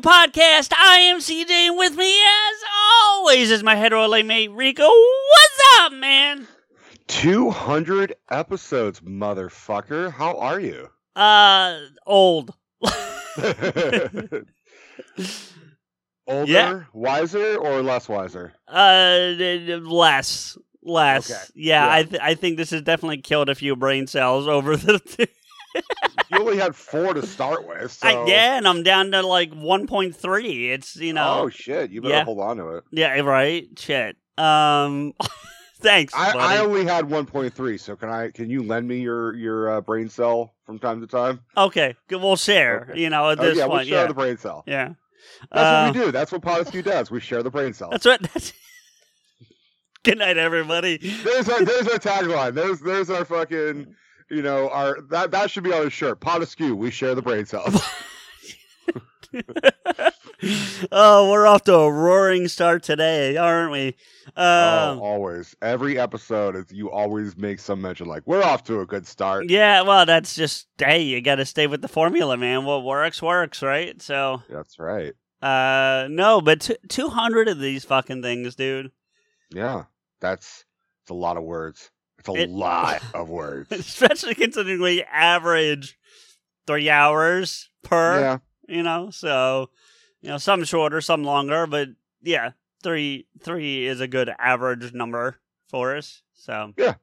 podcast. 0.00 0.72
I 0.76 0.98
am 1.10 1.18
CJ 1.18 1.50
and 1.50 1.78
with 1.78 1.96
me 1.96 2.20
as 2.20 2.56
always 3.02 3.50
is 3.50 3.62
my 3.62 3.76
hetero 3.76 4.06
mate 4.22 4.50
Rico. 4.50 4.84
What's 4.88 5.60
up, 5.80 5.92
man? 5.92 6.46
200 7.08 8.14
episodes, 8.30 9.00
motherfucker. 9.00 10.12
How 10.12 10.36
are 10.38 10.60
you? 10.60 10.88
Uh, 11.16 11.78
old. 12.06 12.54
Older, 16.26 16.50
Yeah. 16.52 16.82
wiser, 16.92 17.56
or 17.56 17.82
less 17.82 18.08
wiser? 18.08 18.52
Uh, 18.68 19.32
less. 19.82 20.56
Less. 20.82 21.30
Okay. 21.30 21.40
Yeah, 21.56 21.84
Yeah. 21.86 21.92
I 21.92 22.02
th- 22.04 22.22
I 22.22 22.34
think 22.36 22.56
this 22.56 22.70
has 22.70 22.82
definitely 22.82 23.18
killed 23.18 23.48
a 23.48 23.54
few 23.54 23.74
brain 23.76 24.06
cells 24.06 24.46
over 24.46 24.76
the. 24.76 25.28
You 25.74 26.38
only 26.38 26.56
had 26.58 26.74
four 26.76 27.14
to 27.14 27.24
start 27.26 27.66
with. 27.66 27.92
So... 27.92 28.06
I, 28.08 28.26
yeah, 28.26 28.56
and 28.56 28.66
I'm 28.68 28.82
down 28.82 29.10
to 29.12 29.22
like 29.22 29.50
1.3. 29.50 30.70
It's 30.70 30.96
you 30.96 31.12
know. 31.12 31.40
Oh 31.42 31.48
shit! 31.50 31.90
You 31.90 32.00
better 32.02 32.14
Yeah. 32.14 32.24
hold 32.24 32.40
on 32.40 32.56
to 32.58 32.68
it. 32.76 32.84
Yeah, 32.92 33.18
right. 33.20 33.66
Shit. 33.78 34.16
Um, 34.38 35.12
thanks, 35.80 36.14
I, 36.14 36.32
buddy. 36.32 36.44
I 36.44 36.58
only 36.58 36.84
had 36.84 37.04
1.3, 37.06 37.80
so 37.80 37.96
can 37.96 38.08
I? 38.08 38.30
Can 38.30 38.48
you 38.48 38.62
lend 38.62 38.86
me 38.88 39.00
your 39.00 39.34
your 39.34 39.70
uh, 39.70 39.80
brain 39.80 40.08
cell 40.08 40.54
from 40.64 40.78
time 40.78 41.00
to 41.00 41.06
time? 41.06 41.40
okay. 41.56 41.94
We'll 42.10 42.36
share. 42.36 42.88
Okay. 42.90 43.00
You 43.00 43.10
know, 43.10 43.30
at 43.30 43.38
Oh, 43.40 43.42
this 43.42 43.58
yeah, 43.58 43.66
point, 43.66 43.84
we 43.84 43.90
share 43.90 44.02
yeah, 44.02 44.06
the 44.06 44.14
brain 44.14 44.36
cell. 44.38 44.64
yeah. 44.66 44.90
That's 45.52 45.62
Uh, 45.62 45.84
what 45.92 45.94
we 45.94 46.06
do. 46.06 46.12
That's 46.12 46.32
what 46.32 46.40
Potaskew 46.42 46.82
does. 46.84 47.10
We 47.10 47.20
share 47.20 47.42
the 47.42 47.50
brain 47.50 47.72
cell. 47.74 47.90
That's 47.90 48.06
what. 48.06 48.22
That's... 48.22 48.52
Good 50.02 50.18
night, 50.18 50.38
everybody. 50.38 50.96
There's 50.96 51.48
our 51.48 51.62
there's 51.64 51.86
our 51.88 51.98
tagline. 51.98 52.54
There's 52.54 52.80
there's 52.80 53.10
our 53.10 53.24
fucking 53.26 53.94
you 54.30 54.42
know 54.42 54.68
our 54.70 55.00
that 55.10 55.30
that 55.32 55.50
should 55.50 55.64
be 55.64 55.72
on 55.72 55.86
a 55.86 55.90
shirt. 55.90 56.20
Potaskew. 56.20 56.74
We 56.76 56.90
share 56.90 57.14
the 57.14 57.22
brain 57.22 57.46
cells. 57.46 57.82
oh, 60.92 61.30
we're 61.30 61.46
off 61.46 61.62
to 61.64 61.74
a 61.74 61.92
roaring 61.92 62.48
start 62.48 62.82
today, 62.82 63.36
aren't 63.36 63.70
we? 63.72 63.96
Oh, 64.36 64.92
Um, 64.92 65.00
always. 65.00 65.54
Every 65.62 65.98
episode, 65.98 66.56
is 66.56 66.66
you 66.70 66.90
always 66.90 67.36
make 67.36 67.60
some 67.60 67.80
mention 67.80 68.06
like 68.06 68.22
we're 68.26 68.42
off 68.42 68.64
to 68.64 68.80
a 68.80 68.86
good 68.86 69.06
start. 69.06 69.48
yeah, 69.48 69.82
well, 69.82 70.06
that's 70.06 70.34
just 70.34 70.66
hey, 70.78 71.02
you 71.02 71.20
got 71.20 71.36
to 71.36 71.44
stay 71.46 71.66
with 71.66 71.82
the 71.82 71.88
formula, 71.88 72.36
man. 72.36 72.64
What 72.64 72.84
works 72.84 73.22
works, 73.22 73.62
right? 73.62 74.00
So, 74.02 74.42
That's 74.48 74.78
right. 74.78 75.12
uh, 75.42 76.08
no, 76.10 76.40
but 76.40 76.62
t- 76.62 76.76
two 76.88 77.08
hundred 77.08 77.48
of 77.48 77.58
these 77.60 77.84
fucking 77.84 78.22
things, 78.22 78.54
dude. 78.56 78.90
Yeah, 79.50 79.84
that's 80.20 80.64
it's 81.02 81.10
a 81.10 81.14
lot 81.14 81.36
of 81.36 81.44
words. 81.44 81.90
It's 82.20 82.28
a 82.28 82.32
It- 82.42 82.50
lot 82.50 83.02
of 83.14 83.28
words. 83.28 83.72
Especially 83.72 84.34
considering 84.34 84.80
we 84.80 85.02
average 85.02 85.98
three 86.66 86.88
hours 86.88 87.68
per. 87.82 88.20
yeah, 88.20 88.38
you 88.68 88.82
know 88.82 89.10
so 89.10 89.70
you 90.20 90.28
know 90.28 90.38
some 90.38 90.62
shorter 90.64 91.00
some 91.00 91.24
longer 91.24 91.66
but 91.66 91.88
yeah 92.22 92.50
three 92.82 93.26
three 93.42 93.86
is 93.86 94.00
a 94.00 94.06
good 94.06 94.30
average 94.38 94.92
number 94.92 95.36
for 95.68 95.96
us 95.96 96.22
so 96.34 96.72
yeah. 96.76 96.94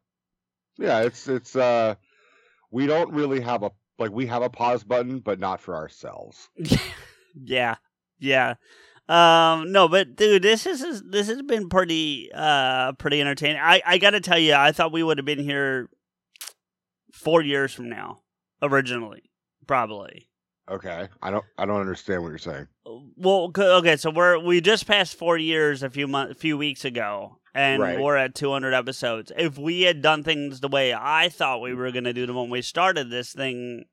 Yeah, 0.79 1.01
it's 1.01 1.27
it's 1.27 1.55
uh, 1.55 1.95
we 2.69 2.85
don't 2.85 3.11
really 3.11 3.41
have 3.41 3.63
a 3.63 3.71
like 3.97 4.11
we 4.11 4.27
have 4.27 4.43
a 4.43 4.49
pause 4.49 4.83
button, 4.83 5.19
but 5.19 5.39
not 5.39 5.59
for 5.59 5.75
ourselves. 5.75 6.49
yeah 7.43 7.75
yeah 8.19 8.53
um 9.09 9.71
no 9.71 9.87
but 9.87 10.15
dude 10.15 10.41
this 10.41 10.65
is 10.65 11.01
this 11.03 11.27
has 11.27 11.41
been 11.43 11.69
pretty 11.69 12.29
uh 12.33 12.91
pretty 12.93 13.21
entertaining 13.21 13.61
i 13.61 13.81
i 13.85 13.97
gotta 13.97 14.19
tell 14.19 14.37
you 14.37 14.53
i 14.53 14.71
thought 14.71 14.91
we 14.91 15.01
would 15.03 15.17
have 15.17 15.25
been 15.25 15.39
here 15.39 15.89
four 17.13 17.41
years 17.41 17.73
from 17.73 17.89
now 17.89 18.19
originally 18.61 19.23
probably 19.65 20.27
Okay, 20.69 21.07
I 21.21 21.31
don't 21.31 21.45
I 21.57 21.65
don't 21.65 21.79
understand 21.79 22.23
what 22.23 22.27
you're 22.27 22.37
saying. 22.39 22.67
Well, 23.15 23.53
okay, 23.57 23.95
so 23.95 24.11
we're 24.11 24.37
we 24.37 24.59
just 24.59 24.85
passed 24.85 25.15
four 25.17 25.37
years 25.37 25.81
a 25.81 25.89
few 25.89 26.09
months, 26.09 26.41
few 26.41 26.57
weeks 26.57 26.83
ago, 26.83 27.37
and 27.55 27.81
Right. 27.81 27.97
we're 27.97 28.17
at 28.17 28.35
200 28.35 28.73
episodes. 28.73 29.31
If 29.37 29.57
we 29.57 29.83
had 29.83 30.01
done 30.01 30.25
things 30.25 30.59
the 30.59 30.67
way 30.67 30.93
I 30.93 31.29
thought 31.29 31.61
we 31.61 31.73
were 31.73 31.89
going 31.93 32.03
to 32.03 32.11
do 32.11 32.25
them 32.25 32.35
when 32.35 32.49
we 32.49 32.61
started 32.61 33.09
this 33.09 33.31
thing 33.31 33.85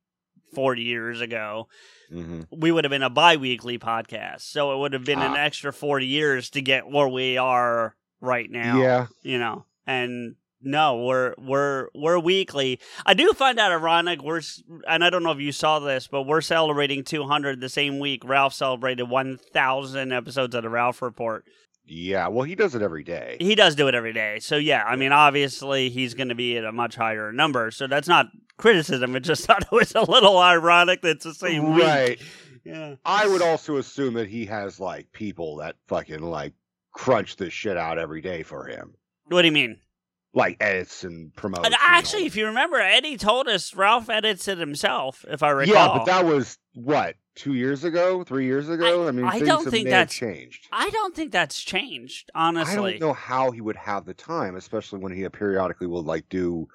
four 0.53 0.75
years 0.75 1.21
ago, 1.21 1.69
hmm 2.11 2.43
we 2.51 2.71
would 2.73 2.85
have 2.85 2.91
been 2.91 3.03
a 3.03 3.11
bi-weekly 3.11 3.79
podcast. 3.79 4.43
So 4.43 4.73
it 4.75 4.79
would 4.79 4.93
have 4.93 5.05
been 5.05 5.21
an 5.21 5.33
Ah. 5.33 5.41
extra 5.41 5.73
40 5.73 6.07
years 6.07 6.51
to 6.51 6.61
get 6.63 6.89
where 6.89 7.09
we 7.09 7.37
are 7.39 7.95
right 8.21 8.51
now. 8.51 8.81
Yeah, 8.81 9.07
you 9.23 9.39
know, 9.39 9.65
and 9.87 10.37
no, 10.67 11.05
we're 11.05 11.35
we're 11.37 11.89
we're 11.95 12.19
weekly. 12.19 12.81
I 13.05 13.13
do 13.15 13.33
find 13.35 13.59
that 13.59 13.71
ironic. 13.71 14.23
We're 14.23 14.41
and 14.89 15.05
I 15.05 15.11
don't 15.11 15.23
know 15.23 15.33
if 15.33 15.39
you 15.41 15.53
saw 15.53 15.79
this, 15.79 16.07
but 16.07 16.23
we're 16.23 16.41
celebrating 16.41 17.05
200 17.05 17.61
the 17.61 17.69
same 17.69 17.99
week. 17.99 18.25
Ralph 18.25 18.55
celebrated 18.55 19.05
1,000 19.11 20.13
episodes 20.13 20.55
of 20.55 20.63
the 20.63 20.71
Ralph 20.71 21.03
Report. 21.03 21.45
yeah. 21.87 22.29
Well, 22.29 22.45
he 22.45 22.55
does 22.55 22.75
it 22.75 22.81
every 22.81 23.05
day. 23.05 23.37
He 23.41 23.55
does 23.55 23.75
do 23.75 23.89
it 23.89 23.95
every 23.95 24.15
day, 24.15 24.39
so 24.41 24.57
yeah. 24.57 24.85
I 24.85 24.97
mean, 24.97 25.13
obviously, 25.13 25.91
he's 25.91 26.15
going 26.15 26.31
to 26.31 26.35
be 26.35 26.57
at 26.57 26.65
a 26.65 26.73
much 26.73 26.95
higher 26.97 27.31
number. 27.31 27.71
So 27.71 27.87
that's 27.87 28.09
not 28.09 28.29
criticism. 28.57 29.15
I 29.15 29.19
just 29.21 29.45
thought 29.47 29.63
it 29.63 29.73
was 29.73 29.95
a 29.95 30.03
little 30.03 30.39
ironic 30.39 31.03
that 31.03 31.11
it's 31.17 31.25
the 31.25 31.35
same 31.35 31.75
week. 31.75 31.85
Right. 31.85 32.21
Yeah. 32.65 32.97
I 33.05 33.27
would 33.27 33.43
also 33.43 33.77
assume 33.77 34.15
that 34.15 34.29
he 34.29 34.47
has 34.47 34.81
like 34.81 35.13
people 35.13 35.57
that 35.57 35.77
fucking 35.87 36.21
like 36.23 36.55
crunch 36.93 37.37
this 37.37 37.53
shit 37.53 37.77
out 37.77 37.99
every 37.99 38.21
day 38.23 38.43
for 38.43 38.67
him, 38.67 38.95
What 39.27 39.43
do 39.43 39.49
you 39.49 39.53
mean? 39.53 39.79
like 40.37 40.57
edits 40.61 41.05
and 41.05 41.33
promotes. 41.37 41.65
And 41.65 41.75
and 41.75 41.81
actually, 41.81 42.27
if 42.27 42.35
you 42.37 42.47
remember, 42.47 42.81
Eddie 42.81 43.17
told 43.17 43.47
us 43.49 43.73
Ralph 43.75 44.11
edits 44.11 44.49
it 44.49 44.59
himself. 44.59 45.25
If 45.29 45.43
I 45.45 45.51
recall. 45.51 45.75
yeah, 45.75 45.89
but 45.99 46.07
that 46.07 46.25
was 46.25 46.59
what 46.75 47.15
two 47.37 47.55
years 47.55 47.85
ago, 47.85 48.25
three 48.25 48.45
years 48.47 48.69
ago. 48.69 49.07
I, 49.07 49.13
mean, 49.13 49.27
I 49.27 49.39
don't 49.41 49.69
think 49.71 49.89
that's- 49.89 50.13
changed. 50.13 50.67
I 50.73 50.91
don't 50.91 51.15
think 51.15 51.31
that's 51.31 51.61
changed, 51.63 52.31
Honestly, 52.35 52.95
I 52.95 52.99
don't 52.99 53.09
know 53.09 53.13
how 53.13 53.51
he 53.53 53.61
would 53.61 53.77
have 53.77 54.07
the 54.07 54.15
time, 54.15 54.57
especially 54.57 54.99
when 55.01 55.13
he 55.13 55.29
periodically 55.29 55.87
will 55.87 56.03
like 56.03 56.29
do 56.29 56.67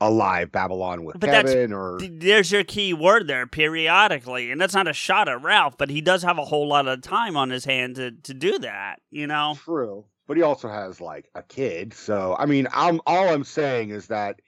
a 0.00 0.10
live 0.10 0.52
Babble-On 0.52 1.04
with 1.04 1.18
But 1.18 1.30
Kevin 1.30 1.72
or 1.72 1.98
There's 2.00 2.52
your 2.52 2.64
key 2.64 2.94
word 2.94 3.26
there, 3.26 3.46
periodically. 3.46 4.50
And 4.50 4.60
that's 4.60 4.74
not 4.74 4.86
a 4.86 4.92
shot 4.92 5.28
at 5.28 5.42
Ralph, 5.42 5.76
but 5.76 5.90
he 5.90 6.00
does 6.00 6.22
have 6.22 6.38
a 6.38 6.44
whole 6.44 6.68
lot 6.68 6.86
of 6.86 7.02
time 7.02 7.36
on 7.36 7.50
his 7.50 7.64
hand 7.64 7.96
to, 7.96 8.12
to 8.12 8.34
do 8.34 8.58
that, 8.60 9.00
you 9.10 9.26
know? 9.26 9.56
True. 9.64 10.04
But 10.26 10.36
he 10.36 10.42
also 10.42 10.68
has 10.68 11.00
like 11.00 11.28
a 11.34 11.42
kid. 11.42 11.94
So 11.94 12.36
I 12.38 12.46
mean, 12.46 12.68
I'm 12.72 13.00
all 13.06 13.30
I'm 13.30 13.44
saying 13.44 13.90
is 13.90 14.08
that 14.08 14.40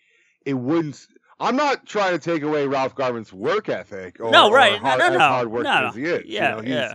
it 0.45 0.55
wouldn't 0.55 1.07
I'm 1.41 1.57
not 1.57 1.87
trying 1.87 2.13
to 2.13 2.19
take 2.19 2.43
away 2.43 2.67
Ralph 2.67 2.95
Garman's 2.95 3.33
work 3.33 3.71
ethic 3.71 4.21
or, 4.21 4.31
no, 4.31 4.51
or 4.51 4.55
right. 4.55 4.79
hard, 4.79 4.99
no, 4.99 5.07
no, 5.09 5.13
as 5.15 5.19
no. 5.19 5.29
hard 5.29 5.51
work 5.51 5.65
no, 5.65 5.91
he 5.95 6.03
is. 6.03 6.27
You 6.27 6.35
Yeah, 6.35 6.51
know, 6.51 6.61
he's- 6.61 6.69
yeah. 6.69 6.95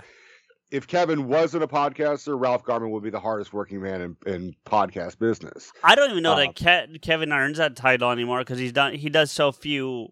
If 0.76 0.88
Kevin 0.88 1.28
wasn't 1.28 1.64
a 1.64 1.68
podcaster, 1.68 2.40
Ralph 2.40 2.64
Garman 2.66 2.92
would 2.92 3.04
be 3.04 3.10
the 3.10 3.20
hardest 3.20 3.54
working 3.54 3.82
man 3.82 4.02
in, 4.02 4.18
in 4.26 4.56
podcast 4.66 5.18
business. 5.20 5.72
I 5.84 5.96
don't 5.96 6.12
even 6.12 6.24
know 6.24 6.36
that 6.36 6.56
Ke- 6.56 7.02
Kevin 7.02 7.32
earns 7.32 7.58
that 7.60 7.76
title 7.76 8.12
anymore 8.12 8.40
because 8.40 8.60
he's 8.60 8.74
done 8.74 8.94
he 8.94 9.10
does 9.10 9.32
so 9.32 9.52
few 9.52 10.12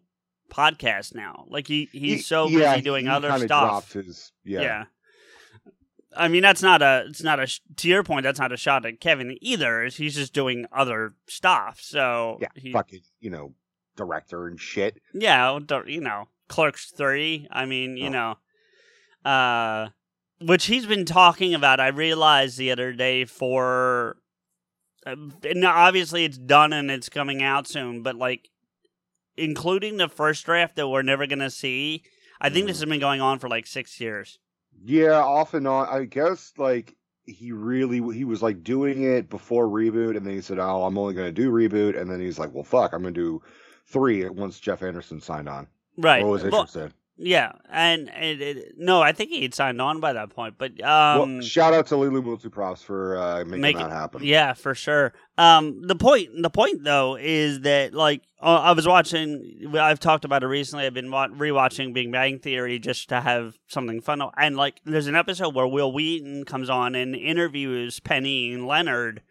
podcasts 0.49 1.13
now. 1.13 1.45
Like 1.49 1.67
he 1.67 1.89
he's 1.91 2.01
He- 2.17 2.17
so 2.21 2.47
yeah, 2.47 2.71
busy 2.73 2.83
doing 2.83 3.05
he 3.05 3.11
other 3.11 3.37
stuff. 3.39 3.91
His, 3.93 4.31
yeah. 4.45 4.61
yeah. 4.61 4.83
I 6.15 6.27
mean 6.27 6.43
that's 6.43 6.61
not 6.61 6.81
a 6.81 7.05
it's 7.09 7.23
not 7.23 7.39
a 7.39 7.47
to 7.77 7.87
your 7.89 8.03
point 8.03 8.23
that's 8.23 8.39
not 8.39 8.51
a 8.51 8.57
shot 8.57 8.85
at 8.85 8.99
Kevin 9.01 9.37
either. 9.41 9.85
He's 9.85 10.15
just 10.15 10.33
doing 10.33 10.65
other 10.71 11.15
stuff. 11.27 11.79
So 11.81 12.37
Yeah, 12.41 12.47
he, 12.55 12.71
fucking, 12.71 13.01
you 13.19 13.31
know, 13.31 13.53
director 13.95 14.47
and 14.47 14.59
shit. 14.59 15.01
Yeah, 15.13 15.59
you 15.87 16.01
know, 16.01 16.27
Clerks 16.47 16.91
3. 16.91 17.47
I 17.51 17.65
mean, 17.65 17.97
you 17.97 18.07
Oh. 18.07 18.35
know, 19.25 19.29
uh, 19.29 19.89
which 20.45 20.65
he's 20.65 20.85
been 20.85 21.05
talking 21.05 21.53
about. 21.53 21.79
I 21.79 21.87
realized 21.87 22.57
the 22.57 22.71
other 22.71 22.93
day 22.93 23.25
for, 23.25 24.17
uh, 25.05 25.15
and 25.43 25.65
obviously 25.65 26.25
it's 26.25 26.37
done 26.37 26.73
and 26.73 26.89
it's 26.91 27.09
coming 27.09 27.41
out 27.43 27.67
soon, 27.67 28.01
but 28.03 28.15
like, 28.15 28.49
including 29.37 29.97
the 29.97 30.07
first 30.09 30.45
draft 30.45 30.75
that 30.75 30.87
we're 30.87 31.01
never 31.01 31.25
going 31.27 31.39
to 31.39 31.49
see, 31.49 32.03
I 32.39 32.49
think 32.49 32.67
this 32.67 32.77
Mhm. 32.77 32.81
has 32.81 32.89
been 32.89 32.99
going 32.99 33.21
on 33.21 33.39
for 33.39 33.47
like 33.49 33.65
six 33.65 33.99
years. 33.99 34.39
Yeah, 34.83 35.19
off 35.21 35.53
and 35.53 35.67
on. 35.67 35.87
I 35.89 36.05
guess 36.05 36.51
like 36.57 36.95
he 37.25 37.51
really 37.51 38.01
he 38.13 38.25
was 38.25 38.41
like 38.43 38.63
doing 38.63 39.03
it 39.03 39.29
before 39.29 39.67
reboot, 39.67 40.17
and 40.17 40.25
then 40.25 40.33
he 40.33 40.41
said, 40.41 40.59
"Oh, 40.59 40.83
I'm 40.83 40.97
only 40.97 41.13
going 41.13 41.33
to 41.33 41.41
do 41.41 41.51
reboot," 41.51 41.97
and 41.99 42.09
then 42.11 42.19
he's 42.19 42.37
like, 42.37 42.53
"Well, 42.53 42.63
fuck, 42.65 42.91
I'm 42.91 43.01
going 43.01 43.13
to 43.13 43.19
do 43.21 43.41
three 43.87 44.27
once 44.29 44.59
Jeff 44.59 44.83
Anderson 44.83 45.21
signed 45.21 45.47
on 45.47 45.67
Right. 45.97 46.21
or 46.23 46.29
was 46.31 46.43
Well, 46.43 46.61
interested." 46.61 46.93
Yeah. 47.15 47.51
And, 47.71 48.09
no, 48.77 49.01
I 49.01 49.11
think 49.11 49.29
he 49.29 49.43
had 49.43 49.53
signed 49.53 49.79
on 49.79 49.99
by 49.99 50.13
that 50.13 50.31
point, 50.31 50.55
but, 50.57 50.71
well, 50.79 51.21
um, 51.21 51.41
shout 51.41 51.73
out 51.73 51.85
to 51.87 51.95
Lulu 51.95 52.23
Multiprops 52.23 52.83
for 52.83 53.17
uh, 53.17 53.45
making 53.45 53.61
Make 53.61 53.77
that 53.77 53.91
happen. 53.91 54.23
Yeah, 54.23 54.53
for 54.53 54.73
sure. 54.73 55.13
Um, 55.37 55.81
the 55.85 55.95
point, 55.95 56.29
the 56.41 56.49
point 56.49 56.83
though, 56.83 57.15
is 57.15 57.61
that 57.61 57.93
like 57.93 58.23
uh, 58.41 58.61
I 58.61 58.71
was 58.73 58.87
watching. 58.87 59.73
I've 59.75 59.99
talked 59.99 60.25
about 60.25 60.43
it 60.43 60.47
recently. 60.47 60.85
I've 60.85 60.93
been 60.93 61.11
wa- 61.11 61.27
rewatching 61.27 61.93
Big 61.93 62.11
Bang 62.11 62.39
Theory 62.39 62.77
just 62.79 63.09
to 63.09 63.21
have 63.21 63.57
something 63.67 64.01
fun. 64.01 64.21
And 64.37 64.57
like, 64.57 64.81
there's 64.83 65.07
an 65.07 65.15
episode 65.15 65.55
where 65.55 65.67
Wil 65.67 65.91
Wheaton 65.91 66.45
comes 66.45 66.69
on 66.69 66.93
and 66.95 67.15
interviews 67.15 67.99
Penny 67.99 68.53
and 68.53 68.67
Leonard, 68.67 69.21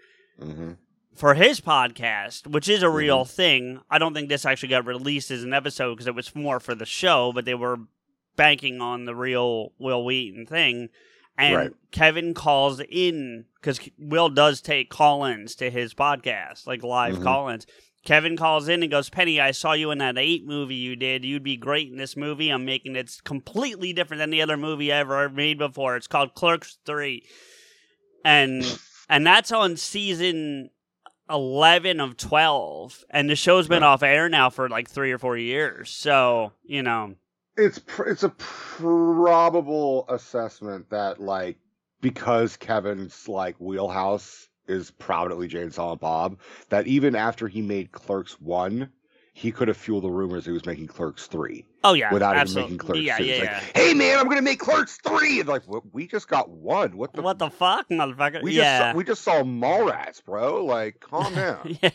hmm 0.40 0.72
for 1.14 1.34
his 1.34 1.60
podcast, 1.60 2.46
which 2.46 2.68
is 2.68 2.82
a 2.82 2.88
real 2.90 3.24
thing. 3.24 3.80
I 3.90 3.98
don't 3.98 4.14
think 4.14 4.28
this 4.28 4.44
actually 4.46 4.70
got 4.70 4.86
released 4.86 5.30
as 5.30 5.42
an 5.44 5.52
episode 5.52 5.94
because 5.94 6.06
it 6.06 6.14
was 6.14 6.34
more 6.34 6.60
for 6.60 6.74
the 6.74 6.86
show, 6.86 7.32
but 7.32 7.44
they 7.44 7.54
were 7.54 7.80
banking 8.36 8.80
on 8.80 9.04
the 9.04 9.14
real 9.14 9.72
Wil 9.78 10.04
Wheaton 10.04 10.46
thing. 10.46 10.88
And 11.36 11.56
Right. 11.56 11.70
Kevin 11.90 12.34
calls 12.34 12.80
in 12.80 13.46
because 13.60 13.80
Will 13.98 14.28
does 14.28 14.60
take 14.60 14.90
call 14.90 15.24
ins 15.24 15.54
to 15.56 15.70
his 15.70 15.94
podcast, 15.94 16.66
like 16.66 16.82
live 16.82 17.16
Mhm. 17.18 17.22
call 17.22 17.48
ins. 17.48 17.66
Kevin 18.04 18.36
calls 18.36 18.68
in 18.68 18.82
and 18.82 18.90
goes, 18.90 19.08
Penny, 19.10 19.40
I 19.40 19.52
saw 19.52 19.74
you 19.74 19.90
in 19.92 19.98
that 19.98 20.18
eight 20.18 20.44
movie 20.44 20.74
you 20.74 20.96
did. 20.96 21.24
You'd 21.24 21.44
be 21.44 21.56
great 21.56 21.88
in 21.88 21.96
this 21.98 22.16
movie. 22.16 22.48
I'm 22.50 22.64
making 22.64 22.96
it 22.96 23.18
completely 23.22 23.92
different 23.92 24.18
than 24.18 24.30
the 24.30 24.42
other 24.42 24.56
movie 24.56 24.92
I 24.92 24.98
ever 24.98 25.28
made 25.28 25.56
before. 25.58 25.94
It's 25.96 26.08
called 26.08 26.34
Clerks 26.34 26.78
3. 26.84 27.22
And 28.24 28.64
and 29.08 29.26
that's 29.26 29.52
on 29.52 29.76
season 29.76 30.70
11 31.30 32.00
of 32.00 32.16
12. 32.16 33.04
And 33.10 33.28
the 33.30 33.36
show's 33.36 33.68
been 33.68 33.82
Right. 33.82 33.88
off 33.88 34.02
air 34.02 34.28
now 34.28 34.50
for 34.50 34.68
like 34.68 34.88
three 34.88 35.12
or 35.12 35.18
four 35.18 35.36
years. 35.36 35.90
So, 35.90 36.52
you 36.64 36.82
know, 36.82 37.14
It's 37.56 37.78
pr- 37.78 38.04
it's 38.08 38.22
a 38.22 38.30
probable 38.30 40.04
assessment 40.08 40.88
that 40.90 41.20
like 41.20 41.58
because 42.00 42.56
Kevin's 42.56 43.28
like 43.28 43.56
wheelhouse 43.58 44.48
is 44.68 44.90
prominently 44.92 45.48
Jay 45.48 45.62
and 45.62 45.72
Silent 45.74 46.00
Bob, 46.00 46.38
that 46.70 46.86
even 46.86 47.14
after 47.14 47.48
he 47.48 47.60
made 47.62 47.92
Clerks 47.92 48.40
one, 48.40 48.90
he 49.34 49.50
could 49.50 49.68
have 49.68 49.76
fueled 49.76 50.04
the 50.04 50.10
rumors 50.10 50.44
he 50.44 50.52
was 50.52 50.66
making 50.66 50.86
Clerks 50.86 51.26
three 51.26 51.64
oh, 51.84 51.94
yeah. 51.94 52.12
without 52.12 52.36
absolutely. 52.36 52.74
even 52.74 52.86
making 52.86 52.86
Clerks 52.86 53.00
Yeah, 53.00 53.16
two. 53.16 53.24
yeah, 53.24 53.34
yeah. 53.36 53.54
like, 53.54 53.76
hey 53.76 53.94
man, 53.94 54.18
I'm 54.18 54.28
gonna 54.28 54.42
make 54.42 54.60
Clerks 54.60 54.98
three. 54.98 55.40
And 55.40 55.48
like, 55.48 55.66
"What- 55.66 55.92
we 55.92 56.06
just 56.06 56.28
got 56.28 56.50
one. 56.50 56.96
What 56.96 57.14
the? 57.14 57.22
what 57.22 57.38
the 57.38 57.50
fuck, 57.50 57.88
motherfucker? 57.88 58.42
we 58.42 58.52
yeah. 58.52 58.62
just 58.62 58.92
saw, 58.92 58.96
we 58.96 59.04
just 59.04 59.22
saw 59.22 59.42
Mallrats, 59.42 60.24
bro. 60.24 60.64
Like, 60.64 61.00
calm 61.00 61.34
down. 61.36 61.78
yeah. 61.82 61.90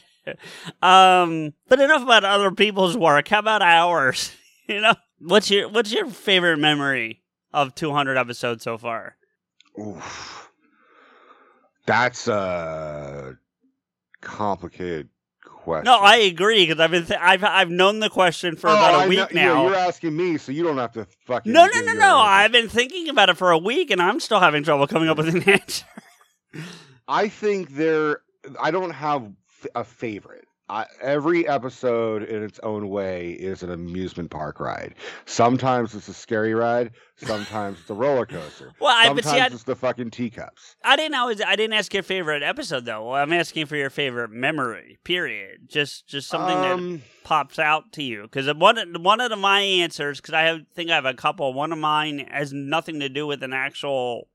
Um, 0.81 1.53
but 1.69 1.79
enough 1.79 2.01
about 2.03 2.25
other 2.25 2.51
people's 2.51 2.97
work. 2.97 3.27
How 3.27 3.39
about 3.39 3.61
ours? 3.61 4.31
you 4.67 4.81
know, 4.81 4.95
what's 5.19 5.49
your 5.49 5.69
what's 5.69 5.93
your 5.93 6.07
favorite 6.07 6.57
memory 6.57 7.21
of 7.53 7.75
200 7.75 8.17
episodes 8.17 8.63
so 8.63 8.77
far? 8.77 9.15
Oof. 9.79 10.49
That's 11.85 12.27
a 12.27 13.37
complicated 14.21 15.07
question. 15.67 15.85
No, 15.85 15.97
I 15.99 16.17
agree 16.17 16.65
because 16.65 16.79
I've 16.79 16.91
been 16.91 17.05
th- 17.05 17.19
I've 17.21 17.43
I've 17.43 17.69
known 17.69 17.99
the 17.99 18.09
question 18.09 18.55
for 18.55 18.69
Oh, 18.69 18.73
about 18.73 18.93
a 18.93 18.97
I 19.03 19.07
week 19.07 19.19
know- 19.19 19.27
yeah, 19.31 19.45
now. 19.53 19.63
you're 19.67 19.75
asking 19.75 20.15
me, 20.15 20.37
so 20.37 20.51
you 20.51 20.63
don't 20.63 20.77
have 20.77 20.93
to 20.93 21.05
fucking. 21.25 21.51
no, 21.51 21.65
no, 21.65 21.79
no, 21.81 21.93
no. 21.93 22.17
I've 22.17 22.51
been 22.51 22.69
thinking 22.69 23.09
about 23.09 23.29
it 23.29 23.37
for 23.37 23.51
a 23.51 23.57
week, 23.57 23.91
and 23.91 24.01
I'm 24.01 24.19
still 24.19 24.39
having 24.39 24.63
trouble 24.63 24.87
coming 24.87 25.09
up 25.09 25.17
with 25.17 25.27
an 25.29 25.43
answer. 25.49 25.85
I 27.07 27.27
think 27.29 27.71
there. 27.71 28.21
I 28.61 28.71
don't 28.71 28.91
have 28.91 29.29
a 29.75 29.83
favorite. 29.83 30.46
I, 30.69 30.85
every 31.01 31.47
episode 31.47 32.23
in 32.23 32.43
its 32.43 32.59
own 32.61 32.89
way 32.89 33.31
is 33.31 33.63
an 33.63 33.71
amusement 33.71 34.31
park 34.31 34.59
ride. 34.59 34.95
Sometimes 35.25 35.95
it's 35.95 36.09
a 36.09 36.13
scary 36.13 36.53
ride. 36.53 36.91
Sometimes 37.15 37.79
it's 37.79 37.89
a 37.89 37.93
roller 37.93 38.25
coaster. 38.25 38.73
Well, 38.81 38.93
I 38.93 39.05
Sometimes 39.05 39.25
see, 39.29 39.39
I, 39.39 39.45
it's 39.45 39.63
the 39.63 39.75
fucking 39.77 40.11
teacups. 40.11 40.75
I 40.83 40.97
didn't 40.97 41.15
always 41.15 41.41
I 41.41 41.55
didn't 41.55 41.73
ask 41.73 41.93
your 41.93 42.03
favorite 42.03 42.43
episode 42.43 42.83
though. 42.85 43.05
Well, 43.11 43.15
I'm 43.15 43.31
asking 43.31 43.67
for 43.67 43.77
your 43.77 43.89
favorite 43.89 44.29
memory. 44.31 44.97
Period. 45.05 45.69
Just 45.69 46.05
just 46.07 46.27
something 46.27 46.55
that 46.61 46.73
Um, 46.73 47.01
pops 47.23 47.59
out 47.59 47.93
to 47.93 48.03
you 48.03 48.23
because 48.23 48.53
one 48.53 48.77
of- 48.77 49.01
one 49.01 49.21
of 49.21 49.29
the, 49.29 49.35
my 49.37 49.61
answers 49.61 50.19
because 50.19 50.33
I 50.33 50.41
have, 50.43 50.59
think 50.75 50.89
I 50.89 50.95
have 50.95 51.05
a 51.05 51.13
couple. 51.13 51.53
One 51.53 51.71
of 51.71 51.79
mine 51.79 52.27
has 52.29 52.51
nothing 52.51 52.99
to 52.99 53.07
do 53.09 53.25
with 53.25 53.41
an 53.41 53.53
actual 53.53 54.27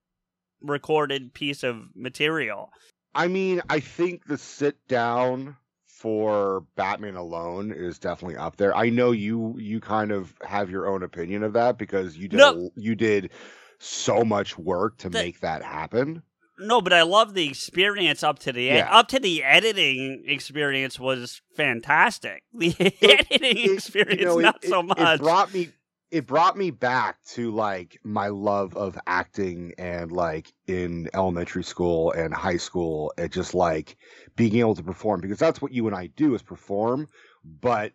recorded 0.63 1.35
piece 1.35 1.63
of 1.63 1.89
material. 1.95 2.71
I 3.15 3.29
mean, 3.29 3.61
I 3.69 3.81
think 3.81 4.25
the 4.27 4.39
sit 4.39 4.77
down 4.89 5.57
for 6.03 6.65
Batman 6.75 7.15
alone 7.15 7.71
is 7.71 7.97
definitely 7.97 8.37
up 8.37 8.57
there. 8.57 8.77
I 8.77 8.91
know 8.91 9.13
you 9.13 9.55
you 9.57 9.79
kind 9.79 10.11
of 10.11 10.35
have 10.45 10.69
your 10.69 10.89
own 10.89 11.05
opinion 11.05 11.45
of 11.45 11.53
that 11.53 11.79
because 11.79 12.17
you 12.17 12.27
did 12.27 12.39
No. 12.39 12.71
you 12.75 12.97
did 12.97 13.31
so 13.79 14.25
much 14.25 14.59
work 14.59 14.99
to 14.99 15.11
make 15.11 15.39
that 15.41 15.63
happen. 15.63 16.25
No, 16.59 16.81
but 16.81 16.93
I 16.93 17.03
love 17.03 17.35
the 17.35 17.47
experience 17.49 18.25
up 18.25 18.41
to 18.41 18.53
the 18.53 18.65
Yeah. 18.65 18.89
up 18.91 19.07
to 19.09 19.21
the 19.21 19.45
editing 19.45 20.25
experience 20.27 20.99
was 20.99 21.41
fantastic. 21.57 22.43
The 22.53 22.75
editing 22.81 23.57
It- 23.59 23.71
experience 23.71 24.21
you 24.21 24.27
know, 24.27 24.39
not 24.39 24.65
it, 24.65 24.71
so 24.71 24.81
It 24.81 24.99
much. 24.99 25.21
brought 25.21 25.55
me 25.55 25.69
it 26.13 26.27
brought 26.27 26.59
me 26.59 26.71
back 26.71 27.17
to 27.25 27.51
like 27.51 27.99
my 28.05 28.29
love 28.29 28.77
of 28.77 28.99
acting 29.07 29.73
and 29.79 30.13
like 30.13 30.53
in 30.67 31.09
elementary 31.15 31.65
school 31.65 32.13
and 32.13 32.35
high 32.35 32.59
school 32.59 33.13
and 33.17 33.33
just 33.33 33.55
like 33.55 33.97
being 34.37 34.57
able 34.57 34.75
to 34.75 34.83
perform 34.83 35.23
because 35.23 35.39
that's 35.39 35.63
what 35.63 35.73
you 35.73 35.87
and 35.87 35.97
I 35.97 36.09
do 36.09 36.35
is 36.35 36.43
perform 36.43 37.09
but 37.45 37.93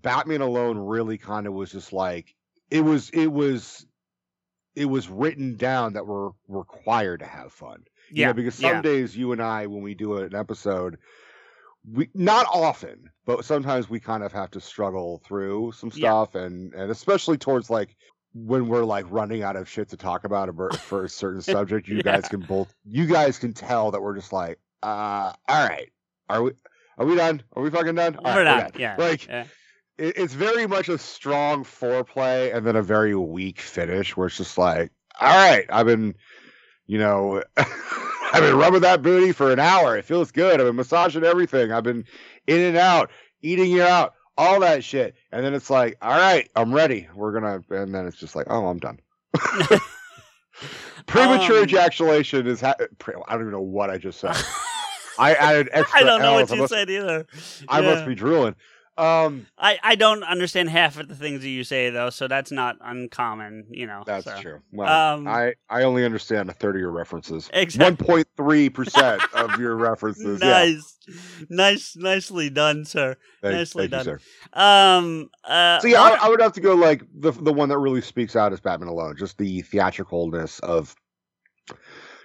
Batman 0.00 0.40
alone 0.40 0.78
really 0.78 1.18
kind 1.18 1.46
of 1.46 1.52
was 1.52 1.70
just 1.70 1.92
like 1.92 2.34
it 2.70 2.80
was 2.80 3.10
it 3.10 3.30
was 3.30 3.86
it 4.74 4.86
was 4.86 5.10
written 5.10 5.56
down 5.56 5.92
that 5.92 6.06
we're 6.06 6.30
required 6.48 7.20
to 7.20 7.26
have 7.26 7.52
fun 7.52 7.84
you 8.10 8.22
yeah, 8.22 8.28
know, 8.28 8.34
because 8.34 8.54
some 8.54 8.76
yeah. 8.76 8.82
days 8.82 9.16
you 9.16 9.32
and 9.32 9.42
I, 9.42 9.66
when 9.66 9.82
we 9.82 9.94
do 9.94 10.18
an 10.18 10.34
episode, 10.34 10.98
we 11.90 12.08
not 12.14 12.46
often, 12.52 13.10
but 13.26 13.44
sometimes 13.44 13.90
we 13.90 14.00
kind 14.00 14.22
of 14.22 14.32
have 14.32 14.50
to 14.52 14.60
struggle 14.60 15.20
through 15.24 15.72
some 15.72 15.90
Yeah. 15.90 16.10
stuff, 16.10 16.34
and 16.34 16.72
and 16.74 16.90
especially 16.90 17.38
towards 17.38 17.70
like 17.70 17.96
when 18.34 18.68
we're 18.68 18.84
like 18.84 19.04
running 19.10 19.42
out 19.42 19.56
of 19.56 19.68
shit 19.68 19.88
to 19.90 19.96
talk 19.96 20.24
about 20.24 20.48
for 20.80 21.04
a 21.04 21.08
certain 21.08 21.42
subject. 21.42 21.88
You 21.88 21.96
Yeah. 21.96 22.02
guys 22.02 22.28
can 22.28 22.40
both, 22.42 22.74
you 22.84 23.06
guys 23.06 23.38
can 23.38 23.52
tell 23.52 23.90
that 23.90 24.00
we're 24.00 24.14
just 24.14 24.32
like, 24.32 24.58
uh, 24.82 25.32
all 25.48 25.68
right, 25.68 25.90
are 26.28 26.42
we? 26.42 26.52
Are 26.98 27.06
we 27.06 27.16
done? 27.16 27.42
Are 27.54 27.62
we 27.62 27.70
fucking 27.70 27.94
done? 27.94 28.16
All 28.16 28.34
We're 28.34 28.44
right, 28.44 28.62
not. 28.62 28.78
Yeah, 28.78 28.96
Like 28.98 29.26
yeah. 29.26 29.44
it, 29.98 30.16
it's 30.18 30.34
very 30.34 30.66
much 30.66 30.88
a 30.88 30.98
strong 30.98 31.64
foreplay 31.64 32.54
and 32.54 32.66
then 32.66 32.76
a 32.76 32.82
very 32.82 33.14
weak 33.14 33.60
finish 33.60 34.16
where 34.16 34.26
it's 34.28 34.36
just 34.36 34.58
like, 34.58 34.92
all 35.20 35.34
right, 35.34 35.64
I've 35.70 35.86
been, 35.86 36.14
you 36.86 36.98
know, 36.98 37.42
I've 38.32 38.42
been 38.42 38.56
rubbing 38.56 38.80
that 38.80 39.02
booty 39.02 39.32
for 39.32 39.52
an 39.52 39.58
hour. 39.58 39.96
It 39.96 40.04
feels 40.04 40.30
good. 40.32 40.60
I've 40.60 40.66
been 40.66 40.76
massaging 40.76 41.24
everything. 41.24 41.70
I've 41.72 41.84
been 41.84 42.04
in 42.46 42.60
and 42.60 42.76
out, 42.76 43.10
eating 43.42 43.70
you 43.70 43.82
out, 43.82 44.14
all 44.38 44.60
that 44.60 44.82
shit. 44.82 45.14
And 45.32 45.44
then 45.44 45.54
it's 45.54 45.68
like, 45.70 45.96
all 46.02 46.16
right, 46.16 46.48
I'm 46.56 46.72
ready. 46.74 47.08
We're 47.14 47.32
gonna, 47.32 47.62
and 47.70 47.94
then 47.94 48.06
it's 48.06 48.16
just 48.16 48.34
like, 48.34 48.46
oh, 48.48 48.66
I'm 48.66 48.78
done. 48.78 48.98
Premature 51.06 51.58
Um, 51.58 51.64
ejaculation 51.64 52.46
is. 52.46 52.60
Ha- 52.60 52.74
I 52.78 53.32
don't 53.32 53.40
even 53.42 53.50
know 53.52 53.60
what 53.60 53.90
I 53.90 53.98
just 53.98 54.20
said. 54.20 54.36
I 55.18 55.34
added 55.34 55.68
extra. 55.72 56.00
I 56.00 56.04
don't 56.04 56.22
know 56.22 56.38
L's. 56.38 56.50
what 56.50 56.56
you 56.56 56.62
must, 56.62 56.72
said 56.72 56.88
either. 56.90 57.26
I 57.68 57.80
Yeah. 57.80 57.94
must 57.94 58.06
be 58.06 58.14
drooling. 58.14 58.54
Um, 58.98 59.46
I, 59.56 59.78
I 59.82 59.94
don't 59.94 60.22
understand 60.22 60.68
half 60.68 60.98
of 60.98 61.08
the 61.08 61.14
things 61.14 61.40
that 61.40 61.48
you 61.48 61.64
say 61.64 61.88
though, 61.88 62.10
so 62.10 62.28
that's 62.28 62.52
not 62.52 62.76
uncommon, 62.82 63.66
you 63.70 63.86
know. 63.86 64.02
That's 64.04 64.26
so. 64.26 64.38
true. 64.40 64.60
Well, 64.70 65.14
Um, 65.14 65.26
I 65.26 65.54
I 65.70 65.84
only 65.84 66.04
understand 66.04 66.50
a 66.50 66.52
third 66.52 66.76
of 66.76 66.80
your 66.80 66.90
references. 66.90 67.48
Exactly. 67.54 67.84
One 67.84 67.96
point 67.96 68.28
three 68.36 68.68
percent 68.68 69.22
of 69.34 69.58
your 69.58 69.76
references. 69.88 70.40
Yeah. 70.42 70.48
Nice, 70.50 70.98
nice, 71.48 71.96
nicely 71.96 72.50
done, 72.50 72.84
sir. 72.84 73.16
Thank, 73.40 73.54
nicely 73.54 73.88
thank 73.88 74.04
you, 74.04 74.12
done. 74.12 74.20
sir. 74.20 74.60
Um. 74.60 75.30
Uh, 75.42 75.80
So 75.80 75.88
yeah, 75.88 76.00
one- 76.10 76.18
I, 76.20 76.26
I 76.26 76.28
would 76.28 76.42
have 76.42 76.52
to 76.52 76.60
go 76.60 76.74
like 76.74 77.02
the 77.18 77.30
the 77.32 77.52
one 77.52 77.70
that 77.70 77.78
really 77.78 78.02
speaks 78.02 78.36
out 78.36 78.52
is 78.52 78.60
Batman 78.60 78.88
alone. 78.88 79.16
Just 79.16 79.38
the 79.38 79.62
theatricalness 79.62 80.60
of 80.60 80.94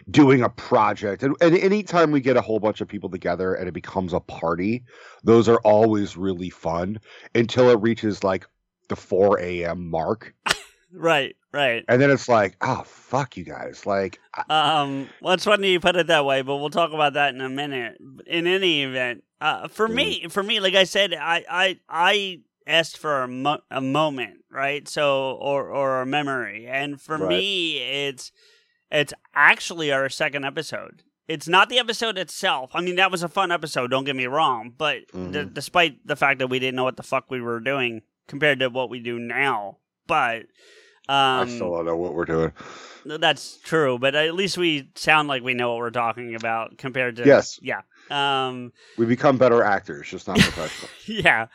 doing 0.09 0.41
a 0.41 0.49
project, 0.49 1.23
and, 1.23 1.35
and 1.41 1.57
anytime 1.57 2.11
we 2.11 2.21
get 2.21 2.37
a 2.37 2.41
whole 2.41 2.59
bunch 2.59 2.81
of 2.81 2.87
people 2.87 3.09
together 3.09 3.53
and 3.53 3.67
it 3.67 3.73
becomes 3.73 4.13
a 4.13 4.19
party, 4.19 4.83
those 5.23 5.49
are 5.49 5.59
always 5.65 6.15
really 6.15 6.49
fun 6.49 6.99
until 7.35 7.69
it 7.69 7.79
reaches 7.81 8.23
like 8.23 8.45
the 8.89 8.95
four 8.95 9.39
a.m. 9.39 9.89
mark, 9.89 10.33
right, 10.93 11.35
right. 11.51 11.83
and 11.89 12.01
then 12.01 12.09
it's 12.09 12.29
like, 12.29 12.55
oh 12.61 12.83
fuck 12.85 13.35
you 13.35 13.43
guys, 13.43 13.85
like 13.85 14.19
I- 14.33 14.79
Um, 14.81 15.09
well, 15.21 15.33
it's 15.33 15.43
funny 15.43 15.71
you 15.71 15.79
put 15.81 15.95
it 15.97 16.07
that 16.07 16.23
way, 16.25 16.41
but 16.41 16.55
we'll 16.57 16.69
talk 16.69 16.93
about 16.93 17.13
that 17.13 17.33
in 17.35 17.41
a 17.41 17.49
minute. 17.49 17.97
In 18.25 18.47
any 18.47 18.83
event, 18.83 19.23
uh, 19.41 19.67
for 19.67 19.87
me, 19.89 20.19
Mm-hmm. 20.21 20.29
for 20.29 20.41
me, 20.43 20.59
like 20.61 20.75
I 20.75 20.85
said, 20.85 21.13
I, 21.13 21.43
I, 21.49 21.79
I 21.89 22.39
asked 22.65 22.97
for 22.97 23.23
a, 23.23 23.27
mo- 23.27 23.61
a 23.69 23.81
moment, 23.81 24.45
right? 24.49 24.87
So, 24.87 25.33
or, 25.33 25.69
or 25.69 26.01
a 26.01 26.05
memory, 26.05 26.65
and 26.67 26.99
for 27.01 27.17
Right. 27.17 27.29
me, 27.29 27.77
it's, 28.07 28.31
it's 28.89 29.13
actually 29.37 29.91
our 29.91 30.09
second 30.09 30.43
episode. 30.45 31.03
It's 31.27 31.47
not 31.47 31.69
the 31.69 31.77
episode 31.77 32.17
itself. 32.17 32.71
I 32.73 32.81
mean, 32.81 32.95
that 32.95 33.11
was 33.11 33.21
a 33.21 33.27
fun 33.29 33.51
episode. 33.51 33.91
Don't 33.91 34.05
get 34.05 34.15
me 34.15 34.25
wrong, 34.27 34.73
but 34.77 35.07
d- 35.11 35.17
Mhm. 35.17 35.53
despite 35.53 36.05
the 36.07 36.15
fact 36.15 36.39
that 36.39 36.47
we 36.47 36.59
didn't 36.59 36.75
know 36.75 36.85
what 36.85 36.95
the 36.97 37.03
fuck 37.03 37.29
we 37.29 37.41
were 37.41 37.59
doing 37.59 38.01
compared 38.27 38.59
to 38.59 38.69
what 38.69 38.89
we 38.89 38.99
do 38.99 39.19
now, 39.19 39.77
but. 40.07 40.43
Um, 41.09 41.15
I 41.41 41.45
still 41.47 41.71
don't 41.73 41.85
know 41.85 41.95
what 41.95 42.13
we're 42.13 42.25
doing. 42.25 42.51
that's 43.05 43.57
true, 43.63 43.97
but 43.97 44.13
at 44.15 44.33
least 44.35 44.57
we 44.57 44.89
sound 44.95 45.29
like 45.29 45.41
we 45.43 45.53
know 45.53 45.69
what 45.69 45.77
we're 45.77 45.89
talking 45.91 46.35
about 46.35 46.77
compared 46.77 47.15
to 47.17 47.25
Yes. 47.25 47.59
yeah. 47.61 47.81
Um 48.09 48.73
We 48.97 49.05
become 49.05 49.37
better 49.37 49.63
actors, 49.63 50.09
just 50.09 50.27
not 50.27 50.37
professional. 50.39 50.89
yeah. 51.23 51.47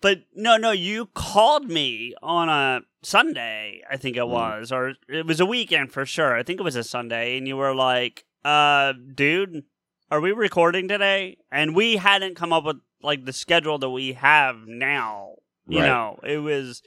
But 0.00 0.22
no, 0.34 0.56
no, 0.56 0.70
you 0.70 1.06
called 1.14 1.68
me 1.68 2.14
on 2.22 2.48
a 2.48 2.80
Sunday, 3.02 3.82
I 3.90 3.96
think 3.96 4.16
it 4.16 4.20
Mm. 4.22 4.28
was, 4.30 4.72
or 4.72 4.94
it 5.08 5.26
was 5.26 5.40
a 5.40 5.46
weekend 5.46 5.92
for 5.92 6.06
sure. 6.06 6.34
I 6.36 6.42
think 6.42 6.58
it 6.60 6.62
was 6.62 6.76
a 6.76 6.84
Sunday, 6.84 7.36
and 7.36 7.46
you 7.46 7.56
were 7.56 7.74
like, 7.74 8.24
uh, 8.44 8.94
dude, 9.14 9.64
are 10.10 10.20
we 10.20 10.32
recording 10.32 10.88
today? 10.88 11.36
And 11.52 11.74
we 11.74 11.96
hadn't 11.96 12.34
come 12.34 12.52
up 12.52 12.64
with 12.64 12.78
like 13.02 13.24
the 13.26 13.32
schedule 13.32 13.78
that 13.78 13.90
we 13.90 14.14
have 14.14 14.66
now. 14.66 15.34
You 15.68 15.80
Right. 15.80 15.86
know, 15.86 16.18
it 16.24 16.38
was, 16.38 16.82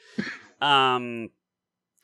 um, 0.62 1.29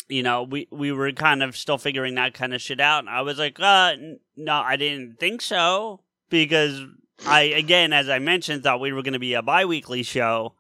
you 0.08 0.24
know, 0.24 0.44
we 0.44 0.68
we 0.72 0.92
were 0.92 1.12
kind 1.12 1.44
of 1.44 1.56
still 1.58 1.78
figuring 1.78 2.16
that 2.16 2.34
kind 2.34 2.54
of 2.54 2.62
shit 2.62 2.80
out. 2.80 3.00
And 3.00 3.10
I 3.10 3.22
was 3.22 3.38
like, 3.38 3.60
uh, 3.60 3.92
n- 3.94 4.20
no, 4.36 4.54
I 4.56 4.76
didn't 4.76 5.20
think 5.20 5.42
so 5.42 6.02
because 6.30 6.82
I 7.28 7.42
again, 7.42 7.94
as 7.94 8.10
I 8.10 8.20
mentioned, 8.20 8.64
thought 8.64 8.80
we 8.80 8.92
were 8.94 9.02
going 9.04 9.14
to 9.14 9.20
be 9.20 9.34
a 9.34 9.42
bi-weekly 9.42 10.04
show, 10.04 10.56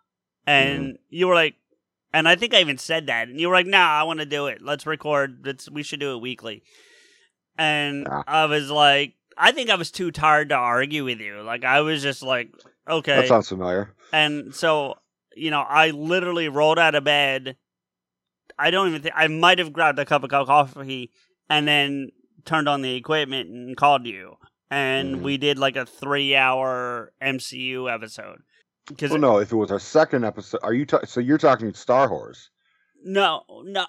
and 0.49 0.79
Mm-hmm. 0.83 0.95
you 1.09 1.27
were 1.27 1.35
like, 1.35 1.55
and 2.13 2.27
I 2.27 2.35
think 2.35 2.53
I 2.53 2.59
even 2.61 2.77
said 2.79 3.05
that, 3.07 3.27
and 3.27 3.39
you 3.39 3.47
were 3.49 3.53
like, 3.53 3.67
"Nah, 3.67 3.99
I 3.99 4.03
want 4.03 4.19
to 4.19 4.25
do 4.25 4.47
it. 4.47 4.61
Let's 4.61 4.85
record. 4.87 5.41
Let's 5.45 5.69
we 5.69 5.83
should 5.83 5.99
do 5.99 6.15
it 6.15 6.21
weekly." 6.21 6.63
And 7.57 8.07
Yeah. 8.09 8.23
I 8.27 8.45
was 8.45 8.69
like, 8.71 9.13
I 9.37 9.51
think 9.51 9.69
I 9.69 9.75
was 9.75 9.91
too 9.91 10.11
tired 10.11 10.49
to 10.49 10.55
argue 10.55 11.03
with 11.05 11.19
you. 11.19 11.41
Like 11.41 11.63
I 11.63 11.81
was 11.81 12.01
just 12.01 12.23
like, 12.23 12.49
okay, 12.89 13.15
That 13.17 13.27
sounds 13.27 13.49
familiar. 13.49 13.93
and 14.11 14.53
so 14.55 14.95
you 15.35 15.51
know, 15.51 15.61
I 15.61 15.91
literally 15.91 16.49
rolled 16.49 16.79
out 16.79 16.95
of 16.95 17.03
bed. 17.03 17.55
I 18.57 18.71
don't 18.71 18.89
even 18.89 19.01
think 19.01 19.15
I 19.15 19.27
might 19.27 19.59
have 19.59 19.71
grabbed 19.71 19.99
a 19.99 20.05
cup 20.05 20.23
of 20.23 20.29
coffee 20.31 21.11
and 21.49 21.67
then 21.67 22.09
turned 22.45 22.67
on 22.67 22.81
the 22.81 22.95
equipment 22.95 23.49
and 23.49 23.77
called 23.77 24.05
you, 24.05 24.37
and 24.71 25.17
Mhm. 25.17 25.21
we 25.21 25.37
did 25.37 25.57
like 25.59 25.75
a 25.75 25.85
three-hour 25.85 27.13
MCU 27.21 27.87
episode. 27.93 28.41
Because 28.89 29.11
Well, 29.11 29.17
oh, 29.17 29.33
no, 29.33 29.37
if 29.39 29.51
it 29.51 29.55
was 29.55 29.71
our 29.71 29.79
second 29.79 30.25
episode, 30.25 30.59
are 30.63 30.73
you? 30.73 30.85
Ta- 30.85 31.05
so 31.05 31.19
you're 31.19 31.37
talking 31.37 31.73
Star 31.73 32.09
Wars 32.09 32.49
no, 33.03 33.43
no, 33.63 33.85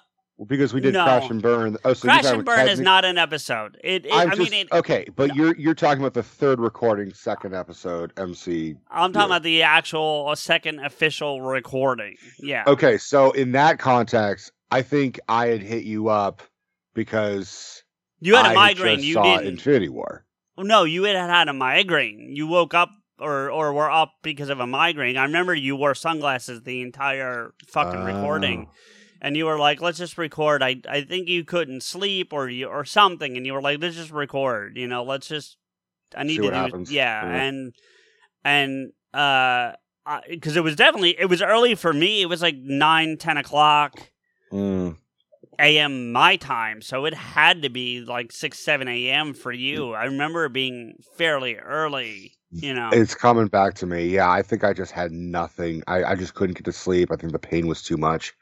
because 0.47 0.73
we 0.73 0.79
did 0.79 0.93
No. 0.93 1.03
Crash 1.03 1.29
and 1.29 1.41
Burn. 1.41 1.77
Oh, 1.83 1.93
so 1.93 2.07
Crash 2.07 2.23
you're 2.23 2.35
and 2.35 2.45
Burn 2.45 2.67
is 2.69 2.79
not 2.79 3.03
an 3.05 3.17
episode. 3.17 3.77
It, 3.83 4.05
it 4.05 4.13
I'm 4.13 4.31
I 4.31 4.35
just 4.35 4.51
mean, 4.51 4.65
it, 4.65 4.71
okay, 4.71 5.05
but 5.15 5.29
no. 5.29 5.35
you're 5.35 5.55
you're 5.57 5.75
talking 5.75 6.01
about 6.01 6.13
the 6.13 6.23
third 6.23 6.59
recording, 6.59 7.13
second 7.13 7.53
episode, 7.53 8.13
MC. 8.17 8.75
I'm 8.89 9.11
talking 9.11 9.29
yeah. 9.29 9.35
about 9.35 9.43
the 9.43 9.63
actual 9.63 10.27
uh, 10.29 10.35
second 10.35 10.79
official 10.79 11.41
recording. 11.41 12.15
Yeah. 12.39 12.63
Okay, 12.67 12.97
so 12.97 13.31
in 13.31 13.51
that 13.53 13.79
context, 13.79 14.51
I 14.71 14.81
think 14.81 15.19
I 15.27 15.47
had 15.47 15.61
hit 15.61 15.83
you 15.83 16.07
up 16.07 16.41
because 16.93 17.83
You 18.19 18.35
had 18.35 18.47
a 18.47 18.51
a 18.51 18.53
migraine. 18.55 18.97
Just 18.97 19.07
You 19.07 19.13
saw 19.15 19.23
didn't. 19.23 19.47
Infinity 19.53 19.89
War. 19.89 20.25
Oh, 20.57 20.63
no, 20.63 20.83
you 20.83 21.03
had 21.03 21.15
had 21.15 21.47
a 21.47 21.53
migraine. 21.53 22.29
You 22.35 22.47
woke 22.47 22.73
up 22.73 22.89
or 23.21 23.49
or 23.51 23.71
were 23.73 23.89
up 23.91 24.13
because 24.23 24.49
of 24.49 24.59
a 24.59 24.67
migraine. 24.67 25.17
I 25.17 25.23
remember 25.23 25.53
you 25.55 25.75
wore 25.75 25.95
sunglasses 25.95 26.63
the 26.63 26.81
entire 26.81 27.53
fucking 27.69 28.03
recording, 28.03 28.67
Oh. 28.69 28.73
and 29.21 29.37
you 29.37 29.45
were 29.45 29.57
like, 29.57 29.81
"Let's 29.81 29.97
just 29.99 30.17
record." 30.17 30.61
I 30.63 30.77
I 30.89 31.01
think 31.01 31.29
you 31.29 31.43
couldn't 31.45 31.83
sleep 31.83 32.33
or 32.33 32.49
you 32.49 32.67
or 32.67 32.83
something, 32.85 33.37
and 33.37 33.45
you 33.45 33.53
were 33.53 33.61
like, 33.61 33.79
"Let's 33.81 33.95
just 33.95 34.11
record." 34.11 34.77
You 34.77 34.87
know, 34.87 35.03
let's 35.03 35.27
just. 35.27 35.57
I 36.15 36.23
need 36.23 36.37
See 36.37 36.41
to 36.41 36.47
do 36.49 36.53
happens. 36.53 36.91
yeah, 36.91 37.23
Yeah. 37.25 37.41
and 37.43 37.73
and 38.43 38.91
uh, 39.13 39.73
because 40.29 40.55
it 40.57 40.63
was 40.63 40.75
definitely 40.75 41.15
it 41.19 41.27
was 41.27 41.41
early 41.41 41.75
for 41.75 41.93
me. 41.93 42.21
It 42.21 42.25
was 42.27 42.41
like 42.41 42.55
nine 42.57 43.17
ten 43.17 43.37
o'clock 43.37 43.93
Mm. 44.51 44.97
a.m. 45.59 46.11
my 46.11 46.35
time, 46.35 46.81
so 46.81 47.05
it 47.05 47.13
had 47.13 47.61
to 47.61 47.69
be 47.69 48.01
like 48.01 48.31
six 48.33 48.59
seven 48.59 48.87
a.m. 48.89 49.33
for 49.33 49.51
you. 49.53 49.93
I 49.93 50.03
remember 50.05 50.45
it 50.45 50.53
being 50.53 50.95
fairly 51.17 51.55
early. 51.55 52.33
You 52.51 52.73
know, 52.73 52.89
It's 52.91 53.15
coming 53.15 53.47
back 53.47 53.75
to 53.75 53.85
me. 53.85 54.07
Yeah, 54.07 54.29
I 54.29 54.41
think 54.41 54.63
I 54.63 54.73
just 54.73 54.91
had 54.91 55.11
nothing. 55.11 55.83
I, 55.87 56.03
I 56.03 56.15
just 56.15 56.33
couldn't 56.33 56.55
get 56.55 56.65
to 56.65 56.73
sleep. 56.73 57.09
I 57.11 57.15
think 57.15 57.31
the 57.31 57.39
pain 57.39 57.67
was 57.67 57.81
too 57.81 57.97
much. 57.97 58.33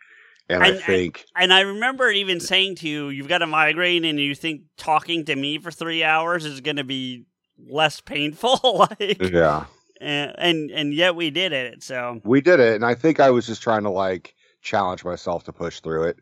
And, 0.49 0.63
And- 0.63 0.77
I 0.77 0.79
think 0.79 1.25
and 1.35 1.53
I 1.53 1.61
remember 1.61 2.09
even 2.09 2.39
saying 2.39 2.77
to 2.77 2.89
you, 2.89 3.09
"You've 3.09 3.27
got 3.27 3.43
a 3.43 3.47
migraine, 3.47 4.03
and 4.05 4.19
you 4.19 4.33
think 4.33 4.61
talking 4.77 5.25
to 5.25 5.35
me 5.35 5.59
for 5.59 5.69
three 5.69 6.03
hours 6.03 6.43
is 6.43 6.61
going 6.61 6.77
to 6.77 6.83
be 6.83 7.25
less 7.69 8.01
painful." 8.01 8.59
like, 8.99 9.21
yeah. 9.21 9.65
and, 10.01 10.33
and 10.39 10.71
and 10.71 10.93
yet 10.93 11.15
we 11.15 11.29
did 11.29 11.53
it. 11.53 11.83
So 11.83 12.19
We 12.23 12.41
did 12.41 12.59
it 12.59 12.73
and 12.75 12.85
I 12.85 12.95
think 12.95 13.19
I 13.19 13.29
was 13.29 13.45
just 13.45 13.61
trying 13.61 13.83
to 13.83 13.91
like 13.91 14.33
challenge 14.61 15.05
myself 15.05 15.43
to 15.43 15.53
push 15.53 15.81
through 15.81 16.03
it. 16.05 16.17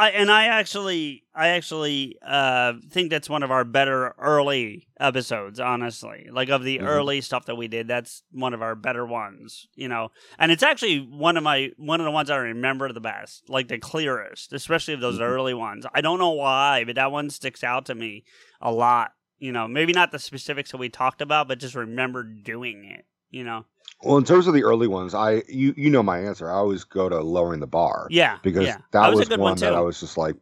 I 0.00 0.10
and 0.10 0.30
I 0.30 0.46
actually 0.46 1.24
I 1.34 1.48
actually 1.48 2.16
uh 2.26 2.74
think 2.90 3.10
that's 3.10 3.28
one 3.28 3.42
of 3.42 3.50
our 3.50 3.64
better 3.64 4.14
early 4.18 4.86
episodes, 4.98 5.60
honestly. 5.60 6.28
Like 6.32 6.48
of 6.48 6.62
the 6.64 6.78
Mhm. 6.78 6.84
early 6.86 7.20
stuff 7.20 7.44
that 7.46 7.56
we 7.56 7.68
did, 7.68 7.86
that's 7.88 8.22
one 8.30 8.54
of 8.54 8.62
our 8.62 8.74
better 8.74 9.04
ones, 9.04 9.68
you 9.74 9.88
know. 9.88 10.10
And 10.38 10.50
it's 10.52 10.62
actually 10.62 10.98
one 11.00 11.36
of 11.36 11.42
my 11.42 11.70
one 11.76 12.00
of 12.00 12.04
the 12.04 12.10
ones 12.10 12.30
I 12.30 12.36
remember 12.36 12.92
the 12.92 13.00
best, 13.00 13.48
like 13.50 13.68
the 13.68 13.78
clearest, 13.78 14.52
especially 14.52 14.94
of 14.94 15.00
those 15.00 15.18
Mhm. 15.18 15.22
early 15.22 15.54
ones. 15.54 15.86
I 15.94 16.00
don't 16.00 16.18
know 16.18 16.30
why, 16.30 16.84
but 16.84 16.94
that 16.96 17.12
one 17.12 17.28
sticks 17.30 17.62
out 17.62 17.86
to 17.86 17.94
me 17.94 18.24
a 18.60 18.72
lot. 18.72 19.12
You 19.38 19.52
know, 19.52 19.66
maybe 19.68 19.92
not 19.92 20.12
the 20.12 20.18
specifics 20.18 20.70
that 20.70 20.76
we 20.78 20.88
talked 20.90 21.20
about, 21.22 21.48
but 21.48 21.58
just 21.58 21.74
remember 21.74 22.22
doing 22.24 22.84
it, 22.84 23.06
you 23.30 23.44
know. 23.44 23.64
Well, 24.02 24.16
in 24.16 24.24
terms 24.24 24.46
of 24.46 24.54
the 24.54 24.64
early 24.64 24.88
ones, 24.88 25.14
I 25.14 25.42
you 25.48 25.74
you 25.76 25.90
know 25.90 26.02
my 26.02 26.20
answer. 26.20 26.50
I 26.50 26.54
always 26.54 26.84
go 26.84 27.08
to 27.08 27.20
lowering 27.20 27.60
the 27.60 27.66
bar. 27.66 28.06
Yeah. 28.10 28.38
because 28.42 28.66
yeah. 28.66 28.78
that 28.92 29.08
was, 29.10 29.18
was, 29.18 29.26
a 29.26 29.30
good 29.30 29.40
one, 29.40 29.50
one, 29.52 29.58
that 29.58 29.74
I 29.74 29.80
was 29.80 30.00
just 30.00 30.16
like, 30.16 30.36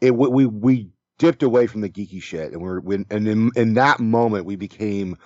it. 0.00 0.14
We 0.14 0.28
we, 0.28 0.46
we 0.46 0.90
dipped 1.18 1.42
away 1.42 1.66
from 1.66 1.80
the 1.80 1.88
geeky 1.88 2.22
shit, 2.22 2.52
and 2.52 2.60
we're 2.60 2.80
when 2.80 3.06
and 3.10 3.26
in 3.26 3.50
in 3.56 3.74
that 3.74 4.00
moment 4.00 4.44
we 4.44 4.56
became 4.56 5.16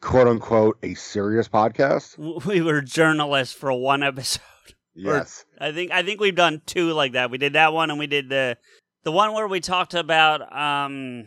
quote 0.00 0.28
unquote 0.28 0.78
a 0.82 0.94
serious 0.94 1.48
podcast. 1.48 2.18
we 2.44 2.60
were 2.60 2.82
journalists 2.82 3.54
for 3.54 3.72
one 3.72 4.02
episode. 4.02 4.40
Or- 4.96 5.14
Yes, 5.16 5.44
I 5.60 5.72
think 5.72 5.90
I 5.90 6.04
think 6.04 6.20
we've 6.20 6.36
done 6.36 6.62
two 6.66 6.92
like 6.92 7.14
that. 7.14 7.28
We 7.28 7.36
did 7.36 7.54
that 7.54 7.72
one, 7.72 7.90
and 7.90 7.98
we 7.98 8.06
did 8.06 8.28
the 8.28 8.56
the 9.02 9.10
one 9.10 9.32
where 9.32 9.48
we 9.48 9.58
talked 9.58 9.92
about 9.92 10.40
um 10.56 11.24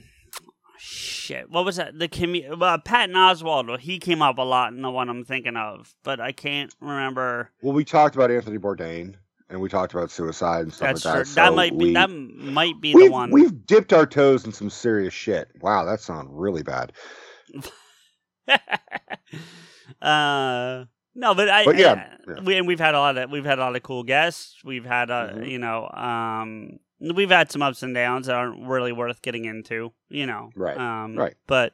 shit. 0.79 1.49
What 1.49 1.65
was 1.65 1.75
that? 1.77 1.97
The 1.97 2.07
commu- 2.07 2.61
uh, 2.61 2.77
Patton 2.79 3.15
Oswalt. 3.15 3.79
He 3.79 3.99
came 3.99 4.21
up 4.21 4.37
a 4.37 4.41
lot 4.43 4.73
in 4.73 4.81
the 4.81 4.91
one 4.91 5.09
I'm 5.09 5.23
thinking 5.25 5.55
of, 5.57 5.93
but 6.03 6.19
I 6.19 6.31
can't 6.31 6.73
remember. 6.79 7.51
well, 7.61 7.73
we 7.73 7.83
talked 7.85 8.15
about 8.15 8.31
Anthony 8.31 8.57
Bourdain, 8.57 9.15
and 9.49 9.59
we 9.61 9.69
talked 9.69 9.93
about 9.93 10.11
suicide 10.11 10.61
and 10.61 10.73
stuff 10.73 10.87
That's 10.89 11.05
like 11.05 11.13
true. 11.13 11.23
that. 11.23 11.35
that 11.35 11.49
so 11.49 11.55
might 11.55 11.77
be 11.77 11.93
that 11.93 12.09
might 12.09 12.79
be 12.81 12.93
the 12.93 13.09
one. 13.09 13.31
We've 13.31 13.65
dipped 13.65 13.93
our 13.93 14.05
toes 14.05 14.45
in 14.45 14.51
some 14.53 14.69
serious 14.69 15.13
shit. 15.13 15.49
Wow, 15.61 15.85
that 15.85 15.99
sounds 16.01 16.29
really 16.31 16.63
bad. 16.63 16.93
uh 20.01 20.85
no, 21.19 21.33
but 21.33 21.49
I, 21.49 21.65
But 21.65 21.77
yeah, 21.77 21.93
I- 21.93 22.31
yeah. 22.33 22.39
we 22.43 22.55
and 22.57 22.67
we've 22.67 22.79
had 22.79 22.93
a 22.93 22.99
lot 22.99 23.17
of 23.17 23.31
we've 23.31 23.45
had 23.45 23.57
a 23.57 23.61
lot 23.61 23.75
of 23.75 23.81
cool 23.83 24.03
guests. 24.03 24.63
We've 24.63 24.85
had 24.85 25.09
uh 25.09 25.29
Mhm. 25.33 25.49
you 25.49 25.57
know 25.59 25.89
um 25.89 26.79
we've 26.99 27.29
had 27.29 27.51
some 27.51 27.61
ups 27.61 27.83
and 27.83 27.93
downs 27.93 28.27
that 28.27 28.35
aren't 28.35 28.67
really 28.67 28.91
worth 28.91 29.21
getting 29.21 29.45
into. 29.45 29.91
You 30.09 30.25
know, 30.25 30.49
Right, 30.55 30.77
Um, 30.77 31.15
right. 31.15 31.35
But 31.47 31.73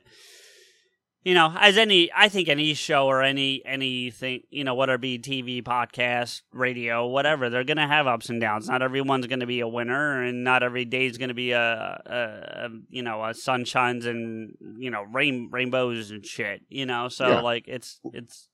you 1.23 1.33
know, 1.33 1.55
as 1.57 1.77
any, 1.77 2.11
I 2.13 2.27
think 2.27 2.49
any 2.49 2.73
show 2.73 3.07
or 3.07 3.21
any 3.23 3.61
anything, 3.65 4.41
you 4.49 4.65
know, 4.65 4.75
whether 4.75 4.95
it 4.95 4.99
be 5.01 5.17
TV, 5.17 5.63
podcast, 5.63 6.41
radio, 6.51 7.07
whatever, 7.07 7.49
they're 7.49 7.63
gonna 7.63 7.87
have 7.87 8.07
ups 8.07 8.27
and 8.29 8.41
downs. 8.41 8.67
Not 8.67 8.81
everyone's 8.81 9.27
gonna 9.27 9.45
be 9.47 9.61
a 9.61 9.67
winner, 9.67 10.21
and 10.21 10.43
not 10.43 10.63
every 10.63 10.83
day 10.83 11.05
is 11.05 11.17
gonna 11.17 11.33
be 11.33 11.51
a, 11.51 11.61
a, 12.05 12.65
a 12.65 12.69
you 12.89 13.03
know, 13.03 13.23
a 13.23 13.29
sunshines 13.29 14.05
and 14.05 14.57
you 14.77 14.91
know, 14.91 15.03
rain 15.03 15.47
rainbows 15.49 16.11
and 16.11 16.25
shit. 16.25 16.63
You 16.67 16.85
know, 16.85 17.07
so 17.07 17.27
Yeah. 17.29 17.41
like 17.41 17.69
it's 17.69 18.01
it's 18.11 18.49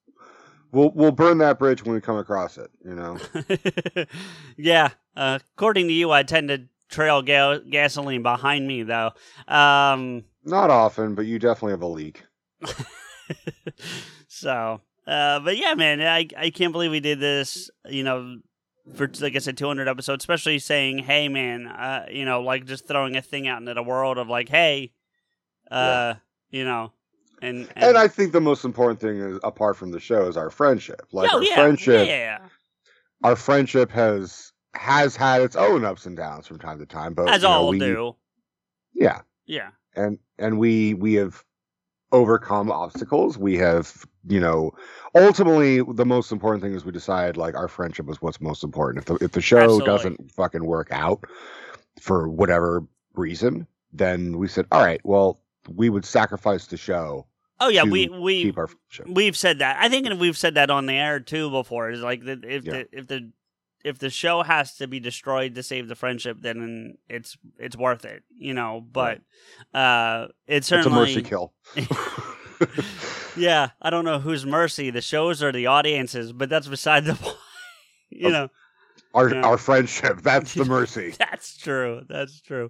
We'll 0.71 0.91
we'll 0.93 1.11
burn 1.11 1.39
that 1.39 1.57
bridge 1.57 1.83
when 1.83 1.95
we 1.95 2.01
come 2.01 2.17
across 2.17 2.59
it. 2.59 2.69
You 2.85 2.93
know. 2.93 3.17
yeah. 4.57 4.89
Uh, 5.19 5.37
according 5.57 5.89
to 5.89 5.93
you, 5.93 6.11
I 6.11 6.23
tend 6.23 6.47
to 6.47 6.61
trail 6.87 7.21
ga- 7.21 7.59
gasoline 7.69 8.23
behind 8.23 8.65
me, 8.65 8.83
though. 8.83 9.11
Um, 9.49 10.23
Not 10.45 10.69
often, 10.69 11.13
but 11.13 11.25
you 11.25 11.39
definitely 11.39 11.73
have 11.73 11.81
a 11.81 11.87
leak. 11.87 12.23
so, 14.29 14.79
uh, 15.05 15.39
but 15.41 15.57
yeah, 15.57 15.73
man, 15.73 16.01
I 16.01 16.25
I 16.37 16.49
can't 16.51 16.71
believe 16.71 16.91
we 16.91 17.01
did 17.01 17.19
this. 17.19 17.69
You 17.85 18.03
know, 18.03 18.37
for 18.95 19.11
like 19.19 19.35
I 19.35 19.39
said, 19.39 19.57
200 19.57 19.89
episodes. 19.89 20.23
Especially 20.23 20.57
saying, 20.57 20.99
"Hey, 20.99 21.27
man," 21.27 21.67
uh, 21.67 22.05
you 22.09 22.23
know, 22.23 22.41
like 22.41 22.65
just 22.65 22.87
throwing 22.87 23.17
a 23.17 23.21
thing 23.21 23.45
out 23.45 23.59
into 23.59 23.73
the 23.73 23.83
world 23.83 24.17
of 24.17 24.29
like, 24.29 24.47
"Hey," 24.47 24.93
uh, 25.69 26.13
you 26.49 26.63
know, 26.63 26.93
and 27.41 27.67
And 27.75 27.97
I 27.97 28.07
think 28.07 28.31
the 28.31 28.39
most 28.39 28.63
important 28.63 29.01
thing 29.01 29.17
is, 29.17 29.37
apart 29.43 29.75
from 29.75 29.91
the 29.91 29.99
show, 29.99 30.29
is 30.29 30.37
our 30.37 30.49
friendship. 30.49 31.07
Like 31.11 31.29
oh, 31.33 31.39
our 31.39 31.43
yeah, 31.43 31.55
friendship, 31.55 32.07
yeah, 32.07 32.39
our 33.21 33.35
friendship 33.35 33.91
has 33.91 34.53
has 34.79 35.13
had 35.17 35.41
its 35.41 35.57
own 35.57 35.83
ups 35.83 36.05
and 36.05 36.15
downs 36.15 36.47
from 36.47 36.57
time 36.57 36.79
to 36.79 36.85
time. 36.85 37.13
But 37.13 37.27
as 37.27 37.41
you 37.41 37.49
know, 37.49 37.53
all 37.53 37.67
we, 37.69 37.79
do. 37.79 38.15
yeah, 38.93 39.21
Yeah, 39.45 39.71
and 39.93 40.17
and 40.37 40.57
we 40.57 40.93
we 40.93 41.15
have 41.15 41.43
overcome 42.13 42.71
obstacles. 42.71 43.37
We 43.37 43.57
have, 43.57 44.05
you 44.25 44.39
know, 44.39 44.71
ultimately 45.13 45.81
the 45.83 46.05
most 46.05 46.31
important 46.31 46.63
thing 46.63 46.73
is 46.73 46.85
we 46.85 46.93
decide 46.93 47.35
like 47.35 47.55
our 47.55 47.67
friendship 47.67 48.09
is 48.09 48.21
what's 48.21 48.39
most 48.39 48.63
important. 48.63 49.03
If 49.03 49.05
the 49.19 49.25
if 49.25 49.31
the 49.33 49.41
show 49.41 49.59
Absolutely. 49.59 49.85
doesn't 49.85 50.31
fucking 50.31 50.63
work 50.63 50.87
out 50.91 51.25
for 51.99 52.29
whatever 52.29 52.85
reason, 53.15 53.67
then 53.91 54.37
we 54.37 54.47
said, 54.47 54.65
all 54.71 54.81
right, 54.81 55.01
well, 55.03 55.41
we 55.75 55.89
would 55.89 56.05
sacrifice 56.05 56.67
the 56.67 56.77
show 56.77 57.27
Oh 57.61 57.67
yeah, 57.67 57.83
we 57.83 58.07
we 58.07 58.43
keep 58.43 58.57
our. 58.57 58.69
We've 59.05 59.35
said 59.35 59.59
that. 59.59 59.77
I 59.81 59.89
think, 59.89 60.05
and 60.07 60.19
we've 60.19 60.37
said 60.37 60.55
that 60.55 60.69
on 60.69 60.85
the 60.85 60.93
air 60.93 61.19
too 61.19 61.49
before. 61.49 61.89
Is 61.89 62.01
like 62.01 62.23
that 62.23 62.45
if 62.45 62.63
Yeah. 62.63 62.71
the 62.71 62.87
if 62.93 63.07
the 63.07 63.31
if 63.83 63.97
the 63.99 64.09
show 64.09 64.43
has 64.43 64.75
to 64.77 64.87
be 64.87 64.99
destroyed 64.99 65.55
to 65.55 65.63
save 65.63 65.87
the 65.87 65.95
friendship, 65.95 66.37
then 66.41 66.97
it's 67.09 67.37
it's 67.57 67.75
worth 67.77 68.05
it, 68.05 68.23
you 68.37 68.53
know. 68.53 68.81
But 68.91 69.21
uh, 69.73 70.27
it's 70.47 70.67
It's 70.69 70.71
a 70.71 70.83
certainly 70.83 70.99
mercy 70.99 71.21
kill. 71.23 71.53
yeah, 73.37 73.69
I 73.81 73.89
don't 73.89 74.05
know 74.05 74.19
whose 74.19 74.45
mercy, 74.45 74.89
the 74.89 75.01
shows 75.01 75.41
or 75.41 75.51
the 75.51 75.67
audiences, 75.67 76.33
but 76.33 76.49
that's 76.49 76.67
beside 76.67 77.05
the 77.05 77.15
point. 77.21 77.37
you 78.09 78.29
know, 78.29 78.49
our 79.13 79.33
Yeah. 79.33 79.41
our 79.41 79.57
friendship. 79.57 80.21
That's 80.21 80.53
the 80.53 80.65
mercy. 80.65 81.13
that's 81.19 81.57
true. 81.57 82.01
That's 82.07 82.41
true. 82.41 82.69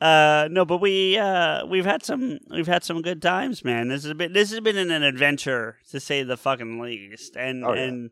Uh, 0.00 0.48
no, 0.50 0.64
but 0.64 0.78
we 0.80 1.18
uh, 1.18 1.66
we've 1.66 1.84
had 1.84 2.04
some 2.04 2.38
we've 2.50 2.66
had 2.66 2.84
some 2.84 3.02
good 3.02 3.20
times, 3.20 3.64
man. 3.64 3.88
This 3.88 4.04
has 4.04 4.14
been 4.14 4.32
this 4.32 4.50
has 4.50 4.60
been 4.60 4.76
an 4.78 5.02
adventure 5.02 5.78
to 5.90 6.00
say 6.00 6.22
the 6.22 6.36
fucking 6.36 6.78
least, 6.80 7.36
and 7.36 7.64
Oh, 7.64 7.72
yeah. 7.74 7.82
and 7.82 8.10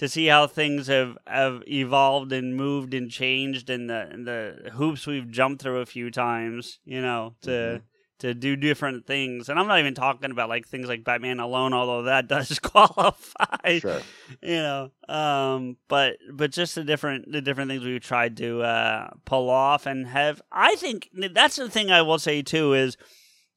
to 0.00 0.08
see 0.08 0.26
how 0.26 0.46
things 0.48 0.88
have 0.88 1.16
have 1.26 1.62
evolved 1.68 2.32
and 2.32 2.56
moved 2.56 2.92
and 2.94 3.10
changed, 3.10 3.70
and 3.70 3.88
the 3.88 4.08
and 4.10 4.26
the 4.26 4.70
hoops 4.74 5.06
we've 5.06 5.30
jumped 5.30 5.62
through 5.62 5.80
a 5.80 5.86
few 5.86 6.10
times, 6.10 6.80
you 6.84 7.00
know, 7.00 7.36
to. 7.42 7.50
Mhm. 7.50 7.82
To 8.20 8.34
do 8.34 8.54
different 8.54 9.06
things, 9.06 9.48
and 9.48 9.58
I'm 9.58 9.66
not 9.66 9.78
even 9.78 9.94
talking 9.94 10.30
about 10.30 10.50
like 10.50 10.68
things 10.68 10.86
like 10.86 11.04
Batman 11.04 11.40
alone, 11.40 11.72
although 11.72 12.02
that 12.02 12.28
does 12.34 12.58
qualify 12.58 13.78
Sure. 13.78 14.02
you 14.42 14.56
know 14.56 14.90
um 15.08 15.78
but 15.88 16.18
but 16.30 16.50
just 16.50 16.74
the 16.74 16.84
different 16.84 17.32
the 17.32 17.40
different 17.40 17.70
things 17.70 17.82
we've 17.82 18.02
tried 18.02 18.36
to 18.36 18.60
uh 18.60 19.08
pull 19.24 19.48
off 19.48 19.86
and 19.86 20.06
have 20.06 20.42
i 20.52 20.74
think 20.74 21.08
that's 21.32 21.56
the 21.56 21.70
thing 21.70 21.90
i 21.90 22.02
will 22.02 22.18
say 22.18 22.42
too 22.42 22.74
is 22.74 22.98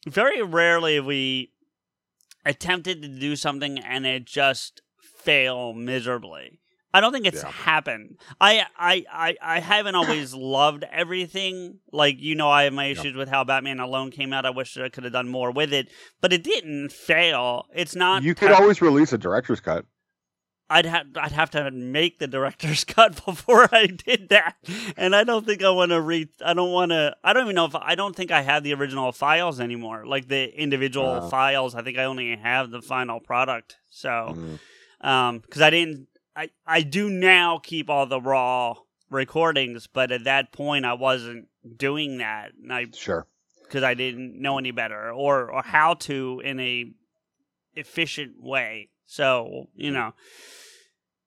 very 0.08 0.42
rarely 0.42 0.98
we 1.02 1.52
attempted 2.46 3.02
to 3.02 3.10
do 3.10 3.36
something 3.36 3.80
and 3.80 4.06
it 4.06 4.24
just 4.24 4.82
fail 5.24 5.74
miserably 5.74 6.60
i 6.94 7.00
don't 7.02 7.12
think 7.14 7.26
it's 7.26 7.42
Yeah. 7.44 7.52
happened 7.52 8.18
I, 8.40 8.66
I 8.78 9.06
i 9.12 9.36
i 9.42 9.60
haven't 9.60 9.96
always 9.96 10.34
loved 10.58 10.84
everything 10.92 11.80
like 11.92 12.20
you 12.20 12.36
know 12.36 12.50
i 12.50 12.64
have 12.64 12.74
my 12.74 12.86
issues 12.86 13.16
with 13.16 13.30
how 13.30 13.44
batman 13.44 13.80
alone 13.80 14.12
came 14.12 14.34
out 14.34 14.46
i 14.46 14.50
wish 14.50 14.78
i 14.78 14.90
could 14.90 15.04
have 15.04 15.14
done 15.14 15.30
more 15.30 15.52
with 15.52 15.74
it 15.74 15.90
but 16.22 16.32
it 16.34 16.44
didn't 16.44 16.92
fail 16.92 17.66
it's 17.74 17.96
not 17.96 18.24
You 18.24 18.36
could 18.36 18.50
ter- 18.50 18.56
always 18.56 18.82
release 18.82 19.12
a 19.14 19.18
director's 19.18 19.60
cut. 19.60 19.86
I'd 20.70 20.86
have 20.86 21.06
I'd 21.18 21.34
have 21.34 21.52
to 21.52 21.70
make 21.72 22.18
the 22.20 22.26
director's 22.26 22.84
cut 22.96 23.24
before 23.26 23.68
I 23.76 23.86
did 23.88 24.30
that, 24.30 24.56
and 24.98 25.14
I 25.16 25.24
don't 25.24 25.46
think 25.46 25.62
I 25.62 25.70
want 25.70 25.92
to 25.92 26.02
read. 26.02 26.30
I 26.44 26.54
don't 26.54 26.72
want 26.72 26.92
to. 26.92 27.16
I 27.24 27.34
don't 27.34 27.44
even 27.44 27.56
know 27.56 27.66
if 27.66 27.76
I 27.76 27.94
don't 27.96 28.16
think 28.16 28.32
I 28.32 28.42
have 28.42 28.64
the 28.64 28.74
original 28.74 29.12
files 29.12 29.60
anymore, 29.60 30.06
like 30.08 30.30
the 30.30 30.46
individual 30.60 31.20
Oh. 31.24 31.30
files. 31.30 31.76
I 31.76 31.82
think 31.84 31.98
I 32.00 32.06
only 32.06 32.36
have 32.38 32.72
the 32.72 32.82
final 32.82 33.20
product. 33.20 33.76
So, 33.92 34.10
Mm. 34.10 34.60
Um, 35.04 35.40
because 35.40 35.62
I 35.62 35.70
didn't, 35.70 36.08
I 36.36 36.50
I 36.66 36.82
do 36.82 37.10
now 37.10 37.60
keep 37.60 37.90
all 37.90 38.06
the 38.08 38.20
raw 38.22 38.76
recordings, 39.10 39.86
but 39.88 40.12
at 40.12 40.24
that 40.24 40.52
point 40.52 40.86
I 40.86 40.94
wasn't 40.94 41.48
doing 41.78 42.18
that, 42.18 42.54
and 42.62 42.74
I 42.74 42.88
Sure. 42.94 43.28
because 43.64 43.84
I 43.84 43.94
didn't 43.94 44.42
know 44.42 44.58
any 44.58 44.72
better 44.72 45.12
or 45.12 45.52
or 45.52 45.62
how 45.64 45.94
to 45.96 46.42
in 46.44 46.60
a 46.60 46.92
efficient 47.76 48.42
way. 48.42 48.90
So 49.06 49.68
you 49.76 49.92
know, 49.92 50.14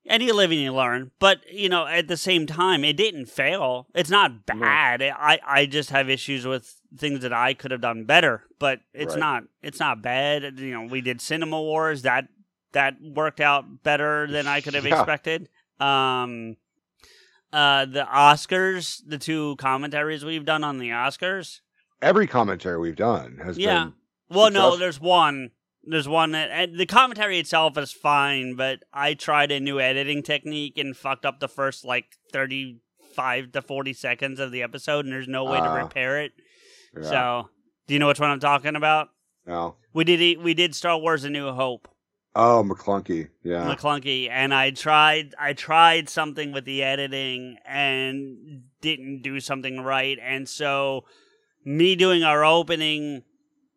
and 0.06 0.22
you 0.22 0.32
live 0.34 0.50
and 0.50 0.60
you 0.60 0.72
learn. 0.72 1.10
But 1.18 1.40
you 1.52 1.68
know, 1.68 1.86
at 1.86 2.08
the 2.08 2.16
same 2.16 2.46
time, 2.46 2.84
it 2.84 2.96
didn't 2.96 3.26
fail. 3.26 3.86
It's 3.94 4.10
not 4.10 4.32
No. 4.48 4.60
bad. 4.60 5.02
I 5.02 5.38
I 5.46 5.66
just 5.66 5.90
have 5.90 6.08
issues 6.10 6.46
with 6.46 6.80
things 6.96 7.20
that 7.22 7.32
I 7.32 7.54
could 7.54 7.70
have 7.70 7.80
done 7.80 8.04
better. 8.04 8.44
But 8.58 8.80
it's 8.92 9.14
Right. 9.14 9.20
not 9.20 9.44
it's 9.62 9.78
not 9.80 10.02
bad. 10.02 10.58
You 10.58 10.72
know, 10.72 10.82
we 10.84 11.00
did 11.00 11.20
Cinema 11.20 11.60
Wars 11.60 12.02
that 12.02 12.28
that 12.76 12.94
worked 13.00 13.40
out 13.40 13.82
better 13.82 14.26
than 14.26 14.46
I 14.46 14.60
could 14.60 14.74
have 14.74 14.84
Yeah. 14.86 14.98
expected. 15.00 15.48
Um. 15.80 16.56
Uh, 17.52 17.86
the 17.86 18.04
Oscars, 18.04 19.00
the 19.06 19.16
two 19.18 19.56
commentaries 19.56 20.24
we've 20.24 20.44
done 20.44 20.62
on 20.64 20.78
the 20.78 20.90
Oscars, 20.90 21.60
Every 22.02 22.26
commentary 22.26 22.78
we've 22.78 22.96
done 22.96 23.38
has 23.42 23.56
Yeah. 23.56 23.84
been 23.84 23.94
well, 24.28 24.50
no, 24.50 24.76
there's 24.76 25.00
one. 25.00 25.52
There's 25.82 26.08
one 26.08 26.32
that 26.32 26.50
and 26.50 26.78
the 26.78 26.84
commentary 26.84 27.38
itself 27.38 27.78
is 27.78 27.92
fine, 27.92 28.54
but 28.56 28.80
I 28.92 29.14
tried 29.14 29.52
a 29.52 29.60
new 29.60 29.80
editing 29.80 30.22
technique 30.22 30.76
and 30.76 30.94
fucked 30.96 31.24
up 31.24 31.38
the 31.40 31.48
first 31.48 31.84
like 31.84 32.06
thirty-five 32.32 33.52
to 33.52 33.62
forty 33.62 33.92
seconds 33.94 34.40
of 34.40 34.50
the 34.50 34.62
episode, 34.62 35.04
and 35.06 35.14
there's 35.14 35.28
no 35.28 35.44
way 35.44 35.58
to 35.60 35.68
Ah. 35.68 35.74
repair 35.84 36.20
it. 36.20 36.32
yeah, 36.94 37.02
So, 37.08 37.50
do 37.86 37.94
you 37.94 38.00
know 38.00 38.08
which 38.08 38.20
one 38.20 38.30
I'm 38.30 38.40
talking 38.40 38.76
about? 38.76 39.10
no. 39.46 39.76
We 39.94 40.04
did 40.04 40.42
we 40.42 40.52
did 40.54 40.74
Star 40.74 40.98
Wars: 40.98 41.24
A 41.24 41.30
New 41.30 41.50
Hope, 41.52 41.88
Oh, 42.38 42.62
McClunky. 42.62 43.30
Yeah. 43.42 43.64
McClunky, 43.64 44.28
and 44.30 44.52
I 44.52 44.70
tried 44.70 45.34
I 45.40 45.54
tried 45.54 46.10
something 46.10 46.52
with 46.52 46.66
the 46.66 46.82
editing 46.82 47.56
and 47.64 48.62
didn't 48.82 49.22
do 49.22 49.40
something 49.40 49.80
right, 49.80 50.18
and 50.20 50.46
so 50.46 51.06
me 51.64 51.96
doing 51.96 52.24
our 52.24 52.44
opening, 52.44 53.22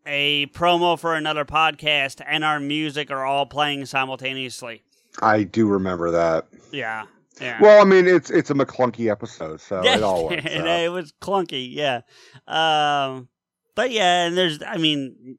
a 0.05 0.47
promo 0.47 0.99
for 0.99 1.15
another 1.15 1.45
podcast, 1.45 2.21
and 2.27 2.43
our 2.43 2.59
music 2.59 3.09
are 3.09 3.25
all 3.25 3.45
playing 3.45 3.85
simultaneously. 3.85 4.83
I 5.21 5.43
do 5.43 5.65
remember 5.65 6.11
that. 6.11 6.49
Yeah, 6.73 7.05
yeah. 7.39 7.61
Well, 7.61 7.81
I 7.81 7.85
mean, 7.85 8.07
it's 8.07 8.29
it's 8.29 8.49
a 8.49 8.55
McClunky 8.55 9.09
episode, 9.09 9.61
so 9.61 9.81
it 9.81 10.03
all 10.03 10.27
works. 10.27 10.43
it 10.45 10.91
was 10.91 11.13
clunky, 11.21 11.73
yeah. 11.73 12.01
Um, 12.45 13.29
but 13.73 13.91
yeah, 13.91 14.25
and 14.25 14.37
there's, 14.37 14.61
I 14.61 14.75
mean, 14.75 15.37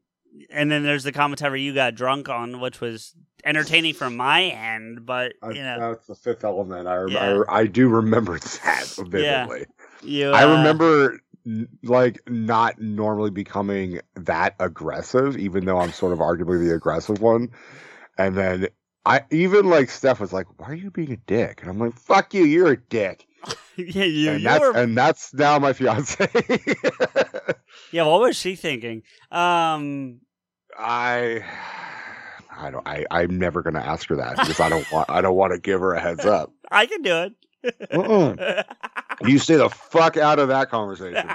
and 0.50 0.70
then 0.70 0.82
there's 0.82 1.04
the 1.04 1.12
commentary 1.12 1.62
you 1.62 1.74
got 1.74 1.94
drunk 1.94 2.28
on, 2.28 2.60
which 2.60 2.80
was 2.80 3.14
entertaining 3.44 3.94
from 3.94 4.16
my 4.16 4.42
end, 4.44 5.06
but 5.06 5.32
I- 5.42 5.50
you 5.50 5.62
know, 5.62 5.78
that's 5.92 6.06
the 6.06 6.14
fifth 6.14 6.44
element. 6.44 6.86
I, 6.86 6.96
rem- 6.96 7.08
Yeah. 7.10 7.42
I 7.48 7.60
I 7.60 7.66
do 7.66 7.88
remember 7.88 8.38
that 8.38 8.84
vividly. 8.98 9.66
you. 10.02 10.30
I 10.30 10.44
uh, 10.44 10.56
remember 10.58 11.20
like 11.82 12.20
not 12.28 12.80
normally 12.80 13.30
becoming 13.30 14.00
that 14.14 14.54
aggressive, 14.60 15.36
even 15.38 15.64
though 15.64 15.78
I'm 15.78 15.92
sort 15.92 16.12
of 16.12 16.18
arguably 16.18 16.58
the 16.66 16.74
aggressive 16.74 17.20
one. 17.22 17.48
And 18.18 18.36
then 18.36 18.68
I 19.06 19.22
even 19.30 19.70
like 19.70 19.88
Steph 19.88 20.20
was 20.20 20.32
like, 20.32 20.46
"Why 20.58 20.66
are 20.68 20.74
you 20.74 20.90
being 20.90 21.12
a 21.12 21.16
dick?" 21.16 21.62
And 21.62 21.70
I'm 21.70 21.78
like, 21.78 21.94
"Fuck 21.94 22.34
you, 22.34 22.44
you're 22.44 22.72
a 22.72 22.76
dick." 22.76 23.26
yeah, 23.76 24.04
you, 24.04 24.30
and 24.32 24.44
that's 24.46 24.60
were 24.60 24.76
and 24.76 24.96
that's 24.96 25.34
now 25.34 25.58
my 25.58 25.72
fiance. 25.72 26.28
Yeah, 27.92 28.04
what 28.04 28.20
was 28.20 28.36
she 28.36 28.54
thinking? 28.56 29.02
Um, 29.32 30.20
I. 30.78 31.44
I 32.56 32.70
don't. 32.70 32.86
I. 32.86 33.04
I'm 33.10 33.38
never 33.38 33.62
gonna 33.62 33.80
ask 33.80 34.08
her 34.10 34.16
that 34.16 34.36
because 34.36 34.60
I 34.60 34.68
don't 34.68 34.90
want. 34.92 35.10
I 35.10 35.20
don't 35.20 35.34
want 35.34 35.52
to 35.54 35.58
give 35.58 35.80
her 35.80 35.94
a 35.94 36.00
heads 36.00 36.24
up. 36.24 36.52
I 36.70 36.86
can 36.86 37.02
do 37.02 37.12
Uh-uh. 37.92 38.34
it. 38.38 38.66
You 39.22 39.38
stay 39.38 39.56
the 39.56 39.68
fuck 39.70 40.16
out 40.16 40.38
of 40.38 40.48
that 40.48 40.70
conversation. 40.70 41.28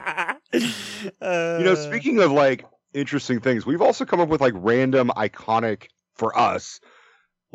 you 0.53 0.59
you 0.61 1.63
know, 1.65 1.75
speaking 1.75 2.19
of 2.21 2.31
like 2.31 2.65
interesting 2.93 3.39
things, 3.41 3.65
we've 3.65 3.81
also 3.81 4.05
come 4.05 4.19
up 4.19 4.29
with 4.29 4.39
like 4.41 4.53
random 4.55 5.11
iconic 5.17 5.87
for 6.15 6.37
us 6.37 6.79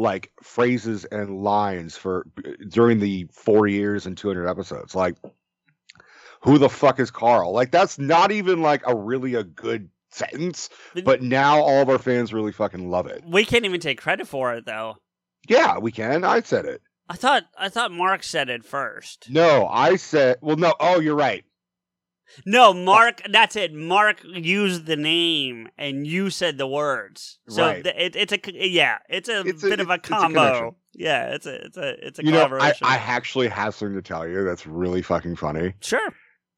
like 0.00 0.32
phrases 0.42 1.04
and 1.04 1.42
lines 1.42 1.96
for 1.96 2.26
during 2.68 2.98
the 2.98 3.28
4 3.32 3.66
years 3.66 4.06
and 4.06 4.16
200 4.16 4.48
episodes. 4.48 4.94
Like 4.94 5.16
who 6.42 6.58
the 6.58 6.70
fuck 6.70 6.98
is 6.98 7.10
Carl? 7.10 7.52
Like 7.52 7.70
that's 7.70 7.98
not 7.98 8.32
even 8.32 8.62
like 8.62 8.82
a 8.86 8.96
really 8.96 9.34
a 9.34 9.44
good 9.44 9.90
sentence, 10.10 10.70
but 11.04 11.22
now 11.22 11.60
all 11.60 11.82
of 11.82 11.88
our 11.88 11.98
fans 11.98 12.32
really 12.32 12.52
fucking 12.52 12.90
love 12.90 13.06
it. 13.06 13.22
we 13.26 13.44
can't 13.44 13.64
even 13.64 13.80
take 13.80 14.00
credit 14.00 14.26
for 14.26 14.54
it, 14.54 14.66
though. 14.66 14.96
Yeah, 15.48 15.78
we 15.78 15.92
can. 15.92 16.24
I 16.24 16.40
said 16.42 16.64
it. 16.64 16.82
I 17.08 17.16
thought 17.16 17.44
I 17.58 17.68
thought 17.68 17.92
Mark 17.92 18.22
said 18.22 18.48
it 18.48 18.64
first. 18.64 19.28
No, 19.30 19.66
I 19.66 19.96
said, 19.96 20.38
well, 20.40 20.56
no. 20.56 20.74
Oh, 20.78 21.00
you're 21.00 21.16
right. 21.16 21.44
No, 22.46 22.72
Mark. 22.72 23.22
That's 23.30 23.56
it. 23.56 23.72
Mark 23.74 24.22
used 24.24 24.86
the 24.86 24.96
name, 24.96 25.68
and 25.78 26.06
you 26.06 26.30
said 26.30 26.58
the 26.58 26.66
words. 26.66 27.38
So 27.48 27.62
Right. 27.66 27.82
th- 27.84 27.96
it, 27.98 28.16
it's 28.16 28.32
a 28.32 28.68
yeah, 28.68 28.98
it's 29.08 29.28
a 29.28 29.40
It's 29.40 29.62
a- 29.64 29.68
bit 29.68 29.80
of 29.80 29.90
a 29.90 29.94
it's 29.94 30.08
a 30.08 30.12
combo. 30.12 30.40
connection. 30.40 30.74
yeah, 30.94 31.34
it's 31.34 31.46
a 31.46 31.64
it's 31.64 31.76
a 31.76 32.06
it's 32.06 32.18
a 32.18 32.24
You 32.24 32.32
know, 32.32 32.48
I. 32.60 32.72
I 32.82 32.96
actually 32.96 33.48
have 33.48 33.74
something 33.74 33.96
to 33.96 34.02
tell 34.02 34.26
you 34.28 34.44
that's 34.44 34.66
really 34.66 35.02
fucking 35.02 35.36
funny. 35.36 35.74
sure. 35.80 36.10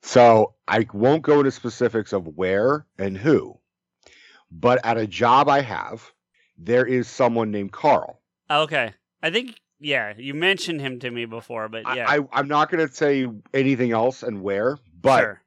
So 0.03 0.55
I 0.67 0.87
won't 0.93 1.23
go 1.23 1.39
into 1.39 1.53
specifics 1.53 2.13
of 2.13 2.27
where 2.27 2.87
and 2.99 3.17
who, 3.17 3.59
but 4.51 4.85
at 4.85 4.99
a 4.99 5.07
job 5.07 5.49
I 5.49 5.61
have, 5.61 6.11
there 6.59 6.85
is 6.85 7.07
someone 7.09 7.51
named 7.51 7.73
Carl. 7.73 8.21
Okay. 8.51 8.93
I 9.23 9.31
think 9.31 9.61
yeah, 9.79 10.13
you 10.17 10.35
mentioned 10.35 10.81
him 10.81 10.99
to 11.01 11.11
me 11.11 11.25
before, 11.25 11.69
but 11.69 11.83
yeah, 11.97 12.09
I, 12.09 12.21
I'm 12.33 12.47
not 12.49 12.71
going 12.71 12.87
to 12.87 12.93
say 12.93 13.27
anything 13.55 13.91
else 13.93 14.23
and 14.23 14.41
where, 14.43 14.79
but 15.01 15.21
sure. 15.21 15.42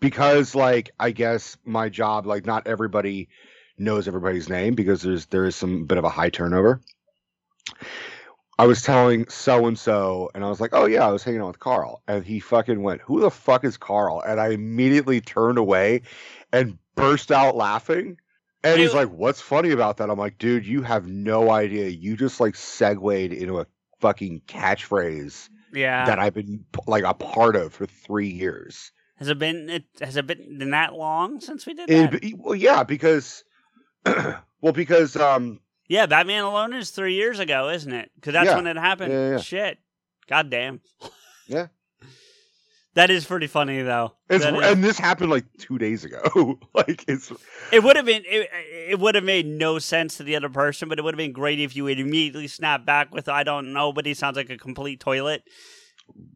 Because 0.00 0.54
like 0.54 0.90
I 0.98 1.10
guess 1.10 1.56
my 1.64 1.88
job, 1.88 2.26
like 2.26 2.46
not 2.46 2.66
everybody 2.66 3.28
knows 3.78 4.06
everybody's 4.06 4.48
name 4.48 4.74
because 4.74 5.02
there's 5.02 5.26
there 5.26 5.44
is 5.46 5.56
some 5.56 5.86
bit 5.86 5.98
of 5.98 6.04
a 6.04 6.08
high 6.10 6.30
turnover. 6.30 6.80
I 8.58 8.66
was 8.66 8.82
telling 8.82 9.26
so 9.28 9.66
and 9.66 9.78
so, 9.78 10.30
and 10.34 10.44
I 10.44 10.48
was 10.50 10.60
like, 10.60 10.70
"Oh 10.74 10.84
yeah, 10.84 11.06
I 11.06 11.10
was 11.10 11.24
hanging 11.24 11.40
out 11.40 11.46
with 11.46 11.60
Carl," 11.60 12.02
and 12.06 12.22
he 12.24 12.40
fucking 12.40 12.82
went, 12.82 13.00
"Who 13.00 13.20
the 13.20 13.30
fuck 13.30 13.64
is 13.64 13.78
Carl?" 13.78 14.20
And 14.20 14.38
I 14.38 14.48
immediately 14.48 15.22
turned 15.22 15.56
away 15.56 16.02
and 16.52 16.76
burst 16.94 17.32
out 17.32 17.56
laughing. 17.56 18.18
And 18.62 18.78
he's 18.78 18.92
like, 18.92 19.08
"What's 19.08 19.40
funny 19.40 19.70
about 19.70 19.96
that?" 19.96 20.10
I'm 20.10 20.18
like, 20.18 20.36
"Dude, 20.36 20.66
you 20.66 20.82
have 20.82 21.06
no 21.06 21.50
idea. 21.50 21.88
You 21.88 22.18
just 22.18 22.38
like 22.38 22.54
segued 22.54 23.32
into 23.32 23.60
a 23.60 23.66
fucking 24.00 24.42
catchphrase 24.46 25.48
Yeah. 25.72 26.04
that 26.04 26.18
I've 26.18 26.34
been 26.34 26.66
like 26.86 27.04
a 27.04 27.14
part 27.14 27.56
of 27.56 27.72
for 27.72 27.86
three 27.86 28.28
years." 28.28 28.92
Has 29.20 29.28
it 29.28 29.38
been 29.38 29.70
it 29.70 29.84
has 30.00 30.16
it 30.16 30.26
been, 30.26 30.70
that 30.70 30.94
long 30.94 31.40
since 31.40 31.66
we 31.66 31.74
did 31.74 31.88
that? 31.88 32.24
It, 32.24 32.34
well, 32.36 32.56
yeah, 32.56 32.82
because 32.82 33.44
Well, 34.60 34.72
because 34.72 35.16
um, 35.16 35.60
Yeah, 35.88 36.06
Batman 36.06 36.44
Alone 36.44 36.72
is 36.74 36.90
three 36.90 37.14
years 37.14 37.38
ago, 37.38 37.70
isn't 37.70 37.92
it? 37.92 38.10
Because 38.14 38.32
that's 38.32 38.46
Yeah. 38.46 38.56
when 38.56 38.66
it 38.66 38.76
happened. 38.76 39.12
Yeah, 39.12 39.30
yeah. 39.30 39.38
Shit. 39.38 39.78
goddamn. 40.28 40.80
Yeah. 41.46 41.66
That 42.94 43.10
is 43.10 43.24
pretty 43.24 43.48
funny 43.48 43.82
though. 43.82 44.14
That 44.28 44.42
and 44.54 44.84
this 44.84 45.00
happened 45.00 45.30
like 45.30 45.46
two 45.58 45.78
days 45.78 46.04
ago. 46.04 46.58
like 46.74 47.04
it's 47.08 47.32
It 47.72 47.82
would 47.82 47.96
have 47.96 48.06
been 48.06 48.22
it, 48.24 48.48
it 48.90 49.00
would 49.00 49.16
have 49.16 49.24
made 49.24 49.46
no 49.46 49.80
sense 49.80 50.16
to 50.18 50.22
the 50.22 50.36
other 50.36 50.48
person, 50.48 50.88
but 50.88 51.00
it 51.00 51.02
would 51.02 51.14
have 51.14 51.18
been 51.18 51.32
great 51.32 51.58
if 51.58 51.74
you 51.74 51.84
would 51.84 51.98
immediately 51.98 52.46
snap 52.46 52.86
back 52.86 53.12
with 53.12 53.28
I 53.28 53.42
don't 53.42 53.72
know, 53.72 53.92
but 53.92 54.06
he 54.06 54.14
sounds 54.14 54.36
like 54.36 54.50
a 54.50 54.56
complete 54.56 55.00
toilet. 55.00 55.42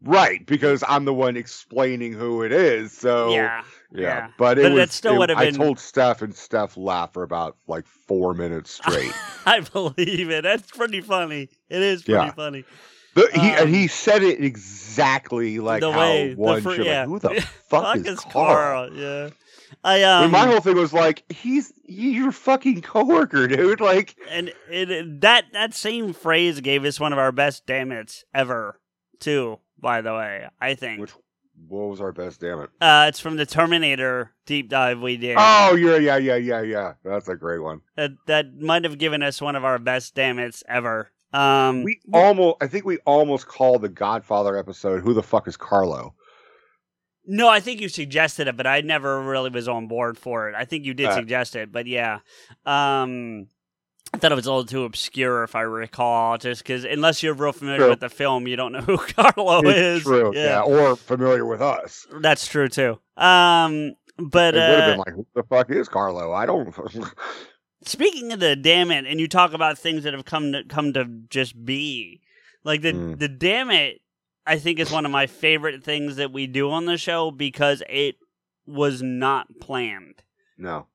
Right 0.03 0.45
because 0.45 0.83
I'm 0.87 1.05
the 1.05 1.13
one 1.13 1.37
explaining 1.37 2.13
who 2.13 2.41
it 2.43 2.51
is. 2.51 2.91
So 2.91 3.29
yeah. 3.33 3.63
yeah. 3.91 4.01
yeah. 4.01 4.27
But 4.37 4.57
it 4.59 4.63
But 4.63 4.71
was. 4.73 4.91
still 4.91 5.17
would 5.17 5.29
have 5.29 5.37
been... 5.39 5.55
I 5.55 5.57
told 5.57 5.79
Steph, 5.79 6.21
and 6.21 6.35
Steph 6.35 6.77
laughed 6.77 7.13
for 7.13 7.23
about 7.23 7.57
like 7.67 7.85
four 7.87 8.33
minutes 8.33 8.71
straight. 8.71 9.11
I 9.45 9.59
believe 9.61 10.29
it. 10.29 10.43
That's 10.43 10.69
pretty 10.71 11.01
funny. 11.01 11.49
It 11.69 11.81
is 11.81 12.03
pretty 12.03 12.25
Yeah. 12.25 12.31
funny. 12.31 12.65
The, 13.15 13.29
he 13.33 13.39
Um, 13.51 13.55
and 13.67 13.69
he 13.75 13.87
said 13.87 14.23
it 14.23 14.43
exactly 14.43 15.59
like 15.59 15.79
the 15.81 15.91
how 15.91 15.99
way 15.99 16.33
the 16.33 16.35
one 16.41 16.61
fir- 16.61 16.75
should. 16.75 16.85
yeah. 16.85 17.05
Like, 17.05 17.07
Who 17.07 17.19
the 17.19 17.41
fuck, 17.69 17.97
is 17.97 18.19
Carl? 18.19 18.93
Yeah. 18.93 19.29
I 19.83 20.03
um 20.03 20.31
my 20.31 20.45
whole 20.45 20.59
thing 20.61 20.75
was 20.77 20.93
like, 20.93 21.23
he's 21.31 21.71
your 21.85 22.31
fucking 22.31 22.81
coworker, 22.81 23.47
dude. 23.47 23.79
Like, 23.81 24.15
and 24.29 24.51
it- 24.69 25.21
that 25.21 25.45
that 25.53 25.73
same 25.73 26.13
phrase 26.13 26.59
gave 26.61 26.83
us 26.85 26.99
one 26.99 27.13
of 27.13 27.19
our 27.19 27.31
best 27.31 27.65
damn 27.65 27.91
it's 27.91 28.23
ever 28.33 28.79
too. 29.19 29.59
By 29.85 30.01
the 30.01 30.13
way, 30.15 30.47
I 30.59 30.73
think 30.73 30.99
which 31.01 31.11
what 31.69 31.89
was 31.89 32.01
our 32.01 32.11
best? 32.11 32.41
Damn 32.41 32.59
it! 32.61 32.71
uh, 32.81 33.05
it's 33.07 33.19
from 33.19 33.35
the 33.37 33.45
Terminator 33.45 34.33
deep 34.47 34.67
dive 34.67 34.99
we 34.99 35.15
did. 35.15 35.35
Oh 35.39 35.75
yeah, 35.75 35.97
yeah, 35.97 36.17
yeah, 36.17 36.37
yeah, 36.37 36.61
yeah. 36.63 36.93
That's 37.03 37.27
a 37.27 37.35
great 37.35 37.59
one. 37.61 37.81
That 37.95 38.13
that 38.25 38.55
might 38.59 38.83
have 38.83 38.97
given 38.97 39.21
us 39.21 39.39
one 39.39 39.55
of 39.55 39.63
our 39.63 39.77
best 39.77 40.15
damn 40.15 40.39
it's 40.39 40.63
ever. 40.67 41.11
Um, 41.33 41.83
We 41.83 41.99
almost, 42.11 42.57
I 42.61 42.67
think 42.67 42.85
we 42.85 42.97
almost 43.05 43.45
called 43.47 43.83
the 43.83 43.89
Godfather 43.89 44.57
episode. 44.57 45.03
Who 45.03 45.13
the 45.13 45.21
fuck 45.21 45.47
is 45.47 45.55
Carlo? 45.55 46.15
no, 47.27 47.47
I 47.47 47.59
think 47.59 47.79
you 47.79 47.89
suggested 47.89 48.47
it, 48.47 48.57
but 48.57 48.65
I 48.65 48.81
never 48.81 49.21
really 49.21 49.51
was 49.51 49.67
on 49.67 49.87
board 49.87 50.17
for 50.17 50.49
it. 50.49 50.55
I 50.55 50.65
think 50.65 50.83
you 50.85 50.95
did 50.95 51.07
Uh. 51.09 51.15
suggest 51.15 51.55
it, 51.55 51.71
but 51.71 51.85
yeah. 51.85 52.19
Um, 52.65 53.47
I 54.15 54.17
thought 54.17 54.31
it 54.31 54.35
was 54.35 54.45
a 54.45 54.51
little 54.51 54.65
too 54.65 54.83
obscure, 54.85 55.43
if 55.43 55.55
I 55.55 55.61
recall, 55.61 56.37
just 56.37 56.63
because 56.63 56.83
unless 56.85 57.21
you're 57.21 57.33
real 57.33 57.51
familiar 57.51 57.79
True. 57.79 57.89
with 57.89 57.99
the 57.99 58.09
film, 58.09 58.47
you 58.47 58.55
don't 58.55 58.71
know 58.71 58.81
who 58.81 58.97
Carlo 58.97 59.59
It's 59.65 59.77
is. 59.77 60.03
true, 60.03 60.31
yeah. 60.35 60.61
or 60.61 60.95
familiar 60.95 61.45
with 61.45 61.61
us. 61.61 62.07
That's 62.21 62.47
true 62.47 62.67
too. 62.69 62.99
Um, 63.17 63.95
but 64.17 64.55
It 64.55 64.59
would 64.59 64.79
have 64.79 64.83
uh, 64.83 64.87
been 64.91 64.97
like, 64.99 65.13
who 65.13 65.27
the 65.35 65.43
fuck 65.43 65.69
is 65.69 65.89
Carlo? 65.89 66.31
I 66.31 66.45
don't. 66.45 66.73
speaking 67.85 68.31
of 68.31 68.39
the 68.39 68.55
damn 68.55 68.91
it, 68.91 69.05
and 69.05 69.19
you 69.19 69.27
talk 69.27 69.53
about 69.53 69.77
things 69.77 70.03
that 70.03 70.13
have 70.13 70.25
come 70.25 70.51
to 70.53 70.63
come 70.63 70.93
to 70.93 71.05
just 71.29 71.63
be, 71.65 72.21
like 72.63 72.81
the 72.81 72.93
Mm. 72.93 73.19
the 73.19 73.27
damn 73.27 73.69
it, 73.71 74.01
I 74.45 74.57
think 74.57 74.79
is 74.79 74.91
one 74.91 75.05
of 75.05 75.11
my 75.11 75.27
favorite 75.27 75.83
things 75.83 76.15
that 76.15 76.31
we 76.31 76.47
do 76.47 76.71
on 76.71 76.85
the 76.85 76.97
show 76.97 77.31
because 77.31 77.83
it 77.89 78.15
was 78.65 79.01
not 79.01 79.47
planned. 79.61 80.23
no, 80.57 80.87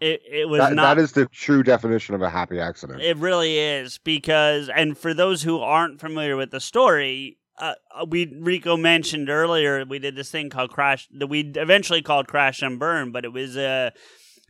It 0.00 0.22
it 0.28 0.48
was 0.48 0.60
that, 0.60 0.74
not. 0.74 0.96
that 0.96 1.02
is 1.02 1.12
the 1.12 1.26
true 1.26 1.62
definition 1.62 2.14
of 2.14 2.22
a 2.22 2.30
happy 2.30 2.58
accident. 2.60 3.00
It 3.00 3.16
really 3.16 3.58
is 3.58 3.98
because, 3.98 4.68
and 4.68 4.98
for 4.98 5.14
those 5.14 5.42
who 5.42 5.60
aren't 5.60 6.00
familiar 6.00 6.36
with 6.36 6.50
the 6.50 6.60
story, 6.60 7.38
uh, 7.58 7.74
we 8.08 8.26
Rico 8.26 8.76
mentioned 8.76 9.30
earlier 9.30 9.84
we 9.84 9.98
did 10.00 10.16
this 10.16 10.30
thing 10.30 10.50
called 10.50 10.70
Crash 10.70 11.08
that 11.16 11.28
we 11.28 11.40
eventually 11.54 12.02
called 12.02 12.26
Crash 12.26 12.60
and 12.60 12.78
Burn, 12.78 13.12
but 13.12 13.24
it 13.24 13.32
was 13.32 13.56
uh, 13.56 13.90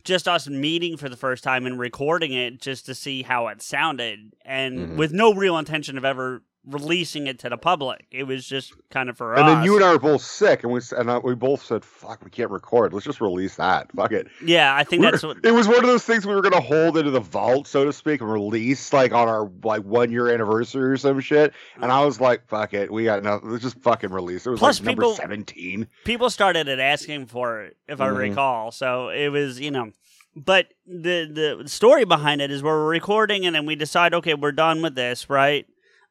just 0.03 0.27
us 0.27 0.47
meeting 0.47 0.97
for 0.97 1.09
the 1.09 1.17
first 1.17 1.43
time 1.43 1.65
and 1.65 1.77
recording 1.79 2.33
it 2.33 2.59
just 2.59 2.85
to 2.87 2.95
see 2.95 3.21
how 3.21 3.47
it 3.47 3.61
sounded, 3.61 4.33
and 4.43 4.79
Mhm. 4.79 4.97
with 4.97 5.13
no 5.13 5.33
real 5.33 5.57
intention 5.57 5.97
of 5.97 6.05
ever 6.05 6.41
releasing 6.67 7.27
it 7.27 7.39
to 7.39 7.49
the 7.49 7.57
public. 7.57 8.05
It 8.11 8.23
was 8.23 8.45
just 8.47 8.73
kind 8.89 9.09
of 9.09 9.17
for 9.17 9.33
and 9.35 9.43
us. 9.43 9.49
then 9.55 9.63
you 9.63 9.75
and 9.75 9.85
I 9.85 9.91
were 9.93 9.99
both 9.99 10.21
sick, 10.21 10.63
and 10.63 10.71
we 10.71 10.81
and 10.97 11.11
I, 11.11 11.17
we 11.19 11.35
both 11.35 11.63
said, 11.63 11.85
"Fuck, 11.85 12.23
we 12.23 12.29
can't 12.29 12.49
record. 12.51 12.93
Let's 12.93 13.05
just 13.05 13.21
release 13.21 13.55
that. 13.55 13.91
Fuck 13.95 14.11
it." 14.11 14.27
yeah, 14.43 14.75
I 14.75 14.83
think 14.83 15.01
We're- 15.01 15.11
that's 15.11 15.23
what. 15.23 15.37
It 15.43 15.51
was 15.51 15.67
one 15.67 15.77
of 15.77 15.83
those 15.87 16.03
things 16.03 16.25
we 16.25 16.33
were 16.35 16.41
gonna 16.41 16.59
hold 16.61 16.97
into 16.97 17.11
the 17.11 17.19
vault, 17.19 17.67
so 17.67 17.85
to 17.85 17.93
speak, 17.93 18.21
and 18.21 18.31
release 18.31 18.91
like 18.93 19.11
on 19.13 19.27
our 19.27 19.49
like 19.63 19.83
one 19.83 20.11
year 20.11 20.29
anniversary 20.33 20.91
or 20.91 20.97
some 20.97 21.19
shit. 21.19 21.53
And 21.81 21.91
I 21.91 22.03
was 22.03 22.19
like, 22.19 22.47
"Fuck 22.47 22.73
it, 22.73 22.91
we 22.91 23.03
got 23.05 23.23
nothing. 23.23 23.49
Let's 23.51 23.63
just 23.63 23.79
fucking 23.81 24.09
release." 24.11 24.45
It 24.45 24.49
was 24.51 24.59
Plus 24.59 24.79
like 24.79 24.85
number 24.87 25.01
people- 25.03 25.15
seventeen. 25.15 25.87
people 26.03 26.29
started 26.29 26.67
at 26.67 26.79
asking 26.79 27.27
for 27.27 27.61
it, 27.63 27.77
if 27.87 28.01
I 28.01 28.07
Mhm. 28.09 28.17
recall. 28.17 28.71
So 28.71 29.09
it 29.09 29.29
was, 29.29 29.59
you 29.59 29.71
know, 29.71 29.91
but 30.35 30.67
the 30.85 31.61
the 31.63 31.69
story 31.69 32.03
behind 32.05 32.41
it 32.41 32.51
is 32.51 32.61
we're 32.61 32.85
recording 32.87 33.45
and 33.45 33.55
then 33.55 33.65
we 33.65 33.75
decide, 33.75 34.13
okay, 34.13 34.33
we're 34.33 34.51
done 34.51 34.81
with 34.81 34.95
this, 34.95 35.29
right? 35.29 35.65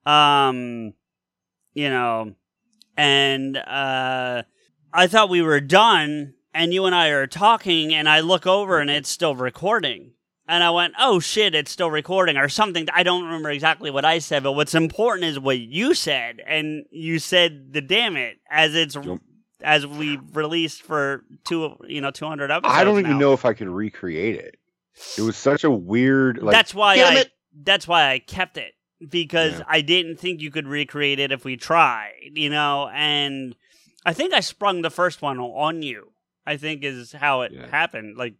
Um, 0.06 0.94
you 1.72 1.88
know, 1.88 2.34
and 2.96 3.56
uh, 3.56 4.42
I 4.92 5.06
thought 5.06 5.28
we 5.28 5.42
were 5.42 5.60
done, 5.60 6.34
and 6.52 6.72
you 6.72 6.86
and 6.86 6.94
I 6.94 7.08
are 7.08 7.26
talking, 7.26 7.94
and 7.94 8.08
I 8.08 8.20
look 8.20 8.46
over 8.46 8.78
and 8.78 8.90
it's 8.90 9.08
still 9.08 9.34
recording. 9.34 10.12
And 10.46 10.62
I 10.62 10.70
went, 10.70 10.92
oh 10.98 11.20
shit, 11.20 11.54
it's 11.54 11.70
still 11.70 11.90
recording 11.90 12.36
or 12.36 12.50
something. 12.50 12.86
I 12.92 13.02
don't 13.02 13.24
remember 13.24 13.50
exactly 13.50 13.90
what 13.90 14.04
I 14.04 14.18
said, 14.18 14.42
but 14.42 14.52
what's 14.52 14.74
important 14.74 15.24
is 15.24 15.40
what 15.40 15.58
you 15.58 15.94
said. 15.94 16.42
And 16.46 16.84
you 16.90 17.18
said 17.18 17.72
the 17.72 17.80
damn 17.80 18.16
it 18.16 18.36
as 18.50 18.74
it's 18.74 18.96
as 19.62 19.86
we 19.86 20.18
released 20.34 20.82
for 20.82 21.24
two, 21.44 21.76
you 21.88 22.02
know, 22.02 22.10
200 22.10 22.50
episodes. 22.50 22.76
I 22.76 22.84
don't 22.84 22.98
even 22.98 23.12
now. 23.12 23.18
know 23.18 23.32
if 23.32 23.46
I 23.46 23.54
could 23.54 23.68
recreate 23.68 24.36
it. 24.36 24.58
It 25.16 25.22
was 25.22 25.36
such 25.36 25.64
a 25.64 25.70
weird. 25.70 26.42
Like, 26.42 26.52
that's 26.52 26.74
why 26.74 26.96
I 26.96 27.14
it! 27.20 27.30
that's 27.62 27.88
why 27.88 28.10
I 28.10 28.18
kept 28.18 28.58
it 28.58 28.74
because 29.10 29.58
Yeah. 29.58 29.64
I 29.68 29.80
didn't 29.80 30.16
think 30.18 30.40
you 30.40 30.50
could 30.50 30.66
recreate 30.66 31.18
it 31.18 31.32
if 31.32 31.44
we 31.44 31.56
tried, 31.56 32.32
you 32.34 32.50
know, 32.50 32.90
and 32.94 33.54
I 34.06 34.12
think 34.12 34.32
I 34.34 34.40
sprung 34.40 34.82
the 34.82 34.90
first 34.90 35.22
one 35.22 35.38
on 35.38 35.82
you. 35.82 36.12
I 36.46 36.56
think 36.56 36.84
is 36.84 37.12
how 37.12 37.42
it 37.42 37.52
Yeah. 37.52 37.68
happened. 37.70 38.16
Like 38.16 38.34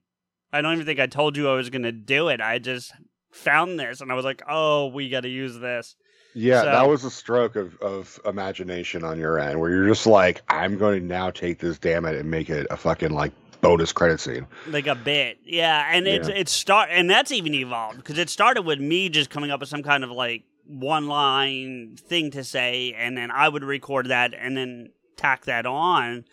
I 0.52 0.60
don't 0.60 0.74
even 0.74 0.86
think 0.86 1.00
I 1.00 1.06
told 1.06 1.36
you 1.36 1.48
I 1.48 1.54
was 1.54 1.70
going 1.70 1.82
to 1.82 1.92
do 1.92 2.28
it. 2.28 2.40
I 2.40 2.58
just 2.58 2.92
found 3.32 3.80
this 3.80 4.00
and 4.00 4.12
I 4.12 4.14
was 4.14 4.24
like, 4.24 4.42
"Oh, 4.48 4.86
we 4.88 5.08
got 5.08 5.22
to 5.22 5.28
use 5.28 5.58
this." 5.58 5.96
Yeah, 6.36 6.60
So- 6.60 6.66
that 6.66 6.88
was 6.88 7.04
a 7.04 7.10
stroke 7.10 7.56
of, 7.56 7.76
of 7.80 8.20
imagination 8.24 9.04
on 9.04 9.18
your 9.18 9.38
end, 9.38 9.58
where 9.60 9.70
you're 9.70 9.88
just 9.88 10.06
like, 10.06 10.42
"I'm 10.48 10.76
going 10.78 11.00
to 11.00 11.06
now 11.06 11.30
take 11.30 11.58
this, 11.60 11.78
damn 11.78 12.04
it, 12.04 12.14
and 12.16 12.30
make 12.30 12.50
it 12.50 12.66
a 12.70 12.76
fucking 12.76 13.10
like 13.12 13.32
bonus 13.60 13.92
credit 13.92 14.20
scene." 14.20 14.46
like 14.68 14.86
a 14.86 14.94
bit 14.94 15.38
yeah 15.42 15.88
and 15.90 16.06
it's 16.06 16.28
Yeah. 16.28 16.34
it 16.34 16.48
start 16.50 16.90
and 16.92 17.08
that's 17.08 17.32
even 17.32 17.54
evolved 17.54 17.96
because 17.96 18.18
it 18.18 18.28
started 18.28 18.62
with 18.62 18.78
me 18.78 19.08
just 19.08 19.30
coming 19.30 19.50
up 19.50 19.60
with 19.60 19.70
some 19.70 19.82
kind 19.82 20.04
of 20.04 20.10
like 20.10 20.42
one 20.66 21.06
line 21.06 21.96
thing 21.96 22.30
to 22.30 22.42
say 22.44 22.94
and 22.96 23.16
then 23.16 23.30
i 23.30 23.48
would 23.48 23.64
record 23.64 24.08
that 24.08 24.32
and 24.34 24.56
then 24.56 24.90
tack 25.16 25.44
that 25.44 25.66
on 25.66 26.24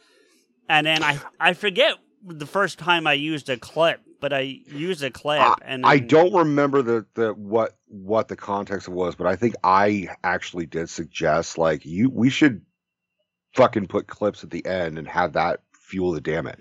and 0.69 0.87
then 0.87 1.03
i 1.03 1.19
i 1.39 1.53
forget 1.53 1.95
the 2.23 2.45
first 2.45 2.79
time 2.79 3.05
i 3.07 3.13
used 3.13 3.49
a 3.49 3.57
clip 3.57 4.01
but 4.19 4.31
i 4.31 4.39
used 4.39 5.03
a 5.03 5.11
clip 5.11 5.41
and 5.63 5.85
I 5.85 5.97
don't 5.97 6.33
remember 6.33 6.81
the, 6.81 7.05
the 7.15 7.33
what 7.33 7.75
what 7.87 8.29
the 8.29 8.35
context 8.35 8.87
was, 8.87 9.15
but 9.15 9.27
I 9.27 9.35
think 9.35 9.55
I 9.63 10.09
actually 10.23 10.65
did 10.65 10.89
suggest 10.89 11.57
like 11.57 11.85
you 11.85 12.09
we 12.09 12.29
should 12.29 12.61
fucking 13.53 13.87
put 13.87 14.07
clips 14.07 14.43
at 14.43 14.49
the 14.49 14.65
end 14.65 14.97
and 14.97 15.07
have 15.07 15.33
that 15.33 15.61
fuel 15.73 16.13
the 16.13 16.21
damn 16.21 16.47
it. 16.47 16.59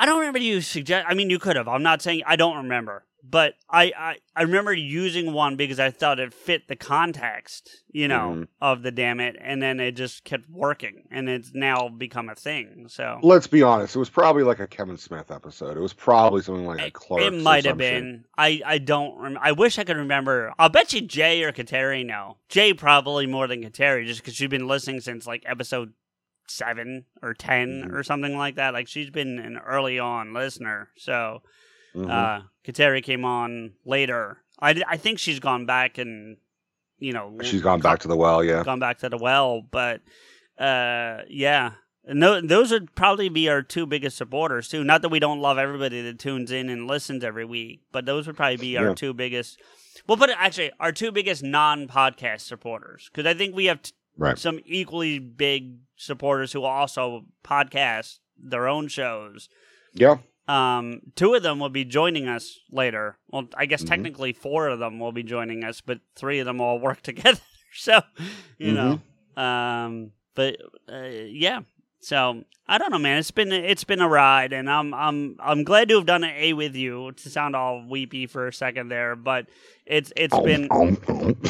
I 0.00 0.06
don't 0.06 0.18
remember 0.18 0.38
you 0.40 0.60
suggest. 0.62 1.06
I 1.08 1.14
mean, 1.14 1.30
you 1.30 1.38
could 1.38 1.54
have. 1.56 1.68
I'm 1.68 1.82
not 1.82 2.00
saying 2.02 2.22
I 2.26 2.34
don't 2.36 2.56
remember, 2.56 3.04
but 3.22 3.54
I, 3.68 3.92
I 3.96 4.16
I 4.34 4.42
remember 4.42 4.72
using 4.72 5.32
one 5.34 5.56
because 5.56 5.78
I 5.78 5.90
thought 5.90 6.18
it 6.18 6.32
fit 6.32 6.68
the 6.68 6.74
context, 6.76 7.70
you 7.92 8.08
know, 8.08 8.34
Mhm. 8.38 8.48
of 8.62 8.82
the 8.82 8.90
damn 8.90 9.20
it, 9.20 9.36
and 9.38 9.62
then 9.62 9.78
it 9.78 9.92
just 9.92 10.24
kept 10.24 10.48
working, 10.48 11.04
and 11.10 11.28
it's 11.28 11.52
now 11.52 11.88
become 11.90 12.28
a 12.30 12.34
thing. 12.34 12.86
So 12.88 13.18
Let's 13.22 13.46
be 13.46 13.62
honest, 13.62 13.94
it 13.94 13.98
was 13.98 14.08
probably 14.08 14.42
like 14.42 14.58
a 14.60 14.66
Kevin 14.66 14.96
Smith 14.96 15.30
episode. 15.30 15.76
It 15.76 15.80
was 15.80 15.92
probably 15.92 16.40
something 16.42 16.66
like 16.66 16.80
a 16.80 16.90
Clark. 16.90 17.22
it 17.22 17.42
might 17.42 17.66
have 17.66 17.76
been. 17.76 18.24
I 18.38 18.62
I 18.64 18.78
don't. 18.78 19.18
Rem- 19.18 19.38
I 19.40 19.52
wish 19.52 19.78
I 19.78 19.84
could 19.84 19.96
remember. 19.98 20.54
I'll 20.58 20.70
bet 20.70 20.92
you 20.94 21.02
Jay 21.02 21.42
or 21.44 21.52
Kateri 21.52 22.06
know. 22.06 22.38
Jay 22.48 22.72
probably 22.72 23.26
more 23.26 23.46
than 23.46 23.62
Kateri, 23.62 24.06
just 24.06 24.20
because 24.20 24.34
she's 24.34 24.48
been 24.48 24.66
listening 24.66 25.00
since 25.00 25.26
like 25.26 25.42
episode 25.46 25.92
seven 26.50 27.04
or 27.22 27.32
10 27.34 27.84
Mhm. 27.84 27.92
or 27.94 28.02
something 28.02 28.36
like 28.36 28.56
that. 28.56 28.72
Like 28.74 28.88
she's 28.88 29.10
been 29.10 29.38
an 29.38 29.58
early 29.58 29.98
on 29.98 30.32
listener, 30.34 30.88
so. 30.96 31.42
Mm-hmm. 31.94 32.08
Uh, 32.10 32.42
Kateri 32.64 33.02
came 33.02 33.24
on 33.24 33.72
later. 33.84 34.38
I, 34.60 34.80
I 34.88 34.96
think 34.96 35.18
she's 35.18 35.40
gone 35.40 35.66
back 35.66 35.98
and 35.98 36.36
you 37.00 37.12
know 37.12 37.36
She's 37.42 37.62
gone 37.62 37.80
back 37.80 37.98
to 38.00 38.08
the 38.08 38.16
well, 38.16 38.44
yeah. 38.44 38.62
gone 38.62 38.78
back 38.78 38.98
to 38.98 39.08
the 39.08 39.16
well, 39.18 39.60
but 39.62 40.00
uh, 40.58 41.22
yeah. 41.28 41.72
Tho- 42.08 42.40
those 42.40 42.70
would 42.70 42.94
probably 42.94 43.28
be 43.28 43.48
our 43.48 43.62
two 43.62 43.86
biggest 43.86 44.16
supporters 44.16 44.68
too. 44.68 44.84
Not 44.84 45.02
that 45.02 45.08
we 45.10 45.18
don't 45.18 45.40
love 45.40 45.58
everybody 45.58 46.00
that 46.02 46.18
tunes 46.18 46.50
in 46.52 46.68
and 46.68 46.86
listens 46.86 47.24
every 47.24 47.44
week, 47.44 47.80
but 47.92 48.06
those 48.06 48.26
would 48.26 48.36
probably 48.36 48.56
be 48.56 48.76
our 48.76 48.88
Yeah. 48.88 48.94
two 48.94 49.12
biggest. 49.12 49.60
We'll 50.06 50.16
put 50.16 50.30
it 50.30 50.36
actually 50.38 50.70
our 50.80 50.92
two 50.92 51.10
biggest 51.12 51.42
non-podcast 51.42 52.40
supporters 52.42 53.10
because 53.12 53.26
I 53.26 53.34
think 53.34 53.54
we 53.54 53.66
have 53.66 53.82
t- 53.82 53.92
Right. 54.16 54.38
some 54.38 54.60
equally 54.66 55.18
big 55.18 55.78
supporters 55.96 56.52
who 56.52 56.64
also 56.64 57.24
podcast 57.44 58.18
their 58.38 58.68
own 58.68 58.88
shows. 58.88 59.48
Yeah. 59.94 60.16
Um, 60.48 61.00
two 61.14 61.34
of 61.34 61.42
them 61.42 61.58
will 61.58 61.68
be 61.68 61.84
joining 61.84 62.26
us 62.28 62.58
later. 62.70 63.16
Well, 63.28 63.48
I 63.56 63.66
guess 63.66 63.82
Mhm. 63.84 63.88
technically 63.88 64.32
four 64.32 64.68
of 64.68 64.78
them 64.78 64.98
will 64.98 65.12
be 65.12 65.22
joining 65.22 65.62
us, 65.64 65.80
but 65.80 66.00
three 66.16 66.38
of 66.40 66.46
them 66.46 66.60
all 66.60 66.78
work 66.80 67.02
together. 67.02 67.40
so, 67.74 68.00
you 68.58 68.72
know, 68.72 69.00
um, 69.40 70.12
but 70.34 70.56
uh, 70.90 71.02
yeah. 71.26 71.60
So 72.02 72.44
I 72.66 72.78
don't 72.78 72.90
know, 72.90 72.98
man. 72.98 73.18
It's 73.18 73.30
been 73.30 73.52
it's 73.52 73.84
been 73.84 74.00
a 74.00 74.08
ride, 74.08 74.52
and 74.54 74.70
I'm 74.70 74.94
I'm 74.94 75.36
I'm 75.38 75.64
glad 75.64 75.88
to 75.90 75.96
have 75.96 76.06
done 76.06 76.24
it 76.24 76.34
a 76.36 76.52
with 76.54 76.74
you. 76.74 77.12
To 77.12 77.28
sound 77.30 77.54
all 77.54 77.84
weepy 77.88 78.26
for 78.26 78.48
a 78.48 78.52
second 78.52 78.88
there, 78.88 79.14
but 79.16 79.46
it's 79.86 80.10
it's 80.16 80.38
been. 80.40 80.68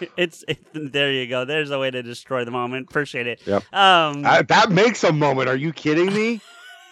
it's 0.16 0.44
it, 0.48 0.58
there. 0.74 1.12
You 1.12 1.26
go. 1.26 1.44
There's 1.44 1.70
a 1.70 1.78
way 1.78 1.90
to 1.90 2.02
destroy 2.02 2.44
the 2.44 2.50
moment. 2.50 2.88
Appreciate 2.90 3.26
it. 3.26 3.40
Yep. 3.46 3.62
Um. 3.72 4.24
Uh, 4.24 4.42
that 4.48 4.70
makes 4.70 5.04
a 5.04 5.12
moment. 5.12 5.48
Are 5.48 5.56
you 5.56 5.72
kidding 5.72 6.12
me? 6.12 6.40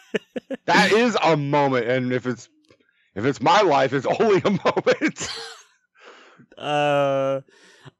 that 0.66 0.92
is 0.92 1.16
a 1.22 1.36
moment, 1.36 1.86
and 1.86 2.12
if 2.12 2.26
it's 2.26 2.48
if 3.14 3.24
it's 3.24 3.40
my 3.40 3.60
life, 3.62 3.92
it's 3.92 4.06
only 4.06 4.40
a 4.44 4.50
moment. 4.64 5.28
uh. 6.56 7.40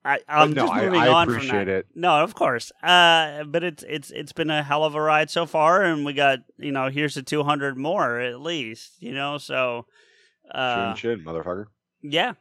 I, 0.05 0.21
I'm 0.29 0.53
no, 0.53 0.67
just 0.67 0.75
moving 0.83 1.01
I 1.01 1.09
on 1.09 1.27
from 1.31 1.49
that. 1.49 1.69
it. 1.69 1.87
No, 1.95 2.23
of 2.23 2.35
course. 2.35 2.73
Uh, 2.83 3.45
but 3.45 3.63
it's 3.65 3.83
it's 3.87 4.11
it's 4.11 4.33
been 4.33 4.49
a 4.51 4.63
hell 4.63 4.85
of 4.85 4.95
a 4.95 5.01
ride 5.01 5.29
so 5.31 5.45
far, 5.45 5.83
and 5.83 6.05
we 6.05 6.13
got 6.13 6.41
you 6.57 6.73
know 6.73 6.89
here's 6.89 7.15
the 7.15 7.23
200 7.23 7.77
more 7.77 8.19
at 8.21 8.41
least. 8.41 8.93
You 9.01 9.13
know, 9.13 9.39
so 9.39 9.87
uh, 10.51 10.95
chin, 10.95 11.19
chin, 11.19 11.25
motherfucker. 11.27 11.67
yeah. 12.03 12.35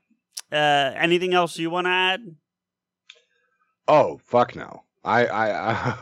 Uh, 0.52 0.94
anything 0.96 1.34
else 1.34 1.58
you 1.58 1.70
want 1.70 1.86
to 1.86 1.92
add? 1.92 2.22
Oh 3.88 4.20
fuck 4.26 4.56
no. 4.56 4.84
I 5.04 5.26
I 5.26 5.72
I, 5.72 5.98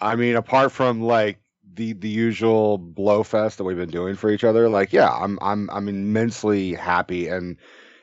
I 0.12 0.16
mean, 0.16 0.36
apart 0.36 0.72
from 0.72 1.00
like 1.02 1.38
the 1.74 1.92
the 1.94 2.08
usual 2.08 2.78
blow 2.78 3.22
fest 3.22 3.58
that 3.58 3.64
we've 3.64 3.76
been 3.76 3.90
doing 3.90 4.16
for 4.16 4.30
each 4.30 4.44
other, 4.44 4.68
like 4.68 4.92
yeah, 4.92 5.10
I'm 5.10 5.38
I'm 5.42 5.68
I'm 5.70 5.88
immensely 5.88 6.74
happy 6.74 7.28
and 7.28 7.56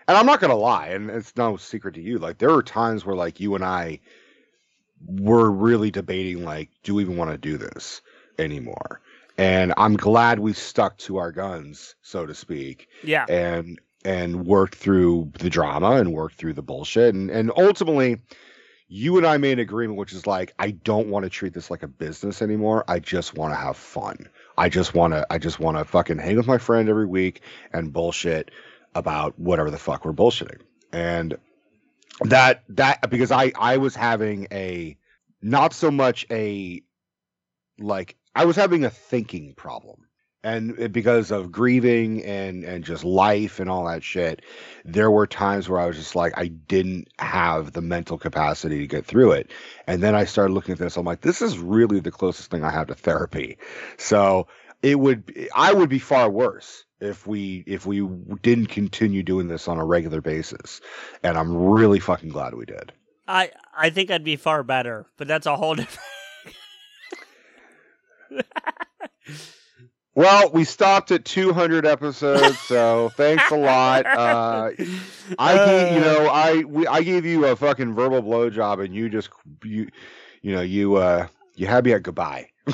and 0.08 0.18
I'm 0.18 0.26
not 0.26 0.40
gonna 0.42 0.56
lie, 0.56 0.88
and 0.88 1.10
it's 1.10 1.36
no 1.38 1.58
secret 1.58 1.96
to 1.96 2.02
you. 2.02 2.20
Like 2.20 2.38
there 2.38 2.52
are 2.52 2.64
times 2.64 3.06
where 3.06 3.16
like 3.16 3.40
you 3.40 3.56
and 3.56 3.64
I 3.64 4.00
were 5.06 5.52
really 5.52 5.92
debating 5.92 6.44
like, 6.44 6.70
do 6.84 6.96
we 6.96 7.04
even 7.04 7.18
want 7.18 7.32
to 7.32 7.38
do 7.38 7.58
this 7.58 8.02
anymore? 8.40 9.02
And 9.38 9.74
I'm 9.78 9.98
glad 9.98 10.40
we 10.40 10.54
stuck 10.54 10.98
to 11.00 11.18
our 11.18 11.32
guns, 11.32 11.96
so 12.02 12.26
to 12.26 12.36
speak 12.36 12.88
Yeah. 13.04 13.26
and 13.28 13.80
and 14.06 14.46
worked 14.46 14.76
through 14.76 15.32
the 15.40 15.50
drama 15.50 15.92
and 15.92 16.12
worked 16.14 16.36
through 16.36 16.54
the 16.54 16.62
bullshit 16.62 17.16
and 17.16 17.32
and 17.32 17.52
ultimately 17.58 18.20
you 18.88 19.18
and 19.18 19.26
I 19.26 19.38
made 19.38 19.54
an 19.54 19.60
agreement 19.60 19.98
which 19.98 20.14
is 20.14 20.28
like 20.28 20.54
I 20.60 20.72
don't 20.72 21.08
want 21.08 21.24
to 21.24 21.30
treat 21.30 21.54
this 21.54 21.72
like 21.72 21.84
a 21.84 21.88
business 21.88 22.42
anymore. 22.42 22.84
I 22.88 23.00
just 23.00 23.36
want 23.36 23.54
to 23.54 23.58
have 23.58 23.78
fun. 23.78 24.30
I 24.58 24.70
just 24.70 24.94
want 24.94 25.14
to 25.14 25.26
I 25.30 25.38
just 25.38 25.60
want 25.60 25.78
to 25.78 25.86
fucking 25.86 26.18
hang 26.18 26.38
with 26.38 26.48
my 26.48 26.58
friend 26.58 26.90
every 26.90 27.08
week 27.08 27.42
and 27.72 27.94
bullshit 27.94 28.52
about 28.96 29.38
whatever 29.40 29.72
the 29.72 29.78
fuck 29.78 30.06
we're 30.06 30.14
bullshitting. 30.14 30.62
And 30.92 31.38
that 32.22 32.64
that 32.70 33.10
because 33.10 33.32
I 33.32 33.52
I 33.58 33.78
was 33.78 33.96
having 33.96 34.48
a 34.52 34.98
not 35.42 35.74
so 35.74 35.90
much 35.90 36.26
a 36.30 36.82
like 37.80 38.16
I 38.36 38.46
was 38.46 38.56
having 38.56 38.86
a 38.86 38.90
thinking 38.90 39.54
problem 39.56 40.08
and 40.44 40.78
it- 40.80 40.92
because 40.92 41.32
of 41.32 41.52
grieving 41.52 42.24
and 42.24 42.64
and 42.64 42.84
just 42.84 43.04
life 43.04 43.60
and 43.60 43.70
all 43.70 43.86
that 43.86 44.04
shit 44.04 44.42
there 44.86 45.10
were 45.10 45.26
times 45.26 45.70
where 45.70 45.80
i 45.80 45.86
was 45.86 45.96
just 45.98 46.16
like 46.16 46.34
i 46.38 46.48
didn't 46.48 47.08
have 47.20 47.72
the 47.74 47.82
mental 47.82 48.18
capacity 48.18 48.80
to 48.80 48.88
get 48.88 49.06
through 49.06 49.32
it. 49.32 49.50
And 49.88 50.04
then 50.04 50.16
i 50.16 50.26
started 50.26 50.54
looking 50.54 50.74
at 50.74 50.80
this 50.80 50.98
i'm 50.98 51.06
like 51.06 51.22
this 51.22 51.42
is 51.42 51.58
really 51.58 52.00
the 52.00 52.12
closest 52.12 52.52
thing 52.52 52.64
i 52.64 52.70
have 52.72 52.88
to 52.88 52.96
therapy. 52.96 53.58
So 53.98 54.48
it 54.82 55.00
would 55.00 55.48
i 55.56 55.72
would 55.74 55.90
be 55.90 56.00
far 56.00 56.30
worse 56.30 56.84
if 57.00 57.26
we 57.28 57.64
if 57.68 57.86
we 57.86 58.02
didn't 58.42 58.68
continue 58.68 59.24
doing 59.24 59.48
this 59.48 59.68
on 59.68 59.78
a 59.78 59.86
regular 59.86 60.22
basis. 60.22 60.82
And 61.24 61.38
i'm 61.38 61.56
really 61.56 62.00
fucking 62.00 62.30
glad 62.30 62.54
we 62.56 62.66
did. 62.66 62.92
I 63.28 63.52
I 63.78 63.90
think 63.90 64.12
I'd 64.12 64.24
be 64.26 64.36
far 64.36 64.64
better, 64.64 65.06
but 65.18 65.28
that's 65.30 65.46
a 65.48 65.56
whole 65.56 65.76
different. 65.76 66.00
well 70.16 70.50
we 70.52 70.64
stopped 70.64 71.12
at 71.12 71.26
200 71.26 71.86
episodes 71.86 72.60
so 72.60 73.10
thanks 73.18 73.50
a 73.52 73.56
lot 73.56 74.06
uh 74.06 74.72
I 75.40 75.66
gave, 75.66 75.94
you 75.96 76.02
know, 76.02 76.28
I 76.28 76.64
we, 76.64 76.88
I 76.88 77.02
gave 77.04 77.26
you 77.26 77.46
a 77.46 77.56
fucking 77.56 77.94
verbal 77.94 78.22
blowjob, 78.22 78.84
and 78.84 78.94
you 78.94 79.10
just 79.10 79.30
you 79.64 79.90
you 80.42 80.54
know 80.56 80.62
you 80.62 80.96
uh 80.96 81.28
you 81.56 81.68
had 81.68 81.86
me 81.86 81.94
at 81.94 82.04
goodbye. 82.04 82.50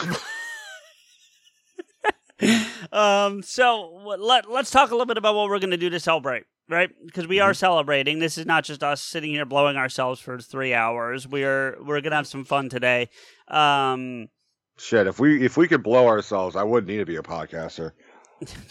um. 2.91 3.41
So 3.41 4.01
let 4.19 4.49
let's 4.49 4.71
talk 4.71 4.89
a 4.89 4.93
little 4.93 5.05
bit 5.05 5.17
about 5.17 5.35
what 5.35 5.49
we're 5.49 5.59
going 5.59 5.71
to 5.71 5.77
do 5.77 5.89
to 5.89 5.99
celebrate, 5.99 6.45
right? 6.67 6.89
Because 7.05 7.27
we 7.27 7.39
are 7.39 7.53
celebrating. 7.53 8.19
This 8.19 8.37
is 8.37 8.45
not 8.45 8.63
just 8.63 8.83
us 8.83 9.01
sitting 9.01 9.31
here 9.31 9.45
blowing 9.45 9.77
ourselves 9.77 10.19
for 10.19 10.39
three 10.39 10.73
hours. 10.73 11.27
We 11.27 11.43
are 11.43 11.77
we're 11.79 12.01
going 12.01 12.11
to 12.11 12.17
have 12.17 12.27
some 12.27 12.45
fun 12.45 12.69
today. 12.69 13.09
Um. 13.47 14.29
Shit, 14.79 15.07
if 15.07 15.19
we 15.19 15.43
if 15.45 15.57
we 15.57 15.67
could 15.67 15.83
blow 15.83 16.07
ourselves, 16.07 16.55
I 16.55 16.63
wouldn't 16.63 16.89
need 16.89 16.97
to 16.97 17.05
be 17.05 17.17
a 17.17 17.21
podcaster. 17.21 17.91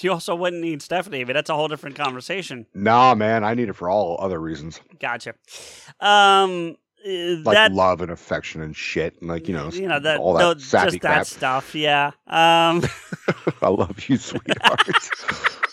You 0.01 0.13
also 0.13 0.35
wouldn't 0.35 0.63
need 0.63 0.81
Stephanie, 0.81 1.25
but 1.25 1.35
that's 1.35 1.51
a 1.51 1.55
whole 1.55 1.69
different 1.69 1.95
conversation. 1.95 2.65
Nah, 2.73 3.15
man, 3.15 3.45
I 3.45 3.53
need 3.53 3.69
it 3.69 3.75
for 3.75 3.91
all 3.91 4.17
other 4.19 4.41
reasons, 4.41 4.81
Gotcha. 4.99 5.35
Um. 6.01 6.79
uh, 7.07 7.11
like 7.45 7.55
that 7.55 7.73
love 7.73 8.01
and 8.01 8.11
affection 8.11 8.63
and 8.63 8.75
shit, 8.75 9.21
and 9.21 9.29
like 9.29 9.47
you 9.47 9.53
know, 9.53 9.69
you 9.69 9.87
know 9.87 10.01
that, 10.01 10.21
all 10.21 10.33
that 10.33 10.63
sappy 10.63 10.93
just 10.93 11.01
crap. 11.03 11.17
that 11.19 11.27
stuff. 11.27 11.75
Yeah. 11.75 12.13
Um. 12.27 12.83
I 13.63 13.69
love 13.69 14.09
you, 14.09 14.17
sweetheart. 14.17 14.89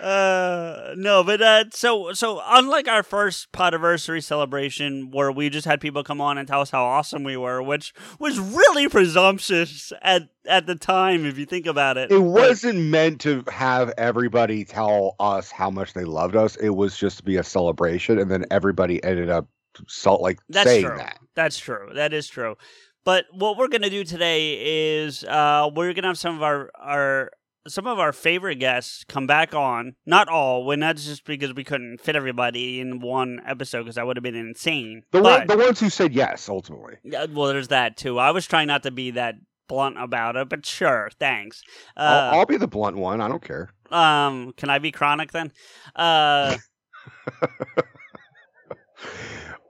uh 0.00 0.94
no 0.96 1.24
but 1.24 1.42
uh 1.42 1.64
so 1.72 2.12
so 2.12 2.40
unlike 2.46 2.86
our 2.86 3.02
first 3.02 3.50
podiversary 3.50 4.22
celebration 4.22 5.10
where 5.10 5.32
we 5.32 5.50
just 5.50 5.66
had 5.66 5.80
people 5.80 6.04
come 6.04 6.20
on 6.20 6.38
and 6.38 6.46
tell 6.46 6.60
us 6.60 6.70
how 6.70 6.84
awesome 6.84 7.24
we 7.24 7.36
were 7.36 7.60
which 7.60 7.92
was 8.20 8.38
really 8.38 8.88
presumptuous 8.88 9.92
at 10.02 10.28
at 10.46 10.66
the 10.66 10.76
time 10.76 11.26
if 11.26 11.36
you 11.36 11.46
think 11.46 11.66
about 11.66 11.96
it 11.96 12.12
it 12.12 12.22
wasn't 12.22 12.78
meant 12.78 13.20
to 13.22 13.42
have 13.48 13.92
everybody 13.98 14.64
tell 14.64 15.16
us 15.18 15.50
how 15.50 15.70
much 15.70 15.94
they 15.94 16.04
loved 16.04 16.36
us. 16.36 16.56
It 16.56 16.70
was 16.70 16.96
just 16.96 17.18
to 17.18 17.24
be 17.24 17.36
a 17.36 17.44
celebration, 17.44 18.18
and 18.18 18.30
then 18.30 18.44
everybody 18.50 19.02
ended 19.02 19.30
up 19.30 19.48
salt 19.88 20.20
like 20.20 20.38
That's 20.48 20.68
saying 20.68 20.86
true. 20.86 20.96
that. 20.98 21.18
That's 21.34 21.58
true. 21.58 21.90
That 21.94 22.12
is 22.12 22.28
true. 22.28 22.56
But 23.04 23.26
what 23.32 23.56
we're 23.56 23.68
gonna 23.68 23.90
do 23.90 24.04
today 24.04 24.96
is 24.96 25.24
uh, 25.24 25.70
we're 25.74 25.92
gonna 25.92 26.08
have 26.08 26.18
some 26.18 26.36
of 26.36 26.42
our 26.42 26.70
our 26.78 27.30
some 27.66 27.86
of 27.86 27.98
our 27.98 28.12
favorite 28.12 28.56
guests 28.56 29.04
come 29.08 29.26
back 29.26 29.54
on. 29.54 29.94
Not 30.06 30.28
all, 30.28 30.70
and 30.70 30.82
that's 30.82 31.04
just 31.04 31.24
because 31.24 31.54
we 31.54 31.64
couldn't 31.64 32.00
fit 32.00 32.16
everybody 32.16 32.80
in 32.80 33.00
one 33.00 33.40
episode 33.46 33.84
because 33.84 33.96
that 33.96 34.06
would 34.06 34.16
have 34.16 34.22
been 34.22 34.34
insane. 34.34 35.02
The 35.10 35.22
but, 35.22 35.48
one, 35.48 35.58
the 35.58 35.64
ones 35.64 35.80
who 35.80 35.90
said 35.90 36.12
yes, 36.12 36.48
ultimately. 36.48 36.96
Yeah, 37.02 37.26
well, 37.30 37.48
there's 37.48 37.68
that 37.68 37.96
too. 37.96 38.18
I 38.18 38.30
was 38.30 38.46
trying 38.46 38.68
not 38.68 38.82
to 38.84 38.90
be 38.90 39.12
that 39.12 39.36
blunt 39.68 39.96
about 39.98 40.36
it, 40.36 40.48
but 40.48 40.66
sure, 40.66 41.10
thanks. 41.18 41.62
Uh, 41.96 42.30
I'll, 42.32 42.40
I'll 42.40 42.46
be 42.46 42.56
the 42.56 42.68
blunt 42.68 42.96
one. 42.96 43.20
I 43.20 43.28
don't 43.28 43.42
care. 43.42 43.70
um, 43.90 44.52
can 44.56 44.70
I 44.70 44.78
be 44.78 44.92
chronic 44.92 45.32
then? 45.32 45.52
Uh, 45.96 46.56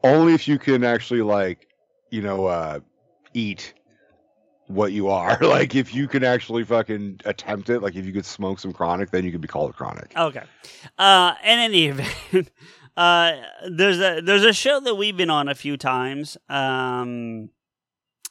Only 0.03 0.35
if 0.35 0.47
you 0.49 0.59
can 0.59 0.85
actually 0.85 1.23
like, 1.23 1.67
you 2.11 2.21
know, 2.21 2.47
uh, 2.47 2.81
eat 3.33 3.73
what 4.67 4.93
you 4.93 5.09
are. 5.09 5.39
like 5.43 5.75
if 5.75 5.95
you 5.95 6.09
can 6.09 6.25
actually 6.25 6.65
fucking 6.65 7.21
attempt 7.25 7.69
it. 7.71 7.81
Like 7.81 7.95
if 7.97 8.05
you 8.05 8.13
could 8.13 8.27
smoke 8.27 8.59
some 8.59 8.73
chronic, 8.73 9.11
then 9.11 9.25
you 9.25 9.33
could 9.33 9.41
be 9.41 9.49
called 9.49 9.71
a 9.71 9.73
chronic. 9.73 10.13
Okay. 10.17 10.43
Uh, 10.99 11.35
in 11.43 11.59
any 11.59 11.87
event, 11.89 12.51
uh, 12.97 13.33
there's 13.71 13.99
a 14.01 14.21
there's 14.21 14.45
a 14.45 14.53
show 14.53 14.81
that 14.81 14.95
we've 14.95 15.17
been 15.17 15.31
on 15.31 15.49
a 15.49 15.55
few 15.55 15.77
times 15.77 16.37
um, 16.49 17.51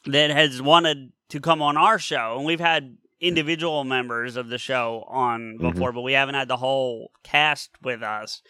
that 0.06 0.30
has 0.30 0.60
wanted 0.62 1.12
to 1.30 1.40
come 1.40 1.62
on 1.62 1.76
our 1.76 1.98
show, 1.98 2.36
and 2.36 2.44
we've 2.46 2.60
had 2.60 2.96
individual 3.20 3.84
members 3.84 4.36
of 4.36 4.48
the 4.48 4.58
show 4.58 5.04
on 5.08 5.56
Mhm. 5.58 5.72
before, 5.72 5.92
but 5.92 6.02
we 6.02 6.12
haven't 6.12 6.34
had 6.34 6.48
the 6.48 6.58
whole 6.58 7.10
cast 7.22 7.70
with 7.82 8.02
us. 8.02 8.42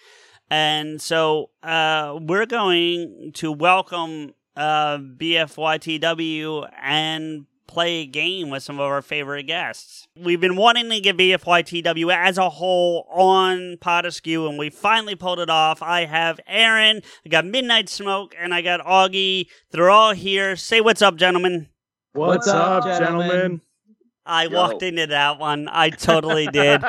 And 0.50 1.00
so 1.00 1.50
uh, 1.62 2.18
we're 2.20 2.46
going 2.46 3.30
to 3.34 3.52
welcome 3.52 4.34
uh, 4.56 4.98
BFYTW 4.98 6.68
and 6.82 7.46
play 7.66 8.02
a 8.02 8.06
game 8.06 8.50
with 8.50 8.62
some 8.62 8.76
of 8.76 8.86
our 8.86 9.02
favorite 9.02 9.44
guests. 9.44 10.06
We've 10.16 10.40
been 10.40 10.56
wanting 10.56 10.90
to 10.90 11.00
get 11.00 11.16
BFYTW 11.16 12.14
as 12.14 12.38
a 12.38 12.50
whole 12.50 13.06
on 13.10 13.78
Pot 13.80 14.06
Askew, 14.06 14.46
and 14.48 14.58
we 14.58 14.70
finally 14.70 15.14
pulled 15.14 15.40
it 15.40 15.50
off. 15.50 15.82
I 15.82 16.04
have 16.04 16.40
Aaron, 16.46 17.02
I 17.24 17.28
got 17.28 17.44
Midnight 17.44 17.88
Smoke, 17.88 18.34
and 18.38 18.54
I 18.54 18.62
got 18.62 18.80
Augie. 18.80 19.46
They're 19.70 19.90
all 19.90 20.12
here. 20.12 20.56
Say 20.56 20.80
what's 20.80 21.02
up, 21.02 21.16
gentlemen. 21.16 21.68
What's, 22.12 22.46
up, 22.46 22.84
gentlemen? 22.84 23.60
I 24.26 24.44
Yo. 24.44 24.56
walked 24.56 24.82
into 24.82 25.08
that 25.08 25.38
one. 25.38 25.68
I 25.68 25.90
totally 25.90 26.46
did. 26.46 26.82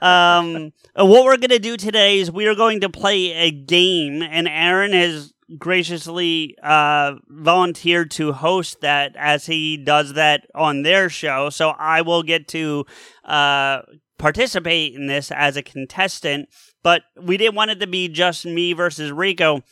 Um, 0.00 0.72
uh, 0.94 1.06
what 1.06 1.24
we're 1.24 1.36
going 1.36 1.50
to 1.50 1.58
do 1.58 1.76
today 1.76 2.18
is 2.18 2.30
we 2.30 2.46
are 2.46 2.54
going 2.54 2.80
to 2.80 2.90
play 2.90 3.32
a 3.32 3.50
game, 3.50 4.22
and 4.22 4.48
Aaron 4.48 4.92
has 4.92 5.31
graciously 5.58 6.56
uh, 6.62 7.14
volunteered 7.28 8.10
to 8.12 8.32
host 8.32 8.80
that 8.80 9.14
as 9.16 9.46
he 9.46 9.76
does 9.76 10.14
that 10.14 10.46
on 10.54 10.82
their 10.82 11.08
show. 11.08 11.50
So 11.50 11.70
I 11.70 12.02
will 12.02 12.22
get 12.22 12.48
to 12.48 12.84
uh, 13.24 13.82
participate 14.18 14.94
in 14.94 15.06
this 15.06 15.30
as 15.30 15.56
a 15.56 15.62
contestant, 15.62 16.48
but 16.82 17.02
we 17.20 17.36
didn't 17.36 17.54
want 17.56 17.70
it 17.70 17.80
to 17.80 17.86
be 17.86 18.08
just 18.08 18.44
me 18.46 18.72
versus 18.72 19.10
Rico. 19.12 19.62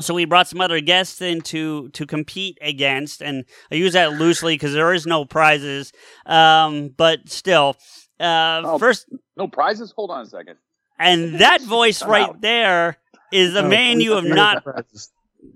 So 0.00 0.14
we 0.14 0.26
brought 0.26 0.46
some 0.46 0.60
other 0.60 0.80
guests 0.80 1.20
in 1.20 1.40
to 1.42 1.88
to 1.90 2.06
compete 2.06 2.56
against, 2.60 3.20
and 3.20 3.44
I 3.72 3.74
use 3.76 3.94
that 3.94 4.12
loosely 4.12 4.54
because 4.54 4.72
there 4.72 4.92
is 4.94 5.06
no 5.06 5.24
prizes. 5.24 5.92
Um, 6.24 6.90
but 6.96 7.28
still, 7.28 7.76
uh, 8.20 8.62
Oh. 8.64 8.78
first, 8.78 9.06
No 9.36 9.48
prizes? 9.48 9.92
Hold 9.96 10.10
on 10.12 10.22
a 10.22 10.26
second. 10.26 10.56
and 11.00 11.40
that 11.40 11.62
voice 11.78 12.02
I'm 12.02 12.10
right 12.10 12.28
out. 12.28 12.40
there 12.42 12.98
is 13.32 13.54
a 13.54 13.62
No, 13.62 13.68
man 13.68 14.00
you 14.00 14.12
have 14.12 14.24
not. 14.24 14.64
prizes. 14.64 15.12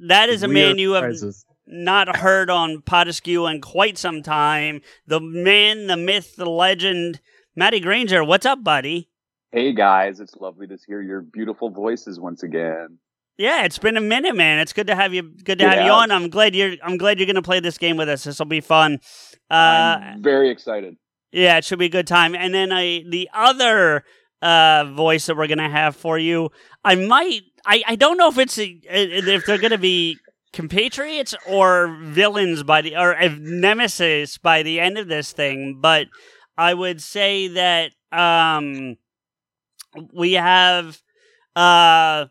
That 0.07 0.29
is 0.29 0.43
a 0.43 0.47
Weird 0.49 0.55
man 0.69 0.79
you 0.79 0.93
have 0.93 1.03
prizes. 1.05 1.45
not 1.67 2.17
heard 2.17 2.51
on 2.51 2.83
Podeskew 2.83 3.51
in 3.53 3.61
quite 3.61 3.99
some 3.99 4.23
time. 4.23 4.81
The 5.07 5.21
man, 5.21 5.87
the 5.87 5.97
myth, 5.97 6.37
the 6.37 6.49
legend, 6.49 7.21
Matty 7.57 7.81
Granger. 7.81 8.23
What's 8.25 8.47
up, 8.47 8.63
buddy? 8.65 9.09
Hey 9.51 9.73
guys, 9.73 10.19
it's 10.21 10.35
lovely 10.37 10.67
to 10.69 10.79
hear 10.87 11.03
your 11.03 11.21
beautiful 11.21 11.69
voices 11.71 12.19
once 12.19 12.43
again. 12.43 12.99
Yeah, 13.37 13.65
it's 13.65 13.79
been 13.79 13.97
a 13.97 14.01
minute, 14.01 14.37
man. 14.37 14.59
It's 14.61 14.73
good 14.73 14.87
to 14.87 14.95
have 14.95 15.13
you. 15.13 15.23
Good 15.23 15.59
to 15.59 15.69
have 15.69 15.85
you 15.85 15.91
on. 15.91 16.11
I'm 16.11 16.29
glad 16.31 16.55
you're. 16.55 16.75
I'm 16.83 16.97
glad 16.97 17.19
you're 17.19 17.27
gonna 17.27 17.43
play 17.43 17.61
this 17.61 17.77
game 17.79 17.97
with 17.97 18.09
us. 18.09 18.25
This 18.25 18.39
will 18.39 18.47
be 18.47 18.61
fun. 18.61 18.99
Uh, 19.51 19.55
I'm 19.55 20.23
very 20.23 20.49
excited. 20.51 20.97
yeah, 21.33 21.57
it 21.59 21.65
should 21.65 21.79
be 21.79 21.87
a 21.87 21.91
good 21.91 22.07
time. 22.07 22.35
And 22.35 22.55
then 22.55 22.73
I, 22.73 23.05
the 23.09 23.29
other 23.35 24.05
uh 24.43 24.85
voice 24.93 25.27
that 25.27 25.37
we're 25.37 25.47
gonna 25.47 25.71
have 25.71 25.97
for 25.97 26.19
you, 26.19 26.51
I 26.85 26.97
might. 26.97 27.43
I 27.65 27.83
I 27.87 27.97
don't 27.97 28.19
know 28.19 28.29
if 28.29 28.39
it's 28.39 28.59
a, 28.59 28.79
if 28.85 29.47
they're 29.47 29.59
gonna 29.59 29.79
be 29.79 30.19
compatriots 30.53 31.35
or 31.47 31.97
villains 32.03 32.63
by 32.63 32.83
the 32.83 32.97
or 32.97 33.13
if 33.15 33.39
nemesis 33.39 34.39
by 34.39 34.63
the 34.63 34.81
end 34.81 34.99
of 34.99 35.09
this 35.09 35.33
thing, 35.33 35.79
but 35.81 36.09
I 36.59 36.75
would 36.75 37.01
say 37.01 37.49
that 37.49 37.93
um 38.11 38.97
we 40.13 40.33
have 40.33 41.01
uh 41.57 42.27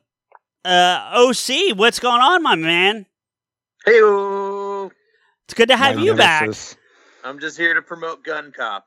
uh 0.65 1.11
OC. 1.13 1.75
What's 1.77 1.99
going 1.99 2.21
on, 2.21 2.43
my 2.43 2.55
man? 2.55 3.05
Hey, 3.85 3.99
It's 5.45 5.53
good 5.55 5.69
to 5.69 5.77
have 5.77 5.95
My 5.95 6.03
you 6.03 6.15
back. 6.15 6.49
I'm 7.23 7.39
just 7.39 7.57
here 7.57 7.73
to 7.73 7.81
promote 7.81 8.23
Gun 8.23 8.51
Cop. 8.55 8.85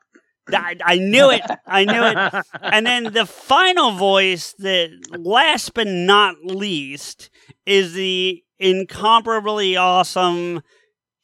I, 0.53 0.75
I 0.83 0.97
knew 0.97 1.31
it. 1.31 1.41
I 1.65 1.85
knew 1.85 2.03
it. 2.03 2.45
And 2.61 2.85
then 2.85 3.13
the 3.13 3.25
final 3.25 3.91
voice 3.91 4.53
that 4.59 4.89
last 5.17 5.73
but 5.73 5.87
not 5.87 6.35
least 6.43 7.29
is 7.65 7.93
the 7.93 8.43
incomparably 8.59 9.75
awesome 9.75 10.61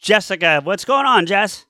Jessica. 0.02 0.62
What's 0.64 0.86
going 0.86 1.06
on, 1.06 1.26
Jess? 1.26 1.66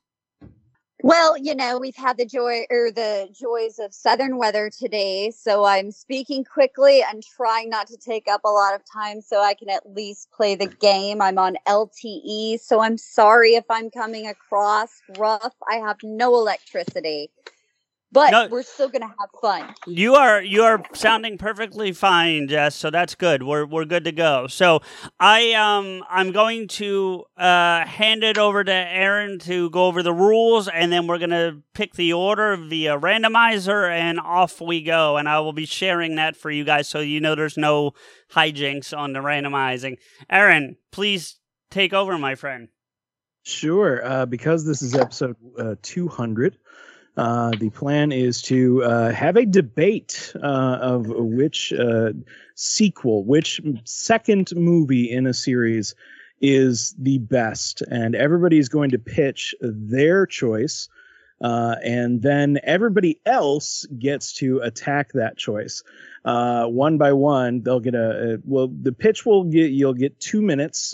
Well, 1.03 1.37
you 1.37 1.55
know, 1.55 1.79
we've 1.79 1.95
had 1.95 2.17
the 2.17 2.25
joy 2.25 2.65
or 2.69 2.91
the 2.91 3.29
joys 3.33 3.79
of 3.79 3.93
southern 3.93 4.37
weather 4.37 4.69
today, 4.69 5.31
so 5.31 5.65
I'm 5.65 5.91
speaking 5.91 6.43
quickly 6.43 7.03
and 7.09 7.23
trying 7.23 7.69
not 7.69 7.87
to 7.87 7.97
take 7.97 8.27
up 8.27 8.41
a 8.45 8.49
lot 8.49 8.75
of 8.75 8.81
time 8.91 9.21
so 9.21 9.41
I 9.41 9.53
can 9.53 9.69
at 9.69 9.95
least 9.95 10.29
play 10.31 10.55
the 10.55 10.67
game. 10.67 11.21
I'm 11.21 11.39
on 11.39 11.55
LTE, 11.67 12.59
so 12.59 12.81
I'm 12.81 12.97
sorry 12.99 13.55
if 13.55 13.65
I'm 13.69 13.89
coming 13.89 14.27
across 14.27 14.89
rough. 15.17 15.55
I 15.69 15.77
have 15.77 15.97
no 16.03 16.35
electricity. 16.35 17.31
But 18.13 18.31
No. 18.31 18.47
we're 18.47 18.63
still 18.63 18.89
going 18.89 19.03
to 19.03 19.07
have 19.07 19.29
fun. 19.41 19.73
You 19.87 20.15
are 20.15 20.41
you 20.43 20.63
are 20.63 20.83
sounding 20.93 21.37
perfectly 21.37 21.93
fine, 21.93 22.47
Jess. 22.49 22.75
So 22.75 22.89
that's 22.89 23.15
good. 23.15 23.41
We're 23.43 23.65
we're 23.65 23.85
good 23.85 24.03
to 24.03 24.11
go. 24.11 24.47
So 24.47 24.81
I 25.19 25.53
um 25.53 26.03
I'm 26.09 26.33
going 26.33 26.67
to 26.69 27.23
uh 27.37 27.85
hand 27.85 28.23
it 28.25 28.37
over 28.37 28.63
to 28.65 28.71
Aaron 28.73 29.39
to 29.39 29.69
go 29.69 29.85
over 29.85 30.03
the 30.03 30.13
rules, 30.13 30.67
and 30.67 30.91
then 30.91 31.07
we're 31.07 31.19
gonna 31.19 31.61
pick 31.73 31.93
the 31.93 32.11
order 32.11 32.57
via 32.57 32.99
randomizer, 32.99 33.89
and 33.89 34.19
off 34.19 34.59
we 34.59 34.81
go. 34.83 35.15
And 35.15 35.29
I 35.29 35.39
will 35.39 35.53
be 35.53 35.65
sharing 35.65 36.15
that 36.15 36.35
for 36.35 36.51
you 36.51 36.65
guys, 36.65 36.89
so 36.89 36.99
you 36.99 37.21
know 37.21 37.35
there's 37.35 37.57
no 37.57 37.93
hijinks 38.33 38.95
on 38.97 39.13
the 39.13 39.19
randomizing. 39.19 39.97
Aaron, 40.29 40.75
please 40.91 41.37
take 41.69 41.93
over, 41.93 42.17
my 42.17 42.35
friend. 42.35 42.67
Sure. 43.43 44.05
Uh, 44.05 44.25
because 44.25 44.65
this 44.65 44.81
is 44.83 44.93
episode 44.93 45.35
uh, 45.57 45.75
200, 45.81 46.57
uh, 47.17 47.51
the 47.59 47.69
plan 47.69 48.11
is 48.11 48.41
to 48.41 48.83
uh, 48.83 49.11
have 49.11 49.35
a 49.35 49.45
debate 49.45 50.33
uh, 50.41 50.77
of 50.81 51.07
which 51.07 51.73
uh, 51.73 52.11
sequel, 52.55 53.23
which 53.25 53.59
second 53.83 54.51
movie 54.55 55.11
in 55.11 55.27
a 55.27 55.33
series 55.33 55.93
is 56.39 56.95
the 56.97 57.17
best. 57.19 57.81
And 57.91 58.15
everybody 58.15 58.57
is 58.57 58.69
going 58.69 58.91
to 58.91 58.99
pitch 58.99 59.53
their 59.61 60.25
choice. 60.25 60.87
Uh, 61.41 61.75
and 61.83 62.21
then 62.21 62.59
everybody 62.63 63.19
else 63.25 63.85
gets 63.97 64.33
to 64.33 64.59
attack 64.59 65.11
that 65.13 65.37
choice. 65.37 65.83
One 66.23 66.97
by 66.97 67.13
one, 67.13 67.61
they'll 67.61 67.79
get 67.79 67.95
a, 67.95 68.35
a 68.35 68.37
well. 68.45 68.67
The 68.67 68.91
pitch 68.91 69.25
will 69.25 69.45
get 69.45 69.71
you'll 69.71 69.95
get 69.95 70.19
two 70.19 70.41
minutes 70.41 70.93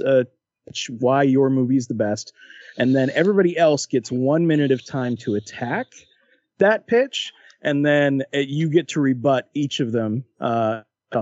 why 1.00 1.24
your 1.24 1.50
movie 1.50 1.78
is 1.78 1.88
the 1.88 1.94
best, 1.94 2.34
and 2.78 2.96
then 2.96 3.10
everybody 3.14 3.58
else 3.58 3.86
gets 3.86 4.12
one 4.12 4.48
minute 4.48 4.72
of 4.72 4.86
time 4.86 5.18
to 5.18 5.36
attack 5.36 5.88
that 6.60 6.88
pitch, 6.88 7.34
and 7.62 7.86
then 7.86 8.24
uh, 8.34 8.40
you 8.40 8.70
get 8.70 8.90
to 8.90 9.00
rebut 9.00 9.50
each 9.54 9.80
of 9.80 9.92
them 9.92 10.24
uh, 10.40 10.82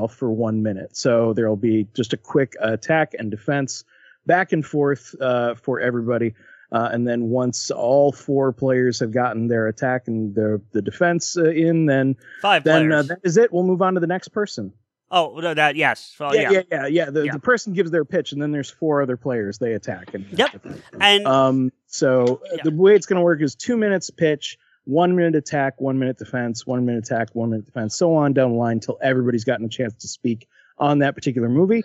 for 0.10 0.32
one 0.32 0.64
minute. 0.64 0.96
So 0.98 1.34
there'll 1.34 1.56
be 1.56 1.88
just 1.94 2.14
a 2.14 2.18
quick 2.18 2.54
attack 2.60 3.14
and 3.18 3.32
defense 3.32 3.84
back 4.26 4.52
and 4.52 4.66
forth 4.66 5.16
uh, 5.20 5.56
for 5.56 5.80
everybody. 5.80 6.34
Uh, 6.72 6.90
and 6.92 7.08
then 7.08 7.30
once 7.30 7.72
all 7.72 8.12
four 8.12 8.52
players 8.52 9.00
have 9.00 9.12
gotten 9.12 9.48
their 9.48 9.68
attack 9.68 10.08
and 10.08 10.34
the 10.34 10.62
the 10.72 10.82
defense 10.82 11.38
uh, 11.38 11.50
in, 11.50 11.86
then 11.86 12.18
Five 12.42 12.64
then 12.64 12.92
uh, 12.92 13.04
that 13.04 13.20
is 13.24 13.38
it. 13.38 13.54
We'll 13.54 13.64
move 13.64 13.82
on 13.82 13.94
to 13.94 14.00
the 14.00 14.08
next 14.08 14.30
person. 14.30 14.74
Oh, 15.16 15.40
no, 15.40 15.54
that 15.56 15.76
yes. 15.76 16.14
So, 16.16 16.32
yeah, 16.34 16.42
yeah. 16.42 16.52
yeah, 16.52 16.62
yeah, 16.72 16.86
yeah. 16.88 17.10
The, 17.10 17.26
Yeah. 17.26 17.32
the 17.34 17.40
person 17.40 17.74
gives 17.74 17.90
their 17.90 18.06
pitch, 18.06 18.32
and 18.34 18.42
then 18.42 18.52
there's 18.52 18.70
four 18.70 19.02
other 19.02 19.18
players 19.18 19.58
they 19.58 19.74
attack. 19.74 20.14
And 20.14 20.26
Yep. 20.38 20.66
And 21.02 21.26
um, 21.26 21.72
so 21.88 22.42
uh, 22.52 22.56
Yeah. 22.58 22.64
the 22.66 22.72
way 22.76 22.94
it's 22.96 23.08
going 23.08 23.18
to 23.20 23.24
work 23.24 23.42
is 23.42 23.56
two 23.56 23.78
minutes 23.78 24.12
pitch, 24.12 24.58
one 24.84 25.16
minute 25.16 25.36
attack, 25.36 25.82
one 25.82 25.98
minute 25.98 26.18
defense, 26.20 26.68
one 26.68 26.86
minute 26.86 27.06
attack, 27.06 27.30
one 27.34 27.50
minute 27.50 27.66
defense, 27.66 27.96
so 27.96 28.16
on 28.16 28.34
down 28.34 28.52
the 28.52 28.58
line 28.58 28.74
until 28.74 29.00
everybody's 29.02 29.44
gotten 29.44 29.66
a 29.66 29.70
chance 29.70 29.96
to 29.96 30.08
speak 30.08 30.48
on 30.78 31.00
that 31.00 31.16
particular 31.16 31.48
movie, 31.50 31.82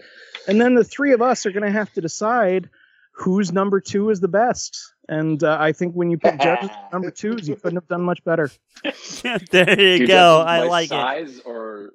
and 0.48 0.60
then 0.60 0.74
the 0.74 0.82
three 0.84 1.12
of 1.12 1.22
us 1.22 1.46
are 1.46 1.52
going 1.52 1.62
to 1.64 1.70
have 1.70 1.90
to 1.92 2.00
decide 2.00 2.68
whose 3.12 3.52
number 3.52 3.80
two 3.80 4.10
is 4.10 4.18
the 4.20 4.28
best. 4.28 4.92
And 5.08 5.42
uh, 5.44 5.56
I 5.60 5.72
think 5.72 5.94
when 5.94 6.10
you 6.10 6.18
pick 6.18 6.40
judges 6.40 6.70
for 6.70 6.88
number 6.92 7.10
twos, 7.10 7.48
you 7.48 7.54
couldn't 7.56 7.76
have 7.76 7.86
done 7.88 8.02
much 8.02 8.22
better. 8.24 8.50
there 9.50 9.80
you 9.80 9.98
Dude, 9.98 10.08
go. 10.08 10.42
I 10.44 10.60
my 10.60 10.66
like 10.66 10.84
it. 10.86 10.88
size 10.90 11.40
or 11.44 11.90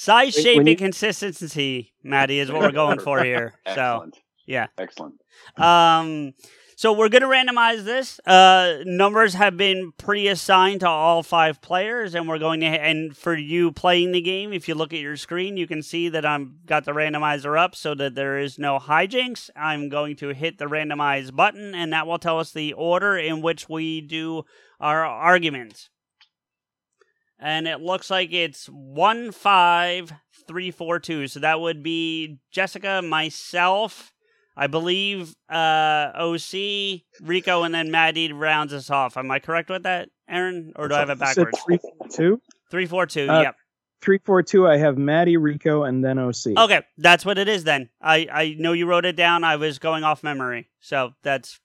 Size, 0.00 0.36
When- 0.36 0.44
shape, 0.44 0.56
when 0.58 0.68
and 0.68 0.78
consistency, 0.78 1.92
Maddie, 2.04 2.38
is 2.38 2.52
what 2.52 2.60
we're 2.60 2.70
going 2.70 3.00
for 3.00 3.20
here. 3.24 3.54
So, 3.74 4.08
yeah. 4.46 4.68
Excellent. 4.78 5.16
um, 5.56 6.34
so 6.76 6.92
we're 6.92 7.08
gonna 7.08 7.26
randomize 7.26 7.82
this. 7.82 8.20
Uh, 8.24 8.76
numbers 8.84 9.34
have 9.34 9.56
been 9.56 9.90
pre-assigned 9.98 10.80
to 10.80 10.88
all 10.88 11.24
five 11.24 11.60
players, 11.60 12.14
and 12.14 12.28
we're 12.28 12.38
going 12.38 12.60
to. 12.60 12.66
And 12.66 13.16
for 13.16 13.34
you 13.34 13.72
playing 13.72 14.12
the 14.12 14.20
game, 14.20 14.52
if 14.52 14.68
you 14.68 14.76
look 14.76 14.92
at 14.92 15.00
your 15.00 15.16
screen, 15.16 15.56
you 15.56 15.66
can 15.66 15.82
see 15.82 16.08
that 16.10 16.24
I'm 16.24 16.60
got 16.64 16.84
the 16.84 16.92
randomizer 16.92 17.58
up 17.58 17.74
so 17.74 17.96
that 17.96 18.14
there 18.14 18.38
is 18.38 18.56
no 18.56 18.78
hijinks. 18.78 19.50
I'm 19.56 19.88
going 19.88 20.14
to 20.18 20.28
hit 20.28 20.58
the 20.58 20.66
randomize 20.66 21.34
button, 21.34 21.74
and 21.74 21.92
that 21.92 22.06
will 22.06 22.20
tell 22.20 22.38
us 22.38 22.52
the 22.52 22.72
order 22.74 23.18
in 23.18 23.42
which 23.42 23.68
we 23.68 24.00
do 24.00 24.44
our 24.78 25.04
arguments. 25.04 25.90
And 27.38 27.68
it 27.68 27.80
looks 27.80 28.10
like 28.10 28.32
it's 28.32 28.66
one 28.66 29.30
five 29.32 30.12
three 30.46 30.70
four 30.70 30.98
two. 30.98 31.28
So 31.28 31.40
that 31.40 31.60
would 31.60 31.82
be 31.82 32.38
Jessica, 32.50 33.00
myself, 33.02 34.12
I 34.56 34.66
believe 34.66 35.34
uh 35.48 36.10
OC, 36.18 37.02
Rico, 37.22 37.62
and 37.62 37.74
then 37.74 37.90
Maddie 37.90 38.32
rounds 38.32 38.72
us 38.72 38.90
off. 38.90 39.16
Am 39.16 39.30
I 39.30 39.38
correct 39.38 39.70
with 39.70 39.84
that, 39.84 40.08
Aaron? 40.28 40.72
Or 40.76 40.88
do 40.88 40.94
I 40.94 40.98
have 41.00 41.10
it 41.10 41.18
backwards? 41.18 41.58
Three, 41.64 41.78
four, 41.78 42.08
two. 42.08 42.40
Three 42.70 42.86
four 42.86 43.06
two. 43.06 43.28
Uh, 43.30 43.42
yep. 43.42 43.56
Three, 44.00 44.18
four, 44.24 44.42
two. 44.44 44.66
I 44.68 44.76
have 44.76 44.96
Maddie, 44.96 45.36
Rico, 45.36 45.82
and 45.82 46.04
then 46.04 46.18
OC. 46.20 46.56
Okay, 46.56 46.82
that's 46.98 47.24
what 47.24 47.36
it 47.38 47.48
is 47.48 47.64
then. 47.64 47.88
I 48.00 48.26
I 48.32 48.56
know 48.58 48.72
you 48.72 48.86
wrote 48.86 49.04
it 49.04 49.16
down. 49.16 49.44
I 49.44 49.56
was 49.56 49.78
going 49.78 50.02
off 50.04 50.22
memory, 50.24 50.68
so 50.80 51.12
that's 51.22 51.60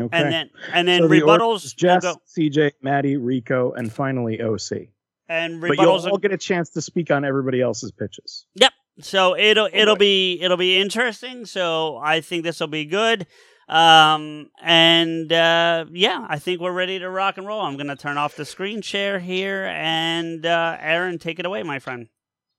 Okay. 0.00 0.08
and 0.10 0.32
then 0.32 0.50
and 0.72 0.88
then 0.88 1.02
So 1.02 1.08
rebuttals. 1.08 1.64
is 1.66 1.74
Jess, 1.74 2.02
go, 2.02 2.16
CJ, 2.34 2.72
Maddie, 2.82 3.18
Rico, 3.18 3.72
and 3.72 3.92
finally 3.92 4.40
OC. 4.40 4.88
And 5.28 5.60
But 5.60 5.78
you'll 5.78 5.90
all 5.90 6.18
get 6.18 6.32
a 6.32 6.38
chance 6.38 6.70
to 6.70 6.82
speak 6.82 7.10
on 7.10 7.24
everybody 7.24 7.60
else's 7.60 7.92
pitches. 7.92 8.46
Yep. 8.56 8.72
So 9.00 9.36
it'll 9.36 9.68
it'll 9.72 9.96
boy. 9.96 10.00
be 10.00 10.38
it'll 10.42 10.56
be 10.56 10.78
interesting. 10.78 11.46
So 11.46 11.96
I 11.96 12.20
think 12.20 12.44
this 12.44 12.60
will 12.60 12.66
be 12.66 12.84
good. 12.84 13.26
Um 13.68 14.50
and 14.62 15.32
uh 15.32 15.86
yeah, 15.92 16.26
I 16.28 16.38
think 16.38 16.60
we're 16.60 16.72
ready 16.72 16.98
to 16.98 17.08
rock 17.08 17.38
and 17.38 17.46
roll. 17.46 17.62
I'm 17.62 17.76
gonna 17.76 17.96
turn 17.96 18.18
off 18.18 18.36
the 18.36 18.44
screen 18.44 18.82
share 18.82 19.18
here 19.18 19.64
and 19.64 20.44
uh 20.44 20.76
Aaron, 20.80 21.18
take 21.18 21.38
it 21.38 21.46
away, 21.46 21.62
my 21.62 21.78
friend. 21.78 22.08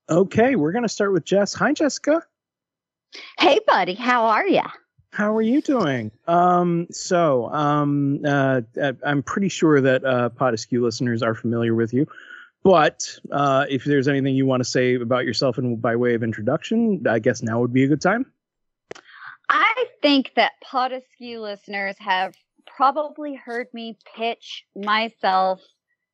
Okay, 0.10 0.56
we're 0.56 0.72
gonna 0.72 0.90
start 0.90 1.14
with 1.14 1.26
Jess. 1.26 1.54
Hi, 1.54 1.74
Jessica. 1.74 2.24
Hey, 3.38 3.60
buddy, 3.68 3.94
how 3.94 4.26
are 4.26 4.48
you? 4.48 4.64
How 5.12 5.36
are 5.36 5.44
you 5.44 5.62
doing? 5.62 6.10
Um, 6.28 6.88
so, 6.90 7.48
um, 7.54 8.22
uh, 8.26 8.62
uh, 8.82 8.94
I'm 9.06 9.22
pretty 9.22 9.50
sure 9.50 9.80
that 9.80 10.04
uh, 10.04 10.30
Podescue 10.30 10.82
listeners 10.82 11.22
are 11.22 11.36
familiar 11.36 11.76
with 11.76 11.94
you, 11.94 12.08
but 12.64 13.20
uh, 13.32 13.66
if 13.70 13.84
there's 13.84 14.08
anything 14.08 14.36
you 14.36 14.46
want 14.46 14.62
to 14.62 14.70
say 14.70 14.96
about 14.96 15.26
yourself 15.26 15.58
and 15.58 15.82
by 15.82 15.96
way 15.96 16.16
of 16.16 16.24
introduction, 16.24 17.04
I 17.08 17.20
guess 17.20 17.44
now 17.44 17.60
would 17.60 17.74
be 17.74 17.84
a 17.84 17.88
good 17.88 18.02
time. 18.02 18.26
I 19.50 19.86
think 20.02 20.32
that 20.36 20.54
Podescue 20.66 21.42
listeners 21.42 21.96
have 22.00 22.34
probably 22.66 23.36
heard 23.36 23.68
me 23.74 23.98
pitch 24.16 24.66
myself 24.76 25.62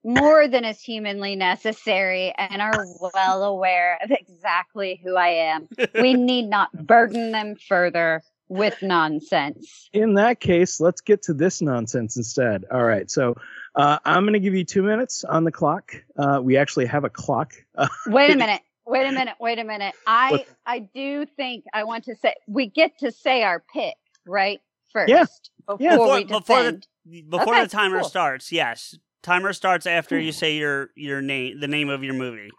more 0.04 0.48
than 0.48 0.66
is 0.66 0.82
humanly 0.82 1.36
necessary 1.36 2.34
and 2.38 2.62
are 2.62 2.86
well 3.14 3.44
aware 3.44 4.00
of 4.04 4.12
exactly 4.12 5.00
who 5.04 5.16
I 5.16 5.28
am. 5.28 5.68
We 5.94 6.14
need 6.16 6.50
not 6.50 6.72
burden 6.74 7.32
them 7.32 7.56
further 7.56 8.24
with 8.48 8.82
nonsense. 8.82 9.90
In 9.94 10.16
that 10.16 10.40
case, 10.40 10.80
let's 10.80 11.02
get 11.02 11.22
to 11.24 11.34
this 11.34 11.62
nonsense 11.62 12.18
instead. 12.18 12.66
All 12.72 12.84
right, 12.84 13.10
so 13.12 13.36
uh, 13.76 14.00
I'm 14.06 14.24
going 14.24 14.34
to 14.34 14.40
give 14.40 14.54
you 14.56 14.64
two 14.66 14.84
minutes 14.84 15.24
on 15.24 15.44
the 15.44 15.52
clock. 15.52 15.94
Uh, 16.18 16.40
we 16.44 16.58
actually 16.58 16.86
have 16.88 17.04
a 17.04 17.10
clock. 17.10 17.54
Uh, 17.78 17.88
Wait 18.08 18.32
a 18.32 18.36
minute. 18.38 18.62
Wait 18.86 19.08
a 19.08 19.12
minute. 19.12 19.36
Wait 19.40 19.60
a 19.60 19.64
minute. 19.64 19.94
I 20.08 20.32
What? 20.32 20.48
I 20.66 20.80
do 20.80 21.26
think 21.38 21.66
I 21.74 21.84
want 21.84 22.06
to 22.06 22.16
say 22.16 22.34
we 22.48 22.68
get 22.68 22.98
to 23.00 23.12
say 23.12 23.44
our 23.44 23.64
pick 23.74 23.96
right 24.26 24.60
first. 24.92 25.10
Yeah. 25.12 25.26
Before 25.68 25.78
Yeah. 25.80 25.98
Before- 25.98 26.24
before 26.26 26.64
the- 26.64 26.82
Before 27.30 27.54
Okay, 27.56 27.64
the 27.64 27.70
timer 27.70 28.00
cool. 28.02 28.10
starts, 28.10 28.52
yes. 28.52 28.96
Timer 29.24 29.54
starts 29.54 29.86
after 29.86 30.18
you 30.20 30.32
say 30.32 30.56
your 30.58 30.90
your 30.96 31.22
name, 31.22 31.60
the 31.60 31.68
name 31.68 31.90
of 31.90 32.04
your 32.04 32.14
movie. 32.14 32.50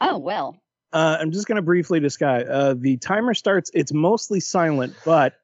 oh 0.00 0.18
well. 0.18 0.60
Uh, 0.92 1.16
I'm 1.20 1.32
just 1.32 1.46
going 1.46 1.56
to 1.56 1.62
briefly 1.62 2.00
discuss. 2.00 2.44
Uh, 2.48 2.74
the 2.78 2.96
timer 2.96 3.34
starts. 3.34 3.70
It's 3.74 3.92
mostly 3.92 4.40
silent, 4.40 4.94
but 5.04 5.34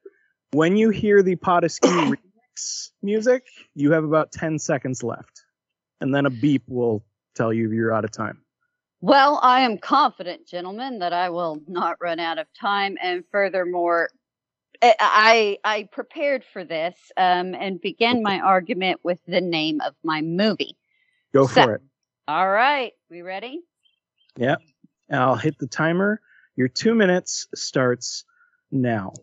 when 0.51 0.75
you 0.75 0.89
hear 0.89 1.21
the 1.21 1.35
Podescue 1.35 2.15
music, 3.01 3.45
you 3.73 3.91
have 3.91 4.03
about 4.03 4.31
10 4.31 4.59
seconds 4.59 5.03
left, 5.03 5.43
and 6.01 6.13
then 6.13 6.25
a 6.25 6.29
beep 6.29 6.63
will 6.67 7.03
tell 7.35 7.51
you 7.53 7.71
you're 7.71 7.93
out 7.93 8.05
of 8.05 8.11
time. 8.11 8.41
Well, 9.01 9.39
I 9.43 9.61
am 9.61 9.77
confident, 9.77 10.47
gentlemen, 10.47 10.99
that 10.99 11.13
I 11.13 11.29
will 11.29 11.61
not 11.67 11.97
run 12.01 12.19
out 12.19 12.37
of 12.39 12.47
time. 12.59 12.97
And 13.01 13.23
furthermore, 13.31 14.09
I 14.81 14.95
I, 14.99 15.57
I 15.63 15.83
prepared 15.91 16.43
for 16.51 16.63
this 16.63 16.95
um, 17.17 17.53
and 17.53 17.79
began 17.79 18.23
my 18.23 18.39
argument 18.39 19.01
with 19.03 19.19
the 19.27 19.41
name 19.41 19.81
of 19.81 19.93
my 20.03 20.21
movie. 20.21 20.75
Go 21.33 21.45
So- 21.47 21.63
for 21.63 21.75
it. 21.75 21.81
All 22.27 22.49
right, 22.49 22.93
we 23.11 23.21
ready? 23.21 23.61
Yep. 24.37 24.59
I'll 25.11 25.35
hit 25.35 25.59
the 25.59 25.67
timer. 25.67 26.19
Your 26.55 26.67
two 26.67 26.95
minutes 26.95 27.47
starts 27.53 28.25
now. 28.71 29.13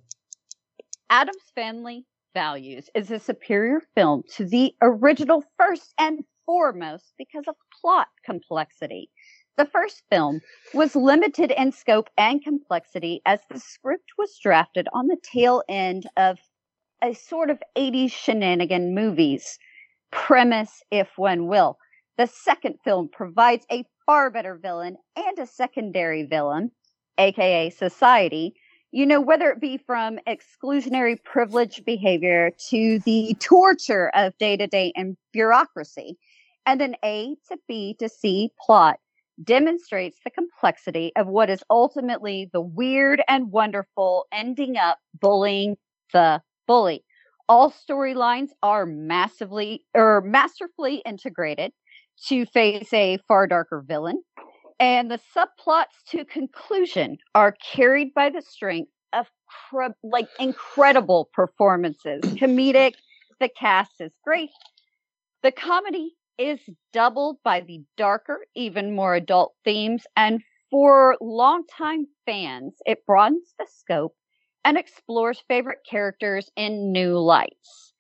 Addams 1.11 1.43
Family 1.57 2.05
Values 2.35 2.89
is 2.95 3.11
a 3.11 3.19
superior 3.19 3.81
film 3.95 4.23
to 4.37 4.45
the 4.45 4.75
original 4.81 5.45
first 5.59 5.93
and 5.99 6.25
foremost 6.47 7.13
because 7.19 7.45
of 7.47 7.55
plot 7.81 8.09
complexity. 8.25 9.11
The 9.57 9.67
first 9.67 10.03
film 10.11 10.41
was 10.73 10.97
limited 10.97 11.51
in 11.51 11.73
scope 11.73 12.09
and 12.17 12.43
complexity 12.43 13.21
as 13.27 13.41
the 13.51 13.61
script 13.61 14.13
was 14.17 14.39
drafted 14.43 14.89
on 14.95 15.09
the 15.09 15.19
tail 15.23 15.63
end 15.69 16.09
of 16.17 16.39
a 17.03 17.13
sort 17.13 17.51
of 17.51 17.63
80s 17.77 18.13
shenanigan 18.13 18.95
movies 18.95 19.59
premise, 20.11 20.83
if 20.91 21.11
one 21.17 21.49
will. 21.49 21.77
The 22.17 22.27
second 22.27 22.79
film 22.85 23.09
provides 23.13 23.67
a 23.71 23.85
far 24.07 24.31
better 24.31 24.57
villain 24.57 24.97
and 25.17 25.39
a 25.39 25.47
secondary 25.47 26.23
villain, 26.25 26.71
aka 27.19 27.71
society, 27.71 28.55
you 28.93 29.07
know, 29.07 29.21
whether 29.21 29.49
it 29.51 29.61
be 29.61 29.79
from 29.79 30.19
exclusionary 30.29 31.17
privilege 31.25 31.83
behavior 31.85 32.53
to 32.69 32.99
the 33.01 33.35
torture 33.41 34.11
of 34.15 34.37
day 34.37 34.57
to 34.57 34.67
day 34.67 34.93
and 34.95 35.17
bureaucracy. 35.33 36.19
And 36.67 36.81
an 36.83 36.97
A 37.03 37.35
to 37.49 37.57
B 37.67 37.97
to 37.99 38.09
C 38.09 38.53
plot 38.61 39.01
demonstrates 39.43 40.19
the 40.23 40.31
complexity 40.31 41.11
of 41.17 41.27
what 41.27 41.49
is 41.49 41.65
ultimately 41.71 42.51
the 42.53 42.61
weird 42.61 43.23
and 43.27 43.51
wonderful 43.51 44.27
ending 44.31 44.77
up 44.77 44.99
bullying 45.19 45.77
the 46.13 46.43
bully. 46.67 47.03
All 47.49 47.73
storylines 47.73 48.51
are 48.63 48.87
massively 48.87 49.85
or 49.95 50.21
masterfully 50.21 51.03
integrated 51.07 51.73
to 52.27 52.47
face 52.47 52.93
a 52.93 53.19
far 53.27 53.47
darker 53.47 53.83
villain 53.87 54.23
and 54.83 55.09
the 55.09 55.21
subplots 55.33 56.03
to 56.09 56.25
conclusion 56.25 57.17
are 57.37 57.55
carried 57.73 58.13
by 58.15 58.29
the 58.29 58.43
strength 58.43 58.91
of 59.13 59.29
like 60.03 60.27
incredible 60.41 61.31
performances. 61.33 62.21
Comedic 62.23 62.95
the 63.39 63.49
cast 63.49 63.93
is 64.01 64.11
great. 64.25 64.51
The 65.45 65.53
comedy 65.53 66.17
is 66.37 66.59
doubled 66.93 67.37
by 67.45 67.61
the 67.61 67.85
darker 67.97 68.45
even 68.57 68.97
more 68.97 69.15
adult 69.15 69.55
themes 69.65 70.05
and 70.17 70.43
for 70.71 71.17
longtime 71.21 72.07
fans 72.27 72.75
it 72.85 73.07
broadens 73.07 73.55
the 73.59 73.67
scope 73.71 74.17
and 74.65 74.77
explores 74.77 75.45
favorite 75.47 75.81
characters 75.89 76.51
in 76.57 76.91
new 76.91 77.19
lights 77.19 77.92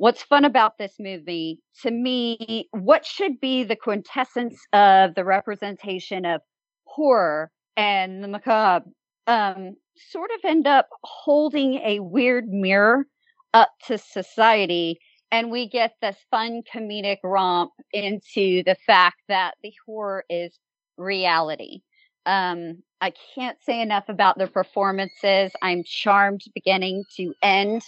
what's 0.00 0.22
fun 0.22 0.46
about 0.46 0.78
this 0.78 0.94
movie 0.98 1.60
to 1.82 1.90
me 1.90 2.66
what 2.70 3.04
should 3.04 3.38
be 3.38 3.64
the 3.64 3.76
quintessence 3.76 4.58
of 4.72 5.14
the 5.14 5.26
representation 5.26 6.24
of 6.24 6.40
horror 6.84 7.50
and 7.76 8.24
the 8.24 8.28
macabre 8.28 8.86
um, 9.26 9.76
sort 9.96 10.30
of 10.30 10.40
end 10.48 10.66
up 10.66 10.88
holding 11.04 11.74
a 11.84 12.00
weird 12.00 12.48
mirror 12.48 13.04
up 13.52 13.68
to 13.86 13.98
society 13.98 14.98
and 15.30 15.50
we 15.50 15.68
get 15.68 15.92
this 16.00 16.16
fun 16.30 16.62
comedic 16.74 17.18
romp 17.22 17.70
into 17.92 18.62
the 18.64 18.76
fact 18.86 19.20
that 19.28 19.52
the 19.62 19.72
horror 19.86 20.24
is 20.30 20.58
reality. 20.96 21.82
Um, 22.24 22.82
i 23.02 23.12
can't 23.34 23.58
say 23.62 23.82
enough 23.82 24.04
about 24.08 24.38
the 24.38 24.46
performances. 24.46 25.52
I'm 25.60 25.84
charmed 25.84 26.40
beginning 26.54 27.04
to 27.16 27.34
end 27.42 27.82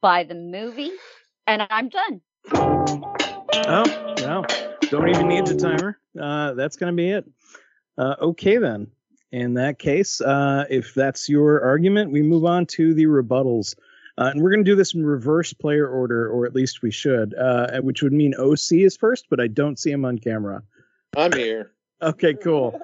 by 0.00 0.22
the 0.22 0.34
movie 0.36 0.92
and 1.48 1.66
i'm 1.70 1.88
done 1.88 2.20
Oh, 3.66 4.14
no. 4.18 4.44
Don't 4.90 5.08
even 5.08 5.28
need 5.28 5.46
the 5.46 5.54
timer. 5.54 5.98
Uh, 6.18 6.54
that's 6.54 6.76
going 6.76 6.92
to 6.92 6.96
be 6.96 7.10
it. 7.10 7.28
Uh, 7.96 8.14
okay, 8.20 8.56
then. 8.56 8.88
In 9.30 9.54
that 9.54 9.78
case, 9.78 10.22
uh, 10.22 10.64
if 10.70 10.94
that's 10.94 11.28
your 11.28 11.60
argument, 11.62 12.10
we 12.10 12.22
move 12.22 12.46
on 12.46 12.64
to 12.66 12.94
the 12.94 13.04
rebuttals. 13.04 13.74
Uh, 14.16 14.30
and 14.32 14.42
we're 14.42 14.50
going 14.50 14.64
to 14.64 14.70
do 14.70 14.74
this 14.74 14.94
in 14.94 15.04
reverse 15.04 15.52
player 15.52 15.86
order, 15.86 16.30
or 16.30 16.46
at 16.46 16.54
least 16.54 16.80
we 16.80 16.90
should, 16.90 17.34
uh, 17.34 17.80
which 17.82 18.02
would 18.02 18.12
mean 18.12 18.34
OC 18.38 18.72
is 18.72 18.96
first, 18.96 19.26
but 19.28 19.38
I 19.38 19.46
don't 19.46 19.78
see 19.78 19.90
him 19.90 20.04
on 20.04 20.18
camera. 20.18 20.62
I'm 21.14 21.32
here. 21.32 21.72
Okay, 22.00 22.32
cool. 22.32 22.80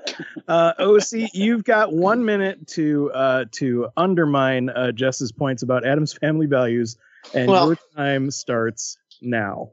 Uh, 0.48 0.74
OC, 0.78 1.30
you've 1.32 1.64
got 1.64 1.92
one 1.94 2.24
minute 2.24 2.66
to 2.68 3.10
uh, 3.12 3.44
to 3.52 3.88
undermine 3.96 4.68
uh, 4.70 4.92
Jess's 4.92 5.32
points 5.32 5.62
about 5.62 5.86
Addams 5.86 6.12
family 6.12 6.46
values, 6.46 6.98
and 7.32 7.48
Well- 7.48 7.68
your 7.68 7.78
time 7.96 8.30
starts 8.30 8.98
now. 9.22 9.72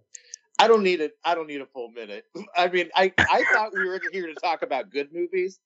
I 0.60 0.68
don't 0.68 0.84
need 0.84 1.02
it. 1.02 1.14
I 1.26 1.34
don't 1.34 1.48
need 1.48 1.62
a 1.62 1.66
full 1.66 1.90
minute. 1.90 2.26
I 2.56 2.68
mean, 2.68 2.90
I 2.96 3.12
I 3.18 3.44
thought 3.52 3.74
we 3.74 3.88
were 3.88 4.00
here 4.12 4.28
to 4.28 4.36
talk 4.36 4.62
about 4.62 4.92
good 4.92 5.12
movies. 5.12 5.60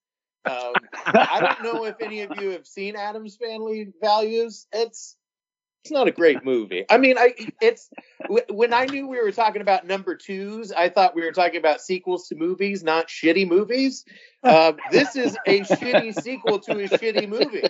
Um, 0.46 0.74
I 1.06 1.40
don't 1.42 1.64
know 1.64 1.86
if 1.86 1.96
any 2.00 2.22
of 2.22 2.32
you 2.40 2.52
have 2.52 2.66
seen 2.66 2.96
Addams 2.96 3.36
Family 3.36 3.92
Values. 4.02 4.68
It's 4.72 5.18
it's 5.86 5.92
not 5.92 6.08
a 6.08 6.12
great 6.12 6.44
movie. 6.44 6.84
I 6.90 6.98
mean, 6.98 7.16
I 7.20 7.36
it's 7.62 7.92
when 8.50 8.74
I 8.74 8.86
knew 8.86 9.08
we 9.08 9.22
were 9.22 9.32
talking 9.32 9.62
about 9.62 9.86
number 9.86 10.16
twos, 10.16 10.72
I 10.72 10.90
thought 10.90 11.14
we 11.14 11.24
were 11.24 11.32
talking 11.32 11.58
about 11.58 11.80
sequels 11.80 12.28
to 12.30 12.36
movies, 12.36 12.84
not 12.84 13.08
shitty 13.08 13.48
movies. 13.48 14.04
Uh, 14.44 14.74
this 14.90 15.16
is 15.16 15.38
a 15.46 15.60
shitty 15.60 16.20
sequel 16.20 16.58
to 16.62 16.72
a 16.72 16.88
shitty 16.88 17.30
movie. 17.30 17.70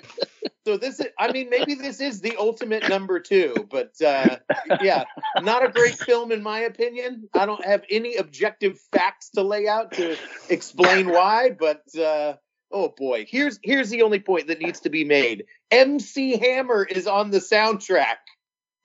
So 0.66 0.78
this 0.78 1.02
is, 1.02 1.08
I 1.20 1.32
mean, 1.32 1.50
maybe 1.50 1.76
this 1.76 2.00
is 2.00 2.22
the 2.22 2.38
ultimate 2.40 2.88
number 2.88 3.20
two, 3.20 3.68
but 3.70 3.92
uh, 4.02 4.38
yeah, 4.82 5.04
not 5.42 5.66
a 5.66 5.70
great 5.70 5.96
film 5.96 6.32
in 6.32 6.42
my 6.42 6.62
opinion. 6.62 7.28
I 7.34 7.46
don't 7.46 7.64
have 7.66 7.84
any 7.90 8.16
objective 8.16 8.80
facts 8.94 9.32
to 9.32 9.44
lay 9.44 9.68
out 9.68 9.92
to 9.94 10.18
explain 10.50 11.10
why, 11.10 11.50
but 11.52 11.84
uh, 12.00 12.36
oh 12.76 12.94
boy, 12.96 13.26
here's 13.28 13.58
here's 13.64 13.90
the 13.90 14.04
only 14.04 14.20
point 14.20 14.48
that 14.48 14.60
needs 14.60 14.82
to 14.82 14.90
be 14.90 15.04
made. 15.06 15.46
MC 15.72 16.38
Hammer 16.38 16.84
is 16.84 17.08
on 17.08 17.32
the 17.32 17.40
soundtrack. 17.40 18.18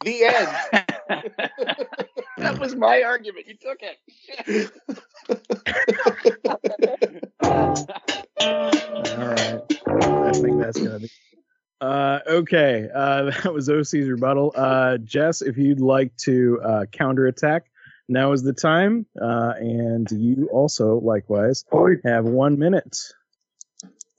The 0.02 0.24
end. 0.24 0.48
that 2.38 2.58
was 2.58 2.74
my 2.74 3.02
argument. 3.02 3.46
You 3.48 3.56
took 3.60 3.80
it. 3.82 3.98
All 8.40 9.26
right. 9.28 9.60
I 10.26 10.32
think 10.32 10.62
that's 10.62 10.78
gonna 10.78 11.00
be. 11.00 11.10
Uh, 11.82 12.20
okay. 12.26 12.88
Uh, 12.94 13.24
that 13.42 13.52
was 13.52 13.68
OC's 13.68 14.08
rebuttal. 14.08 14.52
Uh, 14.54 14.98
Jess, 14.98 15.42
if 15.42 15.58
you'd 15.58 15.80
like 15.80 16.16
to 16.18 16.60
uh, 16.62 16.84
counterattack, 16.92 17.66
now 18.08 18.32
is 18.32 18.42
the 18.42 18.52
time. 18.52 19.04
Uh, 19.20 19.52
and 19.58 20.10
you 20.10 20.48
also, 20.52 21.00
likewise, 21.00 21.64
have 22.04 22.24
one 22.24 22.58
minute. 22.58 22.96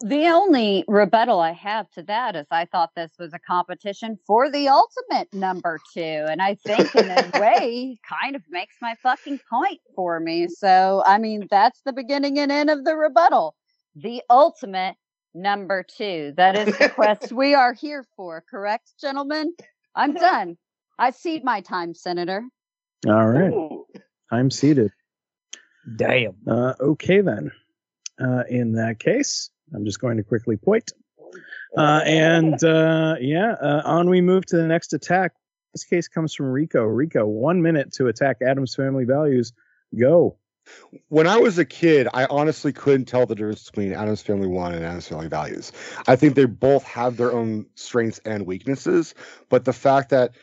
The 0.04 0.28
only 0.28 0.84
rebuttal 0.88 1.40
I 1.40 1.52
have 1.52 1.90
to 1.92 2.04
that 2.04 2.36
is 2.36 2.48
I 2.50 2.66
thought 2.66 2.90
this 2.96 3.12
was 3.20 3.34
a 3.34 3.40
competition 3.40 4.18
for 4.26 4.50
the 4.50 4.68
ultimate 4.68 5.32
number 5.34 5.80
two. 5.94 6.26
And 6.28 6.42
I 6.42 6.56
think, 6.56 6.96
in 6.96 7.10
a 7.10 7.32
way, 7.40 8.00
kind 8.22 8.36
of 8.36 8.42
makes 8.50 8.76
my 8.82 8.96
fucking 9.04 9.40
point 9.50 9.80
for 9.96 10.20
me. 10.20 10.48
So, 10.48 11.04
I 11.06 11.20
mean, 11.20 11.48
that's 11.52 11.82
the 11.86 11.94
beginning 11.94 12.40
and 12.40 12.52
end 12.52 12.70
of 12.70 12.84
the 12.84 12.96
rebuttal. 12.96 13.56
The 13.96 14.24
ultimate 14.30 14.96
number 15.34 15.84
two. 15.84 16.34
That 16.36 16.58
is 16.58 16.78
the 16.78 16.90
quest 16.90 17.32
we 17.32 17.54
are 17.54 17.74
here 17.74 18.06
for, 18.16 18.44
correct, 18.50 18.94
gentlemen? 19.00 19.54
I'm 19.96 20.14
done. 20.14 20.58
I 20.98 21.12
cede 21.12 21.44
my 21.44 21.62
time, 21.62 21.94
Senator. 21.94 22.44
All 23.08 23.28
right. 23.28 23.52
Ooh. 23.52 23.86
I'm 24.32 24.50
seated. 24.50 24.92
Damn. 25.96 26.36
Uh, 26.48 26.74
okay, 26.80 27.22
then. 27.22 27.52
Uh, 28.20 28.44
in 28.50 28.74
that 28.74 29.00
case, 29.00 29.50
I'm 29.74 29.86
just 29.86 30.00
going 30.00 30.18
to 30.18 30.24
quickly 30.24 30.58
point. 30.58 30.92
Uh, 31.78 32.02
and 32.06 32.62
uh, 32.64 33.16
yeah, 33.20 33.54
uh, 33.54 33.82
on 33.86 34.10
we 34.10 34.22
move 34.22 34.46
to 34.48 34.58
the 34.58 34.68
next 34.68 34.94
attack. 34.94 35.32
This 35.74 35.86
case 35.86 36.08
comes 36.08 36.34
from 36.34 36.48
Rico. 36.48 36.84
Rico, 36.84 37.26
one 37.26 37.62
minute 37.62 37.94
to 37.94 38.08
attack 38.08 38.38
Addams 38.42 38.76
family 38.76 39.06
values. 39.06 39.54
Go. 39.98 40.38
When 41.08 41.28
I 41.28 41.38
was 41.38 41.58
a 41.58 41.66
kid, 41.66 42.08
I 42.14 42.26
honestly 42.26 42.72
couldn't 42.72 43.06
tell 43.06 43.26
the 43.26 43.36
difference 43.36 43.70
between 43.70 43.94
Addams 43.94 44.22
Family 44.22 44.48
One 44.48 44.74
and 44.74 44.86
Addams 44.86 45.08
Family 45.08 45.28
Values. 45.28 45.72
I 46.08 46.16
think 46.16 46.36
they 46.36 46.46
both 46.46 46.84
have 46.84 47.18
their 47.18 47.32
own 47.32 47.66
strengths 47.76 48.20
and 48.26 48.46
weaknesses, 48.46 49.16
but 49.50 49.66
the 49.66 49.74
fact 49.74 50.10
that 50.10 50.36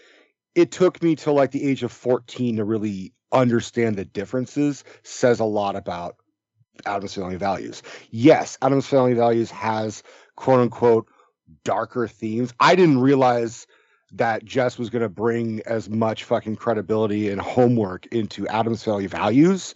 it 0.55 0.72
took 0.72 1.03
me 1.03 1.14
till 1.14 1.35
like 1.35 1.53
the 1.53 1.64
age 1.64 1.83
of 1.83 1.93
14 1.93 2.57
to 2.57 2.64
really 2.64 3.12
understand 3.31 3.97
the 3.97 4.05
differences 4.05 4.83
says 5.03 5.41
a 5.41 5.45
lot 5.45 5.76
about 5.76 6.16
Addams 6.87 7.14
Family 7.14 7.37
Values. 7.37 7.83
Yes, 8.11 8.59
Addams 8.62 8.87
Family 8.87 9.14
Values 9.14 9.51
has 9.51 10.03
quote 10.37 10.61
unquote 10.61 11.09
darker 11.64 12.07
themes. 12.07 12.53
I 12.61 12.74
didn't 12.74 13.01
realize 13.01 13.66
that 14.12 14.45
Jess 14.45 14.79
was 14.79 14.91
going 14.91 15.03
to 15.03 15.09
bring 15.09 15.61
as 15.66 15.91
much 15.91 16.24
fucking 16.24 16.57
credibility 16.57 17.29
and 17.29 17.41
homework 17.41 18.07
into 18.07 18.47
Addams 18.49 18.85
Family 18.85 19.07
Values 19.07 19.74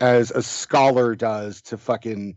as 0.00 0.30
a 0.30 0.42
scholar 0.42 1.14
does 1.14 1.62
to 1.62 1.76
fucking 1.76 2.36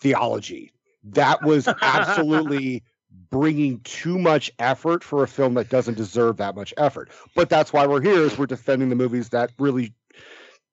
theology. 0.00 0.72
That 1.04 1.42
was 1.42 1.68
absolutely 1.82 2.82
bringing 3.30 3.80
too 3.80 4.18
much 4.18 4.50
effort 4.58 5.04
for 5.04 5.22
a 5.22 5.28
film 5.28 5.54
that 5.54 5.68
doesn't 5.68 5.96
deserve 5.96 6.38
that 6.38 6.54
much 6.54 6.72
effort. 6.76 7.10
But 7.34 7.48
that's 7.48 7.72
why 7.72 7.86
we're 7.86 8.00
here 8.00 8.22
is 8.22 8.38
we're 8.38 8.46
defending 8.46 8.88
the 8.88 8.96
movies 8.96 9.30
that 9.30 9.52
really 9.58 9.94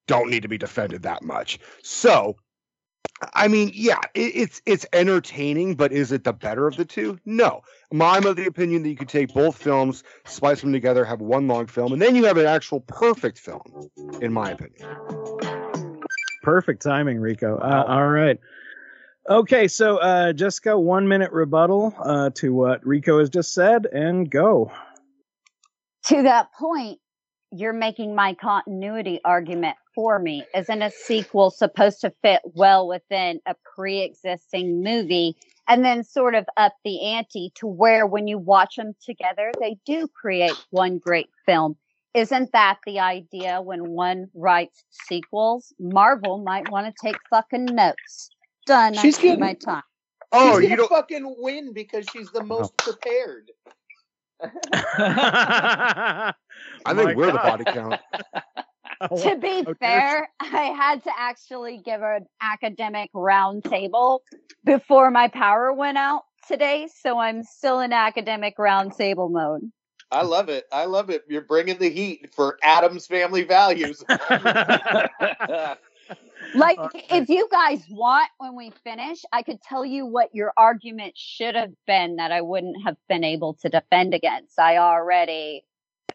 don't 0.08 0.30
need 0.30 0.44
to 0.44 0.48
be 0.48 0.58
defended 0.58 1.04
that 1.04 1.24
much. 1.24 1.60
So, 1.82 2.36
I 3.34 3.48
mean, 3.48 3.72
yeah, 3.74 4.00
it, 4.14 4.36
it's 4.36 4.62
it's 4.66 4.86
entertaining, 4.94 5.76
but 5.76 5.92
is 5.92 6.12
it 6.12 6.24
the 6.24 6.34
better 6.34 6.68
of 6.68 6.78
the 6.78 6.86
two? 6.86 7.20
No. 7.26 7.62
I'm 7.92 8.26
of 8.26 8.36
the 8.36 8.46
opinion 8.46 8.84
that 8.84 8.90
you 8.90 8.96
could 8.96 9.10
take 9.10 9.34
both 9.34 9.58
films, 9.58 10.04
splice 10.26 10.62
them 10.62 10.74
together, 10.74 11.06
have 11.06 11.22
one 11.22 11.48
long 11.48 11.68
film, 11.68 11.94
and 11.94 12.02
then 12.02 12.16
you 12.16 12.26
have 12.26 12.38
an 12.38 12.46
actual 12.46 12.82
perfect 12.82 13.40
film, 13.40 13.90
in 14.22 14.34
my 14.34 14.52
opinion. 14.52 14.86
Perfect 16.44 16.82
timing, 16.82 17.20
Rico. 17.20 17.58
Uh, 17.58 17.86
all 17.88 18.08
right. 18.08 18.40
Okay, 19.28 19.68
so 19.68 19.98
uh, 19.98 20.34
Jessica, 20.34 20.78
one 20.78 21.08
minute 21.08 21.32
rebuttal 21.32 21.96
uh, 22.00 22.30
to 22.36 22.54
what 22.54 22.86
Rico 22.86 23.20
has 23.20 23.30
just 23.30 23.54
said, 23.54 23.88
and 23.88 24.30
go. 24.30 24.72
To 26.08 26.24
that 26.24 26.54
point, 26.54 27.00
you're 27.52 27.74
making 27.74 28.14
my 28.14 28.36
continuity 28.36 29.22
argument 29.26 29.78
for 29.96 30.20
me. 30.20 30.44
Isn't 30.54 30.82
a 30.82 30.92
sequel 30.92 31.50
supposed 31.50 32.02
to 32.02 32.14
fit 32.22 32.42
well 32.44 32.88
within 32.88 33.40
a 33.48 33.56
pre 33.76 34.02
existing 34.02 34.84
movie 34.84 35.36
and 35.68 35.84
then 35.84 36.04
sort 36.04 36.36
of 36.36 36.46
up 36.58 36.74
the 36.84 37.02
ante 37.04 37.52
to 37.56 37.66
where 37.66 38.06
when 38.06 38.28
you 38.28 38.38
watch 38.38 38.76
them 38.76 38.94
together, 39.04 39.52
they 39.60 39.78
do 39.86 40.08
create 40.10 40.54
one 40.70 41.00
great 41.00 41.30
film? 41.46 41.78
Isn't 42.14 42.52
that 42.54 42.78
the 42.86 43.00
idea 43.00 43.62
when 43.62 43.90
one 43.90 44.28
writes 44.34 44.84
sequels? 45.08 45.74
Marvel 45.80 46.38
might 46.38 46.70
want 46.72 46.86
to 46.88 46.94
take 47.06 47.18
fucking 47.30 47.66
notes. 47.66 48.30
Done. 48.66 48.94
She's 48.94 49.18
I 49.18 49.22
see 49.22 49.28
getting- 49.30 49.40
my 49.40 49.54
time. 49.54 49.84
Oh, 50.32 50.60
she's 50.60 50.70
you 50.72 50.76
don't. 50.76 50.90
fucking 50.90 51.36
win 51.40 51.72
because 51.72 52.06
she's 52.12 52.30
the 52.32 52.44
most 52.44 52.74
oh. 52.82 52.92
prepared. 52.92 53.52
I 54.74 56.34
My 56.86 56.94
think 56.94 57.16
we're 57.18 57.28
the 57.32 57.34
body 57.34 57.64
count. 57.66 58.02
to 59.18 59.38
be 59.38 59.64
Okay. 59.66 59.76
fair, 59.80 60.30
I 60.40 60.74
had 60.78 61.04
to 61.04 61.12
actually 61.18 61.82
give 61.84 62.02
an 62.02 62.26
academic 62.42 63.12
roundtable 63.14 64.20
before 64.64 65.12
my 65.12 65.28
power 65.28 65.74
went 65.74 65.98
out 65.98 66.24
today, 66.48 66.88
so 67.02 67.18
I'm 67.20 67.44
still 67.44 67.80
in 67.80 67.94
academic 67.94 68.58
roundtable 68.58 69.32
mode. 69.32 69.72
I 70.12 70.22
love 70.24 70.50
it. 70.50 70.66
I 70.72 70.86
love 70.86 71.10
it. 71.10 71.24
You're 71.28 71.42
bringing 71.42 71.78
the 71.78 71.90
heat 71.90 72.34
for 72.36 72.58
Addams 72.64 73.08
family 73.08 73.44
values. 73.44 74.04
Like, 76.54 76.80
if 76.94 77.28
you 77.28 77.50
guys 77.52 77.84
want, 77.90 78.30
when 78.38 78.56
we 78.56 78.72
finish, 78.84 79.20
I 79.34 79.44
could 79.44 79.62
tell 79.62 79.84
you 79.86 80.06
what 80.06 80.30
your 80.34 80.54
argument 80.56 81.18
should 81.18 81.54
have 81.56 81.74
been 81.86 82.16
that 82.16 82.32
I 82.32 82.40
wouldn't 82.42 82.82
have 82.86 82.96
been 83.10 83.26
able 83.26 83.56
to 83.56 83.68
defend 83.68 84.14
against. 84.14 84.58
I 84.58 84.78
already. 84.78 85.66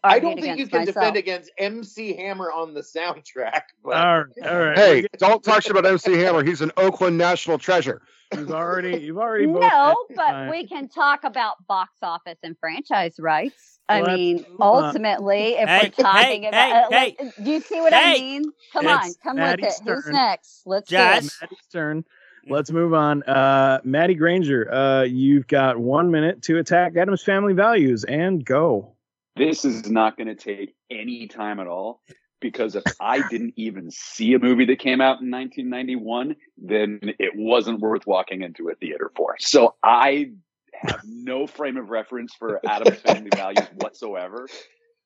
I 0.03 0.19
don't 0.19 0.39
think 0.39 0.57
you 0.57 0.67
can 0.67 0.79
myself. 0.79 0.95
defend 0.95 1.17
against 1.17 1.51
MC 1.57 2.15
Hammer 2.15 2.51
on 2.51 2.73
the 2.73 2.81
soundtrack, 2.81 3.61
but 3.83 3.95
all 3.97 4.19
right, 4.23 4.27
all 4.47 4.59
right. 4.59 4.77
Hey, 4.77 5.05
don't 5.17 5.43
talk 5.43 5.61
shit 5.63 5.71
about 5.71 5.85
MC 5.85 6.17
Hammer. 6.17 6.43
He's 6.43 6.61
an 6.61 6.71
Oakland 6.77 7.17
national 7.17 7.57
treasure. 7.59 8.01
You've 8.33 8.51
already, 8.51 8.97
you've 9.01 9.17
already. 9.17 9.45
No, 9.45 9.59
had 9.59 9.95
but 10.15 10.31
time. 10.31 10.49
we 10.49 10.65
can 10.65 10.87
talk 10.87 11.23
about 11.25 11.67
box 11.67 11.91
office 12.01 12.37
and 12.43 12.57
franchise 12.59 13.19
rights. 13.19 13.79
I 13.89 14.01
Let's 14.01 14.13
mean, 14.17 14.37
move 14.37 14.61
on. 14.61 14.85
ultimately, 14.85 15.55
if 15.55 15.67
Hey, 15.67 15.91
we're 15.97 16.03
talking 16.03 16.43
hey, 16.43 16.47
about, 16.47 16.93
hey, 16.93 17.15
uh, 17.19 17.25
like, 17.25 17.35
do 17.43 17.51
you 17.51 17.59
see 17.59 17.81
what 17.81 17.93
I 17.93 17.99
hey. 17.99 18.21
mean? 18.21 18.45
Come 18.71 18.87
on, 18.87 19.05
It's 19.05 19.17
come 19.17 19.35
Maddie's 19.35 19.65
with 19.65 19.87
it. 19.87 19.93
Who's 19.95 20.03
turn. 20.05 20.13
next? 20.13 20.61
Let's 20.65 20.89
do 20.89 20.95
Jess. 20.95 21.25
it. 21.25 21.33
Maddie's 21.41 21.67
turn. 21.73 22.05
Let's 22.47 22.71
move 22.71 22.93
on. 22.93 23.21
Uh, 23.23 23.81
Maddie 23.83 24.15
Granger, 24.15 24.71
uh, 24.73 25.03
you've 25.03 25.45
got 25.47 25.77
one 25.77 26.09
minute 26.09 26.41
to 26.43 26.57
attack 26.57 26.95
Addams 26.95 27.21
family 27.23 27.53
values 27.53 28.03
and 28.05 28.43
go. 28.43 28.95
This 29.35 29.65
is 29.65 29.89
not 29.89 30.17
going 30.17 30.27
to 30.27 30.35
take 30.35 30.75
any 30.89 31.27
time 31.27 31.59
at 31.59 31.67
all 31.67 32.01
because 32.41 32.75
if 32.75 32.83
I 32.99 33.27
didn't 33.29 33.53
even 33.55 33.91
see 33.91 34.33
a 34.33 34.39
movie 34.39 34.65
that 34.65 34.79
came 34.79 34.99
out 34.99 35.21
in 35.21 35.31
1991, 35.31 36.35
then 36.57 36.99
it 37.19 37.33
wasn't 37.35 37.79
worth 37.79 38.05
walking 38.05 38.41
into 38.41 38.69
a 38.69 38.75
theater 38.75 39.11
for. 39.15 39.35
So 39.39 39.75
I 39.83 40.31
have 40.73 41.01
no 41.05 41.47
frame 41.47 41.77
of 41.77 41.89
reference 41.89 42.33
for 42.33 42.59
Addams 42.67 42.99
Family 42.99 43.29
Values 43.35 43.67
whatsoever. 43.75 44.47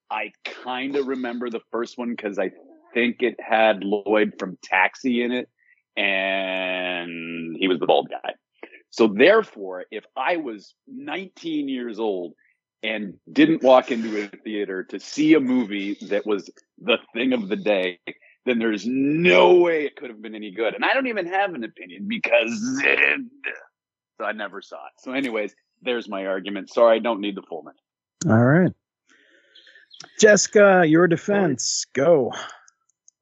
I 0.10 0.32
kind 0.64 0.96
of 0.96 1.08
remember 1.08 1.50
the 1.50 1.62
first 1.72 1.98
one 1.98 2.10
because 2.10 2.40
I 2.40 2.52
think 2.94 3.18
it 3.22 3.36
had 3.40 3.84
Lloyd 3.84 4.34
from 4.40 4.58
Taxi 4.64 5.22
in 5.22 5.32
it, 5.32 5.50
and 5.98 7.56
he 7.60 7.68
was 7.68 7.80
the 7.80 7.86
bald 7.86 8.10
guy. 8.10 8.34
So 8.90 9.08
therefore, 9.08 9.86
if 9.92 10.06
I 10.16 10.38
was 10.38 10.74
19 10.88 11.68
years 11.68 12.00
old 12.00 12.34
and 12.84 13.16
didn't 13.32 13.64
walk 13.64 13.92
into 13.92 14.24
a 14.24 14.28
theater 14.28 14.84
to 14.84 15.00
see 15.00 15.34
a 15.34 15.40
movie 15.40 15.98
that 16.10 16.26
was 16.26 16.50
the 16.80 16.98
thing 17.14 17.34
of 17.34 17.50
the 17.50 17.56
day, 17.56 18.00
then 18.46 18.60
there's 18.60 18.86
no 18.86 19.56
way 19.56 19.86
it 19.86 19.96
could 19.96 20.10
have 20.10 20.22
been 20.22 20.36
any 20.36 20.52
good. 20.52 20.76
And 20.76 20.86
I 20.86 20.94
don't 20.94 21.08
even 21.08 21.28
have 21.28 21.54
an 21.54 21.64
opinion 21.64 22.08
because 22.08 22.82
it, 22.84 23.22
I 24.20 24.32
never 24.34 24.62
saw 24.62 24.78
it. 24.78 24.94
So, 25.00 25.14
anyways, 25.14 25.56
there's 25.82 26.08
my 26.08 26.28
argument. 26.28 26.72
Sorry, 26.72 26.98
I 26.98 27.00
don't 27.00 27.22
need 27.22 27.36
the 27.36 27.44
full 27.44 27.64
minute. 27.64 28.34
All 28.34 28.44
right. 28.46 28.72
Jessica, 30.20 30.84
your 30.86 31.08
defense. 31.08 31.86
Go. 31.94 32.32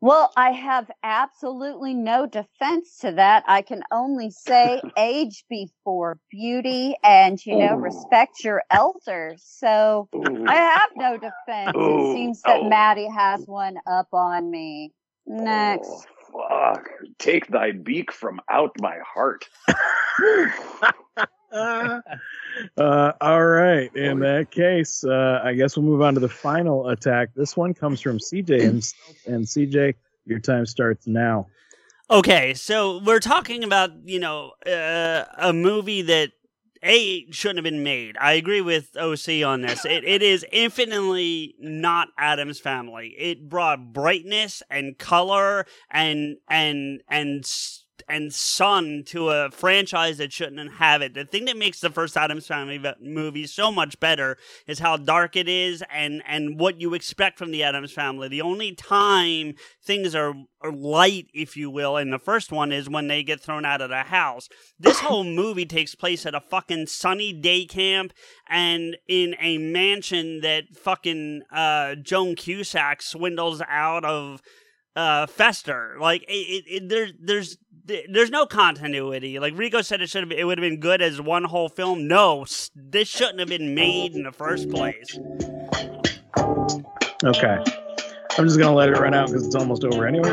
Well, 0.03 0.33
I 0.35 0.51
have 0.51 0.91
absolutely 1.01 1.93
no 1.93 2.25
defense 2.25 2.97
to 3.03 3.13
that. 3.13 3.45
I 3.47 3.61
can 3.61 3.83
only 3.89 4.31
say 4.31 4.81
age 4.97 5.45
before 5.49 6.19
beauty 6.29 6.97
and, 7.05 7.39
you 7.45 7.55
know, 7.55 7.75
Ooh. 7.75 7.79
respect 7.79 8.43
your 8.43 8.63
elders. 8.69 9.41
So 9.45 10.09
Ooh. 10.13 10.45
I 10.45 10.55
oh. 10.55 10.77
have 10.77 10.89
no 10.97 11.13
defense. 11.13 11.71
Ooh, 11.77 11.79
It 11.79 12.01
oh, 12.01 12.13
seems 12.13 12.41
that 12.41 12.59
oh. 12.63 12.67
Maddie 12.67 13.07
has 13.07 13.45
one 13.45 13.77
up 13.89 14.09
on 14.11 14.51
me. 14.51 14.91
Oh, 15.29 15.41
Next. 15.41 16.05
Oh, 16.35 16.49
fuck. 16.49 16.89
Take 17.17 17.47
thy 17.47 17.71
beak 17.71 18.11
from 18.11 18.41
out 18.51 18.71
my 18.81 18.97
heart. 19.07 19.47
Uh, 21.53 22.01
uh, 22.77 23.11
all 23.21 23.45
right. 23.45 23.95
In 23.95 24.19
that 24.19 24.51
case, 24.51 25.03
uh, 25.03 25.41
I 25.43 25.53
guess 25.53 25.77
we'll 25.77 25.85
move 25.85 26.01
on 26.01 26.13
to 26.15 26.19
the 26.19 26.29
final 26.29 26.89
attack. 26.89 27.29
This 27.35 27.55
one 27.55 27.73
comes 27.73 28.01
from 28.01 28.17
CJ 28.19 28.61
himself. 28.61 29.15
And 29.25 29.45
CJ, 29.45 29.95
your 30.25 30.39
time 30.39 30.65
starts 30.65 31.07
now. 31.07 31.47
Okay, 32.09 32.53
so 32.53 33.01
we're 33.03 33.21
talking 33.21 33.63
about 33.63 33.91
you 34.03 34.19
know 34.19 34.51
uh, 34.67 35.23
a 35.37 35.53
movie 35.53 36.01
that 36.03 36.31
a 36.83 37.31
shouldn't 37.31 37.59
have 37.59 37.63
been 37.63 37.83
made. 37.83 38.17
I 38.19 38.33
agree 38.33 38.61
with 38.61 38.95
OC 38.97 39.43
on 39.45 39.61
this. 39.61 39.85
It 39.85 40.03
it 40.03 40.21
is 40.21 40.45
infinitely 40.51 41.55
not 41.59 42.09
Addams 42.17 42.59
Family. 42.59 43.15
It 43.17 43.47
brought 43.49 43.93
brightness 43.93 44.61
and 44.69 44.97
color 44.97 45.65
and 45.89 46.37
and 46.49 47.01
and 47.07 47.45
s- 47.45 47.82
and 48.07 48.33
son 48.33 49.03
to 49.07 49.29
a 49.29 49.51
franchise 49.51 50.17
that 50.17 50.33
shouldn't 50.33 50.73
have 50.73 51.01
it. 51.01 51.13
The 51.13 51.25
thing 51.25 51.45
that 51.45 51.57
makes 51.57 51.79
the 51.79 51.89
first 51.89 52.17
Addams 52.17 52.47
Family 52.47 52.81
movie 52.99 53.47
so 53.47 53.71
much 53.71 53.99
better 53.99 54.37
is 54.67 54.79
how 54.79 54.97
dark 54.97 55.35
it 55.35 55.47
is 55.47 55.83
and 55.91 56.21
and 56.27 56.59
what 56.59 56.81
you 56.81 56.93
expect 56.93 57.37
from 57.37 57.51
the 57.51 57.63
Addams 57.63 57.91
Family. 57.91 58.27
The 58.27 58.41
only 58.41 58.73
time 58.73 59.55
things 59.83 60.15
are, 60.15 60.33
are 60.61 60.71
light, 60.71 61.27
if 61.33 61.55
you 61.55 61.69
will, 61.69 61.97
in 61.97 62.09
the 62.09 62.19
first 62.19 62.51
one 62.51 62.71
is 62.71 62.89
when 62.89 63.07
they 63.07 63.23
get 63.23 63.41
thrown 63.41 63.65
out 63.65 63.81
of 63.81 63.89
the 63.89 64.03
house. 64.03 64.49
This 64.79 64.99
whole 65.01 65.23
movie 65.23 65.65
takes 65.65 65.95
place 65.95 66.25
at 66.25 66.35
a 66.35 66.41
fucking 66.41 66.87
sunny 66.87 67.33
day 67.33 67.65
camp 67.65 68.13
and 68.49 68.97
in 69.07 69.35
a 69.39 69.57
mansion 69.57 70.41
that 70.41 70.75
fucking 70.75 71.43
uh, 71.51 71.95
Joan 71.95 72.35
Cusack 72.35 73.01
swindles 73.01 73.61
out 73.67 74.05
of 74.05 74.41
uh 74.95 75.25
Fester. 75.27 75.97
Like 75.99 76.23
it, 76.23 76.31
it, 76.33 76.63
it 76.67 76.89
there 76.89 77.07
there's 77.19 77.57
there's 78.09 78.29
no 78.29 78.45
continuity. 78.45 79.39
Like 79.39 79.57
Rico 79.57 79.81
said, 79.81 80.01
it 80.01 80.09
should 80.09 80.23
have 80.23 80.31
it 80.31 80.45
would 80.45 80.57
have 80.57 80.63
been 80.63 80.79
good 80.79 81.01
as 81.01 81.21
one 81.21 81.43
whole 81.43 81.69
film. 81.69 82.07
No, 82.07 82.45
this 82.75 83.07
shouldn't 83.07 83.39
have 83.39 83.49
been 83.49 83.75
made 83.75 84.13
in 84.13 84.23
the 84.23 84.31
first 84.31 84.69
place. 84.69 85.19
Okay. 87.23 87.57
I'm 88.37 88.45
just 88.45 88.57
gonna 88.57 88.75
let 88.75 88.89
it 88.89 88.97
run 88.97 89.13
out 89.13 89.27
because 89.27 89.45
it's 89.45 89.55
almost 89.55 89.83
over 89.83 90.07
anyway. 90.07 90.31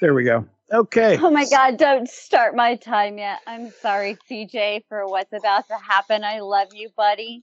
There 0.00 0.14
we 0.14 0.24
go. 0.24 0.44
Okay. 0.72 1.18
Oh 1.20 1.30
my 1.30 1.46
god, 1.48 1.76
don't 1.76 2.08
start 2.08 2.54
my 2.54 2.76
time 2.76 3.18
yet. 3.18 3.40
I'm 3.46 3.70
sorry, 3.82 4.16
CJ, 4.30 4.84
for 4.88 5.06
what's 5.06 5.32
about 5.32 5.66
to 5.68 5.76
happen. 5.76 6.24
I 6.24 6.40
love 6.40 6.68
you, 6.74 6.90
buddy. 6.96 7.42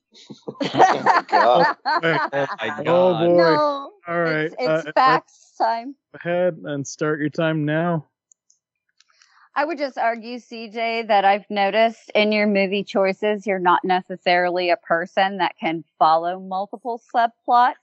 my 0.74 1.26
God. 1.28 1.76
Oh 2.34 2.48
my 2.60 2.70
Oh 2.70 2.84
god. 2.84 3.28
boy. 3.28 3.38
no, 3.38 3.92
All 4.08 4.20
right. 4.20 4.46
it's, 4.46 4.56
it's 4.60 4.88
uh, 4.88 4.92
facts 4.94 5.47
time. 5.58 5.96
Go 6.14 6.20
ahead 6.30 6.58
and 6.64 6.88
start 6.88 7.20
your 7.20 7.30
time 7.30 7.66
now. 7.66 8.06
I 9.58 9.66
would 9.66 9.80
just 9.80 9.98
argue, 9.98 10.38
CJ, 10.38 11.08
that 11.08 11.26
I've 11.26 11.50
noticed 11.50 12.12
in 12.14 12.32
your 12.32 12.46
movie 12.46 12.84
choices, 12.84 13.48
you're 13.48 13.58
not 13.58 13.84
necessarily 13.84 14.70
a 14.70 14.78
person 14.78 15.38
that 15.38 15.56
can 15.60 15.84
follow 15.98 16.40
multiple 16.40 17.02
subplots. 17.12 17.74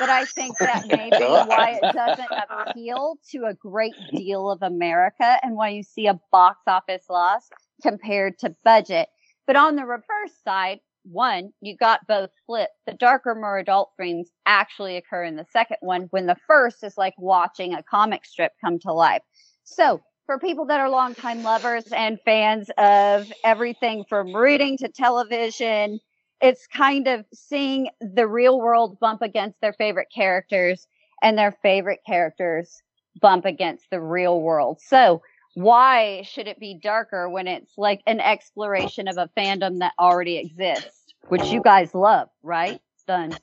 But 0.00 0.08
I 0.08 0.24
think 0.24 0.56
that 0.60 0.86
may 0.86 1.10
be 1.10 1.18
why 1.18 1.78
it 1.82 1.92
doesn't 1.94 2.28
appeal 2.48 3.18
to 3.32 3.44
a 3.44 3.52
great 3.52 3.94
deal 4.10 4.50
of 4.50 4.62
America 4.62 5.38
and 5.42 5.54
why 5.54 5.68
you 5.68 5.82
see 5.82 6.06
a 6.06 6.18
box 6.32 6.62
office 6.66 7.04
loss 7.10 7.50
compared 7.82 8.38
to 8.38 8.56
budget. 8.64 9.10
But 9.46 9.56
on 9.56 9.76
the 9.76 9.84
reverse 9.84 10.32
side, 10.44 10.80
one, 11.10 11.50
you 11.60 11.76
got 11.76 12.06
both 12.06 12.30
flipped. 12.46 12.72
The 12.86 12.94
darker, 12.94 13.34
more 13.34 13.58
adult 13.58 13.90
themes 13.98 14.30
actually 14.46 14.96
occur 14.96 15.24
in 15.24 15.36
the 15.36 15.46
second 15.52 15.78
one 15.80 16.08
when 16.10 16.26
the 16.26 16.36
first 16.46 16.84
is 16.84 16.96
like 16.96 17.14
watching 17.18 17.74
a 17.74 17.82
comic 17.82 18.24
strip 18.24 18.52
come 18.62 18.78
to 18.80 18.92
life. 18.92 19.22
So 19.64 20.00
for 20.26 20.38
people 20.38 20.66
that 20.66 20.80
are 20.80 20.90
longtime 20.90 21.42
lovers 21.42 21.86
and 21.92 22.18
fans 22.24 22.70
of 22.76 23.32
everything 23.44 24.04
from 24.08 24.34
reading 24.34 24.76
to 24.78 24.88
television, 24.88 26.00
it's 26.40 26.66
kind 26.66 27.08
of 27.08 27.24
seeing 27.32 27.88
the 28.00 28.26
real 28.26 28.60
world 28.60 28.98
bump 29.00 29.22
against 29.22 29.60
their 29.60 29.72
favorite 29.72 30.08
characters 30.14 30.86
and 31.22 31.36
their 31.36 31.56
favorite 31.62 32.00
characters 32.06 32.82
bump 33.20 33.44
against 33.44 33.86
the 33.90 34.00
real 34.00 34.40
world. 34.40 34.80
So 34.80 35.22
why 35.54 36.22
should 36.22 36.46
it 36.46 36.60
be 36.60 36.78
darker 36.80 37.28
when 37.28 37.48
it's 37.48 37.72
like 37.76 38.00
an 38.06 38.20
exploration 38.20 39.08
of 39.08 39.16
a 39.16 39.30
fandom 39.36 39.80
that 39.80 39.92
already 39.98 40.36
exists, 40.36 40.97
which 41.28 41.44
you 41.46 41.60
guys 41.62 41.94
love, 41.94 42.28
right? 42.42 42.80
Done. 43.06 43.36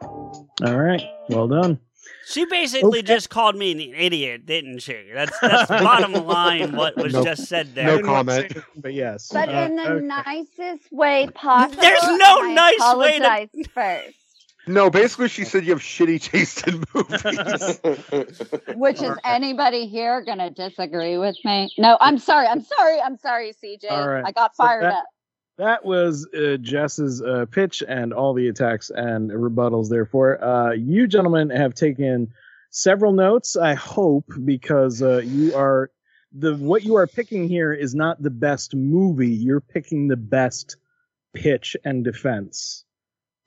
All 0.00 0.40
right. 0.76 1.02
Well 1.28 1.48
done. 1.48 1.78
She 2.26 2.44
basically 2.46 2.98
Okay. 3.00 3.02
just 3.06 3.30
called 3.30 3.54
me 3.56 3.72
an 3.72 3.80
idiot, 3.94 4.44
didn't 4.46 4.80
she? 4.80 4.96
That's 5.14 5.38
that's 5.40 5.68
bottom 5.82 6.12
line 6.26 6.74
what 6.76 6.96
was 6.96 7.12
No- 7.12 7.24
just 7.24 7.44
said 7.46 7.74
there. 7.74 7.86
no 7.86 7.96
didn't 7.96 8.10
want 8.10 8.28
to 8.28 8.32
comment. 8.34 8.52
anything, 8.56 8.62
But 8.82 8.94
yes. 8.94 9.28
But 9.32 9.48
Uh, 9.48 9.52
in 9.52 9.76
the 9.76 9.90
okay. 9.90 10.04
nicest 10.06 10.92
way 10.92 11.28
possible. 11.34 11.80
There's 11.82 12.02
no 12.02 12.42
I 12.42 12.52
nice 12.54 12.96
way 12.96 13.18
to- 13.18 13.24
apologize 13.24 13.48
first. 13.72 14.16
No, 14.66 14.88
basically, 14.88 15.28
she 15.28 15.44
said 15.44 15.64
you 15.66 15.72
have 15.72 15.82
shitty 15.82 16.22
taste 16.22 16.66
in 16.66 16.82
movies. 16.94 17.80
Which 18.76 19.02
is 19.02 19.14
anybody 19.22 19.86
here 19.86 20.22
gonna 20.22 20.50
disagree 20.50 21.18
with 21.18 21.36
me? 21.44 21.70
No, 21.76 21.98
I'm 22.00 22.18
sorry. 22.18 22.46
I'm 22.46 22.62
sorry. 22.62 22.98
I'm 23.00 23.18
sorry, 23.18 23.52
CJ. 23.62 23.90
All 23.90 24.08
right. 24.08 24.24
I 24.26 24.32
got 24.32 24.56
So 24.56 24.64
fired 24.64 24.84
that- 24.84 24.94
up. 24.94 25.04
That 25.56 25.84
was 25.84 26.26
uh, 26.34 26.56
Jess's 26.60 27.22
uh, 27.22 27.46
pitch 27.50 27.82
and 27.86 28.12
all 28.12 28.34
the 28.34 28.48
attacks 28.48 28.90
and 28.90 29.30
rebuttals. 29.30 29.88
Therefore, 29.88 30.42
uh, 30.42 30.72
you 30.72 31.06
gentlemen 31.06 31.50
have 31.50 31.74
taken 31.74 32.32
several 32.70 33.12
notes. 33.12 33.56
I 33.56 33.74
hope 33.74 34.24
because 34.44 35.00
uh, 35.00 35.18
you 35.18 35.54
are 35.54 35.90
the 36.32 36.56
what 36.56 36.82
you 36.82 36.96
are 36.96 37.06
picking 37.06 37.48
here 37.48 37.72
is 37.72 37.94
not 37.94 38.20
the 38.20 38.30
best 38.30 38.74
movie. 38.74 39.30
You're 39.30 39.60
picking 39.60 40.08
the 40.08 40.16
best 40.16 40.76
pitch 41.34 41.76
and 41.84 42.02
defense. 42.02 42.84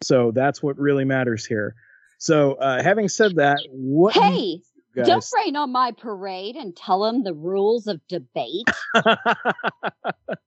So 0.02 0.32
that's 0.32 0.64
what 0.64 0.78
really 0.78 1.06
matters 1.06 1.46
here. 1.46 1.76
So, 2.20 2.54
uh, 2.54 2.82
having 2.82 3.10
said 3.10 3.36
that, 3.36 3.60
what 3.70 4.14
Hey, 4.14 4.62
you 4.96 5.04
don't 5.04 5.26
rain 5.36 5.56
on 5.56 5.72
my 5.72 5.92
parade 5.92 6.56
and 6.56 6.76
tell 6.76 7.02
them 7.02 7.24
the 7.24 7.34
rules 7.34 7.88
of 7.88 8.00
debate. 8.08 8.68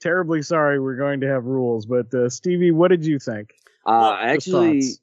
Terribly 0.00 0.42
sorry, 0.42 0.80
we're 0.80 0.96
going 0.96 1.20
to 1.20 1.28
have 1.28 1.44
rules. 1.44 1.86
But 1.86 2.12
uh, 2.14 2.28
Stevie, 2.28 2.70
what 2.70 2.88
did 2.88 3.04
you 3.04 3.18
think? 3.18 3.54
Uh, 3.84 4.16
actually, 4.20 4.82
thoughts. 4.82 5.00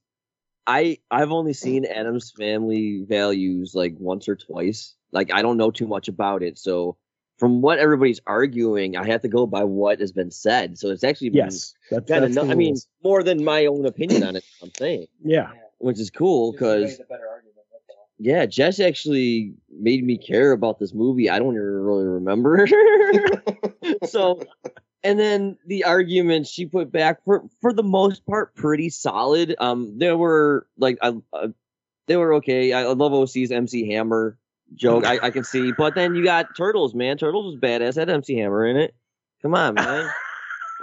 I 0.65 0.97
I've 1.09 1.31
only 1.31 1.53
seen 1.53 1.85
Addams 1.85 2.31
Family 2.31 3.05
Values 3.07 3.73
like 3.73 3.95
once 3.97 4.27
or 4.27 4.35
twice. 4.35 4.95
Like 5.11 5.33
I 5.33 5.41
don't 5.41 5.57
know 5.57 5.71
too 5.71 5.87
much 5.87 6.07
about 6.07 6.43
it, 6.43 6.57
so 6.57 6.97
from 7.37 7.61
what 7.61 7.79
everybody's 7.79 8.19
arguing, 8.25 8.97
I 8.97 9.05
have 9.05 9.21
to 9.21 9.27
go 9.27 9.45
by 9.45 9.63
what 9.63 9.99
has 9.99 10.11
been 10.11 10.31
said. 10.31 10.77
So 10.77 10.89
it's 10.89 11.03
actually 11.03 11.29
been 11.29 11.45
Yes, 11.45 11.75
that's, 11.91 12.07
kinda 12.07 12.21
that's 12.21 12.35
the 12.35 12.45
nu- 12.45 12.51
I 12.51 12.55
mean, 12.55 12.75
more 13.03 13.23
than 13.23 13.43
my 13.43 13.67
own 13.67 13.85
opinion 13.85 14.23
on 14.23 14.35
it. 14.35 14.43
I'm 14.61 14.71
saying, 14.75 15.07
yeah. 15.23 15.51
which 15.77 15.99
is 15.99 16.09
cool 16.09 16.51
because 16.51 16.99
yeah, 18.19 18.45
Jess 18.45 18.79
actually 18.79 19.53
made 19.69 20.03
me 20.03 20.17
care 20.17 20.51
about 20.51 20.79
this 20.79 20.93
movie. 20.93 21.29
I 21.29 21.39
don't 21.39 21.53
even 21.53 21.63
really 21.63 22.05
remember. 22.05 22.67
so, 24.05 24.41
and 25.03 25.19
then 25.19 25.57
the 25.67 25.83
arguments 25.83 26.49
she 26.49 26.65
put 26.65 26.91
back 26.91 27.23
for 27.23 27.43
for 27.61 27.73
the 27.73 27.83
most 27.83 28.25
part 28.25 28.55
pretty 28.55 28.89
solid. 28.89 29.55
Um, 29.59 29.99
there 29.99 30.17
were 30.17 30.67
like 30.77 30.97
I, 31.01 31.13
uh, 31.31 31.49
they 32.07 32.17
were 32.17 32.35
okay. 32.35 32.73
I, 32.73 32.81
I 32.81 32.93
love 32.93 33.13
OC's 33.13 33.51
MC 33.51 33.91
Hammer 33.91 34.37
joke. 34.73 35.05
I, 35.05 35.19
I 35.21 35.29
can 35.29 35.43
see, 35.43 35.71
but 35.71 35.93
then 35.93 36.15
you 36.15 36.23
got 36.23 36.55
Turtles, 36.55 36.95
man. 36.95 37.17
Turtles 37.17 37.53
was 37.53 37.61
badass. 37.61 37.97
Had 37.97 38.09
MC 38.09 38.35
Hammer 38.37 38.65
in 38.65 38.77
it. 38.77 38.95
Come 39.41 39.53
on, 39.53 39.75
man. 39.75 40.09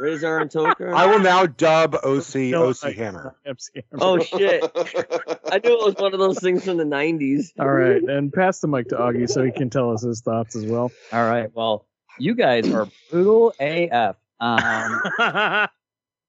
Rahzar 0.00 0.42
and 0.42 0.50
Tokka. 0.50 0.92
I 0.92 1.06
will 1.06 1.20
now 1.20 1.46
dub 1.46 1.94
OC 2.02 2.34
No, 2.50 2.68
OC 2.68 2.84
I- 2.84 2.90
Hammer. 2.92 3.36
MC 3.46 3.82
Oh 4.00 4.18
shit! 4.18 4.62
I 4.74 5.58
knew 5.62 5.78
it 5.80 5.84
was 5.86 5.94
one 5.96 6.12
of 6.12 6.18
those 6.20 6.38
things 6.40 6.64
from 6.64 6.76
the 6.78 6.84
'90s. 6.84 7.52
All 7.58 7.68
right, 7.68 8.02
and 8.02 8.32
pass 8.32 8.60
the 8.60 8.66
mic 8.68 8.88
to 8.88 8.96
Augie 8.96 9.28
so 9.30 9.42
he 9.44 9.52
can 9.52 9.70
tell 9.70 9.92
us 9.92 10.02
his 10.02 10.20
thoughts 10.20 10.56
as 10.56 10.64
well. 10.66 10.90
All 11.12 11.24
right. 11.24 11.50
Well, 11.54 11.86
you 12.18 12.34
guys 12.34 12.70
are 12.72 12.88
brutal 13.10 13.54
AF. 13.60 14.16
Um, 14.40 15.00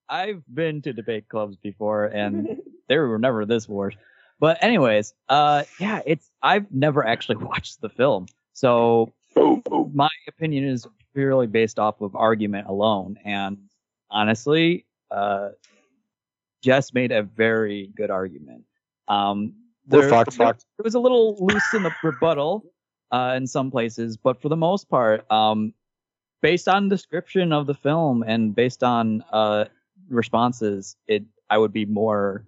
I've 0.10 0.44
been 0.54 0.82
to 0.84 0.94
debate 0.94 1.28
clubs 1.28 1.58
before, 1.58 2.06
and 2.06 2.60
they 2.88 2.98
were 2.98 3.18
never 3.18 3.46
this 3.46 3.68
worse. 3.68 3.96
But 4.40 4.62
anyways, 4.64 5.14
uh, 5.30 5.64
yeah, 5.80 6.02
it's 6.06 6.30
I've 6.42 6.72
never 6.72 7.06
actually 7.06 7.38
watched 7.38 7.82
the 7.82 7.90
film, 7.90 8.28
so 8.54 9.14
my 9.94 10.10
opinion 10.28 10.66
is 10.66 10.86
purely 11.16 11.48
based 11.48 11.80
off 11.80 12.02
of 12.02 12.16
argument 12.16 12.68
alone. 12.68 13.18
And 13.26 13.58
honestly, 14.12 14.86
uh, 15.10 15.50
Jess 16.62 16.94
made 16.94 17.12
a 17.12 17.24
very 17.24 17.92
good 17.96 18.12
argument. 18.12 18.64
Um, 19.08 19.54
We're 19.88 20.02
there- 20.02 20.10
fucked, 20.10 20.34
fucked. 20.34 20.66
It 20.78 20.84
was 20.84 20.96
a 20.96 21.00
little 21.00 21.38
loose 21.40 21.74
in 21.74 21.84
the 21.84 21.92
rebuttal 22.04 22.64
uh, 23.12 23.34
in 23.38 23.48
some 23.48 23.72
places, 23.72 24.18
but 24.18 24.42
for 24.42 24.50
the 24.50 24.58
most 24.58 24.90
part, 24.90 25.30
um, 25.32 25.74
based 26.42 26.68
on 26.68 26.90
description 26.90 27.54
of 27.54 27.66
the 27.66 27.74
film 27.74 28.24
and 28.24 28.54
based 28.56 28.84
on 28.84 29.24
uh, 29.32 29.66
responses, 30.10 30.96
it 31.08 31.24
I 31.50 31.58
would 31.58 31.72
be 31.74 31.86
more 31.86 32.46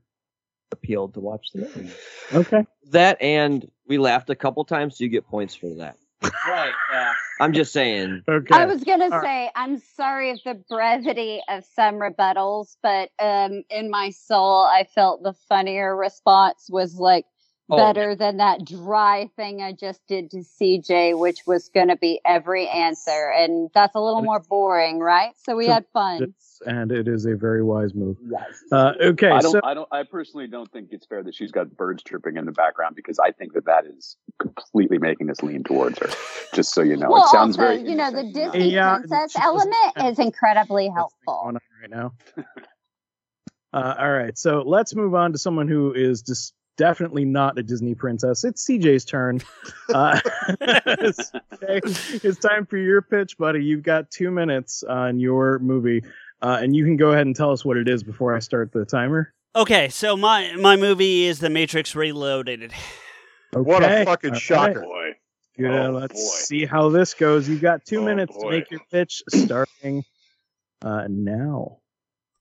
appealed 0.72 1.14
to 1.14 1.20
watch 1.20 1.52
the 1.54 1.62
movie. 1.62 1.92
Okay. 2.34 2.66
That 2.92 3.22
and 3.22 3.70
we 3.88 3.98
laughed 3.98 4.30
a 4.30 4.36
couple 4.36 4.66
times, 4.66 4.98
so 4.98 5.04
you 5.04 5.10
get 5.10 5.28
points 5.28 5.56
for 5.56 5.70
that. 5.76 5.98
Right. 6.24 6.74
Yeah. 6.92 7.14
I'm 7.40 7.54
just 7.54 7.72
saying. 7.72 8.24
Okay. 8.28 8.56
I 8.56 8.66
was 8.66 8.84
gonna 8.84 9.10
All 9.12 9.22
say 9.22 9.52
I'm 9.56 9.78
sorry 9.96 10.32
of 10.32 10.40
the 10.44 10.56
brevity 10.70 11.42
of 11.50 11.64
some 11.76 11.96
rebuttals, 11.96 12.78
but 12.82 13.10
um, 13.20 13.64
in 13.70 13.90
my 13.92 14.10
soul, 14.10 14.64
I 14.64 14.86
felt 14.96 15.24
the 15.24 15.34
funnier 15.48 15.96
response 15.96 16.68
was 16.70 16.96
like 16.96 17.26
Oh. 17.70 17.76
better 17.76 18.16
than 18.16 18.38
that 18.38 18.64
dry 18.64 19.30
thing 19.36 19.62
I 19.62 19.74
just 19.74 20.00
did 20.08 20.32
to 20.32 20.38
CJ, 20.38 21.20
which 21.20 21.40
was 21.46 21.68
going 21.68 21.90
to 21.90 21.98
be 21.98 22.22
every 22.26 22.66
answer. 22.70 23.30
And 23.36 23.70
that's 23.74 23.94
a 23.94 24.00
little 24.00 24.22
more 24.22 24.40
boring, 24.40 25.00
right? 25.00 25.34
So 25.44 25.58
we 25.58 25.66
So 25.66 25.72
had 25.74 25.86
fun. 25.92 26.34
And 26.66 26.94
it 26.94 27.10
is 27.10 27.26
a 27.26 27.36
very 27.36 27.62
wise 27.62 27.94
move. 27.94 28.16
Uh, 28.72 28.94
okay, 29.02 29.32
I 29.32 29.42
don't. 29.42 29.52
so 29.52 29.60
I 29.64 29.74
don't. 29.74 29.88
I 29.92 30.04
personally 30.04 30.48
don't 30.48 30.72
think 30.72 30.90
it's 30.92 31.06
fair 31.06 31.22
that 31.24 31.36
she's 31.36 31.52
got 31.52 31.70
birds 31.76 32.04
chirping 32.04 32.38
in 32.38 32.46
the 32.46 32.52
background 32.54 32.96
because 32.96 33.20
I 33.20 33.32
think 33.32 33.54
that 33.54 33.66
that 33.66 33.86
is 33.86 34.16
completely 34.40 34.98
making 34.98 35.30
us 35.30 35.44
lean 35.44 35.64
towards 35.64 36.00
her. 36.00 36.10
Just 36.54 36.74
so 36.74 36.82
you 36.82 36.96
know, 36.96 37.10
well, 37.12 37.26
it 37.26 37.30
sounds 37.32 37.58
also, 37.60 37.76
very. 37.76 37.90
you 37.90 37.96
know, 37.96 38.12
the. 38.12 38.32
Disney 38.32 38.72
Yeah, 38.72 38.98
princess 38.98 39.36
element 39.36 39.76
is 39.98 40.20
incredibly 40.20 40.90
helpful. 40.90 41.42
on 41.44 41.56
right 41.56 41.90
now. 41.90 42.14
Uh, 43.74 43.94
all 44.00 44.12
right, 44.12 44.38
so 44.38 44.64
let's 44.66 44.96
move 44.96 45.14
on 45.14 45.34
to 45.34 45.38
someone 45.38 45.68
who 45.68 45.94
is 45.94 46.22
just 46.22 46.54
definitely 46.78 47.26
not 47.26 47.58
a 47.58 47.64
Disney 47.64 47.96
princess. 47.96 48.44
It's 48.44 48.66
CJ's 48.68 49.06
turn. 49.06 49.42
Uh, 49.94 50.20
CJ, 50.62 52.24
it's 52.26 52.40
time 52.40 52.66
for 52.66 52.78
your 52.78 53.02
pitch, 53.02 53.38
buddy. 53.38 53.64
You've 53.64 53.84
got 53.84 54.12
two 54.12 54.32
minutes 54.32 54.84
on 54.84 55.20
your 55.20 55.60
movie, 55.60 56.04
uh, 56.42 56.60
and 56.62 56.76
you 56.76 56.84
can 56.84 56.98
go 56.98 57.12
ahead 57.12 57.26
and 57.26 57.34
tell 57.36 57.52
us 57.52 57.64
what 57.64 57.78
it 57.78 57.88
is 57.88 58.04
before 58.04 58.36
I 58.36 58.40
start 58.40 58.72
the 58.74 58.84
timer. 58.86 59.34
Okay, 59.56 59.88
so 59.90 60.18
my 60.18 60.54
my 60.58 60.76
movie 60.76 61.24
is 61.24 61.40
The 61.40 61.50
Matrix 61.50 61.96
Reloaded. 61.96 62.64
Okay. 62.64 62.74
What 63.54 63.82
a 63.84 64.04
fucking 64.06 64.32
all 64.32 64.34
right. 64.34 64.42
shocker. 64.42 64.82
Boy. 64.82 65.12
Yeah, 65.58 65.88
Oh, 65.88 65.92
let's 65.92 66.14
boy. 66.14 66.20
see 66.44 66.66
how 66.66 66.90
this 66.90 67.14
goes. 67.14 67.48
You've 67.48 67.62
got 67.62 67.86
two 67.86 68.02
Oh, 68.02 68.06
minutes 68.06 68.36
to 68.38 68.50
make 68.50 68.70
your 68.70 68.82
pitch, 68.92 69.24
starting 69.30 70.04
uh, 70.82 71.08
now. 71.10 71.78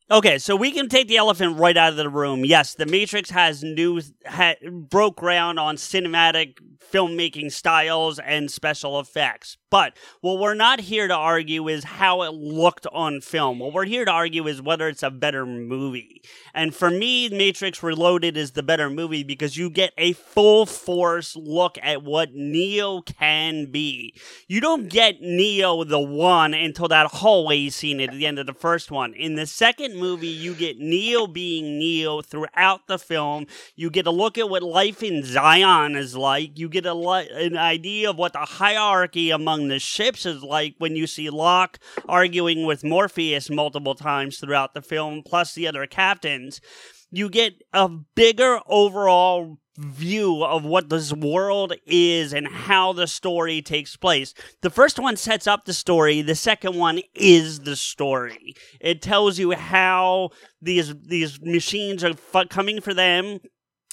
Okay, 0.08 0.38
so 0.38 0.54
we 0.54 0.70
can 0.70 0.88
take 0.88 1.08
the 1.08 1.16
elephant 1.16 1.58
right 1.58 1.76
out 1.76 1.90
of 1.90 1.96
the 1.96 2.08
room. 2.08 2.44
Yes, 2.44 2.74
The 2.74 2.86
Matrix 2.86 3.30
has 3.30 3.64
new 3.64 4.00
ha, 4.24 4.54
broke 4.70 5.16
ground 5.16 5.58
on 5.58 5.74
cinematic 5.74 6.58
filmmaking 6.92 7.50
styles 7.50 8.20
and 8.20 8.48
special 8.48 9.00
effects. 9.00 9.56
But 9.68 9.96
what 10.20 10.38
we're 10.38 10.54
not 10.54 10.78
here 10.78 11.08
to 11.08 11.14
argue 11.14 11.66
is 11.68 11.82
how 11.82 12.22
it 12.22 12.32
looked 12.34 12.86
on 12.92 13.20
film. 13.20 13.58
What 13.58 13.72
we're 13.72 13.84
here 13.84 14.04
to 14.04 14.10
argue 14.10 14.46
is 14.46 14.62
whether 14.62 14.86
it's 14.88 15.02
a 15.02 15.10
better 15.10 15.44
movie. 15.44 16.22
And 16.54 16.72
for 16.72 16.88
me, 16.88 17.28
Matrix 17.28 17.82
Reloaded 17.82 18.36
is 18.36 18.52
the 18.52 18.62
better 18.62 18.88
movie 18.88 19.24
because 19.24 19.56
you 19.56 19.68
get 19.68 19.92
a 19.98 20.12
full 20.12 20.66
force 20.66 21.34
look 21.34 21.78
at 21.82 22.04
what 22.04 22.32
Neo 22.32 23.00
can 23.00 23.72
be. 23.72 24.14
You 24.46 24.60
don't 24.60 24.88
get 24.88 25.20
Neo 25.20 25.82
the 25.82 25.98
one 25.98 26.54
until 26.54 26.86
that 26.88 27.08
hallway 27.08 27.68
scene 27.70 28.00
at 28.00 28.12
the 28.12 28.24
end 28.24 28.38
of 28.38 28.46
the 28.46 28.54
first 28.54 28.92
one. 28.92 29.12
In 29.14 29.34
the 29.34 29.46
second 29.46 29.95
movie, 29.96 30.28
you 30.28 30.54
get 30.54 30.78
Neo 30.78 31.26
being 31.26 31.78
Neo 31.78 32.22
throughout 32.22 32.86
the 32.86 32.98
film. 32.98 33.46
You 33.74 33.90
get 33.90 34.06
a 34.06 34.10
look 34.10 34.38
at 34.38 34.48
what 34.48 34.62
life 34.62 35.02
in 35.02 35.24
Zion 35.24 35.96
is 35.96 36.16
like. 36.16 36.58
You 36.58 36.68
get 36.68 36.86
a 36.86 36.94
li- 36.94 37.28
an 37.32 37.56
idea 37.56 38.10
of 38.10 38.16
what 38.16 38.32
the 38.32 38.40
hierarchy 38.40 39.30
among 39.30 39.68
the 39.68 39.78
ships 39.78 40.26
is 40.26 40.42
like 40.42 40.74
when 40.78 40.96
you 40.96 41.06
see 41.06 41.30
Locke 41.30 41.78
arguing 42.08 42.66
with 42.66 42.84
Morpheus 42.84 43.50
multiple 43.50 43.94
times 43.94 44.38
throughout 44.38 44.74
the 44.74 44.82
film, 44.82 45.22
plus 45.24 45.54
the 45.54 45.66
other 45.66 45.86
captains. 45.86 46.60
You 47.10 47.28
get 47.28 47.54
a 47.72 47.88
bigger 47.88 48.60
overall 48.66 49.58
view 49.78 50.42
of 50.44 50.64
what 50.64 50.88
this 50.88 51.12
world 51.12 51.74
is 51.86 52.32
and 52.32 52.46
how 52.46 52.92
the 52.92 53.06
story 53.06 53.62
takes 53.62 53.96
place. 53.96 54.34
The 54.62 54.70
first 54.70 54.98
one 54.98 55.16
sets 55.16 55.46
up 55.46 55.64
the 55.64 55.72
story, 55.72 56.22
the 56.22 56.34
second 56.34 56.76
one 56.76 57.00
is 57.14 57.60
the 57.60 57.76
story. 57.76 58.54
It 58.80 59.02
tells 59.02 59.38
you 59.38 59.52
how 59.52 60.30
these 60.60 60.94
these 61.02 61.40
machines 61.40 62.02
are 62.04 62.14
fu- 62.14 62.46
coming 62.46 62.80
for 62.80 62.94
them 62.94 63.40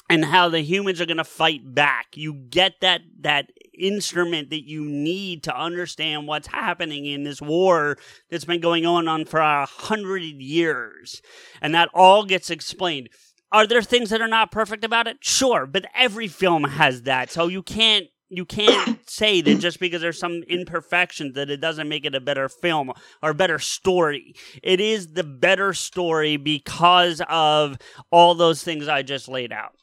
and 0.10 0.26
how 0.26 0.50
the 0.50 0.62
humans 0.62 1.00
are 1.02 1.06
going 1.06 1.18
to 1.18 1.24
fight 1.24 1.74
back. 1.74 2.08
You 2.16 2.34
get 2.34 2.74
that 2.82 3.02
that 3.22 3.52
instrument 3.78 4.50
that 4.52 4.68
you 4.68 4.86
need 4.86 5.44
to 5.44 5.58
understand 5.58 6.28
what's 6.28 6.48
happening 6.48 7.06
in 7.06 7.24
this 7.24 7.42
war 7.42 7.98
that's 8.30 8.46
been 8.46 8.62
going 8.62 8.86
on 8.86 9.08
on 9.08 9.26
for 9.26 9.40
a 9.40 9.66
hundred 9.66 10.22
years, 10.24 11.22
and 11.62 11.74
that 11.74 11.90
all 11.94 12.26
gets 12.26 12.50
explained. 12.50 13.10
Are 13.54 13.68
there 13.68 13.84
things 13.84 14.10
that 14.10 14.20
are 14.20 14.28
not 14.28 14.52
perfect 14.52 14.84
about 14.84 15.08
it? 15.08 15.18
Sure, 15.22 15.68
but 15.68 15.86
every 15.96 16.28
film 16.28 16.64
has 16.64 17.04
that, 17.04 17.30
so 17.30 17.48
you 17.48 17.62
can't 17.62 18.08
you 18.30 18.46
can't 18.46 19.00
say 19.10 19.42
that 19.42 19.60
just 19.60 19.80
because 19.80 20.02
there's 20.02 20.18
some 20.18 20.42
imperfections 20.48 21.36
that 21.36 21.52
it 21.52 21.62
doesn't 21.62 21.88
make 21.88 22.04
it 22.04 22.16
a 22.16 22.20
better 22.20 22.50
film 22.50 22.92
or 23.22 23.30
a 23.30 23.36
better 23.36 23.60
story. 23.60 24.34
It 24.64 24.82
is 24.82 25.14
the 25.14 25.24
better 25.24 25.74
story 25.74 26.38
because 26.38 27.22
of 27.30 27.78
all 28.12 28.34
those 28.34 28.64
things 28.64 28.88
I 28.88 29.04
just 29.04 29.30
laid 29.30 29.54
out. 29.54 29.76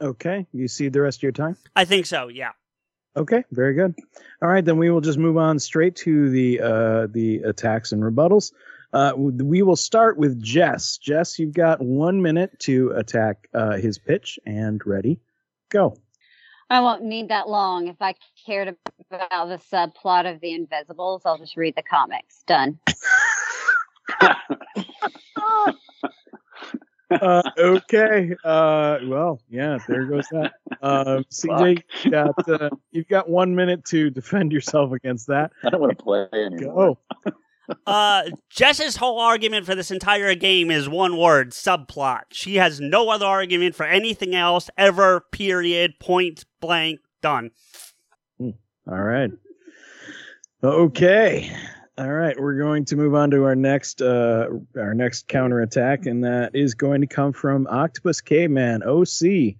Okay, 0.00 0.46
you 0.52 0.68
see 0.68 0.88
the 0.88 1.00
rest 1.00 1.18
of 1.18 1.22
your 1.24 1.32
time. 1.32 1.56
I 1.74 1.84
think 1.84 2.06
so, 2.06 2.28
yeah. 2.28 2.52
Okay, 3.16 3.44
very 3.50 3.74
good. 3.74 3.94
All 4.42 4.48
right, 4.48 4.64
then 4.64 4.76
we 4.76 4.90
will 4.90 5.00
just 5.00 5.18
move 5.18 5.38
on 5.38 5.58
straight 5.58 5.96
to 5.96 6.28
the 6.28 6.60
uh, 6.60 7.06
the 7.10 7.38
attacks 7.44 7.90
and 7.90 8.02
rebuttals. 8.02 8.52
Uh, 8.92 9.12
we 9.16 9.62
will 9.62 9.76
start 9.76 10.16
with 10.16 10.42
Jess. 10.42 10.98
Jess, 10.98 11.38
you've 11.38 11.54
got 11.54 11.80
one 11.80 12.22
minute 12.22 12.58
to 12.60 12.92
attack 12.92 13.48
uh, 13.54 13.76
his 13.76 13.98
pitch, 13.98 14.38
and 14.46 14.80
ready, 14.86 15.18
go. 15.68 15.96
I 16.68 16.80
won't 16.80 17.02
need 17.04 17.28
that 17.28 17.48
long. 17.48 17.88
If 17.88 17.96
I 18.00 18.14
cared 18.44 18.76
about 19.10 19.48
the 19.48 19.60
subplot 19.72 20.32
of 20.32 20.40
The 20.40 20.52
Invisibles, 20.52 21.22
I'll 21.24 21.38
just 21.38 21.56
read 21.56 21.76
the 21.76 21.82
comics. 21.82 22.42
Done. 22.46 22.78
Uh, 27.08 27.42
okay. 27.56 28.34
Uh, 28.42 28.98
well, 29.04 29.40
yeah, 29.48 29.78
there 29.86 30.06
goes 30.06 30.26
that. 30.32 30.54
Uh, 30.82 31.22
CJ, 31.30 31.82
you 32.02 32.10
got 32.10 32.48
uh, 32.48 32.70
you've 32.90 33.08
got 33.08 33.28
one 33.28 33.54
minute 33.54 33.84
to 33.86 34.10
defend 34.10 34.52
yourself 34.52 34.92
against 34.92 35.28
that. 35.28 35.52
I 35.62 35.70
don't 35.70 35.80
want 35.80 35.96
to 35.96 36.02
play 36.02 36.26
anymore. 36.32 36.98
Go. 37.24 37.32
Uh, 37.86 38.24
Jess's 38.50 38.96
whole 38.96 39.18
argument 39.18 39.66
for 39.66 39.74
this 39.74 39.90
entire 39.90 40.34
game 40.34 40.70
is 40.70 40.88
one 40.88 41.16
word 41.16 41.50
subplot. 41.52 42.22
She 42.32 42.56
has 42.56 42.80
no 42.80 43.08
other 43.10 43.26
argument 43.26 43.74
for 43.74 43.84
anything 43.84 44.34
else 44.34 44.70
ever, 44.78 45.22
period, 45.32 45.94
point 46.00 46.44
blank, 46.60 47.00
done. 47.22 47.50
All 48.40 48.52
right. 48.86 49.30
Okay. 50.62 51.50
All 51.98 52.12
right, 52.12 52.38
we're 52.38 52.58
going 52.58 52.84
to 52.86 52.96
move 52.96 53.14
on 53.14 53.30
to 53.30 53.44
our 53.44 53.56
next 53.56 54.02
uh 54.02 54.48
our 54.76 54.92
next 54.92 55.28
counterattack, 55.28 56.04
and 56.04 56.22
that 56.24 56.50
is 56.54 56.74
going 56.74 57.00
to 57.00 57.06
come 57.06 57.32
from 57.32 57.66
Octopus 57.68 58.20
Caveman, 58.20 58.82
OC. 58.82 59.56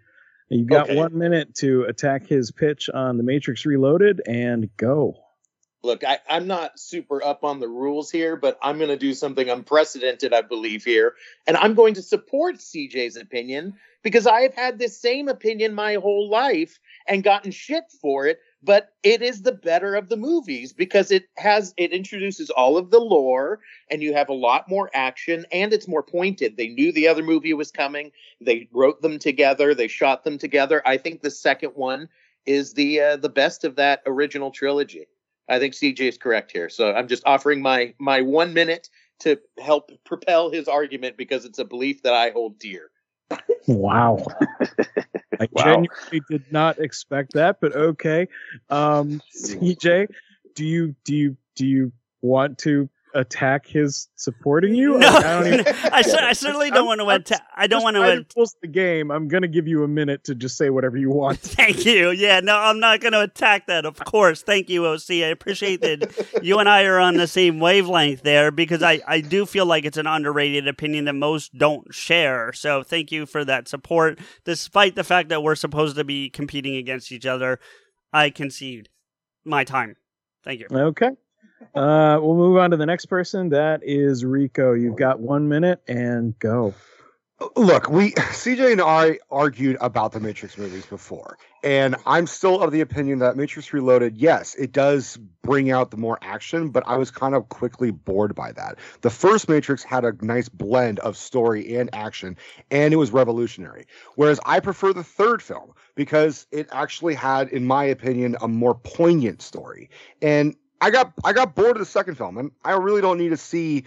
You've 0.51 0.67
got 0.69 0.91
Okay. 0.91 0.97
one 0.97 1.17
minute 1.17 1.55
to 1.57 1.85
attack 1.85 2.27
his 2.27 2.51
pitch 2.53 2.91
on 2.91 3.17
the 3.17 3.23
Matrix 3.23 3.65
Reloaded 3.65 4.21
and 4.29 4.69
go. 4.77 5.17
Look, 5.87 6.03
I, 6.03 6.18
I'm 6.28 6.49
not 6.49 6.80
super 6.80 7.24
up 7.24 7.45
on 7.45 7.61
the 7.61 7.68
rules 7.68 8.11
here, 8.11 8.34
but 8.34 8.59
I'm 8.61 8.76
going 8.76 8.91
to 8.91 8.97
do 8.97 9.14
something 9.14 9.49
unprecedented, 9.49 10.34
I 10.34 10.43
believe, 10.43 10.82
here. 10.82 11.14
And 11.47 11.57
I'm 11.57 11.74
going 11.74 11.95
to 11.95 12.03
support 12.03 12.57
CJ's 12.57 13.16
opinion 13.16 13.74
because 14.03 14.26
I 14.26 14.41
have 14.41 14.55
had 14.55 14.80
this 14.80 15.01
same 15.01 15.28
opinion 15.28 15.74
my 15.74 15.95
whole 15.95 16.28
life 16.28 16.80
and 17.07 17.22
gotten 17.22 17.53
shit 17.53 17.84
for 18.03 18.26
it. 18.26 18.41
But 18.64 18.89
it 19.05 19.22
is 19.22 19.43
the 19.43 19.53
better 19.53 19.95
of 19.95 20.09
the 20.09 20.16
movies 20.16 20.72
because 20.72 21.12
it 21.12 21.28
has, 21.37 21.72
it 21.76 21.93
introduces 21.93 22.51
all 22.51 22.76
of 22.76 22.91
the 22.91 22.99
lore 22.99 23.61
and 23.89 24.03
you 24.03 24.12
have 24.12 24.28
a 24.28 24.34
lot 24.34 24.68
more 24.68 24.91
action 24.93 25.47
and 25.53 25.72
it's 25.72 25.87
more 25.87 26.03
pointed. 26.03 26.57
They 26.57 26.66
knew 26.66 26.91
the 26.91 27.07
other 27.07 27.22
movie 27.22 27.55
was 27.55 27.70
coming. 27.70 28.11
They 28.41 28.68
wrote 28.72 29.03
them 29.03 29.20
together. 29.20 29.72
They 29.72 29.87
shot 29.87 30.24
them 30.24 30.37
together. 30.37 30.82
I 30.84 30.97
think 30.97 31.22
the 31.22 31.30
second 31.30 31.74
one 31.76 32.09
is 32.45 32.72
the, 32.72 33.01
uh, 33.01 33.16
the 33.18 33.28
best 33.28 33.62
of 33.62 33.76
that 33.76 34.03
original 34.05 34.51
trilogy. 34.51 35.07
I 35.49 35.59
think 35.59 35.74
CJ 35.74 36.01
is 36.01 36.18
correct 36.18 36.53
here. 36.53 36.68
So 36.68 36.92
I'm 36.92 37.09
just 37.09 37.22
offering 37.26 37.62
my 37.62 37.94
my 37.99 38.22
one 38.22 38.53
minute 38.53 38.90
to 39.20 39.38
help 39.59 39.90
propel 40.05 40.51
his 40.51 40.68
argument 40.68 41.16
because 41.16 41.44
it's 41.44 41.59
a 41.59 41.64
belief 41.64 42.03
that 42.03 42.14
I 42.14 42.30
hold 42.30 42.59
dear. 42.59 42.90
Wow. 43.66 44.24
I 45.40 45.49
Wow. 45.53 45.64
genuinely 45.64 46.20
did 46.28 46.51
not 46.51 46.78
expect 46.78 47.34
that, 47.34 47.61
but 47.61 47.74
okay. 47.74 48.28
Um, 48.70 49.20
CJ, 49.34 50.09
do 50.55 50.64
you 50.64 50.94
do 51.05 51.14
you 51.14 51.36
do 51.55 51.66
you 51.66 51.92
want 52.22 52.59
to 52.59 52.88
attack 53.15 53.67
his 53.67 54.09
supporting 54.17 54.75
you? 54.75 54.99
No, 54.99 55.09
I, 55.09 55.17
I 55.17 55.23
don't 55.23 55.47
even. 55.61 55.67
I, 55.93 56.03
cer- 56.03 56.23
I 56.23 56.33
certainly 56.33 56.71
don't 56.71 56.87
want 56.87 57.01
to 57.01 57.09
attack. 57.09 57.43
I 57.55 57.67
don't 57.67 57.83
want 57.83 57.97
to. 57.97 58.27
rules 58.37 58.57
the 58.61 58.69
game. 58.69 59.11
I'm 59.11 59.29
gonna 59.29 59.49
give 59.49 59.67
you 59.67 59.85
a 59.85 59.89
minute 59.89 60.25
to 60.25 60.35
just 60.35 60.57
say 60.57 60.71
whatever 60.71 60.97
you 60.97 61.11
want. 61.11 61.39
Thank 61.41 61.85
you. 61.87 62.11
Yeah, 62.11 62.41
no, 62.41 62.57
I'm 62.57 62.81
not 62.81 63.01
going 63.01 63.13
to 63.13 63.23
attack 63.23 63.67
that. 63.67 63.85
Of 63.85 63.97
course. 64.05 64.43
Thank 64.43 64.69
you, 64.69 64.87
OC. 64.87 65.11
I 65.11 65.27
appreciate 65.29 65.81
that 65.83 66.41
you 66.43 66.59
and 66.59 66.69
I 66.69 66.85
are 66.85 66.99
on 66.99 67.15
the 67.17 67.27
same 67.27 67.61
wavelength 67.61 68.23
there 68.23 68.51
because 68.51 68.83
I, 68.83 69.01
I 69.07 69.21
do 69.21 69.47
feel 69.47 69.67
like 69.67 69.85
it's 69.85 69.97
an 69.97 70.07
underrated 70.07 70.69
opinion 70.69 71.07
that 71.07 71.15
most 71.15 71.57
don't 71.57 71.93
share. 71.95 72.53
So 72.53 72.83
thank 72.83 73.11
you 73.13 73.27
for 73.27 73.45
that 73.45 73.69
support. 73.69 74.19
Despite 74.45 74.95
the 74.95 75.05
fact 75.05 75.31
that 75.31 75.43
we're 75.43 75.55
supposed 75.55 75.97
to 75.97 76.05
be 76.05 76.31
competing 76.31 76.77
against 76.77 77.11
each 77.13 77.27
other, 77.27 77.59
I 78.13 78.31
concede 78.31 78.89
my 79.45 79.65
time. 79.65 79.97
Thank 80.45 80.61
you. 80.61 80.67
Okay. 80.71 81.11
Uh, 81.75 82.19
we'll 82.21 82.37
move 82.37 82.57
on 82.57 82.71
to 82.71 82.77
the 82.77 82.87
next 82.87 83.07
person. 83.07 83.51
That 83.51 83.81
is 83.83 84.25
Rico. 84.25 84.73
You've 84.73 84.97
got 84.97 85.21
one 85.21 85.49
minute 85.49 85.83
and 85.89 86.39
go. 86.39 86.75
Look, 87.55 87.91
we 87.91 88.13
CJ 88.13 88.73
and 88.73 88.81
I 88.81 89.19
argued 89.31 89.77
about 89.83 90.13
the 90.13 90.21
Matrix 90.21 90.57
movies 90.57 90.87
before, 90.87 91.37
and 91.63 91.95
I'm 92.07 92.27
still 92.27 92.63
of 92.63 92.73
the 92.73 92.81
opinion 92.81 93.19
that 93.19 93.37
Matrix 93.37 93.75
Reloaded, 93.75 94.17
yes, 94.17 94.55
it 94.55 94.73
does 94.73 95.19
bring 95.43 95.71
out 95.71 95.91
the 95.91 95.99
more 95.99 96.19
action, 96.23 96.71
but 96.71 96.83
I 96.87 96.97
was 96.97 97.11
kind 97.11 97.35
of 97.35 97.51
quickly 97.51 97.91
bored 97.91 98.35
by 98.35 98.53
that. 98.53 98.79
The 99.03 99.11
first 99.11 99.51
Matrix 99.51 99.83
had 99.83 100.07
a 100.07 100.15
nice 100.25 100.49
blend 100.49 100.99
of 101.01 101.15
story 101.15 101.77
and 101.77 101.91
action, 101.93 102.39
and 102.71 102.95
it 102.95 102.97
was 102.97 103.11
revolutionary. 103.11 103.87
Whereas 104.15 104.41
I 104.47 104.61
prefer 104.61 104.95
the 104.95 105.05
third 105.05 105.43
film 105.43 105.73
because 105.95 106.47
it 106.53 106.69
actually 106.73 107.15
had, 107.15 107.51
in 107.51 107.67
my 107.67 107.85
opinion, 107.85 108.37
a 108.41 108.49
more 108.49 108.77
poignant 108.77 109.43
story. 109.43 109.91
And 110.23 110.57
I 110.81 110.91
got 110.91 111.12
I 111.24 111.33
got 111.33 111.55
bored 111.55 111.72
of 111.72 111.79
the 111.79 111.85
second 111.87 112.16
film, 112.16 112.39
and 112.39 112.51
I 112.64 112.72
really 112.72 113.01
don't 113.01 113.18
need 113.18 113.31
to 113.31 113.37
see 113.37 113.85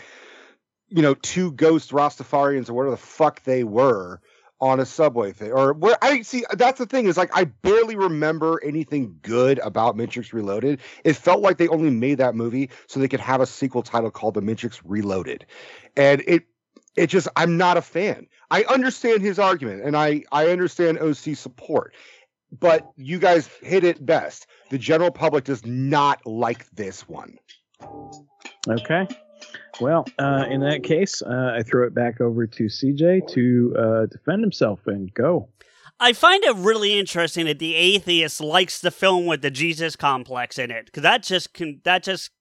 you 0.90 1.02
know, 1.02 1.14
two 1.14 1.52
ghost 1.54 1.92
Rastafarians 1.92 2.70
or 2.70 2.74
whatever 2.74 2.92
the 2.92 2.98
fuck 2.98 3.44
they 3.44 3.64
were 3.64 4.22
on 4.62 4.80
a 4.80 4.86
subway 4.86 5.32
thing. 5.32 5.52
Or 5.52 5.72
where 5.74 5.98
I 6.02 6.22
see 6.22 6.44
that's 6.52 6.80
the 6.80 6.86
thing 6.86 7.06
is 7.06 7.16
like 7.16 7.36
I 7.36 7.46
barely 7.46 7.96
remember 7.96 8.62
anything 8.64 9.18
good 9.22 9.60
about 9.60 9.96
Matrix 9.96 10.34
Reloaded. 10.34 10.80
It 11.04 11.14
felt 11.16 11.42
like 11.42 11.58
they 11.58 11.68
only 11.70 11.92
made 11.92 12.18
that 12.18 12.36
movie 12.36 12.70
so 12.88 13.00
they 13.00 13.08
could 13.08 13.22
have 13.22 13.40
a 13.40 13.46
sequel 13.46 13.84
title 13.84 14.12
called 14.12 14.34
The 14.34 14.42
Matrix 14.42 14.82
Reloaded. 14.84 15.46
And 15.96 16.22
it 16.28 16.44
it 16.96 17.08
just 17.08 17.28
I'm 17.36 17.56
not 17.56 17.78
a 17.78 17.82
fan. 17.82 18.28
I 18.52 18.64
understand 18.64 19.22
his 19.22 19.40
argument 19.40 19.84
and 19.84 19.96
I 19.96 20.24
I 20.32 20.48
understand 20.48 21.00
OC 21.00 21.38
support. 21.38 21.94
But 22.58 22.90
you 22.96 23.20
guys 23.20 23.48
hit 23.62 23.84
it 23.84 24.04
best. 24.06 24.48
The 24.70 24.78
general 24.78 25.12
public 25.12 25.44
does 25.44 25.66
not 25.66 26.26
like 26.26 26.70
this 26.72 27.08
one. 27.08 27.38
Okay. 28.68 29.08
Well, 29.80 30.06
uh, 30.18 30.46
in 30.50 30.62
that 30.62 30.84
case, 30.84 31.22
uh, 31.22 31.54
I 31.56 31.64
throw 31.64 31.86
it 31.86 31.94
back 31.94 32.20
over 32.20 32.46
to 32.48 32.64
CJ 32.66 33.28
to 33.34 33.76
uh, 33.78 34.06
defend 34.08 34.42
himself 34.42 34.82
and 34.88 35.14
go. 35.14 35.50
I 36.02 36.14
find 36.14 36.44
it 36.44 36.56
really 36.56 36.98
interesting 36.98 37.46
that 37.46 37.60
the 37.60 37.76
atheist 37.76 38.40
likes 38.40 38.80
the 38.80 38.92
film 38.92 39.26
with 39.26 39.42
the 39.42 39.52
Jesus 39.52 39.96
complex 39.96 40.58
in 40.58 40.72
it 40.72 40.86
because 40.86 41.04
that 41.04 41.24
just 41.24 41.54
can, 41.54 41.82
that 41.84 42.04
just 42.04 42.32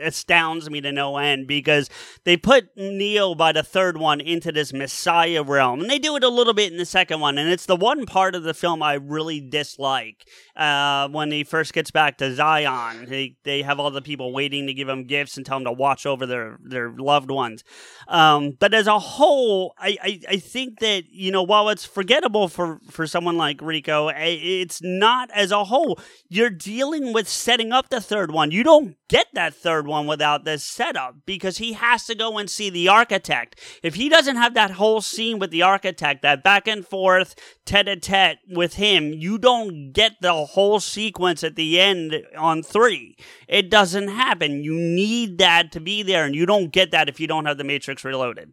astounds 0.00 0.68
me 0.70 0.80
to 0.80 0.92
no 0.92 1.16
end 1.16 1.46
because 1.46 1.88
they 2.24 2.36
put 2.36 2.68
Neo 2.76 3.34
by 3.34 3.52
the 3.52 3.62
third 3.62 3.96
one 3.96 4.20
into 4.20 4.52
this 4.52 4.72
Messiah 4.72 5.42
realm, 5.42 5.80
and 5.80 5.90
they 5.90 5.98
do 5.98 6.16
it 6.16 6.24
a 6.24 6.28
little 6.28 6.54
bit 6.54 6.72
in 6.72 6.78
the 6.78 6.86
second 6.86 7.20
one, 7.20 7.38
and 7.38 7.50
it's 7.50 7.66
the 7.66 7.76
one 7.76 8.06
part 8.06 8.34
of 8.34 8.42
the 8.42 8.54
film 8.54 8.82
I 8.82 8.94
really 8.94 9.40
dislike. 9.40 10.26
Uh, 10.56 11.08
when 11.08 11.30
he 11.30 11.44
first 11.44 11.72
gets 11.72 11.90
back 11.90 12.18
to 12.18 12.34
Zion, 12.34 13.06
they 13.06 13.36
they 13.44 13.62
have 13.62 13.78
all 13.78 13.90
the 13.90 14.02
people 14.02 14.32
waiting 14.32 14.66
to 14.66 14.74
give 14.74 14.88
him 14.88 15.04
gifts 15.04 15.36
and 15.36 15.44
tell 15.44 15.58
him 15.58 15.64
to 15.64 15.72
watch 15.72 16.06
over 16.06 16.26
their 16.26 16.58
their 16.62 16.90
loved 16.90 17.30
ones. 17.30 17.62
Um, 18.08 18.52
but 18.58 18.74
as 18.74 18.86
a 18.86 18.98
whole, 18.98 19.74
I, 19.78 19.96
I 20.02 20.20
I 20.30 20.36
think 20.38 20.80
that 20.80 21.04
you 21.10 21.30
know 21.30 21.42
while 21.42 21.68
it's 21.68 21.84
forgettable 21.84 22.48
for 22.48 22.80
for 22.90 23.06
someone 23.06 23.36
like 23.36 23.60
Rico, 23.60 24.08
it's 24.08 24.80
not 24.82 25.30
as 25.34 25.50
a 25.50 25.64
whole. 25.64 25.98
You're 26.28 26.50
dealing 26.50 27.12
with 27.12 27.28
setting 27.28 27.72
up 27.72 27.88
the 27.88 28.00
third 28.00 28.30
one. 28.30 28.50
You 28.50 28.62
don't 28.62 28.96
get 29.08 29.26
that 29.34 29.54
third 29.54 29.65
one 29.66 30.06
without 30.06 30.44
this 30.44 30.64
setup 30.64 31.16
because 31.26 31.58
he 31.58 31.74
has 31.74 32.04
to 32.06 32.14
go 32.14 32.38
and 32.38 32.48
see 32.48 32.70
the 32.70 32.88
architect. 32.88 33.60
If 33.82 33.94
he 33.94 34.08
doesn't 34.08 34.36
have 34.36 34.54
that 34.54 34.72
whole 34.72 35.00
scene 35.00 35.38
with 35.38 35.50
the 35.50 35.62
architect, 35.62 36.22
that 36.22 36.42
back 36.42 36.66
and 36.66 36.86
forth 36.86 37.34
tete 37.64 37.88
a 37.88 37.96
tete 37.96 38.38
with 38.48 38.74
him, 38.74 39.12
you 39.12 39.38
don't 39.38 39.92
get 39.92 40.12
the 40.20 40.32
whole 40.32 40.80
sequence 40.80 41.42
at 41.44 41.56
the 41.56 41.80
end 41.80 42.14
on 42.36 42.62
three. 42.62 43.16
It 43.48 43.70
doesn't 43.70 44.08
happen. 44.08 44.62
You 44.62 44.74
need 44.74 45.38
that 45.38 45.72
to 45.72 45.80
be 45.80 46.02
there, 46.02 46.24
and 46.24 46.34
you 46.34 46.46
don't 46.46 46.72
get 46.72 46.90
that 46.92 47.08
if 47.08 47.20
you 47.20 47.26
don't 47.26 47.46
have 47.46 47.58
the 47.58 47.64
Matrix 47.64 48.04
Reloaded. 48.04 48.52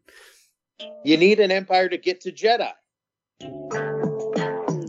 You 1.04 1.18
need 1.18 1.40
an 1.40 1.52
Empire 1.52 1.90
to 1.90 1.98
get 1.98 2.22
to 2.22 2.32
Jedi. 2.32 2.72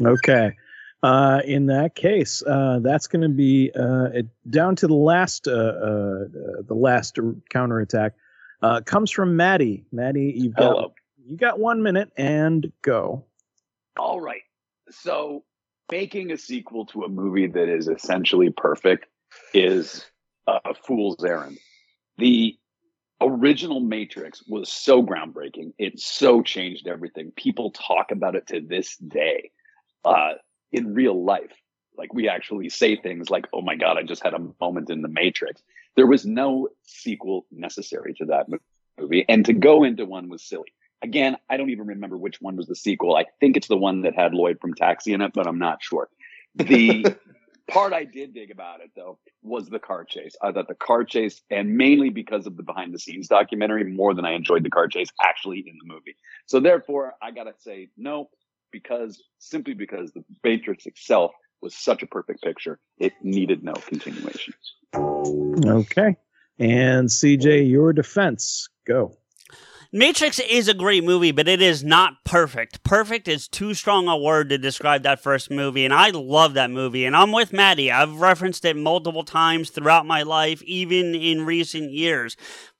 Okay. 0.05 0.57
Uh, 1.05 1.43
in 1.45 1.67
that 1.67 1.95
case, 1.95 2.43
uh, 2.47 2.79
that's 2.81 3.07
going 3.07 3.21
to 3.21 3.29
be 3.29 3.71
uh, 3.79 4.05
it, 4.05 4.27
down 4.49 4.75
to 4.75 4.87
the 4.87 4.95
last 4.95 5.47
uh, 5.47 5.51
uh, 5.51 6.25
the 6.67 6.75
last 6.75 7.19
counterattack. 7.51 8.15
Uh, 8.63 8.81
comes 8.81 9.11
from 9.11 9.37
Maddie. 9.37 9.85
Maddie, 9.93 10.33
you've 10.35 10.55
got 10.55 10.75
Hello. 10.75 10.95
you 11.27 11.37
got 11.37 11.59
one 11.59 11.83
minute 11.83 12.11
and 12.17 12.73
go. 12.81 13.23
All 13.99 14.19
right. 14.19 14.41
So 14.89 15.45
making 15.93 16.33
a 16.33 16.39
sequel 16.39 16.87
to 16.87 17.03
a 17.03 17.09
movie 17.11 17.49
that 17.49 17.69
is 17.69 17.87
essentially 17.87 18.49
perfect 18.49 19.05
is 19.53 20.07
a 20.47 20.73
fool's 20.73 21.23
errand. 21.23 21.59
The 22.17 22.57
original 23.21 23.81
Matrix 23.81 24.43
was 24.49 24.73
so 24.73 25.03
groundbreaking. 25.03 25.75
It 25.77 26.01
so 26.01 26.41
changed 26.41 26.89
everything. 26.89 27.31
People 27.37 27.73
talk 27.73 28.11
about 28.11 28.37
it 28.37 28.47
to 28.47 28.63
this 28.63 28.97
day. 28.97 29.51
Uh, 30.03 30.35
in 30.75 30.93
real 30.93 31.25
life, 31.25 31.53
like 31.97 32.12
we 32.12 32.29
actually 32.29 32.68
say 32.68 32.97
things 32.97 33.31
like, 33.31 33.47
"Oh 33.53 33.62
my 33.62 33.77
god, 33.77 33.97
I 33.97 34.03
just 34.03 34.22
had 34.22 34.35
a 34.35 34.47
moment 34.61 34.91
in 34.91 35.03
the 35.03 35.09
Matrix." 35.09 35.62
There 35.97 36.07
was 36.07 36.27
no 36.27 36.68
sequel 36.83 37.47
necessary 37.53 38.14
to 38.14 38.27
that 38.27 38.47
movie, 38.99 39.25
and 39.29 39.47
to 39.47 39.53
go 39.53 39.85
into 39.85 40.05
one 40.05 40.29
was 40.29 40.43
silly. 40.43 40.72
Again, 41.03 41.37
I 41.49 41.57
don't 41.57 41.70
even 41.70 41.87
remember 41.87 42.16
which 42.16 42.41
one 42.41 42.57
was 42.57 42.66
the 42.66 42.75
sequel. 42.75 43.14
I 43.14 43.27
think 43.39 43.57
it's 43.57 43.68
the 43.68 43.77
one 43.77 44.03
that 44.03 44.14
had 44.14 44.35
Lloyd 44.35 44.59
from 44.61 44.75
Taxi 44.75 45.12
in 45.12 45.20
it, 45.20 45.33
but 45.35 45.47
I'm 45.47 45.59
not 45.59 45.83
sure. 45.83 46.09
The 46.57 47.14
part 47.70 47.93
I 47.93 48.05
did 48.05 48.35
dig 48.35 48.51
about 48.51 48.81
it 48.81 48.91
though 48.97 49.18
was 49.43 49.68
the 49.68 49.79
car 49.79 50.05
chase. 50.05 50.35
I 50.43 50.51
thought 50.51 50.68
the 50.68 50.75
car 50.75 51.05
chase, 51.05 51.41
and 51.51 51.77
mainly 51.77 52.11
because 52.11 52.47
of 52.47 52.57
the 52.57 52.62
behind 52.62 52.93
the 52.93 52.99
scenes 52.99 53.29
documentary, 53.29 53.85
more 53.85 54.14
than 54.14 54.25
I 54.25 54.33
enjoyed 54.33 54.64
the 54.64 54.70
car 54.70 54.89
chase 54.89 55.09
actually 55.22 55.61
in 55.61 55.77
the 55.79 55.95
movie. 55.95 56.16
So 56.47 56.59
therefore, 56.59 57.14
I 57.22 57.31
gotta 57.31 57.55
say 57.59 57.91
no, 57.97 58.31
because 58.75 59.22
simply 59.39 59.72
because 59.72 60.12
the 60.12 60.25
Matrix 60.43 60.85
itself 60.85 61.31
was 61.62 61.77
such 61.77 62.03
a 62.03 62.07
perfect 62.07 62.43
picture, 62.43 62.81
it 62.99 63.12
needed 63.22 63.62
no 63.62 63.72
continuation. 63.72 64.53
Okay. 64.95 66.16
And 66.59 67.09
CJ, 67.09 67.70
your 67.70 67.93
defense. 67.93 68.68
Go. 68.87 69.16
Matrix 69.93 70.41
is 70.41 70.66
a 70.66 70.75
great 70.75 71.05
movie, 71.05 71.31
but 71.31 71.47
it 71.47 71.62
is 71.62 71.85
not 71.85 72.14
perfect. 72.25 72.83
Perfect 72.83 73.29
is 73.29 73.47
too 73.47 73.75
strong 73.75 74.09
a 74.09 74.16
word 74.16 74.49
to 74.49 74.59
describe 74.59 75.05
that 75.05 75.22
first 75.22 75.53
movie, 75.53 75.85
and 75.85 75.95
I 75.95 76.11
love 76.11 76.55
that 76.55 76.72
movie. 76.72 77.05
And 77.05 77.14
I'm 77.14 77.31
with 77.31 77.53
Maddie. 77.53 77.93
I've 77.93 78.20
referenced 78.20 78.64
it 78.64 78.77
multiple 78.77 79.22
times 79.22 79.70
throughout 79.70 80.05
my 80.05 80.25
life, 80.25 80.61
even 80.64 81.14
in 81.14 81.47
recent 81.47 81.93
years. 81.93 82.37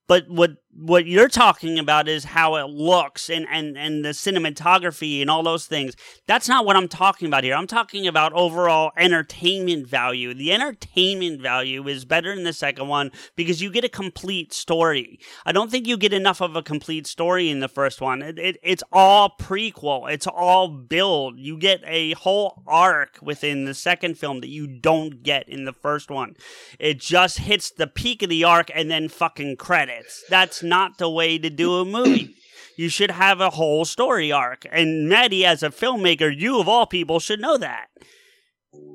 But 0.09 0.29
what 0.29 0.57
what 0.77 1.07
you're 1.07 1.29
talking 1.29 1.79
about 1.79 2.09
is 2.09 2.25
how 2.25 2.57
it 2.57 2.69
looks 2.69 3.31
and, 3.31 3.47
and, 3.51 3.79
and 3.79 4.05
the 4.05 4.11
cinematography 4.11 5.21
and 5.21 5.31
all 5.31 5.43
those 5.43 5.67
things. 5.67 5.95
That's 6.27 6.49
not 6.49 6.67
what 6.67 6.77
I'm 6.77 6.89
talking 6.89 7.29
about 7.29 7.45
here. 7.45 7.55
I'm 7.55 7.67
talking 7.67 8.07
about 8.07 8.33
overall 8.33 8.91
entertainment 8.97 9.87
value. 9.87 10.35
The 10.35 10.53
entertainment 10.53 11.41
value 11.41 11.87
is 11.87 12.05
better 12.05 12.33
in 12.33 12.45
the 12.45 12.53
second 12.53 12.89
one 12.89 13.13
because 13.37 13.63
you 13.63 13.71
get 13.71 13.85
a 13.85 13.89
complete 13.89 14.53
story. 14.53 15.21
I 15.47 15.53
don't 15.53 15.71
think 15.71 15.87
you 15.87 15.97
get 15.97 16.13
enough 16.13 16.41
of 16.41 16.57
a 16.57 16.63
complete 16.63 17.07
story 17.07 17.51
in 17.51 17.61
the 17.61 17.69
first 17.69 18.01
one. 18.01 18.23
It, 18.23 18.39
it, 18.39 18.57
it's 18.63 18.83
all 18.93 19.35
prequel. 19.41 20.11
It's 20.11 20.27
all 20.27 20.69
build. 20.69 21.39
You 21.39 21.57
get 21.57 21.83
a 21.87 22.13
whole 22.13 22.63
arc 22.67 23.19
within 23.23 23.65
the 23.65 23.75
second 23.75 24.19
film 24.19 24.41
that 24.41 24.49
you 24.49 24.67
don't 24.67 25.23
get 25.23 25.49
in 25.49 25.67
the 25.67 25.73
first 25.73 26.11
one. 26.11 26.35
It 26.81 26.99
just 26.99 27.39
hits 27.39 27.71
the 27.71 27.87
peak 27.87 28.23
of 28.23 28.29
the 28.29 28.43
arc 28.43 28.71
and 28.75 28.91
then 28.91 29.09
fucking 29.09 29.57
credits. 29.57 30.25
That's 30.29 30.64
not 30.65 30.99
the 30.99 31.09
way 31.09 31.39
to 31.39 31.51
do 31.51 31.77
a 31.77 31.85
movie. 31.85 32.37
You 32.77 32.89
should 32.89 33.13
have 33.13 33.41
a 33.41 33.51
whole 33.51 33.85
story 33.85 34.33
arc. 34.33 34.67
And 34.69 35.09
Maddie, 35.09 35.47
as 35.47 35.63
a 35.63 35.71
filmmaker, 35.71 36.37
you 36.37 36.59
of 36.59 36.69
all 36.69 36.87
people 36.87 37.21
should 37.21 37.41
know 37.41 37.57
that. 37.57 37.87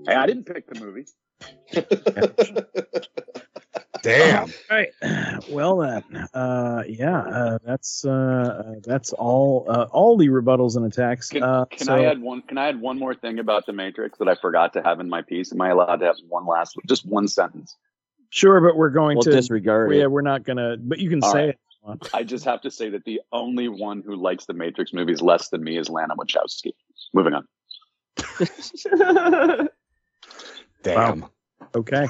Hey, 0.05 0.15
I 0.15 0.25
didn't 0.25 0.43
pick 0.43 0.67
the 0.67 0.81
movie. 0.81 1.05
Damn. 4.01 4.43
All 4.43 4.49
right. 4.69 4.89
Well 5.49 5.77
then, 5.77 6.03
uh, 6.33 6.83
yeah, 6.87 7.19
uh, 7.19 7.57
that's 7.63 8.05
uh, 8.05 8.11
uh, 8.11 8.73
that's 8.83 9.13
all 9.13 9.65
uh, 9.69 9.87
all 9.91 10.17
the 10.17 10.27
rebuttals 10.27 10.75
and 10.75 10.85
attacks. 10.85 11.29
Can, 11.29 11.43
uh, 11.43 11.65
can 11.65 11.85
so- 11.85 11.95
I 11.95 12.05
add 12.05 12.21
one? 12.21 12.41
Can 12.41 12.57
I 12.57 12.69
add 12.69 12.81
one 12.81 12.97
more 12.97 13.13
thing 13.13 13.39
about 13.39 13.65
the 13.65 13.73
Matrix 13.73 14.17
that 14.19 14.27
I 14.27 14.35
forgot 14.35 14.73
to 14.73 14.81
have 14.81 14.99
in 14.99 15.09
my 15.09 15.21
piece? 15.21 15.51
Am 15.51 15.61
I 15.61 15.69
allowed 15.69 15.97
to 15.97 16.05
have 16.05 16.15
one 16.27 16.45
last, 16.45 16.77
just 16.87 17.05
one 17.05 17.27
sentence? 17.27 17.75
Sure, 18.29 18.61
but 18.61 18.75
we're 18.77 18.89
going 18.91 19.17
We'll 19.17 19.23
to 19.23 19.31
disregard 19.31 19.93
Yeah, 19.93 20.03
it. 20.03 20.11
we're 20.11 20.21
not 20.21 20.43
gonna. 20.43 20.77
But 20.77 20.99
you 20.99 21.09
can 21.09 21.23
All 21.23 21.31
say 21.31 21.39
right. 21.39 21.49
it. 21.49 21.55
if 21.55 21.75
you 21.81 21.87
want. 21.87 22.09
I 22.13 22.23
just 22.23 22.45
have 22.45 22.61
to 22.61 22.71
say 22.71 22.89
that 22.91 23.03
the 23.05 23.21
only 23.31 23.67
one 23.67 24.03
who 24.05 24.15
likes 24.15 24.45
the 24.45 24.53
Matrix 24.53 24.93
movies 24.93 25.21
less 25.21 25.49
than 25.49 25.63
me 25.63 25.77
is 25.77 25.89
Lana 25.89 26.15
Wachowski. 26.15 26.73
Moving 27.13 27.33
on. 27.33 27.47
Damn. 30.83 31.25
Okay. 31.75 32.07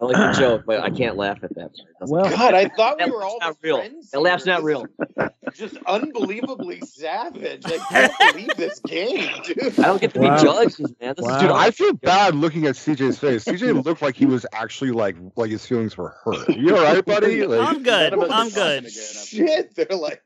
I 0.00 0.04
like 0.04 0.16
the 0.16 0.38
joke, 0.38 0.62
but 0.66 0.80
I 0.80 0.90
can't 0.90 1.16
laugh 1.16 1.38
at 1.42 1.54
that. 1.56 1.56
part. 1.56 1.72
It 1.78 1.98
doesn't 2.00 2.16
Well. 2.16 2.30
God, 2.30 2.54
I 2.54 2.68
thought 2.68 2.98
we 3.04 3.10
were 3.10 3.22
all 3.22 3.38
not 3.40 3.48
just 3.50 3.58
real. 3.62 3.78
friends. 3.78 4.10
That 4.12 4.20
laugh's 4.20 4.46
not 4.46 4.62
real. 4.62 4.86
just 5.54 5.76
unbelievably 5.86 6.80
savage. 6.82 7.66
I 7.66 7.78
can't 7.78 8.12
believe 8.18 8.56
this 8.56 8.78
game, 8.80 9.28
dude. 9.44 9.78
I 9.78 9.82
don't 9.88 10.00
get 10.00 10.14
to 10.14 10.20
Wow. 10.20 10.36
be 10.36 10.42
judged, 10.42 10.80
man. 11.00 11.14
This 11.16 11.24
Wow. 11.26 11.36
is 11.36 11.42
Dude. 11.42 11.50
I 11.50 11.70
feel 11.72 11.92
bad 11.94 12.34
looking 12.36 12.66
at 12.66 12.76
CJ's 12.76 13.18
face. 13.18 13.44
CJ 13.44 13.72
looked 13.84 14.00
like 14.00 14.14
he 14.14 14.24
was 14.26 14.46
actually 14.52 14.92
like 14.92 15.16
like 15.36 15.50
his 15.50 15.66
feelings 15.66 15.96
were 15.96 16.14
hurt. 16.24 16.48
You 16.56 16.76
all 16.76 16.82
right, 16.84 17.04
buddy? 17.04 17.44
Like, 17.44 17.60
I'm 17.68 17.82
good. 17.82 18.12
None 18.12 18.14
of 18.14 18.20
us 18.22 18.30
I'm 18.32 18.48
good. 18.50 18.78
again. 18.78 18.90
Shit, 18.90 19.74
they're 19.74 19.98
like, 19.98 20.22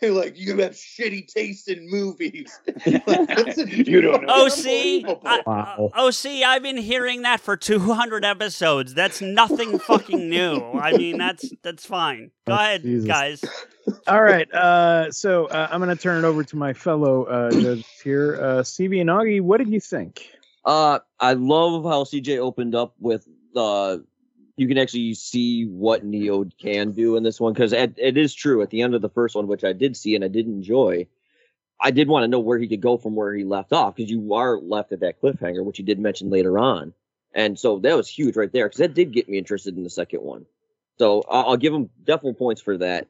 they're 0.00 0.12
like, 0.12 0.38
you 0.38 0.56
have 0.58 0.72
shitty 0.72 1.26
taste 1.26 1.68
in 1.68 1.90
movies. 1.90 2.58
You 2.86 4.00
don't 4.00 4.24
know. 4.26 4.44
OC, 4.44 4.58
Unbelievable. 4.58 5.22
I, 5.24 5.42
Wow. 5.46 5.90
uh, 5.94 6.06
OC, 6.06 6.26
I've 6.44 6.62
been 6.62 6.76
hearing 6.76 7.22
that 7.22 7.40
for 7.40 7.56
200 7.88 8.22
episodes. 8.24 8.92
That's 8.92 9.22
nothing 9.22 9.78
fucking 9.78 10.28
new. 10.28 10.56
I 10.74 10.92
mean, 10.92 11.16
that's 11.16 11.50
that's 11.62 11.86
fine. 11.86 12.30
Go 12.46 12.52
Oh, 12.52 12.56
ahead, 12.56 12.82
Jesus. 12.82 13.06
guys. 13.06 13.44
All 14.06 14.22
right. 14.22 14.52
Uh, 14.52 15.10
so 15.10 15.46
uh, 15.46 15.68
I'm 15.70 15.80
going 15.82 15.94
to 15.94 16.00
turn 16.02 16.22
it 16.22 16.26
over 16.28 16.44
to 16.44 16.56
my 16.56 16.74
fellow 16.74 17.24
uh, 17.24 17.50
judges 17.50 17.86
here. 18.04 18.38
Uh, 18.40 18.62
Stevie 18.62 19.00
and 19.00 19.08
Augie, 19.08 19.40
what 19.40 19.56
did 19.56 19.70
you 19.70 19.80
think? 19.80 20.28
Uh, 20.66 20.98
I 21.18 21.32
love 21.32 21.84
how 21.84 22.04
CJ 22.04 22.38
opened 22.38 22.74
up 22.74 22.94
with 23.00 23.26
uh, 23.56 23.96
you 24.56 24.68
can 24.68 24.76
actually 24.76 25.14
see 25.14 25.64
what 25.64 26.04
Neo 26.04 26.44
can 26.60 26.92
do 26.92 27.16
in 27.16 27.22
this 27.22 27.40
one 27.40 27.54
because 27.54 27.72
it, 27.72 27.94
it 27.96 28.18
is 28.18 28.34
true 28.34 28.60
at 28.60 28.68
the 28.68 28.82
end 28.82 28.94
of 28.94 29.00
the 29.00 29.08
first 29.08 29.34
one, 29.34 29.46
which 29.46 29.64
I 29.64 29.72
did 29.72 29.96
see 29.96 30.14
and 30.14 30.22
I 30.22 30.28
did 30.28 30.46
enjoy. 30.46 31.06
I 31.80 31.90
did 31.92 32.08
want 32.08 32.24
to 32.24 32.28
know 32.28 32.40
where 32.40 32.58
he 32.58 32.68
could 32.68 32.82
go 32.82 32.98
from 32.98 33.14
where 33.14 33.32
he 33.32 33.44
left 33.44 33.72
off 33.72 33.94
because 33.94 34.10
you 34.10 34.34
are 34.34 34.58
left 34.58 34.92
at 34.92 35.00
that 35.00 35.22
cliffhanger, 35.22 35.64
which 35.64 35.78
you 35.78 35.84
did 35.86 35.98
mention 35.98 36.28
later 36.28 36.58
on, 36.58 36.92
and 37.34 37.58
so 37.58 37.78
that 37.80 37.96
was 37.96 38.08
huge 38.08 38.36
right 38.36 38.52
there 38.52 38.66
because 38.66 38.78
that 38.78 38.94
did 38.94 39.12
get 39.12 39.28
me 39.28 39.38
interested 39.38 39.76
in 39.76 39.82
the 39.84 39.90
second 39.90 40.22
one. 40.22 40.46
So 40.98 41.22
I'll, 41.28 41.50
I'll 41.50 41.56
give 41.56 41.72
him 41.72 41.90
definitely 42.04 42.34
points 42.34 42.60
for 42.60 42.76
that. 42.78 43.06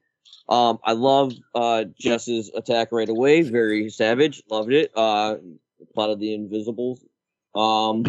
Um, 0.49 0.79
I 0.85 0.93
love 0.93 1.33
uh, 1.55 1.85
Jess's 1.99 2.51
attack 2.55 2.89
right 2.93 3.09
away, 3.09 3.43
very 3.43 3.89
savage, 3.91 4.43
loved 4.51 4.73
it. 4.73 4.93
Uh, 4.95 5.37
plot 5.95 6.11
of 6.11 6.19
the 6.21 6.35
Invisibles, 6.35 7.01
um, 7.55 8.03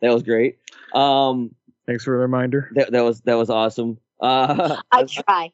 that 0.00 0.12
was 0.12 0.22
great. 0.22 0.58
Um, 0.94 1.54
Thanks 1.86 2.04
for 2.04 2.12
the 2.12 2.18
reminder. 2.18 2.70
that 2.74 2.92
that 2.92 3.02
was 3.02 3.20
that 3.22 3.34
was 3.34 3.50
awesome. 3.50 3.98
Uh, 4.20 4.76
I 4.92 5.04
try. 5.04 5.50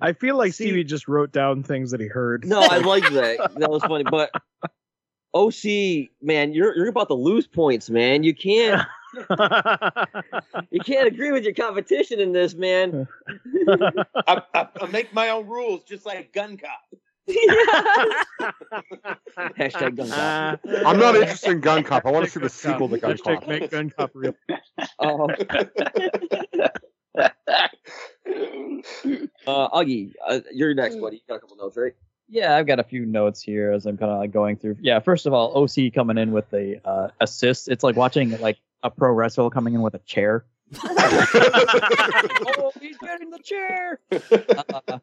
I 0.00 0.12
feel 0.12 0.36
like 0.36 0.52
See- 0.54 0.64
Stevie 0.64 0.84
just 0.84 1.06
wrote 1.08 1.30
down 1.32 1.62
things 1.62 1.92
that 1.92 2.00
he 2.00 2.08
heard. 2.08 2.44
no, 2.44 2.60
I 2.60 2.78
like 2.78 3.04
that. 3.12 3.52
That 3.58 3.70
was 3.70 3.82
funny. 3.84 4.04
But 4.04 4.30
OC, 5.34 6.08
man, 6.22 6.52
you're 6.52 6.76
you're 6.76 6.88
about 6.88 7.08
to 7.08 7.14
lose 7.14 7.46
points, 7.46 7.90
man. 7.90 8.22
You 8.24 8.34
can't 8.34 8.82
you 10.70 10.80
can't 10.80 11.08
agree 11.08 11.32
with 11.32 11.44
your 11.44 11.54
competition 11.54 12.20
in 12.20 12.32
this, 12.32 12.54
man. 12.54 13.08
I, 14.26 14.42
I, 14.54 14.68
I 14.80 14.86
make 14.90 15.12
my 15.12 15.30
own 15.30 15.46
rules, 15.46 15.82
just 15.84 16.04
like 16.06 16.32
Gun 16.32 16.56
Cop. 16.56 17.00
Hashtag 19.58 19.96
gun 19.96 20.08
cop. 20.08 20.60
I'm 20.86 20.98
not 20.98 21.14
interested 21.14 21.50
in 21.50 21.60
Gun 21.60 21.84
Cop. 21.84 22.06
I 22.06 22.10
want 22.10 22.24
to 22.24 22.30
see 22.30 22.40
the 22.40 22.48
sequel 22.48 22.88
to 22.88 22.96
Gun 22.98 23.18
Hashtag 23.18 23.40
Cop. 23.40 23.48
make 23.48 23.70
gun 23.70 23.90
cop 23.90 24.10
real. 24.14 24.34
Um, 24.98 25.28
uh, 29.46 29.68
Augie, 29.68 30.14
uh, 30.26 30.40
you're 30.52 30.72
next, 30.74 30.96
buddy. 30.96 31.16
You 31.16 31.22
got 31.28 31.36
a 31.36 31.40
couple 31.40 31.56
notes, 31.56 31.76
right? 31.76 31.92
Yeah, 32.30 32.56
I've 32.56 32.66
got 32.66 32.78
a 32.78 32.84
few 32.84 33.06
notes 33.06 33.42
here 33.42 33.72
as 33.72 33.86
I'm 33.86 33.96
kind 33.96 34.12
of 34.12 34.18
like 34.18 34.32
going 34.32 34.56
through. 34.56 34.76
Yeah, 34.80 35.00
first 35.00 35.26
of 35.26 35.32
all, 35.32 35.56
OC 35.56 35.92
coming 35.94 36.18
in 36.18 36.32
with 36.32 36.48
the 36.50 36.80
uh, 36.84 37.08
assist. 37.20 37.68
It's 37.68 37.82
like 37.82 37.96
watching 37.96 38.38
like 38.40 38.58
a 38.82 38.90
pro 38.90 39.12
wrestler 39.12 39.50
coming 39.50 39.74
in 39.74 39.82
with 39.82 39.94
a 39.94 39.98
chair. 40.00 40.44
oh, 40.84 42.72
he's 42.80 42.98
getting 42.98 43.30
the 43.30 43.38
chair. 43.38 44.00
Uh, 44.10 44.98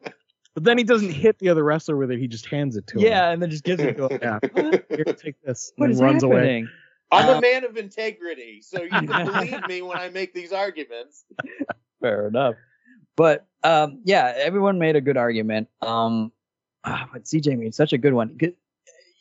But 0.54 0.64
then 0.64 0.78
he 0.78 0.84
doesn't 0.84 1.10
hit 1.10 1.38
the 1.38 1.50
other 1.50 1.62
wrestler 1.62 1.96
with 1.98 2.10
it. 2.10 2.18
He 2.18 2.26
just 2.28 2.46
hands 2.46 2.76
it 2.78 2.86
to 2.86 2.98
him. 2.98 3.04
yeah, 3.04 3.30
and 3.30 3.42
then 3.42 3.50
just 3.50 3.62
gives 3.64 3.82
it 3.82 3.94
to 3.98 4.06
him. 4.08 4.18
Yeah. 4.22 4.38
Here, 4.88 5.04
take 5.04 5.34
this. 5.42 5.70
What 5.76 5.84
and 5.86 5.92
is 5.92 5.98
then 5.98 6.06
runs 6.08 6.22
away. 6.22 6.36
happening? 6.36 6.68
I'm 7.12 7.28
Uh, 7.28 7.38
a 7.38 7.40
man 7.42 7.64
of 7.64 7.76
integrity, 7.76 8.62
so 8.62 8.82
you 8.82 8.88
can 8.88 9.06
believe 9.26 9.68
me 9.68 9.82
when 9.82 9.98
I 9.98 10.08
make 10.08 10.32
these 10.32 10.52
arguments. 10.54 11.24
Fair 12.00 12.26
enough. 12.28 12.54
But 13.16 13.46
um, 13.62 14.00
yeah, 14.04 14.32
everyone 14.34 14.78
made 14.78 14.96
a 14.96 15.00
good 15.02 15.18
argument. 15.18 15.68
Um, 15.82 16.32
ah, 16.84 17.06
but 17.12 17.24
CJ 17.24 17.58
made 17.58 17.74
such 17.74 17.92
a 17.92 17.98
good 17.98 18.14
one. 18.14 18.38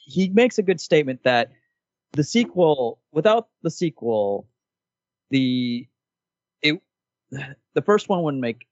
He 0.05 0.29
makes 0.29 0.57
a 0.57 0.63
good 0.63 0.79
statement 0.79 1.19
that 1.25 1.51
the 2.15 2.23
sequel, 2.23 2.99
without 3.11 3.49
the 3.61 3.69
sequel, 3.71 4.47
the 5.29 5.87
it 6.61 6.79
the 7.73 7.81
first 7.81 8.09
one 8.09 8.23
wouldn't 8.23 8.41
make 8.41 8.67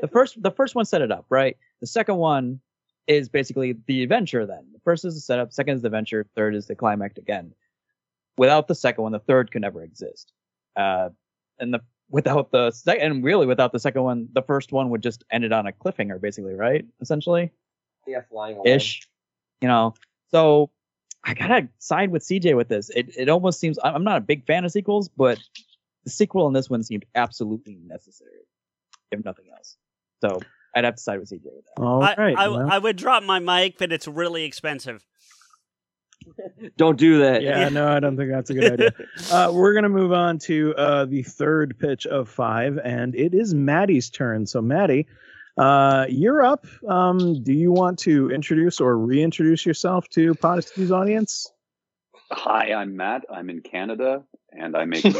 the 0.00 0.08
first 0.08 0.42
the 0.42 0.50
first 0.50 0.74
one 0.74 0.84
set 0.84 1.02
it 1.02 1.12
up 1.12 1.26
right. 1.28 1.56
The 1.80 1.86
second 1.86 2.16
one 2.16 2.60
is 3.06 3.28
basically 3.28 3.76
the 3.86 4.02
adventure. 4.02 4.46
Then 4.46 4.66
the 4.72 4.80
first 4.80 5.04
is 5.04 5.14
the 5.14 5.20
setup, 5.20 5.52
second 5.52 5.76
is 5.76 5.82
the 5.82 5.88
adventure, 5.88 6.26
third 6.34 6.54
is 6.54 6.66
the 6.66 6.74
climax 6.74 7.18
again. 7.18 7.52
Without 8.36 8.66
the 8.66 8.74
second 8.74 9.02
one, 9.02 9.12
the 9.12 9.18
third 9.20 9.50
could 9.52 9.62
never 9.62 9.82
exist. 9.82 10.32
Uh, 10.76 11.10
and 11.58 11.72
the 11.74 11.80
without 12.10 12.50
the 12.50 12.70
second, 12.70 13.02
and 13.04 13.24
really 13.24 13.46
without 13.46 13.72
the 13.72 13.78
second 13.78 14.02
one, 14.02 14.28
the 14.32 14.42
first 14.42 14.72
one 14.72 14.90
would 14.90 15.02
just 15.02 15.24
end 15.30 15.44
it 15.44 15.52
on 15.52 15.66
a 15.66 15.72
cliffhanger, 15.72 16.20
basically, 16.20 16.54
right? 16.54 16.84
Essentially, 17.00 17.50
Yeah, 18.06 18.22
flying 18.30 18.56
away. 18.56 18.72
ish. 18.72 19.08
You 19.60 19.68
know, 19.68 19.94
so 20.30 20.70
I 21.24 21.34
gotta 21.34 21.68
side 21.78 22.10
with 22.10 22.22
CJ 22.22 22.56
with 22.56 22.68
this. 22.68 22.90
It 22.90 23.16
it 23.16 23.28
almost 23.28 23.58
seems 23.58 23.78
I'm 23.82 23.96
I'm 23.96 24.04
not 24.04 24.18
a 24.18 24.20
big 24.20 24.44
fan 24.46 24.64
of 24.64 24.72
sequels, 24.72 25.08
but 25.08 25.38
the 26.04 26.10
sequel 26.10 26.46
in 26.46 26.52
this 26.52 26.68
one 26.68 26.82
seemed 26.82 27.06
absolutely 27.14 27.78
necessary, 27.86 28.46
if 29.10 29.24
nothing 29.24 29.46
else. 29.56 29.76
So 30.20 30.40
I'd 30.74 30.84
have 30.84 30.96
to 30.96 31.02
side 31.02 31.20
with 31.20 31.30
CJ 31.30 31.44
with 31.44 31.64
that. 31.64 31.82
All 31.82 32.02
I, 32.02 32.14
right. 32.16 32.36
I, 32.36 32.48
well, 32.48 32.70
I 32.70 32.78
would 32.78 32.96
drop 32.96 33.22
my 33.22 33.38
mic, 33.38 33.78
but 33.78 33.92
it's 33.92 34.06
really 34.06 34.44
expensive. 34.44 35.04
Don't 36.76 36.98
do 36.98 37.18
that. 37.18 37.42
yeah, 37.42 37.68
no, 37.68 37.86
I 37.86 38.00
don't 38.00 38.16
think 38.16 38.30
that's 38.30 38.48
a 38.48 38.54
good 38.54 38.72
idea. 38.72 38.94
Uh, 39.30 39.50
we're 39.52 39.74
gonna 39.74 39.88
move 39.88 40.12
on 40.12 40.38
to 40.38 40.74
uh, 40.74 41.04
the 41.04 41.22
third 41.22 41.78
pitch 41.78 42.06
of 42.06 42.28
five, 42.28 42.78
and 42.78 43.14
it 43.14 43.34
is 43.34 43.54
Maddie's 43.54 44.10
turn. 44.10 44.46
So, 44.46 44.60
Maddie, 44.60 45.06
uh, 45.56 46.06
you're 46.08 46.42
up. 46.42 46.66
Um, 46.88 47.42
do 47.42 47.52
you 47.52 47.72
want 47.72 48.00
to 48.00 48.30
introduce 48.30 48.80
or 48.80 48.96
reintroduce 48.96 49.64
yourself 49.64 50.08
to 50.10 50.34
Podyssey's 50.34 50.90
audience? 50.90 51.50
Hi, 52.30 52.72
I'm 52.72 52.96
Matt. 52.96 53.24
I'm 53.32 53.50
in 53.50 53.60
Canada, 53.60 54.24
and 54.52 54.76
I 54.76 54.84
make. 54.84 55.04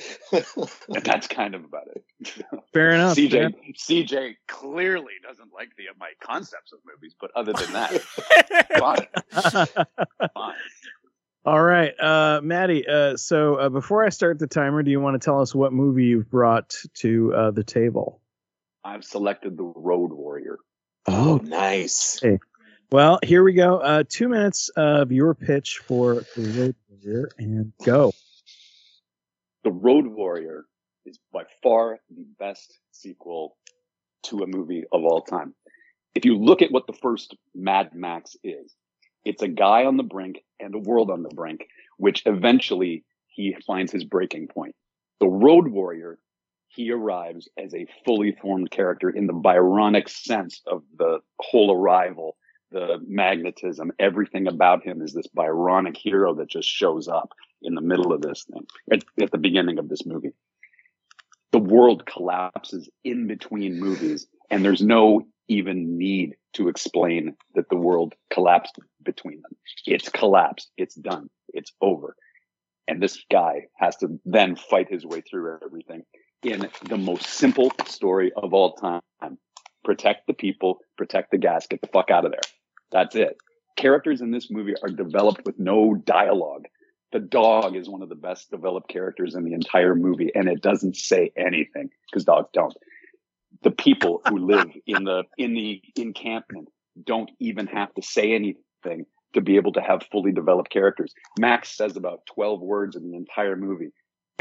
and 0.32 1.04
that's 1.04 1.26
kind 1.26 1.54
of 1.54 1.64
about 1.64 1.88
it. 1.94 2.04
Fair 2.72 2.90
enough. 2.90 3.16
fair 3.16 3.28
CJ 3.28 3.76
CJ 3.76 4.36
clearly 4.48 5.12
doesn't 5.22 5.52
like 5.52 5.70
the 5.76 5.84
my 5.98 6.12
concepts 6.22 6.72
of 6.72 6.78
movies, 6.86 7.14
but 7.20 7.30
other 7.36 7.52
than 7.52 7.72
that, 7.72 8.00
fine, 8.78 9.06
fine. 10.34 10.54
All 11.44 11.62
right, 11.62 11.92
uh, 12.00 12.40
Maddie. 12.42 12.86
Uh, 12.86 13.16
so 13.16 13.56
uh, 13.56 13.68
before 13.68 14.04
I 14.04 14.08
start 14.10 14.38
the 14.38 14.46
timer, 14.46 14.82
do 14.82 14.90
you 14.90 15.00
want 15.00 15.20
to 15.20 15.24
tell 15.24 15.40
us 15.40 15.54
what 15.54 15.72
movie 15.72 16.04
you've 16.04 16.30
brought 16.30 16.74
to 16.94 17.34
uh, 17.34 17.50
the 17.50 17.64
table? 17.64 18.21
I've 18.84 19.04
selected 19.04 19.56
the 19.56 19.72
Road 19.76 20.12
Warrior. 20.12 20.58
Oh, 21.06 21.40
nice. 21.42 22.20
Well, 22.90 23.18
here 23.22 23.42
we 23.42 23.54
go. 23.54 23.78
Uh, 23.78 24.04
two 24.08 24.28
minutes 24.28 24.68
of 24.70 25.12
your 25.12 25.34
pitch 25.34 25.80
for 25.84 26.24
the 26.36 26.42
Road 26.42 26.74
Warrior, 26.88 27.30
and 27.38 27.72
go. 27.84 28.12
The 29.64 29.70
Road 29.70 30.06
Warrior 30.06 30.66
is 31.06 31.18
by 31.32 31.44
far 31.62 31.98
the 32.14 32.26
best 32.38 32.78
sequel 32.90 33.56
to 34.24 34.38
a 34.40 34.46
movie 34.46 34.84
of 34.92 35.04
all 35.04 35.22
time. 35.22 35.54
If 36.14 36.24
you 36.24 36.36
look 36.36 36.62
at 36.62 36.70
what 36.70 36.86
the 36.86 36.92
first 36.92 37.36
Mad 37.54 37.94
Max 37.94 38.36
is, 38.44 38.74
it's 39.24 39.42
a 39.42 39.48
guy 39.48 39.84
on 39.84 39.96
the 39.96 40.02
brink 40.02 40.40
and 40.60 40.74
a 40.74 40.78
world 40.78 41.10
on 41.10 41.22
the 41.22 41.30
brink, 41.30 41.66
which 41.96 42.22
eventually 42.26 43.04
he 43.28 43.56
finds 43.66 43.92
his 43.92 44.04
breaking 44.04 44.48
point. 44.48 44.74
The 45.20 45.28
Road 45.28 45.68
Warrior, 45.68 46.18
he 46.74 46.90
arrives 46.90 47.48
as 47.58 47.74
a 47.74 47.86
fully 48.04 48.32
formed 48.40 48.70
character 48.70 49.10
in 49.10 49.26
the 49.26 49.32
Byronic 49.32 50.08
sense 50.08 50.62
of 50.66 50.82
the 50.96 51.20
whole 51.38 51.72
arrival, 51.72 52.36
the 52.70 52.98
magnetism, 53.06 53.92
everything 53.98 54.46
about 54.46 54.82
him 54.82 55.02
is 55.02 55.12
this 55.12 55.26
Byronic 55.36 55.96
hero 55.96 56.34
that 56.34 56.48
just 56.48 56.68
shows 56.68 57.08
up 57.08 57.32
in 57.60 57.74
the 57.74 57.82
middle 57.82 58.12
of 58.12 58.22
this 58.22 58.44
thing 58.50 58.66
at, 58.90 59.04
at 59.20 59.30
the 59.30 59.38
beginning 59.38 59.78
of 59.78 59.88
this 59.88 60.06
movie. 60.06 60.32
The 61.52 61.58
world 61.58 62.06
collapses 62.06 62.88
in 63.04 63.26
between 63.26 63.78
movies 63.78 64.26
and 64.50 64.64
there's 64.64 64.82
no 64.82 65.26
even 65.48 65.98
need 65.98 66.34
to 66.54 66.68
explain 66.68 67.34
that 67.54 67.68
the 67.68 67.76
world 67.76 68.14
collapsed 68.32 68.78
between 69.02 69.42
them. 69.42 69.52
It's 69.86 70.08
collapsed. 70.08 70.70
It's 70.78 70.94
done. 70.94 71.28
It's 71.48 71.72
over. 71.82 72.16
And 72.88 73.02
this 73.02 73.22
guy 73.30 73.66
has 73.76 73.96
to 73.96 74.18
then 74.24 74.56
fight 74.56 74.88
his 74.90 75.04
way 75.04 75.20
through 75.20 75.58
everything 75.62 76.04
in 76.42 76.68
the 76.88 76.98
most 76.98 77.26
simple 77.26 77.72
story 77.86 78.32
of 78.36 78.54
all 78.54 78.74
time. 78.74 79.02
Protect 79.84 80.26
the 80.26 80.34
people, 80.34 80.78
protect 80.96 81.30
the 81.32 81.38
gas, 81.38 81.66
get 81.66 81.80
the 81.80 81.88
fuck 81.88 82.10
out 82.10 82.24
of 82.24 82.32
there. 82.32 82.40
That's 82.92 83.16
it. 83.16 83.36
Characters 83.76 84.20
in 84.20 84.30
this 84.30 84.50
movie 84.50 84.74
are 84.82 84.88
developed 84.90 85.44
with 85.46 85.58
no 85.58 85.94
dialogue. 85.94 86.66
The 87.12 87.20
dog 87.20 87.76
is 87.76 87.88
one 87.88 88.02
of 88.02 88.08
the 88.08 88.14
best 88.14 88.50
developed 88.50 88.88
characters 88.88 89.34
in 89.34 89.44
the 89.44 89.54
entire 89.54 89.94
movie 89.94 90.30
and 90.34 90.48
it 90.48 90.62
doesn't 90.62 90.96
say 90.96 91.32
anything 91.36 91.90
because 92.10 92.24
dogs 92.24 92.48
don't. 92.52 92.74
the 93.62 93.70
people 93.70 94.22
who 94.28 94.38
live 94.38 94.70
in 94.86 95.04
the 95.04 95.24
in 95.38 95.54
the 95.54 95.82
encampment 95.96 96.68
don't 97.04 97.30
even 97.40 97.66
have 97.66 97.92
to 97.94 98.02
say 98.02 98.32
anything 98.34 99.06
to 99.34 99.40
be 99.40 99.56
able 99.56 99.72
to 99.72 99.80
have 99.80 100.02
fully 100.12 100.32
developed 100.32 100.70
characters. 100.70 101.14
Max 101.38 101.70
says 101.70 101.96
about 101.96 102.20
12 102.34 102.60
words 102.60 102.96
in 102.96 103.10
the 103.10 103.16
entire 103.16 103.56
movie, 103.56 103.92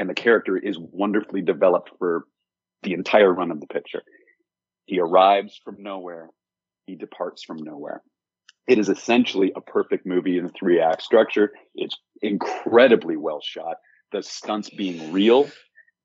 and 0.02 0.10
the 0.10 0.16
character 0.16 0.58
is 0.58 0.80
wonderfully 0.80 1.44
developed 1.44 1.92
for 2.00 2.26
the 2.82 2.94
entire 2.94 3.32
run 3.32 3.52
of 3.52 3.60
the 3.60 3.68
picture. 3.68 4.02
He 4.88 5.00
arrives 5.00 5.62
from 5.64 5.76
nowhere. 5.78 6.28
He 6.88 6.96
departs 6.96 7.44
from 7.44 7.58
nowhere. 7.58 8.02
It 8.68 8.80
is 8.80 8.90
essentially 8.90 9.54
a 9.56 9.62
perfect 9.62 10.08
movie 10.08 10.40
in 10.40 10.46
a 10.46 10.50
three 10.50 10.82
act 10.82 11.04
structure. 11.04 11.52
It's 11.76 11.96
incredibly 12.24 13.16
well 13.16 13.42
shot. 13.44 13.78
The 14.12 14.24
stunts 14.24 14.72
being 14.72 15.14
real, 15.14 15.48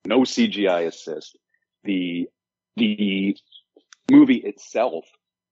no 0.05 0.21
CGI 0.21 0.87
assist. 0.87 1.39
The, 1.85 2.29
the 2.77 3.35
movie 4.11 4.43
itself 4.45 5.07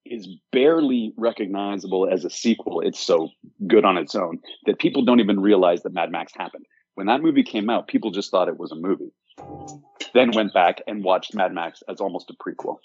is 0.05 0.29
barely 0.53 1.15
recognizable 1.17 2.11
as 2.13 2.27
a 2.27 2.31
sequel. 2.31 2.83
It's 2.83 3.01
so 3.01 3.31
good 3.67 3.87
on 3.87 3.97
its 3.97 4.15
own 4.15 4.41
that 4.67 4.79
people 4.79 5.03
don't 5.03 5.21
even 5.21 5.41
realize 5.41 5.83
that 5.85 5.95
Mad 5.95 6.11
Max 6.11 6.35
happened. 6.37 6.67
When 6.95 7.09
that 7.09 7.23
movie 7.23 7.43
came 7.43 7.69
out, 7.71 7.89
people 7.89 8.13
just 8.13 8.31
thought 8.31 8.49
it 8.49 8.59
was 8.59 8.71
a 8.71 8.77
movie. 8.77 9.11
Then 10.13 10.31
went 10.31 10.55
back 10.55 10.81
and 10.87 11.03
watched 11.03 11.35
Mad 11.35 11.53
Max 11.53 11.83
as 11.89 12.01
almost 12.01 12.31
a 12.31 12.35
prequel. 12.35 12.79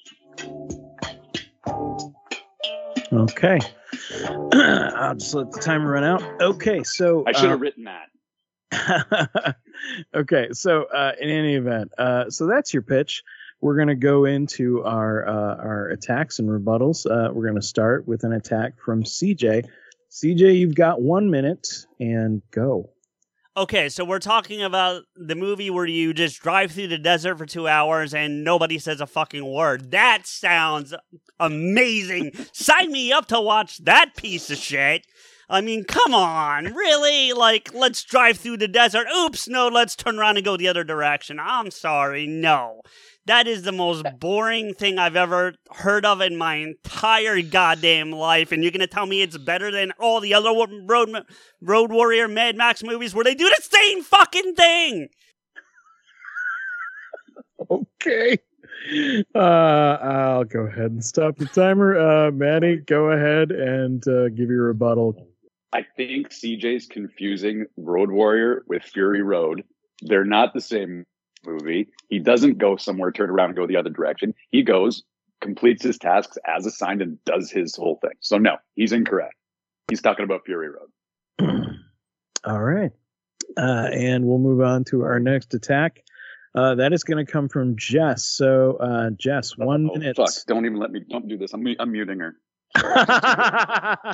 Okay. 3.13 3.59
I'll 4.53 5.15
just 5.15 5.33
let 5.35 5.51
the 5.51 5.59
timer 5.61 5.91
run 5.91 6.03
out. 6.03 6.23
Okay, 6.41 6.83
so 6.83 7.23
I 7.27 7.33
should 7.33 7.49
have 7.49 7.59
uh, 7.59 7.61
written 7.61 7.85
that. 7.85 9.55
okay, 10.15 10.49
so 10.53 10.83
uh, 10.83 11.11
in 11.19 11.29
any 11.29 11.55
event, 11.55 11.91
uh, 11.97 12.29
so 12.29 12.47
that's 12.47 12.73
your 12.73 12.83
pitch. 12.83 13.23
We're 13.61 13.75
going 13.75 13.89
to 13.89 13.95
go 13.95 14.25
into 14.25 14.83
our 14.83 15.27
uh, 15.27 15.55
our 15.55 15.87
attacks 15.89 16.39
and 16.39 16.49
rebuttals. 16.49 17.05
Uh, 17.05 17.31
we're 17.31 17.43
going 17.43 17.61
to 17.61 17.67
start 17.67 18.07
with 18.07 18.23
an 18.23 18.33
attack 18.33 18.79
from 18.83 19.03
CJ. 19.03 19.67
CJ, 20.11 20.57
you've 20.57 20.75
got 20.75 21.01
one 21.01 21.29
minute 21.29 21.85
and 21.99 22.41
go. 22.51 22.89
Okay, 23.57 23.89
so 23.89 24.05
we're 24.05 24.19
talking 24.19 24.61
about 24.61 25.03
the 25.15 25.35
movie 25.35 25.71
where 25.71 25.85
you 25.85 26.13
just 26.13 26.39
drive 26.41 26.71
through 26.71 26.87
the 26.87 26.99
desert 26.99 27.37
for 27.37 27.47
two 27.47 27.67
hours 27.67 28.13
and 28.13 28.43
nobody 28.43 28.77
says 28.77 29.01
a 29.01 29.07
fucking 29.07 29.43
word. 29.45 29.91
That 29.91 30.27
sounds 30.27 30.93
amazing. 31.39 32.31
Sign 32.53 32.91
me 32.91 33.11
up 33.11 33.25
to 33.27 33.41
watch 33.41 33.79
that 33.79 34.15
piece 34.15 34.51
of 34.51 34.59
shit. 34.59 35.05
I 35.49 35.61
mean, 35.61 35.83
come 35.83 36.13
on, 36.13 36.65
really? 36.75 37.33
Like, 37.33 37.73
let's 37.73 38.03
drive 38.03 38.37
through 38.37 38.57
the 38.57 38.67
desert. 38.67 39.07
Oops, 39.17 39.47
no, 39.47 39.67
let's 39.67 39.95
turn 39.95 40.19
around 40.19 40.37
and 40.37 40.45
go 40.45 40.55
the 40.55 40.67
other 40.67 40.83
direction. 40.83 41.39
I'm 41.41 41.71
sorry, 41.71 42.27
no. 42.27 42.81
That 43.29 43.47
is 43.47 43.61
the 43.61 43.71
most 43.71 44.07
boring 44.19 44.73
thing 44.73 44.97
I've 44.97 45.15
ever 45.15 45.53
heard 45.69 46.03
of 46.03 46.19
in 46.19 46.35
my 46.35 46.55
entire 46.55 47.43
goddamn 47.43 48.11
life. 48.11 48.51
And 48.51 48.63
you're 48.63 48.71
gonna 48.71 48.87
tell 48.87 49.05
me 49.05 49.21
it's 49.21 49.37
better 49.37 49.69
than 49.69 49.91
all 49.99 50.19
the 50.19 50.33
other 50.33 50.49
Road 50.49 51.15
Road 51.61 51.91
Warrior 51.91 52.27
Mad 52.27 52.57
Max 52.57 52.81
movies 52.81 53.13
where 53.13 53.23
they 53.23 53.35
do 53.35 53.47
the 53.47 53.61
same 53.61 54.01
fucking 54.01 54.55
thing. 54.55 55.09
Okay. 57.69 58.39
Uh, 59.35 59.37
I'll 59.37 60.45
go 60.45 60.61
ahead 60.61 60.89
and 60.89 61.05
stop 61.05 61.37
the 61.37 61.45
timer. 61.45 61.99
Uh, 61.99 62.31
Maddie, 62.31 62.77
go 62.77 63.11
ahead 63.11 63.51
and 63.51 64.07
uh, 64.07 64.29
give 64.29 64.49
your 64.49 64.63
rebuttal. 64.63 65.27
I 65.71 65.85
think 65.95 66.29
CJ's 66.29 66.87
confusing 66.87 67.67
Road 67.77 68.09
Warrior 68.09 68.63
with 68.67 68.81
Fury 68.81 69.21
Road. 69.21 69.65
They're 70.01 70.25
not 70.25 70.53
the 70.55 70.61
same 70.61 71.05
movie. 71.45 71.89
He 72.09 72.19
doesn't 72.19 72.57
go 72.57 72.75
somewhere, 72.77 73.11
turn 73.11 73.29
around, 73.29 73.49
and 73.49 73.55
go 73.57 73.67
the 73.67 73.77
other 73.77 73.89
direction. 73.89 74.33
He 74.51 74.63
goes, 74.63 75.03
completes 75.41 75.83
his 75.83 75.97
tasks 75.97 76.37
as 76.45 76.65
assigned, 76.65 77.01
and 77.01 77.23
does 77.25 77.51
his 77.51 77.75
whole 77.75 77.97
thing. 78.01 78.13
So 78.19 78.37
no, 78.37 78.57
he's 78.75 78.91
incorrect. 78.91 79.35
He's 79.89 80.01
talking 80.01 80.25
about 80.25 80.41
Fury 80.45 80.69
Road. 80.69 81.39
All 82.45 82.61
right. 82.61 82.91
Uh, 83.57 83.87
and 83.91 84.25
we'll 84.25 84.37
move 84.37 84.61
on 84.61 84.83
to 84.85 85.03
our 85.03 85.19
next 85.19 85.53
attack. 85.53 86.03
Uh, 86.55 86.75
that 86.75 86.93
is 86.93 87.03
going 87.03 87.23
to 87.23 87.31
come 87.31 87.47
from 87.47 87.75
Jess. 87.77 88.25
So, 88.25 88.77
uh, 88.77 89.09
Jess, 89.11 89.57
one 89.57 89.87
Oh, 89.89 89.97
minute. 89.97 90.15
Fuck! 90.15 90.29
Don't 90.47 90.65
even 90.65 90.77
let 90.79 90.91
me. 90.91 91.01
Don't 91.09 91.27
do 91.27 91.37
this. 91.37 91.53
I'm, 91.53 91.63
I'm 91.79 91.91
muting 91.91 92.19
her. 92.19 92.35
All 92.83 94.13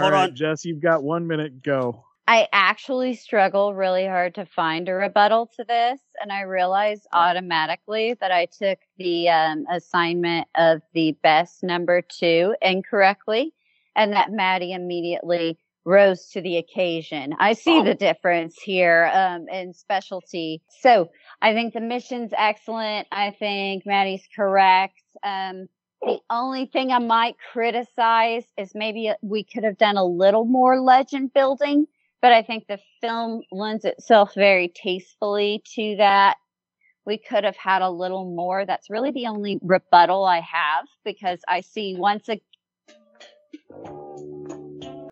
Hold 0.00 0.12
right, 0.12 0.30
on. 0.30 0.36
Jess, 0.36 0.64
you've 0.64 0.80
got 0.82 1.02
one 1.02 1.26
minute. 1.26 1.62
Go. 1.62 2.04
I 2.30 2.46
actually 2.52 3.14
struggle 3.14 3.74
really 3.74 4.06
hard 4.06 4.36
to 4.36 4.46
find 4.46 4.88
a 4.88 4.94
rebuttal 4.94 5.50
to 5.56 5.64
this, 5.64 5.98
and 6.22 6.30
I 6.30 6.42
realized 6.42 7.08
automatically 7.12 8.14
that 8.20 8.30
I 8.30 8.46
took 8.46 8.78
the 8.98 9.28
um, 9.30 9.64
assignment 9.68 10.46
of 10.54 10.80
the 10.94 11.18
best 11.24 11.64
number 11.64 12.02
two 12.02 12.54
incorrectly, 12.62 13.52
and 13.96 14.12
that 14.12 14.30
Maddie 14.30 14.74
immediately 14.74 15.58
rose 15.84 16.28
to 16.28 16.40
the 16.40 16.58
occasion. 16.58 17.34
I 17.40 17.54
see 17.54 17.82
the 17.82 17.96
difference 17.96 18.62
here 18.62 19.10
um, 19.12 19.48
in 19.48 19.74
specialty. 19.74 20.62
So 20.82 21.10
I 21.42 21.52
think 21.52 21.74
the 21.74 21.80
mission's 21.80 22.30
excellent. 22.38 23.08
I 23.10 23.32
think 23.32 23.84
Maddie's 23.86 24.28
correct. 24.36 25.02
Um, 25.24 25.66
the 26.00 26.20
only 26.30 26.66
thing 26.66 26.92
I 26.92 27.00
might 27.00 27.34
criticize 27.52 28.44
is 28.56 28.70
maybe 28.72 29.10
we 29.20 29.42
could 29.42 29.64
have 29.64 29.78
done 29.78 29.96
a 29.96 30.04
little 30.04 30.44
more 30.44 30.80
legend 30.80 31.32
building 31.34 31.88
but 32.22 32.32
I 32.32 32.42
think 32.42 32.66
the 32.66 32.78
film 33.00 33.42
lends 33.50 33.84
itself 33.84 34.34
very 34.34 34.68
tastefully 34.68 35.62
to 35.74 35.96
that. 35.98 36.36
We 37.06 37.18
could 37.18 37.44
have 37.44 37.56
had 37.56 37.82
a 37.82 37.90
little 37.90 38.24
more. 38.24 38.66
That's 38.66 38.90
really 38.90 39.10
the 39.10 39.26
only 39.26 39.58
rebuttal 39.62 40.24
I 40.24 40.40
have 40.40 40.86
because 41.04 41.40
I 41.48 41.62
see 41.62 41.96
once 41.96 42.28
a 42.28 42.40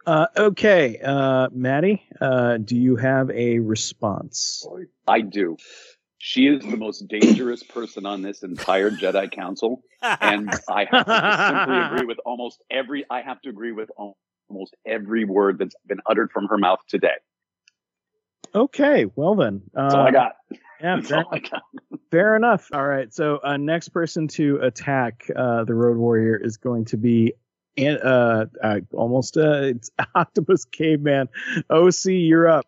Uh, 0.06 0.26
okay, 0.38 0.98
uh, 1.04 1.48
Maddie, 1.52 2.02
uh, 2.18 2.56
do 2.56 2.76
you 2.76 2.96
have 2.96 3.30
a 3.30 3.58
response? 3.58 4.66
I 5.06 5.20
do. 5.20 5.58
She 6.16 6.46
is 6.46 6.64
the 6.64 6.78
most 6.78 7.06
dangerous 7.08 7.62
person 7.62 8.06
on 8.06 8.22
this 8.22 8.42
entire 8.42 8.90
Jedi 8.90 9.30
Council, 9.30 9.82
and 10.02 10.50
I 10.66 10.86
have 10.90 11.04
to 11.04 11.12
simply 11.12 11.80
agree 11.86 12.06
with 12.06 12.18
almost 12.24 12.62
every. 12.70 13.04
I 13.10 13.20
have 13.20 13.40
to 13.42 13.50
agree 13.50 13.72
with 13.72 13.90
al- 13.98 14.16
almost 14.48 14.74
every 14.86 15.24
word 15.24 15.58
that's 15.58 15.74
been 15.86 16.00
uttered 16.06 16.30
from 16.32 16.48
her 16.48 16.58
mouth 16.58 16.80
today. 16.88 17.16
Okay, 18.54 19.06
well 19.14 19.34
then. 19.34 19.62
Uh, 19.76 19.82
That's 19.82 19.94
all 19.94 20.06
I 20.06 20.10
got. 20.10 20.36
Yeah, 20.80 20.96
That's 20.96 21.08
fair, 21.08 21.18
all 21.18 21.28
I 21.32 21.38
got. 21.38 21.62
fair 22.10 22.36
enough. 22.36 22.68
All 22.72 22.86
right, 22.86 23.12
so 23.12 23.40
uh, 23.42 23.56
next 23.56 23.90
person 23.90 24.28
to 24.28 24.58
attack 24.58 25.30
uh, 25.34 25.64
the 25.64 25.74
Road 25.74 25.96
Warrior 25.96 26.36
is 26.36 26.56
going 26.56 26.86
to 26.86 26.96
be. 26.96 27.34
An- 27.76 27.98
uh, 27.98 28.46
uh, 28.62 28.80
almost 28.92 29.36
uh, 29.36 29.60
it's 29.62 29.90
Octopus 30.14 30.64
Caveman. 30.64 31.28
OC, 31.70 32.06
you're 32.06 32.48
up. 32.48 32.66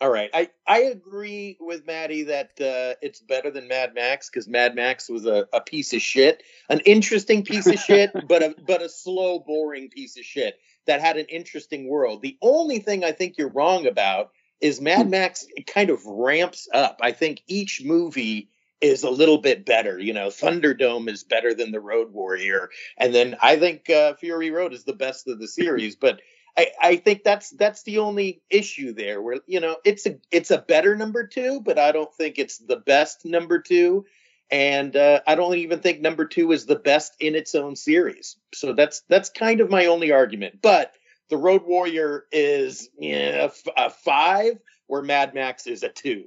All 0.00 0.10
right, 0.10 0.30
I 0.32 0.48
I 0.66 0.78
agree 0.84 1.56
with 1.60 1.86
Maddie 1.86 2.22
that 2.24 2.50
uh, 2.60 2.96
it's 3.02 3.20
better 3.20 3.50
than 3.50 3.68
Mad 3.68 3.94
Max 3.94 4.30
because 4.30 4.48
Mad 4.48 4.74
Max 4.74 5.08
was 5.10 5.26
a, 5.26 5.46
a 5.52 5.60
piece 5.60 5.92
of 5.92 6.00
shit, 6.00 6.42
an 6.70 6.80
interesting 6.80 7.44
piece 7.44 7.66
of 7.66 7.78
shit, 7.78 8.10
but 8.28 8.42
a 8.42 8.54
but 8.66 8.80
a 8.80 8.88
slow, 8.88 9.40
boring 9.40 9.90
piece 9.90 10.16
of 10.16 10.24
shit 10.24 10.58
that 10.88 11.00
had 11.00 11.16
an 11.16 11.26
interesting 11.26 11.86
world. 11.86 12.22
The 12.22 12.36
only 12.42 12.80
thing 12.80 13.04
I 13.04 13.12
think 13.12 13.38
you're 13.38 13.50
wrong 13.50 13.86
about 13.86 14.32
is 14.60 14.80
Mad 14.80 15.08
Max 15.08 15.46
kind 15.66 15.90
of 15.90 16.04
ramps 16.04 16.68
up. 16.74 16.98
I 17.02 17.12
think 17.12 17.42
each 17.46 17.82
movie 17.84 18.48
is 18.80 19.02
a 19.04 19.10
little 19.10 19.38
bit 19.38 19.64
better. 19.64 19.98
You 19.98 20.14
know, 20.14 20.28
Thunderdome 20.28 21.08
is 21.08 21.24
better 21.24 21.54
than 21.54 21.72
the 21.72 21.80
Road 21.80 22.12
Warrior, 22.12 22.70
and 22.96 23.14
then 23.14 23.36
I 23.40 23.56
think 23.56 23.88
uh, 23.88 24.14
Fury 24.14 24.50
Road 24.50 24.72
is 24.72 24.84
the 24.84 24.92
best 24.92 25.28
of 25.28 25.38
the 25.38 25.48
series, 25.48 25.94
but. 25.94 26.20
I, 26.56 26.70
I 26.82 26.96
think 26.96 27.22
that's 27.22 27.50
that's 27.50 27.84
the 27.84 27.98
only 27.98 28.42
issue 28.50 28.92
there 28.92 29.22
where 29.22 29.36
you 29.46 29.60
know 29.60 29.76
it's 29.84 30.06
a 30.06 30.16
it's 30.32 30.50
a 30.50 30.58
better 30.58 30.96
number 30.96 31.24
two 31.24 31.60
but 31.60 31.78
i 31.78 31.92
don't 31.92 32.12
think 32.12 32.36
it's 32.36 32.58
the 32.58 32.78
best 32.78 33.24
number 33.24 33.60
two 33.60 34.06
and 34.50 34.96
uh, 34.96 35.20
i 35.26 35.34
don't 35.34 35.56
even 35.56 35.80
think 35.80 36.00
number 36.00 36.24
two 36.24 36.52
is 36.52 36.66
the 36.66 36.76
best 36.76 37.14
in 37.20 37.34
its 37.34 37.54
own 37.54 37.76
series 37.76 38.36
so 38.54 38.72
that's 38.72 39.02
that's 39.08 39.30
kind 39.30 39.60
of 39.60 39.70
my 39.70 39.86
only 39.86 40.12
argument 40.12 40.60
but 40.62 40.92
the 41.30 41.36
road 41.36 41.62
warrior 41.66 42.24
is 42.32 42.88
yeah, 42.98 43.42
a 43.42 43.44
f- 43.44 43.62
a 43.76 43.90
five 43.90 44.58
where 44.86 45.02
mad 45.02 45.34
max 45.34 45.66
is 45.66 45.82
a 45.82 45.88
two 45.88 46.24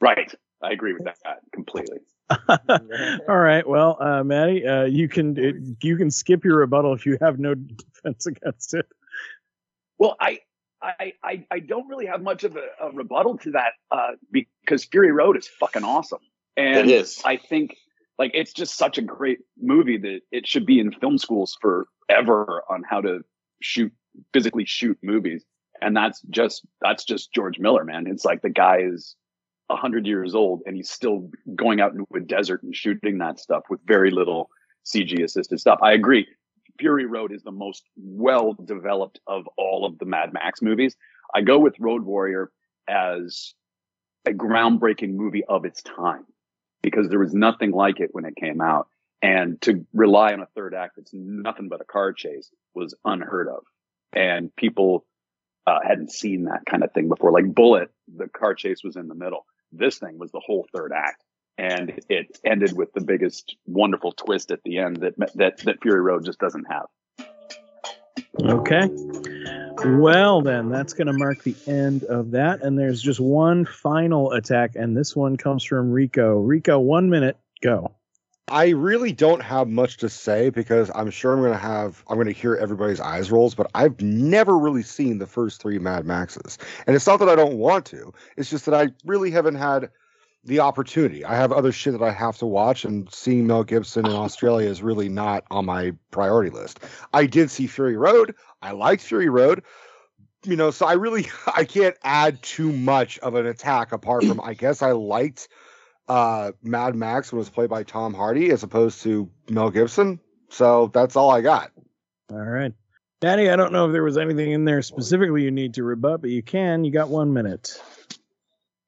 Right. 0.00 0.32
I 0.62 0.72
agree 0.72 0.92
with 0.92 1.04
that 1.04 1.16
completely. 1.52 1.98
All 3.28 3.38
right, 3.38 3.66
well, 3.66 3.96
uh, 4.00 4.22
Maddie, 4.22 4.66
uh, 4.66 4.84
you 4.84 5.08
can 5.08 5.36
it, 5.38 5.56
you 5.82 5.96
can 5.96 6.10
skip 6.10 6.44
your 6.44 6.58
rebuttal 6.58 6.92
if 6.92 7.06
you 7.06 7.16
have 7.20 7.38
no 7.38 7.54
defense 8.02 8.26
against 8.26 8.74
it. 8.74 8.86
Well, 9.98 10.16
I, 10.20 10.40
I, 10.82 11.14
I, 11.24 11.46
I 11.50 11.58
don't 11.60 11.88
really 11.88 12.06
have 12.06 12.22
much 12.22 12.44
of 12.44 12.56
a, 12.56 12.86
a 12.86 12.90
rebuttal 12.90 13.38
to 13.38 13.52
that 13.52 13.72
uh, 13.90 14.12
because 14.30 14.84
Fury 14.84 15.10
Road 15.10 15.36
is 15.36 15.48
fucking 15.48 15.84
awesome, 15.84 16.20
and 16.58 16.90
It 16.90 16.90
is. 16.90 17.22
I 17.24 17.36
think 17.36 17.76
like 18.18 18.32
it's 18.34 18.52
just 18.52 18.76
such 18.76 18.98
a 18.98 19.02
great 19.02 19.38
movie 19.56 19.96
that 19.96 20.20
it 20.32 20.46
should 20.46 20.66
be 20.66 20.80
in 20.80 20.90
film 20.92 21.16
schools 21.16 21.56
forever 21.60 22.64
on 22.68 22.82
how 22.88 23.00
to 23.00 23.20
shoot 23.62 23.92
physically 24.32 24.64
shoot 24.64 24.98
movies, 25.02 25.44
and 25.80 25.96
that's 25.96 26.20
just 26.28 26.66
that's 26.80 27.04
just 27.04 27.32
George 27.32 27.58
Miller, 27.60 27.84
man. 27.84 28.06
It's 28.08 28.24
like 28.24 28.42
the 28.42 28.50
guy 28.50 28.80
is 28.82 29.14
a 29.70 29.76
hundred 29.76 30.06
years 30.06 30.34
old 30.34 30.62
and 30.66 30.76
he's 30.76 30.90
still 30.90 31.30
going 31.54 31.78
out 31.80 31.92
into 31.92 32.06
a 32.16 32.20
desert 32.20 32.62
and 32.62 32.74
shooting 32.74 33.18
that 33.18 33.38
stuff 33.38 33.64
with 33.68 33.78
very 33.84 34.10
little 34.10 34.48
CG 34.84 35.22
assisted 35.22 35.60
stuff. 35.60 35.78
I 35.82 35.92
agree. 35.92 36.26
Fury 36.78 37.04
Road 37.04 37.32
is 37.32 37.42
the 37.42 37.52
most 37.52 37.84
well 37.96 38.54
developed 38.64 39.20
of 39.26 39.46
all 39.58 39.84
of 39.84 39.98
the 39.98 40.06
Mad 40.06 40.32
Max 40.32 40.62
movies. 40.62 40.96
I 41.34 41.42
go 41.42 41.58
with 41.58 41.74
Road 41.78 42.02
Warrior 42.02 42.50
as 42.88 43.52
a 44.26 44.30
groundbreaking 44.30 45.12
movie 45.12 45.44
of 45.44 45.66
its 45.66 45.82
time 45.82 46.24
because 46.82 47.08
there 47.08 47.18
was 47.18 47.34
nothing 47.34 47.72
like 47.72 48.00
it 48.00 48.10
when 48.12 48.24
it 48.24 48.36
came 48.36 48.60
out. 48.60 48.88
And 49.20 49.60
to 49.62 49.84
rely 49.92 50.32
on 50.32 50.40
a 50.40 50.46
third 50.54 50.74
act 50.74 50.96
that's 50.96 51.12
nothing 51.12 51.68
but 51.68 51.80
a 51.80 51.84
car 51.84 52.12
chase 52.12 52.50
was 52.74 52.94
unheard 53.04 53.48
of. 53.48 53.64
And 54.12 54.54
people 54.54 55.04
uh, 55.66 55.80
hadn't 55.86 56.12
seen 56.12 56.44
that 56.44 56.64
kind 56.68 56.84
of 56.84 56.92
thing 56.92 57.08
before. 57.08 57.32
Like 57.32 57.52
Bullitt, 57.52 57.90
the 58.16 58.28
car 58.28 58.54
chase 58.54 58.82
was 58.84 58.96
in 58.96 59.08
the 59.08 59.14
middle. 59.14 59.44
This 59.72 59.98
thing 59.98 60.18
was 60.18 60.30
the 60.30 60.40
whole 60.44 60.66
third 60.74 60.92
act. 60.94 61.24
And 61.58 62.00
it 62.08 62.38
ended 62.44 62.76
with 62.76 62.92
the 62.92 63.00
biggest 63.00 63.56
wonderful 63.66 64.12
twist 64.12 64.52
at 64.52 64.62
the 64.62 64.78
end 64.78 64.98
that, 64.98 65.14
that, 65.34 65.58
that 65.58 65.82
Fury 65.82 66.00
Road 66.00 66.24
just 66.24 66.38
doesn't 66.38 66.66
have. 66.70 66.86
Okay. 68.40 68.88
Well, 69.84 70.42
then, 70.42 70.70
that's 70.70 70.92
going 70.92 71.06
to 71.06 71.12
mark 71.12 71.42
the 71.42 71.54
end 71.66 72.04
of 72.04 72.32
that. 72.32 72.62
And 72.62 72.78
there's 72.78 73.00
just 73.00 73.20
one 73.20 73.64
final 73.64 74.32
attack, 74.32 74.72
and 74.74 74.96
this 74.96 75.14
one 75.14 75.36
comes 75.36 75.62
from 75.64 75.90
Rico. 75.90 76.38
Rico, 76.38 76.78
one 76.78 77.10
minute, 77.10 77.36
go. 77.62 77.92
I 78.50 78.70
really 78.70 79.12
don't 79.12 79.42
have 79.42 79.68
much 79.68 79.98
to 79.98 80.08
say 80.08 80.50
because 80.50 80.90
I'm 80.94 81.10
sure 81.10 81.34
I'm 81.34 81.40
going 81.40 81.52
to 81.52 81.58
have, 81.58 82.02
I'm 82.08 82.16
going 82.16 82.28
to 82.28 82.32
hear 82.32 82.54
everybody's 82.54 83.00
eyes 83.00 83.30
rolls, 83.30 83.54
but 83.54 83.70
I've 83.74 84.00
never 84.00 84.58
really 84.58 84.82
seen 84.82 85.18
the 85.18 85.26
first 85.26 85.60
three 85.60 85.78
Mad 85.78 86.06
Maxes. 86.06 86.58
And 86.86 86.96
it's 86.96 87.06
not 87.06 87.18
that 87.18 87.28
I 87.28 87.34
don't 87.34 87.58
want 87.58 87.84
to, 87.86 88.12
it's 88.36 88.50
just 88.50 88.64
that 88.64 88.74
I 88.74 88.88
really 89.04 89.30
haven't 89.30 89.56
had 89.56 89.90
the 90.48 90.60
opportunity. 90.60 91.24
I 91.24 91.36
have 91.36 91.52
other 91.52 91.70
shit 91.70 91.92
that 91.92 92.02
I 92.02 92.10
have 92.10 92.38
to 92.38 92.46
watch, 92.46 92.84
and 92.84 93.12
seeing 93.12 93.46
Mel 93.46 93.62
Gibson 93.62 94.06
in 94.06 94.12
Australia 94.12 94.68
is 94.68 94.82
really 94.82 95.08
not 95.08 95.44
on 95.50 95.66
my 95.66 95.92
priority 96.10 96.50
list. 96.50 96.80
I 97.12 97.26
did 97.26 97.50
see 97.50 97.66
Fury 97.66 97.96
Road. 97.96 98.34
I 98.60 98.72
liked 98.72 99.02
Fury 99.02 99.28
Road. 99.28 99.62
You 100.44 100.56
know, 100.56 100.70
so 100.70 100.86
I 100.86 100.94
really 100.94 101.26
I 101.46 101.64
can't 101.64 101.96
add 102.02 102.42
too 102.42 102.72
much 102.72 103.18
of 103.18 103.34
an 103.34 103.46
attack 103.46 103.92
apart 103.92 104.24
from 104.24 104.40
I 104.40 104.54
guess 104.54 104.82
I 104.82 104.92
liked 104.92 105.48
uh 106.08 106.52
Mad 106.62 106.96
Max 106.96 107.30
when 107.30 107.38
it 107.38 107.40
was 107.40 107.50
played 107.50 107.70
by 107.70 107.82
Tom 107.82 108.14
Hardy 108.14 108.50
as 108.50 108.62
opposed 108.62 109.02
to 109.02 109.30
Mel 109.48 109.70
Gibson. 109.70 110.18
So 110.48 110.90
that's 110.92 111.14
all 111.14 111.30
I 111.30 111.42
got. 111.42 111.70
All 112.32 112.38
right. 112.38 112.72
Daddy, 113.20 113.50
I 113.50 113.56
don't 113.56 113.72
know 113.72 113.86
if 113.86 113.92
there 113.92 114.04
was 114.04 114.16
anything 114.16 114.52
in 114.52 114.64
there 114.64 114.80
specifically 114.80 115.42
you 115.42 115.50
need 115.50 115.74
to 115.74 115.82
rebut, 115.84 116.20
but 116.20 116.30
you 116.30 116.42
can. 116.42 116.84
You 116.84 116.92
got 116.92 117.08
one 117.08 117.32
minute. 117.32 117.80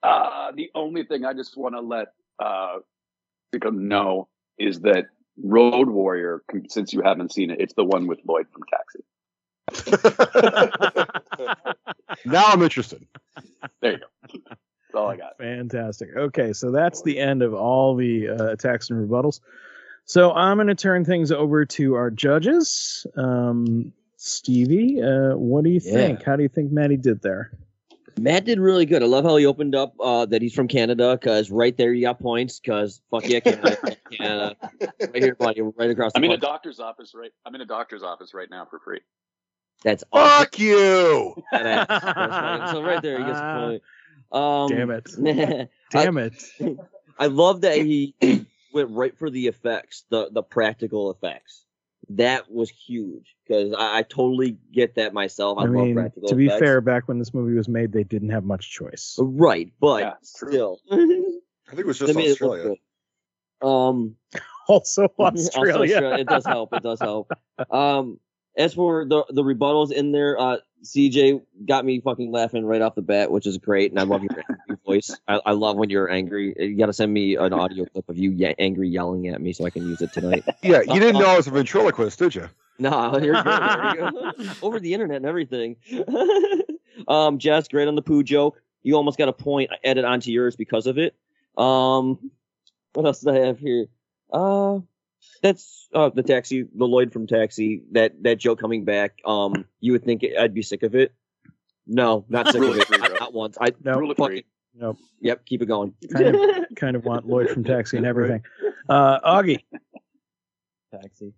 Uh, 0.02 0.52
the 0.54 0.70
only 0.74 1.04
thing 1.04 1.24
I 1.24 1.34
just 1.34 1.56
want 1.56 1.74
to 1.74 1.80
let 1.80 2.08
uh, 2.38 2.78
become 3.52 3.88
know 3.88 4.28
is 4.58 4.80
that 4.80 5.06
Road 5.42 5.88
Warrior, 5.88 6.42
since 6.68 6.92
you 6.92 7.02
haven't 7.02 7.32
seen 7.32 7.50
it, 7.50 7.60
it's 7.60 7.74
the 7.74 7.84
one 7.84 8.06
with 8.06 8.20
Lloyd 8.26 8.46
from 8.52 8.62
Taxi. 8.70 9.00
now 12.24 12.46
I'm 12.46 12.62
interested. 12.62 13.06
There 13.80 13.92
you 13.92 13.98
go. 13.98 14.06
That's 14.32 14.94
all 14.94 15.08
I 15.08 15.16
got. 15.16 15.38
Fantastic. 15.38 16.10
Okay, 16.16 16.52
so 16.52 16.70
that's 16.70 17.02
the 17.02 17.18
end 17.18 17.42
of 17.42 17.54
all 17.54 17.94
the 17.94 18.28
uh, 18.30 18.46
attacks 18.48 18.90
and 18.90 19.08
rebuttals. 19.08 19.40
So 20.04 20.32
I'm 20.32 20.56
going 20.56 20.66
to 20.66 20.74
turn 20.74 21.04
things 21.04 21.30
over 21.30 21.64
to 21.64 21.94
our 21.94 22.10
judges. 22.10 23.06
Um, 23.16 23.92
Stevie, 24.16 25.00
uh, 25.02 25.36
what 25.36 25.64
do 25.64 25.70
you 25.70 25.80
Yeah. 25.82 25.94
think? 25.94 26.22
How 26.22 26.36
do 26.36 26.42
you 26.42 26.48
think 26.48 26.72
Maddie 26.72 26.96
did 26.96 27.22
there? 27.22 27.52
Matt 28.20 28.44
did 28.44 28.60
really 28.60 28.84
good. 28.84 29.02
I 29.02 29.06
love 29.06 29.24
how 29.24 29.36
he 29.36 29.46
opened 29.46 29.74
up 29.74 29.94
uh, 29.98 30.26
that 30.26 30.42
he's 30.42 30.54
from 30.54 30.68
Canada 30.68 31.16
because 31.18 31.50
right 31.50 31.74
there 31.76 31.92
you 31.94 32.02
got 32.02 32.20
points 32.20 32.60
because 32.60 33.00
fuck 33.10 33.26
yeah, 33.26 33.40
Canada, 33.40 33.96
Canada. 34.12 34.56
Right 35.00 35.22
here, 35.22 35.34
buddy, 35.34 35.62
right 35.62 35.90
across 35.90 36.12
the 36.12 36.18
I'm 36.18 36.24
in 36.24 36.32
a 36.32 36.36
doctor's 36.36 36.80
office 36.80 37.12
right. 37.14 37.30
I'm 37.46 37.54
in 37.54 37.62
a 37.62 37.66
doctor's 37.66 38.02
office 38.02 38.34
right 38.34 38.48
now 38.50 38.66
for 38.68 38.78
free. 38.78 39.00
That's 39.82 40.04
awesome. 40.12 40.44
Fuck 40.44 40.58
you. 40.58 41.34
Badass. 41.52 41.88
That's 41.88 42.04
right. 42.04 42.70
So 42.72 42.82
right 42.82 43.02
there 43.02 43.18
he 43.18 43.24
gets 43.24 43.38
a 43.38 43.80
point. 44.30 44.42
Um, 44.42 44.68
Damn 44.68 44.90
it. 44.90 45.68
I, 45.94 46.04
Damn 46.04 46.18
it. 46.18 46.44
I 47.18 47.26
love 47.26 47.62
that 47.62 47.78
he 47.78 48.14
went 48.74 48.90
right 48.90 49.16
for 49.16 49.30
the 49.30 49.46
effects, 49.46 50.04
the 50.10 50.28
the 50.30 50.42
practical 50.42 51.10
effects. 51.10 51.64
That 52.14 52.50
was 52.50 52.68
huge 52.70 53.36
because 53.46 53.72
I, 53.72 53.98
I 53.98 54.02
totally 54.02 54.58
get 54.72 54.96
that 54.96 55.14
myself. 55.14 55.58
I, 55.58 55.62
I 55.62 55.64
love 55.66 55.72
mean, 55.72 55.94
practical 55.94 56.28
to 56.28 56.34
be 56.34 56.46
effects. 56.46 56.58
fair, 56.58 56.80
back 56.80 57.06
when 57.06 57.18
this 57.20 57.32
movie 57.32 57.54
was 57.54 57.68
made, 57.68 57.92
they 57.92 58.02
didn't 58.02 58.30
have 58.30 58.44
much 58.44 58.70
choice. 58.70 59.16
right? 59.18 59.72
But 59.80 60.02
Yeah, 60.02 60.12
still, 60.22 60.80
I 60.90 60.96
think 60.96 61.40
it 61.78 61.86
was 61.86 61.98
just 62.00 62.12
They 62.12 62.24
it 62.24 62.32
Australia. 62.32 62.74
good. 63.60 63.66
Um, 63.68 64.16
Also, 64.68 65.08
Also 65.18 65.38
Australia. 65.48 65.94
Australia. 65.94 66.18
It 66.20 66.28
does 66.28 66.46
help. 66.46 66.72
It 66.72 66.82
does 66.82 67.00
help. 67.00 67.30
Um, 67.70 68.18
as 68.60 68.74
for 68.74 69.04
the 69.04 69.24
the 69.30 69.42
rebuttals 69.42 69.90
in 69.92 70.12
there, 70.12 70.38
uh, 70.38 70.58
CJ 70.84 71.42
got 71.66 71.84
me 71.84 72.00
fucking 72.00 72.30
laughing 72.30 72.64
right 72.64 72.80
off 72.80 72.94
the 72.94 73.02
bat, 73.02 73.30
which 73.30 73.46
is 73.46 73.58
great, 73.58 73.90
and 73.90 73.98
I 73.98 74.04
love 74.04 74.22
your 74.22 74.30
angry 74.68 74.78
voice. 74.86 75.20
I, 75.28 75.40
I 75.46 75.52
love 75.52 75.76
when 75.76 75.90
you're 75.90 76.10
angry. 76.10 76.54
You 76.58 76.76
got 76.78 76.86
to 76.86 76.92
send 76.92 77.12
me 77.12 77.36
an 77.36 77.52
audio 77.52 77.84
clip 77.86 78.08
of 78.08 78.16
you 78.18 78.30
ye- 78.30 78.54
angry 78.58 78.88
yelling 78.88 79.28
at 79.28 79.40
me 79.40 79.52
so 79.52 79.64
I 79.66 79.70
can 79.70 79.86
use 79.86 80.00
it 80.00 80.12
tonight. 80.12 80.44
Yeah, 80.62 80.82
you 80.82 81.00
didn't 81.00 81.18
know 81.18 81.26
I 81.26 81.36
was 81.36 81.46
a 81.46 81.50
ventriloquist, 81.50 82.18
did 82.18 82.34
you? 82.34 82.48
No, 82.78 83.18
you're 83.18 83.42
good. 83.42 83.62
You 83.92 83.96
go. 83.98 84.32
Over 84.62 84.80
the 84.80 84.94
internet 84.94 85.18
and 85.18 85.26
everything. 85.26 85.76
um, 87.08 87.38
Jess, 87.38 87.68
great 87.68 87.88
on 87.88 87.94
the 87.94 88.00
poo 88.00 88.22
joke. 88.22 88.62
You 88.82 88.94
almost 88.94 89.18
got 89.18 89.28
a 89.28 89.34
point 89.34 89.70
added 89.84 90.06
onto 90.06 90.30
yours 90.30 90.56
because 90.56 90.86
of 90.86 90.96
it. 90.96 91.14
Um, 91.58 92.30
what 92.94 93.04
else 93.04 93.20
did 93.20 93.34
I 93.34 93.46
have 93.46 93.58
here? 93.58 93.86
Uh, 94.32 94.78
that's 95.42 95.88
uh 95.94 96.08
the 96.10 96.22
taxi, 96.22 96.62
the 96.74 96.84
Lloyd 96.86 97.12
from 97.12 97.26
Taxi. 97.26 97.82
That 97.92 98.22
that 98.22 98.36
joke 98.38 98.60
coming 98.60 98.84
back. 98.84 99.18
Um, 99.24 99.64
you 99.80 99.92
would 99.92 100.04
think 100.04 100.24
I'd 100.38 100.54
be 100.54 100.62
sick 100.62 100.82
of 100.82 100.94
it. 100.94 101.12
No, 101.86 102.24
not 102.28 102.48
sick 102.48 102.62
of 102.62 102.76
it. 102.76 102.86
three, 102.86 102.98
Not, 102.98 103.12
not 103.20 103.32
once. 103.34 103.56
I 103.60 103.72
No, 103.82 103.92
Rule 103.98 104.10
of 104.10 104.16
fucking- 104.16 104.36
three. 104.36 104.44
Nope. 104.74 104.98
Yep, 105.20 105.46
keep 105.46 105.62
it 105.62 105.66
going. 105.66 105.94
Kind 106.12 106.34
of, 106.36 106.40
kind 106.76 106.94
of 106.96 107.04
want 107.04 107.26
Lloyd 107.26 107.50
from 107.50 107.64
Taxi 107.64 107.96
and 107.96 108.06
everything. 108.12 108.42
Uh, 108.88 109.18
Augie, 109.20 109.58
taxi. 110.92 111.32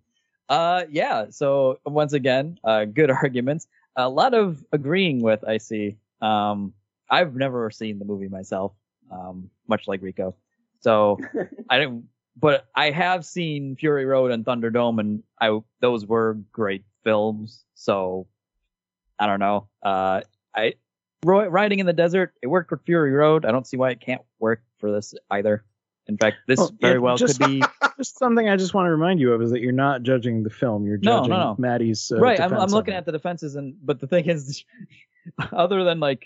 Uh, 0.49 0.83
yeah. 0.89 1.25
So 1.29 1.79
once 1.85 2.13
again, 2.13 2.59
uh, 2.63 2.85
good 2.85 3.09
arguments. 3.23 3.67
A 3.95 4.09
lot 4.09 4.33
of 4.33 4.63
agreeing 4.71 5.21
with. 5.21 5.43
I 5.47 5.57
see. 5.57 5.97
Um, 6.21 6.73
I've 7.09 7.35
never 7.35 7.69
seen 7.71 7.99
the 7.99 8.05
movie 8.05 8.27
myself. 8.27 8.73
Um, 9.11 9.49
much 9.67 9.87
like 9.87 10.01
Rico. 10.01 10.35
So 10.79 11.17
I 11.69 11.79
didn't. 11.79 12.05
But 12.35 12.65
I 12.75 12.89
have 12.89 13.25
seen 13.25 13.75
Fury 13.75 14.05
Road 14.05 14.31
and 14.31 14.43
Thunderdome, 14.45 14.99
and 14.99 15.23
I 15.39 15.59
those 15.81 16.05
were 16.05 16.39
great 16.51 16.83
films. 17.03 17.63
So 17.75 18.27
I 19.19 19.27
don't 19.27 19.39
know. 19.39 19.67
Uh, 19.83 20.21
I 20.55 20.73
riding 21.23 21.79
in 21.79 21.85
the 21.85 21.93
desert. 21.93 22.33
It 22.41 22.47
worked 22.47 22.69
for 22.69 22.77
Fury 22.85 23.11
Road. 23.11 23.45
I 23.45 23.51
don't 23.51 23.67
see 23.67 23.77
why 23.77 23.91
it 23.91 24.01
can't 24.01 24.21
work 24.39 24.63
for 24.79 24.91
this 24.91 25.13
either. 25.29 25.63
In 26.07 26.17
fact, 26.17 26.37
this 26.47 26.59
Well, 26.59 26.71
very 26.81 26.99
well 26.99 27.17
just- 27.17 27.39
could 27.39 27.47
be. 27.47 27.63
just 27.97 28.17
something 28.17 28.49
I 28.49 28.55
just 28.55 28.73
want 28.73 28.87
to 28.87 28.91
remind 28.91 29.19
you 29.19 29.33
of 29.33 29.41
is 29.41 29.51
that 29.51 29.61
you're 29.61 29.71
not 29.71 30.03
judging 30.03 30.43
the 30.43 30.49
film. 30.49 30.85
You're 30.85 30.97
judging 30.97 31.29
no, 31.29 31.51
no. 31.51 31.55
Maddie's 31.57 32.11
uh, 32.11 32.19
right 32.19 32.39
I'm, 32.39 32.53
I'm 32.53 32.69
looking 32.69 32.93
at 32.93 33.05
the 33.05 33.11
defenses 33.11 33.55
and 33.55 33.75
but 33.81 33.99
the 33.99 34.07
thing 34.07 34.25
is 34.25 34.63
other 35.51 35.83
than 35.83 35.99
like 35.99 36.25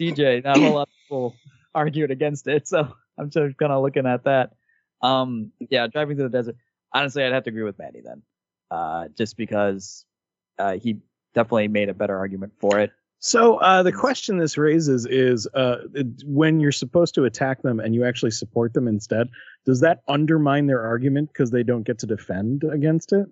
dj 0.00 0.44
not 0.44 0.56
a 0.56 0.60
whole 0.60 0.72
lot 0.74 0.88
of 0.88 0.94
people 1.02 1.36
argued 1.74 2.10
against 2.10 2.46
it 2.46 2.68
so 2.68 2.92
i'm 3.18 3.30
just 3.30 3.56
kind 3.58 3.72
of 3.72 3.82
looking 3.82 4.06
at 4.06 4.24
that 4.24 4.52
um 5.02 5.52
yeah 5.70 5.86
driving 5.86 6.16
through 6.16 6.28
the 6.28 6.36
desert 6.36 6.56
honestly 6.92 7.22
i'd 7.24 7.32
have 7.32 7.44
to 7.44 7.50
agree 7.50 7.62
with 7.62 7.78
maddie 7.78 8.02
then 8.04 8.22
uh 8.70 9.08
just 9.16 9.36
because 9.36 10.04
uh 10.58 10.74
he 10.76 10.98
definitely 11.34 11.68
made 11.68 11.88
a 11.88 11.94
better 11.94 12.16
argument 12.16 12.52
for 12.58 12.78
it 12.80 12.90
So 13.20 13.56
uh, 13.58 13.82
the 13.82 13.90
question 13.92 14.38
this 14.38 14.56
raises 14.56 15.04
is 15.04 15.48
uh, 15.54 15.78
it- 15.94 16.22
when 16.24 16.60
you're 16.60 16.70
supposed 16.72 17.14
to 17.16 17.24
attack 17.24 17.62
them 17.62 17.80
and 17.80 17.92
you 17.94 18.04
actually 18.04 18.30
support 18.30 18.74
them 18.74 18.86
instead, 18.86 19.28
does 19.66 19.80
that 19.80 20.02
undermine 20.06 20.66
their 20.68 20.82
argument 20.86 21.32
because 21.32 21.50
they 21.50 21.64
don't 21.64 21.82
get 21.82 21.98
to 21.98 22.06
defend 22.06 22.62
against 22.64 23.12
it? 23.12 23.26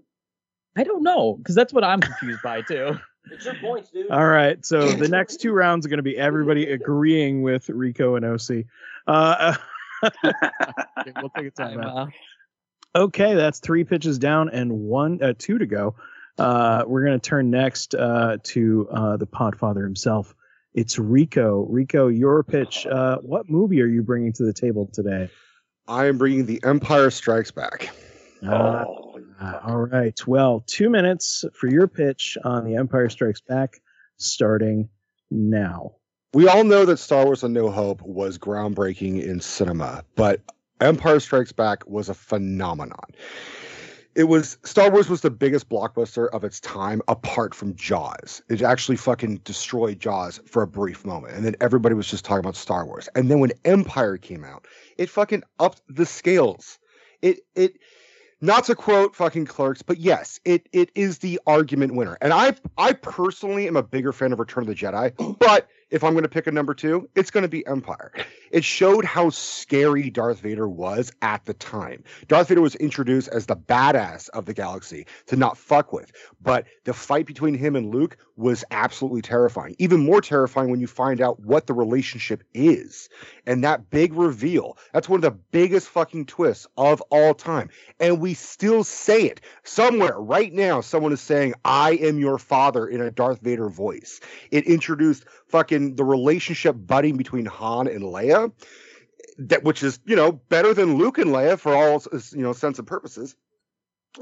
i 0.77 0.83
don't 0.85 1.03
know 1.05 1.35
because 1.37 1.55
that's 1.55 1.73
what 1.73 1.85
i'm 1.85 2.01
confused 2.01 2.43
by 2.43 2.61
too 2.63 2.99
It's 3.31 3.45
your 3.45 3.55
points, 3.55 3.91
dude. 3.91 4.09
All 4.11 4.25
right. 4.29 4.65
So 4.65 4.93
the 4.93 5.09
next 5.09 5.41
two 5.41 5.53
rounds 5.53 5.85
are 5.85 5.89
going 5.89 5.99
to 5.99 6.03
be 6.05 6.17
everybody 6.17 6.71
agreeing 6.71 7.43
with 7.43 7.69
Rico 7.69 8.15
and 8.15 8.25
OC. 8.25 8.67
Uh, 9.09 9.57
okay, 10.05 11.13
we'll 11.17 11.31
take 11.37 11.47
a 11.47 11.51
time 11.51 11.81
out. 11.81 12.09
Okay, 12.95 13.35
that's 13.35 13.59
three 13.59 13.85
pitches 13.85 14.19
down 14.19 14.49
and 14.49 14.73
one, 14.73 15.23
uh, 15.23 15.35
two 15.39 15.59
to 15.59 15.67
go. 15.67 15.97
Uh, 16.39 16.85
we're 16.87 17.05
going 17.05 17.19
to 17.19 17.29
turn 17.29 17.51
next 17.51 17.95
uh, 17.95 18.39
to 18.43 18.89
uh, 18.91 19.17
the 19.17 19.27
Podfather 19.27 19.83
himself. 19.83 20.35
It's 20.75 20.99
Rico. 20.99 21.67
Rico, 21.69 22.09
your 22.09 22.43
pitch. 22.43 22.87
Uh, 22.87 23.19
what 23.19 23.49
movie 23.49 23.81
are 23.81 23.87
you 23.87 24.03
bringing 24.03 24.33
to 24.35 24.45
the 24.45 24.53
table 24.53 24.89
today? 24.93 25.31
I 25.89 26.07
am 26.07 26.19
bringing 26.19 26.47
The 26.47 26.61
Empire 26.65 27.11
Strikes 27.11 27.51
Back. 27.51 27.91
Uh, 28.47 28.85
Oh, 29.39 29.61
all 29.67 29.79
right. 29.79 30.19
Well, 30.27 30.65
two 30.67 30.89
minutes 30.89 31.45
for 31.55 31.69
your 31.69 31.87
pitch 31.89 32.39
on 32.45 32.65
The 32.65 32.77
Empire 32.77 33.09
Strikes 33.09 33.41
Back, 33.41 33.81
starting 34.17 34.89
now. 35.31 35.97
We 36.33 36.49
all 36.49 36.65
know 36.65 36.85
that 36.85 36.99
Star 36.99 37.25
Wars: 37.25 37.43
A 37.43 37.49
New 37.49 37.69
Hope 37.71 38.03
was 38.03 38.39
groundbreaking 38.39 39.23
in 39.23 39.41
cinema, 39.41 40.05
but 40.15 40.41
Empire 40.81 41.21
Strikes 41.21 41.53
Back 41.53 41.87
was 41.87 42.09
a 42.09 42.15
phenomenon. 42.15 43.07
It 44.15 44.25
was 44.25 44.57
Star 44.65 44.91
Wars 44.91 45.11
was 45.11 45.21
the 45.21 45.31
biggest 45.31 45.69
blockbuster 45.69 46.29
of 46.31 46.43
its 46.43 46.59
time, 46.61 47.03
apart 47.07 47.55
from 47.55 47.77
Jaws. 47.77 48.43
It 48.49 48.63
actually 48.63 48.97
fucking 48.97 49.39
destroyed 49.45 50.01
Jaws 50.01 50.41
for 50.47 50.63
a 50.63 50.67
brief 50.67 51.05
moment, 51.05 51.35
and 51.35 51.45
then 51.45 51.55
everybody 51.61 51.95
was 51.95 52.09
just 52.09 52.25
talking 52.25 52.41
about 52.41 52.57
Star 52.57 52.87
Wars. 52.87 53.09
And 53.15 53.31
then 53.31 53.41
when 53.41 53.53
Empire 53.65 54.17
came 54.17 54.43
out, 54.43 54.67
it 54.97 55.11
fucking 55.11 55.43
upped 55.59 55.83
the 55.89 56.07
scales. 56.07 56.79
It 57.21 57.41
it 57.55 57.79
not 58.41 58.65
to 58.65 58.75
quote 58.75 59.15
fucking 59.15 59.47
clerks, 59.47 59.83
but 59.83 59.99
yes, 59.99 60.41
it 60.45 60.67
it 60.73 60.91
is 60.95 61.19
the 61.19 61.39
argument 61.47 61.95
winner. 61.95 62.17
And 62.21 62.33
I 62.33 62.55
I 62.79 62.95
personally 62.95 63.67
am 63.67 63.77
a 63.77 63.83
bigger 63.83 64.13
fan 64.13 64.33
of 64.33 64.39
Return 64.39 64.63
of 64.63 64.69
the 64.69 64.75
Jedi, 64.75 65.39
but 65.39 65.69
if 65.91 66.03
I'm 66.03 66.13
going 66.13 66.25
to 66.25 66.29
pick 66.29 66.47
a 66.47 66.53
number 66.53 66.75
two, 66.75 67.09
it's 67.15 67.31
going 67.31 67.43
to 67.43 67.49
be 67.49 67.67
Empire. 67.67 68.13
It 68.51 68.65
showed 68.65 69.05
how 69.05 69.31
scary 69.31 70.11
Darth 70.11 70.41
Vader 70.41 70.69
was 70.69 71.13
at 71.23 71.45
the 71.45 71.55
time. 71.55 72.03
Darth 72.29 72.49
Vader 72.49 72.61
was 72.61 72.75
introduced 72.77 73.29
as 73.29 73.47
the 73.47 73.57
badass 73.57 74.29
of 74.31 74.47
the 74.47 74.55
galaxy 74.55 75.07
to 75.27 75.37
not 75.37 75.57
fuck 75.57 75.93
with, 75.93 76.13
but 76.41 76.67
the 76.85 76.93
fight 76.93 77.27
between 77.27 77.55
him 77.55 77.77
and 77.77 77.95
Luke 77.95 78.17
was 78.37 78.65
absolutely 78.71 79.23
terrifying. 79.23 79.75
Even 79.79 80.01
more 80.01 80.21
terrifying 80.21 80.71
when 80.71 80.81
you 80.81 80.87
find 80.87 81.21
out 81.21 81.41
what 81.41 81.67
the 81.67 81.75
relationship 81.75 82.43
is. 82.53 83.09
And 83.47 83.65
that 83.65 83.89
big 83.89 84.13
reveal, 84.13 84.77
that's 84.93 85.09
one 85.09 85.19
of 85.19 85.23
the 85.23 85.39
biggest 85.51 85.89
fucking 85.89 86.27
twists 86.27 86.67
of 86.77 87.01
all 87.11 87.33
time. 87.35 87.71
And 87.99 88.21
we 88.21 88.35
still 88.35 88.85
say 88.85 89.23
it. 89.23 89.41
Somewhere 89.65 90.19
right 90.19 90.53
now, 90.53 90.83
someone 90.83 91.13
is 91.13 91.21
saying, 91.21 91.55
I 91.65 91.93
am 91.93 92.19
your 92.19 92.39
father 92.39 92.87
in 92.87 93.01
a 93.01 93.11
Darth 93.11 93.41
Vader 93.41 93.69
voice. 93.69 94.21
It 94.51 94.67
introduced 94.67 95.25
fucking 95.49 95.97
the 95.97 96.05
relationship 96.05 96.77
budding 96.79 97.17
between 97.17 97.47
Han 97.47 97.87
and 97.89 98.03
Leia, 98.03 98.53
that 99.39 99.65
which 99.65 99.83
is 99.83 99.99
you 100.05 100.17
know 100.17 100.33
better 100.33 100.75
than 100.75 100.97
Luke 100.97 101.19
and 101.19 101.31
Leia 101.31 101.59
for 101.59 101.75
all 101.75 102.03
you 102.33 102.43
know 102.43 102.53
sense 102.53 102.79
and 102.79 102.87
purposes. 102.87 103.37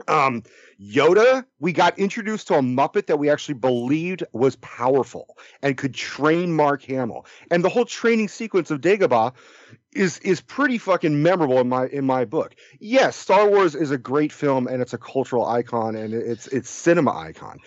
Um, 0.09 0.42
Yoda, 0.80 1.44
we 1.60 1.72
got 1.72 1.98
introduced 1.98 2.48
to 2.48 2.55
a 2.55 2.60
Muppet 2.60 3.06
that 3.06 3.18
we 3.18 3.30
actually 3.30 3.55
believed 3.55 4.24
was 4.32 4.56
powerful 4.56 5.36
and 5.62 5.76
could 5.76 5.94
train 5.94 6.52
Mark 6.52 6.82
Hamill, 6.82 7.26
and 7.51 7.64
the 7.64 7.68
whole 7.68 7.84
training 7.84 8.28
sequence 8.28 8.70
of 8.70 8.80
Dagobah 8.80 9.34
is 9.92 10.18
is 10.18 10.40
pretty 10.40 10.78
fucking 10.78 11.22
memorable 11.22 11.60
in 11.60 11.68
my 11.68 11.86
in 11.86 12.05
my 12.05 12.24
book. 12.24 12.55
Yes, 12.80 13.16
Star 13.16 13.48
Wars 13.48 13.74
is 13.74 13.90
a 13.90 13.98
great 13.98 14.32
film 14.32 14.66
and 14.66 14.82
it's 14.82 14.92
a 14.92 14.98
cultural 14.98 15.46
icon 15.46 15.94
and 15.94 16.12
it's 16.12 16.46
it's 16.48 16.70
cinema 16.70 17.16
icon, 17.16 17.60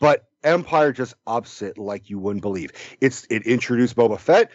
but 0.00 0.28
Empire 0.46 0.92
just 0.92 1.14
ups 1.26 1.60
it 1.60 1.76
like 1.76 2.08
you 2.08 2.18
wouldn't 2.18 2.42
believe. 2.42 2.72
It's 3.00 3.26
it 3.28 3.42
introduced 3.46 3.96
Boba 3.96 4.18
Fett. 4.18 4.50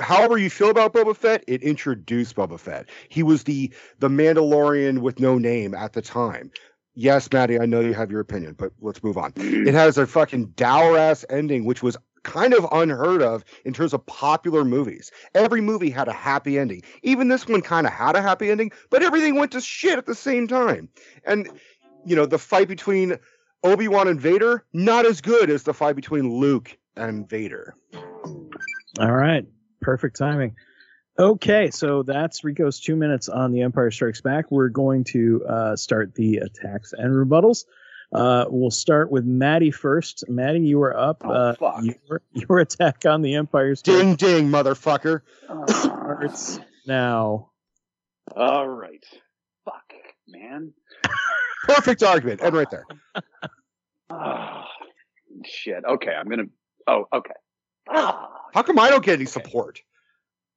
However 0.00 0.36
you 0.38 0.50
feel 0.50 0.70
about 0.70 0.92
Boba 0.92 1.16
Fett, 1.16 1.44
it 1.46 1.62
introduced 1.62 2.34
Boba 2.34 2.58
Fett. 2.58 2.88
He 3.08 3.22
was 3.22 3.44
the 3.44 3.72
the 3.98 4.08
Mandalorian 4.08 4.98
with 5.00 5.20
no 5.20 5.38
name 5.38 5.74
at 5.74 5.92
the 5.92 6.02
time. 6.02 6.50
Yes, 6.94 7.30
Maddie, 7.32 7.60
I 7.60 7.66
know 7.66 7.78
you 7.78 7.94
have 7.94 8.10
your 8.10 8.20
opinion, 8.20 8.54
but 8.58 8.72
let's 8.80 9.04
move 9.04 9.16
on. 9.16 9.32
It 9.36 9.72
has 9.74 9.98
a 9.98 10.06
fucking 10.06 10.46
dour 10.56 10.98
ass 10.98 11.24
ending, 11.30 11.64
which 11.64 11.80
was 11.80 11.96
kind 12.24 12.52
of 12.54 12.66
unheard 12.72 13.22
of 13.22 13.44
in 13.64 13.72
terms 13.72 13.94
of 13.94 14.04
popular 14.06 14.64
movies. 14.64 15.12
Every 15.34 15.60
movie 15.60 15.90
had 15.90 16.08
a 16.08 16.12
happy 16.12 16.58
ending. 16.58 16.82
Even 17.02 17.28
this 17.28 17.46
one 17.46 17.62
kind 17.62 17.86
of 17.86 17.92
had 17.92 18.16
a 18.16 18.22
happy 18.22 18.50
ending, 18.50 18.72
but 18.90 19.02
everything 19.04 19.36
went 19.36 19.52
to 19.52 19.60
shit 19.60 19.96
at 19.96 20.06
the 20.06 20.14
same 20.14 20.48
time. 20.48 20.88
And 21.24 21.48
you 22.04 22.16
know, 22.16 22.26
the 22.26 22.38
fight 22.38 22.68
between 22.68 23.18
Obi 23.64 23.88
Wan 23.88 24.08
and 24.08 24.20
Vader, 24.20 24.64
not 24.72 25.06
as 25.06 25.20
good 25.20 25.50
as 25.50 25.62
the 25.62 25.74
fight 25.74 25.96
between 25.96 26.30
Luke 26.30 26.76
and 26.96 27.28
Vader. 27.28 27.74
All 28.98 29.12
right, 29.12 29.44
perfect 29.80 30.16
timing. 30.16 30.56
Okay, 31.18 31.70
so 31.70 32.04
that's 32.04 32.44
Rico's 32.44 32.78
two 32.78 32.94
minutes 32.94 33.28
on 33.28 33.50
The 33.50 33.62
Empire 33.62 33.90
Strikes 33.90 34.20
Back. 34.20 34.52
We're 34.52 34.68
going 34.68 35.02
to 35.04 35.44
uh, 35.48 35.76
start 35.76 36.14
the 36.14 36.36
attacks 36.36 36.92
and 36.92 37.12
rebuttals. 37.12 37.64
Uh, 38.12 38.44
we'll 38.48 38.70
start 38.70 39.10
with 39.10 39.24
Maddie 39.24 39.72
first. 39.72 40.24
Maddie, 40.28 40.60
you 40.60 40.80
are 40.82 40.96
up. 40.96 41.22
Oh, 41.24 41.30
uh, 41.30 41.54
fuck. 41.54 41.82
Your, 41.82 42.22
your 42.32 42.58
attack 42.60 43.04
on 43.04 43.22
The 43.22 43.34
Empire 43.34 43.74
Strikes 43.74 43.98
Ding 43.98 44.14
ding, 44.14 44.48
motherfucker. 44.48 45.22
starts 45.68 46.60
now. 46.86 47.50
All 48.34 48.68
right. 48.68 49.04
Fuck, 49.64 49.92
man. 50.28 50.72
Perfect 51.64 52.02
argument. 52.02 52.40
And 52.40 52.54
right 52.54 52.70
there. 52.70 52.84
Ah, 54.10 54.66
shit. 55.44 55.84
Okay, 55.86 56.10
I'm 56.14 56.28
gonna. 56.30 56.44
Oh, 56.86 57.04
okay. 57.12 57.34
Ah, 57.90 58.30
How 58.54 58.62
come 58.62 58.78
I 58.78 58.88
don't 58.88 59.04
get 59.04 59.16
any 59.18 59.26
support? 59.26 59.80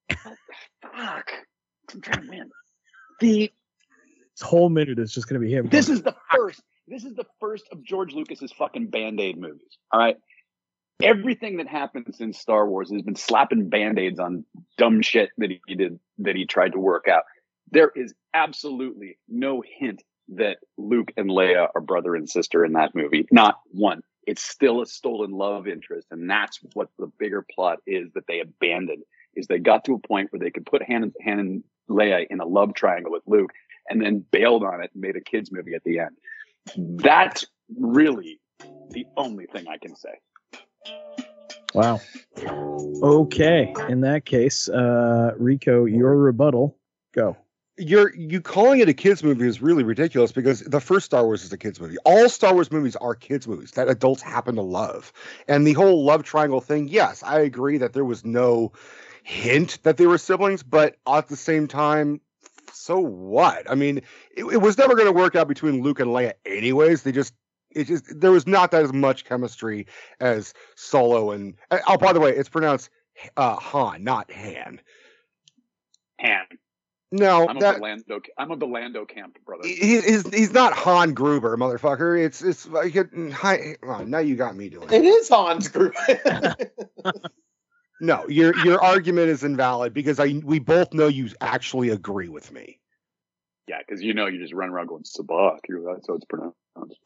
fuck. 0.10 1.32
I'm 1.94 2.02
trying 2.02 2.22
to 2.24 2.30
win. 2.30 2.50
The 3.20 3.52
This 4.38 4.42
whole 4.42 4.70
minute 4.70 5.00
is 5.00 5.14
just 5.14 5.28
going 5.28 5.42
to 5.42 5.46
be 5.46 5.54
him. 5.54 5.68
this 5.70 5.90
is 5.90 6.02
the 6.02 6.16
first. 6.34 6.62
This 6.88 7.04
is 7.04 7.14
the 7.16 7.26
first 7.42 7.66
of 7.74 7.84
George 7.84 8.14
Lucas's 8.14 8.54
fucking 8.54 8.88
Band 8.88 9.20
Aid 9.20 9.38
movies. 9.38 9.78
All 9.92 10.00
right. 10.00 10.16
Everything 11.04 11.58
that 11.58 11.68
happens 11.68 12.22
in 12.22 12.32
Star 12.32 12.68
Wars 12.68 12.90
has 12.92 13.02
been 13.02 13.16
slapping 13.16 13.68
band 13.70 13.98
aids 14.00 14.20
on 14.20 14.46
dumb 14.78 15.02
shit 15.02 15.30
that 15.40 15.50
he 15.66 15.76
did 15.76 16.00
that 16.20 16.36
he 16.38 16.46
tried 16.46 16.74
to 16.74 16.80
work 16.80 17.08
out. 17.10 17.24
There 17.72 17.92
is 17.96 18.14
absolutely 18.34 19.18
no 19.28 19.62
hint 19.80 20.04
that 20.32 20.58
Luke 20.78 21.12
and 21.18 21.30
Leia 21.30 21.68
are 21.76 21.82
brother 21.82 22.16
and 22.16 22.30
sister 22.30 22.66
in 22.66 22.74
that 22.74 22.96
movie. 22.96 23.28
Not 23.32 23.60
one. 23.72 24.02
It's 24.26 24.44
still 24.44 24.82
a 24.82 24.86
stolen 24.86 25.32
love 25.32 25.68
interest, 25.68 26.08
and 26.12 26.30
that's 26.30 26.60
what 26.74 26.90
the 26.98 27.12
bigger 27.20 27.46
plot 27.54 27.80
is 27.88 28.12
that 28.14 28.28
they 28.28 28.40
abandoned. 28.40 29.04
Is 29.36 29.48
they 29.48 29.60
got 29.60 29.86
to 29.86 29.94
a 29.94 30.08
point 30.08 30.32
where 30.32 30.40
they 30.40 30.52
could 30.52 30.66
put 30.66 30.84
Han 30.84 31.04
and, 31.04 31.16
Han 31.24 31.40
and 31.40 31.64
Leia 31.90 32.26
in 32.30 32.40
a 32.40 32.46
love 32.46 32.74
triangle 32.74 33.12
with 33.12 33.24
Luke, 33.26 33.52
and 33.90 34.02
then 34.02 34.26
bailed 34.32 34.64
on 34.64 34.84
it 34.84 34.92
and 34.94 35.02
made 35.02 35.16
a 35.16 35.22
kids 35.22 35.52
movie 35.52 35.74
at 35.74 35.84
the 35.84 36.00
end. 36.00 36.18
That's 36.78 37.46
really 37.78 38.40
the 38.92 39.06
only 39.18 39.48
thing 39.48 39.68
I 39.68 39.78
can 39.78 39.96
say. 39.96 40.20
Wow. 41.74 42.02
Okay, 43.02 43.74
in 43.88 44.02
that 44.02 44.26
case, 44.26 44.68
uh, 44.70 45.32
Rico, 45.38 45.86
your 45.86 46.16
rebuttal. 46.18 46.78
Go. 47.14 47.38
You're 47.82 48.14
you 48.16 48.42
calling 48.42 48.80
it 48.80 48.90
a 48.90 48.94
kids 48.94 49.24
movie 49.24 49.48
is 49.48 49.60
really 49.60 49.84
ridiculous 49.84 50.32
because 50.32 50.62
the 50.62 50.80
first 50.80 51.06
Star 51.06 51.26
Wars 51.26 51.44
is 51.44 51.52
a 51.52 51.58
kids 51.58 51.80
movie. 51.80 51.98
All 52.06 52.30
Star 52.30 52.54
Wars 52.54 52.72
movies 52.72 52.96
are 52.98 53.16
kids 53.16 53.48
movies 53.48 53.72
that 53.72 53.90
adults 53.90 54.22
happen 54.22 54.56
to 54.56 54.62
love. 54.62 55.12
And 55.48 55.66
the 55.66 55.74
whole 55.74 56.06
love 56.06 56.22
triangle 56.22 56.62
thing, 56.62 56.88
yes, 56.88 57.24
I 57.24 57.40
agree 57.40 57.80
that 57.80 57.94
there 57.94 58.06
was 58.06 58.24
no 58.24 58.72
hint 59.24 59.80
that 59.82 59.98
they 59.98 60.06
were 60.06 60.20
siblings, 60.20 60.62
but 60.62 60.98
at 61.08 61.28
the 61.28 61.36
same 61.36 61.68
time, 61.68 62.22
so 62.72 63.00
what? 63.00 63.70
I 63.70 63.76
mean, 63.76 63.98
it, 64.36 64.46
it 64.46 64.62
was 64.62 64.78
never 64.78 64.96
going 64.96 65.08
to 65.08 65.12
work 65.12 65.36
out 65.36 65.48
between 65.48 65.82
Luke 65.82 66.00
and 66.00 66.12
Leia 66.12 66.34
anyways. 66.46 67.02
They 67.02 67.12
just 67.12 67.34
it 67.72 67.86
just 67.86 68.20
there 68.20 68.32
was 68.32 68.46
not 68.46 68.70
that 68.72 68.84
as 68.84 68.94
much 68.94 69.26
chemistry 69.26 69.88
as 70.20 70.54
Solo 70.76 71.32
and 71.32 71.56
oh 71.88 71.98
by 71.98 72.14
the 72.14 72.20
way, 72.20 72.32
it's 72.36 72.50
pronounced 72.50 72.92
uh 73.38 73.56
Han, 73.56 74.04
not 74.04 74.32
Han. 74.32 74.80
Han. 76.20 76.46
No, 77.14 77.46
I'm 77.48 77.60
that 77.60 77.76
of 77.76 77.82
the 77.82 77.82
Lando. 77.84 78.22
I'm 78.38 78.52
of 78.52 78.60
the 78.60 78.68
Lando 78.68 79.04
camp, 79.06 79.38
brother. 79.46 79.68
he, 79.68 80.00
he's 80.02 80.28
he's 80.30 80.54
not 80.54 80.72
Han 80.74 81.14
Gruber, 81.14 81.58
motherfucker. 81.58 82.18
It's 82.24 82.42
it's 82.42 82.66
like 82.68 82.96
it, 82.96 83.14
mm, 83.14 83.32
hi, 83.32 83.76
oh, 83.84 84.04
now 84.06 84.20
you 84.20 84.36
got 84.38 84.56
me 84.56 84.70
doing 84.70 84.88
It 84.90 85.04
it. 85.04 85.06
is 85.06 85.28
Hans 85.30 85.68
Gruber. 85.68 86.56
No, 88.04 88.28
your 88.28 88.58
your 88.66 88.84
argument 88.84 89.30
is 89.30 89.44
invalid 89.44 89.94
because 89.94 90.20
I 90.20 90.42
we 90.44 90.58
both 90.58 90.92
know 90.92 91.08
you 91.08 91.30
actually 91.40 91.90
agree 91.90 92.30
with 92.30 92.52
me. 92.52 92.80
Yeah, 93.68 93.78
because 93.78 94.02
you 94.02 94.16
know 94.16 94.26
you 94.26 94.40
just 94.40 94.54
run 94.54 94.70
around 94.70 94.88
going 94.88 95.04
sabacc. 95.04 95.60
You're- 95.70 95.84
That's 95.94 96.08
how 96.08 96.16
it's 96.16 96.26
pronounced. 96.26 96.58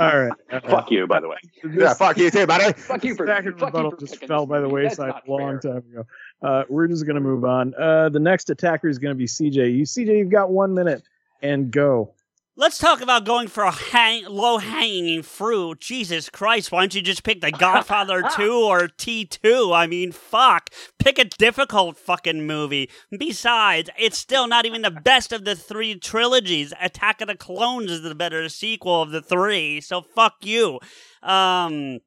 All 0.00 0.18
right. 0.18 0.32
Fuck 0.68 0.90
you, 0.90 1.06
by 1.06 1.20
the 1.20 1.28
way. 1.28 1.36
Yeah, 1.72 1.94
fuck 1.94 2.16
you 2.16 2.30
too, 2.30 2.46
buddy. 2.46 2.72
Fuck 2.74 3.04
you 3.04 3.14
for 3.14 3.26
Back 3.26 3.44
fuck 3.44 3.44
you 3.44 3.50
rebuttal 3.66 3.90
for 3.92 3.96
just 3.98 4.24
fell 4.24 4.46
by 4.46 4.60
the 4.60 4.68
wayside 4.68 5.10
a 5.26 5.30
long 5.30 5.60
fair. 5.60 5.72
time 5.74 5.84
ago. 5.92 6.06
Uh, 6.42 6.64
we're 6.68 6.88
just 6.88 7.06
going 7.06 7.14
to 7.14 7.20
move 7.20 7.44
on. 7.44 7.74
Uh, 7.74 8.08
the 8.08 8.20
next 8.20 8.50
attacker 8.50 8.88
is 8.88 8.98
going 8.98 9.14
to 9.14 9.18
be 9.18 9.26
CJ. 9.26 9.76
You, 9.76 9.84
CJ, 9.84 10.18
you've 10.18 10.30
got 10.30 10.50
one 10.50 10.74
minute 10.74 11.02
and 11.42 11.70
go. 11.70 12.14
Let's 12.54 12.76
talk 12.76 13.00
about 13.00 13.24
going 13.24 13.48
for 13.48 13.64
a 13.64 13.70
hang- 13.70 14.26
low 14.26 14.58
hanging 14.58 15.22
fruit. 15.22 15.80
Jesus 15.80 16.28
Christ, 16.28 16.70
why 16.70 16.80
don't 16.80 16.94
you 16.94 17.00
just 17.00 17.22
pick 17.22 17.40
The 17.40 17.50
Godfather 17.58 18.22
2 18.36 18.52
or 18.52 18.88
T2? 18.88 19.74
I 19.74 19.86
mean, 19.86 20.12
fuck. 20.12 20.68
Pick 20.98 21.18
a 21.18 21.24
difficult 21.24 21.96
fucking 21.96 22.46
movie. 22.46 22.90
Besides, 23.10 23.88
it's 23.98 24.18
still 24.18 24.46
not 24.48 24.66
even 24.66 24.82
the 24.82 24.90
best 24.90 25.32
of 25.32 25.46
the 25.46 25.56
three 25.56 25.94
trilogies. 25.94 26.74
Attack 26.78 27.22
of 27.22 27.28
the 27.28 27.36
Clones 27.36 27.90
is 27.90 28.02
the 28.02 28.14
better 28.14 28.46
sequel 28.50 29.00
of 29.00 29.12
the 29.12 29.22
three, 29.22 29.80
so 29.80 30.02
fuck 30.02 30.34
you. 30.42 30.78
Um. 31.22 32.00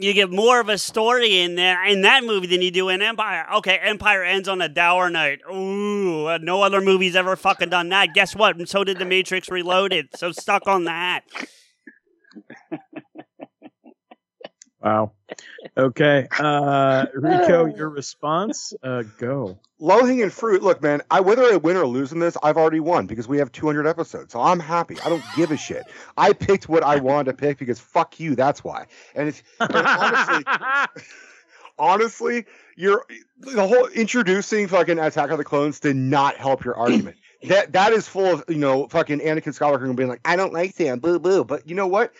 You 0.00 0.12
get 0.14 0.30
more 0.30 0.60
of 0.60 0.68
a 0.68 0.78
story 0.78 1.40
in 1.40 1.56
there 1.56 1.84
in 1.84 2.02
that 2.02 2.22
movie 2.22 2.46
than 2.46 2.62
you 2.62 2.70
do 2.70 2.88
in 2.88 3.02
Empire. 3.02 3.46
Okay, 3.56 3.78
Empire 3.82 4.22
ends 4.22 4.48
on 4.48 4.62
a 4.62 4.68
dour 4.68 5.10
note. 5.10 5.40
Ooh, 5.52 6.26
uh, 6.26 6.38
no 6.40 6.62
other 6.62 6.80
movie's 6.80 7.16
ever 7.16 7.34
fucking 7.34 7.70
done 7.70 7.88
that. 7.88 8.14
Guess 8.14 8.36
what? 8.36 8.68
So 8.68 8.84
did 8.84 8.98
The 9.00 9.04
Matrix 9.04 9.50
Reloaded. 9.50 10.10
So 10.16 10.30
stuck 10.30 10.68
on 10.68 10.84
that. 10.84 11.22
Wow. 14.80 15.12
Wow. 15.78 15.84
Okay. 15.84 16.26
Uh, 16.38 17.06
Rico, 17.14 17.66
your 17.76 17.88
response? 17.88 18.74
Uh, 18.82 19.04
go. 19.18 19.58
Low 19.78 20.04
hanging 20.04 20.30
fruit. 20.30 20.62
Look, 20.62 20.82
man, 20.82 21.02
I 21.10 21.20
whether 21.20 21.44
I 21.44 21.56
win 21.56 21.76
or 21.76 21.86
lose 21.86 22.12
in 22.12 22.18
this, 22.18 22.36
I've 22.42 22.56
already 22.56 22.80
won 22.80 23.06
because 23.06 23.28
we 23.28 23.38
have 23.38 23.52
200 23.52 23.86
episodes. 23.86 24.32
So 24.32 24.40
I'm 24.40 24.58
happy. 24.58 24.96
I 25.04 25.08
don't 25.08 25.22
give 25.36 25.52
a 25.52 25.56
shit. 25.56 25.84
I 26.16 26.32
picked 26.32 26.68
what 26.68 26.82
I 26.82 26.96
wanted 26.96 27.30
to 27.30 27.36
pick 27.36 27.58
because 27.58 27.78
fuck 27.78 28.18
you. 28.18 28.34
That's 28.34 28.64
why. 28.64 28.86
And 29.14 29.28
it's 29.28 29.42
and 29.60 29.76
honestly, 29.76 30.44
honestly, 31.78 32.46
you're 32.76 33.04
the 33.38 33.66
whole 33.66 33.86
introducing 33.86 34.66
fucking 34.66 34.98
Attack 34.98 35.30
of 35.30 35.38
the 35.38 35.44
Clones 35.44 35.78
did 35.78 35.96
not 35.96 36.36
help 36.36 36.64
your 36.64 36.76
argument. 36.76 37.16
that 37.44 37.72
that 37.72 37.92
is 37.92 38.08
full 38.08 38.26
of 38.26 38.44
you 38.48 38.58
know 38.58 38.88
fucking 38.88 39.20
Anakin 39.20 39.56
Skywalker 39.56 39.94
being 39.94 40.08
like, 40.08 40.20
I 40.24 40.34
don't 40.34 40.52
like 40.52 40.74
Sam, 40.74 40.98
boo 40.98 41.20
boo. 41.20 41.44
But 41.44 41.68
you 41.68 41.76
know 41.76 41.86
what? 41.86 42.12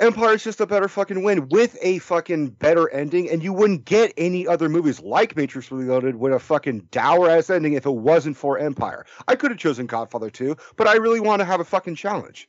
Empire 0.00 0.34
is 0.34 0.42
just 0.42 0.60
a 0.60 0.66
better 0.66 0.88
fucking 0.88 1.22
win 1.22 1.48
with 1.48 1.76
a 1.82 1.98
fucking 1.98 2.48
better 2.50 2.88
ending, 2.90 3.30
and 3.30 3.42
you 3.42 3.52
wouldn't 3.52 3.84
get 3.84 4.12
any 4.16 4.46
other 4.46 4.68
movies 4.68 5.00
like 5.00 5.36
Matrix 5.36 5.70
Reloaded 5.70 6.16
with 6.16 6.32
a 6.32 6.38
fucking 6.38 6.88
dour 6.90 7.28
ass 7.28 7.50
ending 7.50 7.74
if 7.74 7.86
it 7.86 7.90
wasn't 7.90 8.36
for 8.36 8.58
Empire. 8.58 9.04
I 9.28 9.36
could 9.36 9.50
have 9.50 9.60
chosen 9.60 9.86
Godfather 9.86 10.30
2, 10.30 10.56
but 10.76 10.88
I 10.88 10.94
really 10.94 11.20
want 11.20 11.40
to 11.40 11.44
have 11.44 11.60
a 11.60 11.64
fucking 11.64 11.96
challenge. 11.96 12.48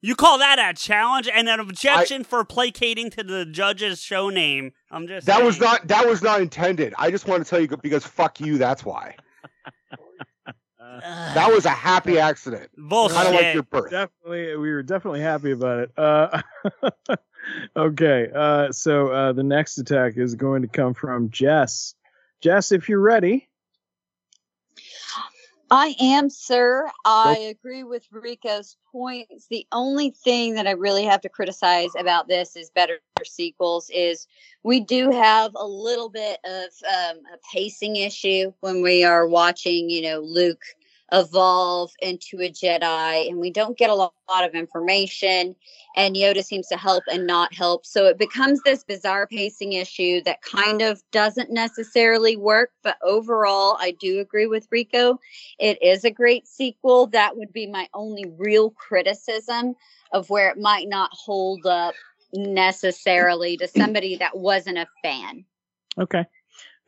You 0.00 0.14
call 0.14 0.38
that 0.38 0.60
a 0.60 0.78
challenge 0.78 1.28
and 1.32 1.48
an 1.48 1.58
objection 1.58 2.22
for 2.22 2.44
placating 2.44 3.10
to 3.10 3.24
the 3.24 3.44
judge's 3.44 4.00
show 4.00 4.28
name? 4.28 4.72
I'm 4.92 5.08
just 5.08 5.26
That 5.26 5.42
was 5.42 5.58
not 5.58 5.88
that 5.88 6.06
was 6.06 6.22
not 6.22 6.40
intended. 6.40 6.94
I 6.96 7.10
just 7.10 7.26
want 7.26 7.44
to 7.44 7.50
tell 7.50 7.60
you 7.60 7.68
because 7.82 8.06
fuck 8.06 8.38
you. 8.38 8.58
That's 8.58 8.84
why. 8.84 9.16
Ugh, 10.94 11.34
That 11.34 11.50
was 11.52 11.64
a 11.66 11.70
happy 11.70 12.18
accident. 12.18 12.70
bullshit. 12.76 13.16
Kind 13.16 13.28
of 13.28 13.34
like 13.34 13.54
your 13.54 13.62
birth. 13.62 13.90
Definitely, 13.90 14.56
we 14.56 14.70
were 14.72 14.82
definitely 14.82 15.20
happy 15.20 15.50
about 15.52 15.78
it. 15.80 15.92
Uh, 15.96 16.42
okay. 17.76 18.28
Uh, 18.34 18.72
so 18.72 19.08
uh, 19.08 19.32
the 19.32 19.42
next 19.42 19.78
attack 19.78 20.16
is 20.16 20.34
going 20.34 20.62
to 20.62 20.68
come 20.68 20.94
from 20.94 21.30
Jess. 21.30 21.94
Jess, 22.40 22.72
if 22.72 22.88
you're 22.88 23.00
ready. 23.00 23.48
I 25.70 25.94
am, 26.00 26.30
sir. 26.30 26.88
I 27.04 27.36
agree 27.36 27.84
with 27.84 28.06
Rico's 28.10 28.76
points. 28.90 29.48
The 29.50 29.66
only 29.70 30.10
thing 30.10 30.54
that 30.54 30.66
I 30.66 30.70
really 30.70 31.04
have 31.04 31.20
to 31.22 31.28
criticize 31.28 31.90
about 31.98 32.26
this 32.26 32.56
is 32.56 32.70
better 32.70 33.00
sequels 33.22 33.90
is 33.92 34.26
we 34.62 34.80
do 34.80 35.10
have 35.10 35.52
a 35.56 35.66
little 35.66 36.08
bit 36.08 36.38
of 36.44 36.70
um, 36.86 37.18
a 37.34 37.38
pacing 37.52 37.96
issue 37.96 38.52
when 38.60 38.80
we 38.80 39.04
are 39.04 39.26
watching, 39.26 39.90
you 39.90 40.00
know, 40.02 40.20
Luke 40.20 40.62
evolve 41.12 41.92
into 42.00 42.40
a 42.40 42.50
Jedi, 42.50 43.28
and 43.28 43.38
we 43.38 43.50
don't 43.50 43.78
get 43.78 43.90
a 43.90 43.94
lot, 43.94 44.12
of 44.30 44.54
information. 44.54 45.56
And 45.96 46.14
Yoda 46.14 46.44
seems 46.44 46.68
to 46.68 46.76
help 46.76 47.02
and 47.10 47.26
not 47.26 47.54
help, 47.54 47.86
so 47.86 48.04
it 48.04 48.18
becomes 48.18 48.60
this 48.62 48.84
bizarre 48.84 49.26
pacing 49.26 49.72
issue 49.72 50.20
that 50.24 50.42
kind 50.42 50.82
of 50.82 51.02
doesn't 51.12 51.50
necessarily 51.50 52.36
work. 52.36 52.72
But 52.82 52.98
overall, 53.02 53.78
I 53.80 53.92
do 53.98 54.20
agree 54.20 54.46
with 54.46 54.68
Rico 54.70 55.18
it 55.58 55.82
is 55.82 56.04
a 56.04 56.10
great 56.10 56.46
sequel. 56.46 57.08
That 57.08 57.36
would 57.36 57.52
be 57.52 57.66
my 57.66 57.88
only 57.94 58.24
real 58.38 58.70
criticism 58.70 59.74
of 60.12 60.30
where 60.30 60.50
it 60.50 60.58
might 60.58 60.88
not 60.88 61.10
hold 61.12 61.66
up 61.66 61.94
necessarily 62.32 63.56
to 63.56 63.68
somebody 63.68 64.16
that 64.16 64.36
wasn't 64.36 64.78
a 64.78 64.86
fan. 65.02 65.44
Okay. 65.98 66.24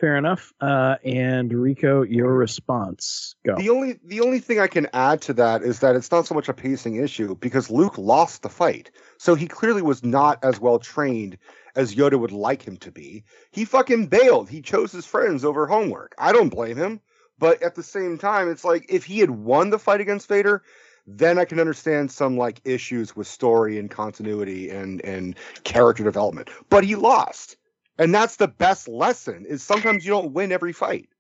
Fair 0.01 0.17
enough. 0.17 0.55
Uh, 0.63 0.97
and 1.05 1.53
Rico, 1.53 2.01
your 2.03 2.33
response. 2.33 3.35
Go. 3.45 3.57
The 3.57 3.69
only 3.69 4.01
the 4.03 4.23
only 4.23 4.39
thing 4.41 4.59
I 4.59 4.67
can 4.67 4.89
add 4.95 5.21
to 5.23 5.35
that 5.35 5.63
is 5.63 5.81
that 5.81 5.95
it's 5.95 6.11
not 6.11 6.27
so 6.27 6.35
much 6.35 6.49
a 6.49 6.55
pacing 6.55 6.97
issue 6.97 7.37
because 7.37 7.71
Luke 7.71 7.99
lost 7.99 8.43
the 8.43 8.49
fight. 8.49 8.91
So 9.19 9.35
he 9.35 9.47
clearly 9.47 9.83
was 9.83 10.03
not 10.03 10.43
as 10.43 10.59
well 10.59 10.79
trained 10.79 11.37
as 11.77 11.95
Yoda 11.95 12.19
would 12.19 12.33
like 12.33 12.63
him 12.63 12.79
to 12.79 12.91
be. 12.91 13.25
He 13.51 13.67
fucking 13.67 14.07
bailed. 14.07 14.49
He 14.49 14.63
chose 14.63 14.91
his 14.91 15.05
friends 15.05 15.45
over 15.45 15.67
homework. 15.67 16.15
I 16.19 16.33
don't 16.33 16.49
blame 16.49 16.79
him. 16.79 17.01
But 17.39 17.63
at 17.63 17.75
the 17.75 17.83
same 17.83 18.17
time, 18.17 18.51
it's 18.51 18.65
like 18.65 18.87
if 18.89 19.05
he 19.05 19.19
had 19.19 19.31
won 19.31 19.69
the 19.69 19.79
fight 19.79 20.01
against 20.01 20.29
Vader, 20.29 20.63
then 21.07 21.39
I 21.39 21.45
can 21.45 21.61
understand 21.61 22.11
some 22.11 22.39
like 22.39 22.63
issues 22.65 23.15
with 23.15 23.27
story 23.27 23.79
and 23.79 23.91
continuity 23.91 24.71
and 24.71 25.05
and 25.05 25.37
character 25.65 26.05
development. 26.05 26.49
But 26.71 26.85
he 26.85 26.97
lost. 26.97 27.57
And 28.01 28.15
that's 28.15 28.37
the 28.37 28.49
best 28.49 28.89
lesson 28.89 29.45
is 29.47 29.63
sometimes 29.63 30.07
you 30.07 30.11
don't 30.11 30.33
win 30.33 30.53
every 30.53 30.73
fight 30.73 31.11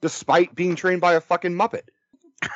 despite 0.00 0.54
being 0.54 0.76
trained 0.76 1.00
by 1.00 1.14
a 1.14 1.20
fucking 1.20 1.52
muppet. 1.52 1.88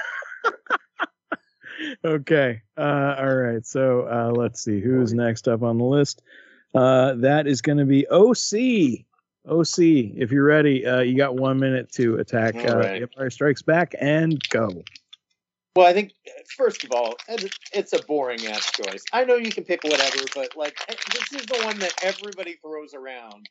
okay. 2.05 2.63
Uh, 2.79 3.17
all 3.19 3.35
right. 3.35 3.67
So 3.67 4.07
uh, 4.09 4.31
let's 4.31 4.63
see 4.63 4.81
who's 4.81 5.13
next 5.13 5.49
up 5.49 5.65
on 5.65 5.79
the 5.79 5.85
list. 5.85 6.23
Uh, 6.77 7.15
that 7.17 7.49
is 7.49 7.61
going 7.61 7.79
to 7.79 7.85
be 7.85 8.07
OC. 8.07 9.05
OC, 9.49 9.79
if 10.17 10.31
you're 10.31 10.45
ready, 10.45 10.87
uh, 10.87 11.01
you 11.01 11.17
got 11.17 11.35
one 11.35 11.59
minute 11.59 11.91
to 11.93 12.19
attack 12.19 12.55
uh, 12.55 12.79
right. 12.79 13.03
Empire 13.03 13.31
Strikes 13.31 13.63
Back 13.63 13.97
and 14.01 14.41
go. 14.49 14.85
Well, 15.77 15.87
I 15.87 15.93
think 15.93 16.15
first 16.57 16.85
of 16.85 16.93
all, 16.93 17.17
it's 17.29 17.93
a 17.93 18.03
boring 18.05 18.47
ass 18.47 18.73
choice. 18.73 19.05
I 19.13 19.25
know 19.25 19.35
you 19.35 19.51
can 19.53 19.65
pick 19.65 19.85
whatever, 19.85 20.25
but 20.35 20.57
like 20.57 20.75
eh, 20.89 20.95
this 21.13 21.41
is 21.43 21.47
the 21.47 21.63
one 21.67 21.79
that 21.81 21.93
everybody 22.03 22.55
throws 22.63 22.95
around 22.95 23.51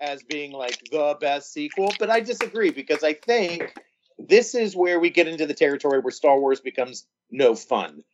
as 0.00 0.22
being 0.22 0.52
like 0.52 0.80
the 0.90 1.18
best 1.20 1.52
sequel. 1.52 1.92
But 1.98 2.08
I 2.08 2.20
disagree 2.20 2.70
because 2.70 3.04
I 3.04 3.12
think 3.12 3.76
this 4.18 4.54
is 4.54 4.74
where 4.74 4.98
we 4.98 5.10
get 5.10 5.28
into 5.28 5.44
the 5.44 5.52
territory 5.52 6.00
where 6.00 6.12
Star 6.12 6.40
Wars 6.40 6.60
becomes 6.60 7.06
no 7.30 7.54
fun. 7.54 8.04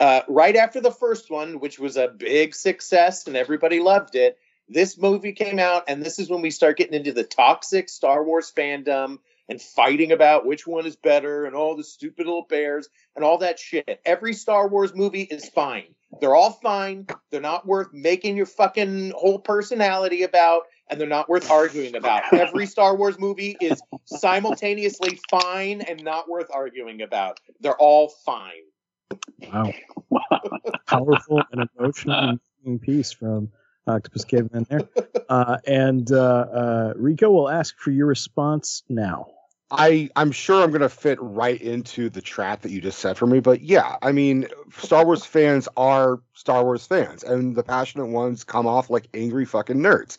Uh, 0.00 0.22
right 0.28 0.56
after 0.56 0.80
the 0.80 0.90
first 0.90 1.30
one, 1.30 1.60
which 1.60 1.78
was 1.78 1.96
a 1.96 2.08
big 2.08 2.56
success 2.56 3.28
and 3.28 3.36
everybody 3.36 3.78
loved 3.78 4.16
it, 4.16 4.36
this 4.68 4.98
movie 4.98 5.32
came 5.32 5.60
out, 5.60 5.84
and 5.86 6.02
this 6.02 6.18
is 6.18 6.28
when 6.28 6.42
we 6.42 6.50
start 6.50 6.76
getting 6.76 6.94
into 6.94 7.12
the 7.12 7.22
toxic 7.22 7.88
Star 7.88 8.24
Wars 8.24 8.52
fandom 8.56 9.18
and 9.52 9.60
fighting 9.60 10.12
about 10.12 10.46
which 10.46 10.66
one 10.66 10.86
is 10.86 10.96
better 10.96 11.44
and 11.44 11.54
all 11.54 11.76
the 11.76 11.84
stupid 11.84 12.24
little 12.24 12.46
bears 12.48 12.88
and 13.14 13.22
all 13.22 13.36
that 13.36 13.58
shit. 13.58 14.00
Every 14.06 14.32
Star 14.32 14.66
Wars 14.66 14.94
movie 14.94 15.24
is 15.24 15.46
fine. 15.46 15.94
They're 16.22 16.34
all 16.34 16.52
fine. 16.52 17.06
They're 17.30 17.42
not 17.42 17.66
worth 17.66 17.92
making 17.92 18.38
your 18.38 18.46
fucking 18.46 19.12
whole 19.14 19.38
personality 19.38 20.22
about, 20.22 20.62
and 20.88 20.98
they're 20.98 21.06
not 21.06 21.28
worth 21.28 21.50
arguing 21.50 21.96
about. 21.96 22.32
Every 22.32 22.64
Star 22.64 22.96
Wars 22.96 23.18
movie 23.18 23.58
is 23.60 23.82
simultaneously 24.06 25.20
fine 25.30 25.82
and 25.82 26.02
not 26.02 26.30
worth 26.30 26.50
arguing 26.50 27.02
about. 27.02 27.38
They're 27.60 27.76
all 27.76 28.08
fine. 28.08 28.52
Wow. 29.52 29.70
Powerful 30.86 31.42
and 31.52 31.68
emotional 31.76 32.38
piece 32.80 33.12
from 33.12 33.50
Octopus 33.86 34.24
Caveman 34.24 34.66
there. 34.70 34.88
Uh, 35.28 35.58
and 35.66 36.10
uh, 36.10 36.16
uh, 36.16 36.92
Rico 36.96 37.30
will 37.30 37.50
ask 37.50 37.76
for 37.76 37.90
your 37.90 38.06
response 38.06 38.82
now. 38.88 39.26
I 39.72 40.10
I'm 40.16 40.32
sure 40.32 40.62
I'm 40.62 40.70
gonna 40.70 40.88
fit 40.88 41.18
right 41.20 41.60
into 41.60 42.10
the 42.10 42.20
trap 42.20 42.60
that 42.62 42.70
you 42.70 42.80
just 42.80 42.98
set 42.98 43.16
for 43.16 43.26
me, 43.26 43.40
but 43.40 43.62
yeah, 43.62 43.96
I 44.02 44.12
mean, 44.12 44.46
Star 44.76 45.04
Wars 45.04 45.24
fans 45.24 45.66
are 45.76 46.20
Star 46.34 46.62
Wars 46.62 46.86
fans, 46.86 47.24
and 47.24 47.56
the 47.56 47.62
passionate 47.62 48.06
ones 48.06 48.44
come 48.44 48.66
off 48.66 48.90
like 48.90 49.08
angry 49.14 49.46
fucking 49.46 49.78
nerds. 49.78 50.18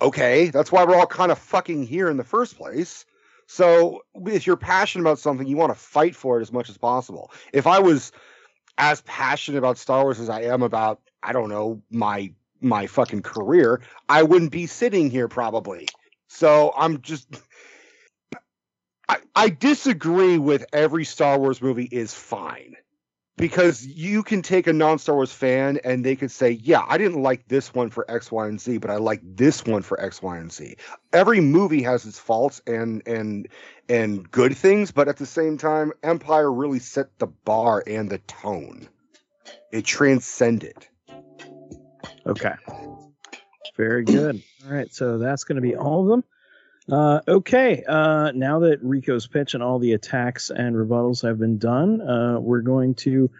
Okay, 0.00 0.50
that's 0.50 0.70
why 0.70 0.84
we're 0.84 0.94
all 0.94 1.06
kind 1.06 1.32
of 1.32 1.38
fucking 1.38 1.84
here 1.84 2.08
in 2.08 2.16
the 2.16 2.24
first 2.24 2.56
place. 2.56 3.04
So 3.48 4.02
if 4.14 4.46
you're 4.46 4.56
passionate 4.56 5.02
about 5.02 5.18
something, 5.18 5.46
you 5.46 5.56
want 5.56 5.72
to 5.72 5.78
fight 5.78 6.14
for 6.14 6.38
it 6.38 6.42
as 6.42 6.52
much 6.52 6.68
as 6.68 6.78
possible. 6.78 7.32
If 7.52 7.66
I 7.66 7.80
was 7.80 8.12
as 8.76 9.00
passionate 9.02 9.58
about 9.58 9.76
Star 9.76 10.04
Wars 10.04 10.20
as 10.20 10.28
I 10.28 10.42
am 10.42 10.62
about, 10.62 11.00
I 11.22 11.32
don't 11.32 11.48
know, 11.48 11.82
my 11.90 12.32
my 12.60 12.86
fucking 12.86 13.22
career, 13.22 13.80
I 14.08 14.22
wouldn't 14.22 14.52
be 14.52 14.66
sitting 14.66 15.10
here 15.10 15.26
probably. 15.26 15.88
So 16.28 16.72
I'm 16.76 17.00
just 17.00 17.26
I, 19.08 19.18
I 19.34 19.48
disagree 19.48 20.38
with 20.38 20.66
every 20.72 21.04
Star 21.04 21.38
Wars 21.38 21.62
movie 21.62 21.88
is 21.90 22.12
fine 22.12 22.76
because 23.38 23.86
you 23.86 24.22
can 24.22 24.42
take 24.42 24.66
a 24.66 24.72
non 24.72 24.98
Star 24.98 25.14
Wars 25.14 25.32
fan 25.32 25.78
and 25.84 26.04
they 26.04 26.16
could 26.16 26.30
say, 26.30 26.50
yeah, 26.50 26.84
I 26.86 26.98
didn't 26.98 27.22
like 27.22 27.48
this 27.48 27.72
one 27.72 27.88
for 27.88 28.04
X, 28.10 28.30
Y, 28.30 28.46
and 28.46 28.60
Z, 28.60 28.78
but 28.78 28.90
I 28.90 28.96
like 28.96 29.20
this 29.22 29.64
one 29.64 29.82
for 29.82 29.98
X, 30.00 30.20
Y, 30.20 30.36
and 30.36 30.52
Z. 30.52 30.76
Every 31.12 31.40
movie 31.40 31.82
has 31.82 32.04
its 32.04 32.18
faults 32.18 32.60
and 32.66 33.02
and 33.06 33.48
and 33.88 34.30
good 34.30 34.56
things, 34.56 34.90
but 34.90 35.08
at 35.08 35.16
the 35.16 35.26
same 35.26 35.56
time, 35.56 35.92
Empire 36.02 36.52
really 36.52 36.80
set 36.80 37.18
the 37.18 37.28
bar 37.28 37.82
and 37.86 38.10
the 38.10 38.18
tone. 38.18 38.88
It 39.72 39.84
transcended. 39.84 40.86
Okay. 42.26 42.54
Very 43.76 44.04
good. 44.04 44.42
All 44.66 44.72
right. 44.72 44.92
So 44.92 45.18
that's 45.18 45.44
going 45.44 45.56
to 45.56 45.62
be 45.62 45.76
all 45.76 46.02
of 46.02 46.08
them. 46.08 46.24
Uh, 46.90 47.20
okay. 47.28 47.84
Uh, 47.86 48.32
now 48.34 48.60
that 48.60 48.82
Rico's 48.82 49.26
pitch 49.26 49.54
and 49.54 49.62
all 49.62 49.78
the 49.78 49.92
attacks 49.92 50.50
and 50.50 50.74
rebuttals 50.74 51.22
have 51.26 51.38
been 51.38 51.58
done, 51.58 52.00
uh, 52.00 52.38
we're 52.40 52.62
going 52.62 52.94
to 52.96 53.30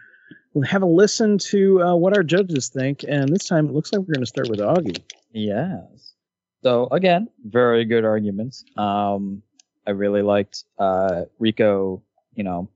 have 0.65 0.83
a 0.83 0.87
listen 0.87 1.39
to 1.39 1.83
uh, 1.83 1.95
what 1.95 2.17
our 2.17 2.23
judges 2.23 2.69
think. 2.69 3.05
And 3.07 3.29
this 3.29 3.47
time 3.47 3.69
it 3.69 3.73
looks 3.73 3.93
like 3.93 4.01
we're 4.01 4.15
going 4.15 4.21
to 4.21 4.27
start 4.27 4.49
with 4.49 4.61
Augie. 4.61 5.03
Yes. 5.33 6.15
So 6.63 6.89
again, 6.91 7.29
very 7.45 7.85
good 7.85 8.05
arguments. 8.05 8.65
Um, 8.77 9.43
I 9.87 9.91
really 9.93 10.23
liked 10.23 10.65
uh, 10.79 11.25
Rico. 11.39 12.03
You 12.35 12.45
know, 12.45 12.69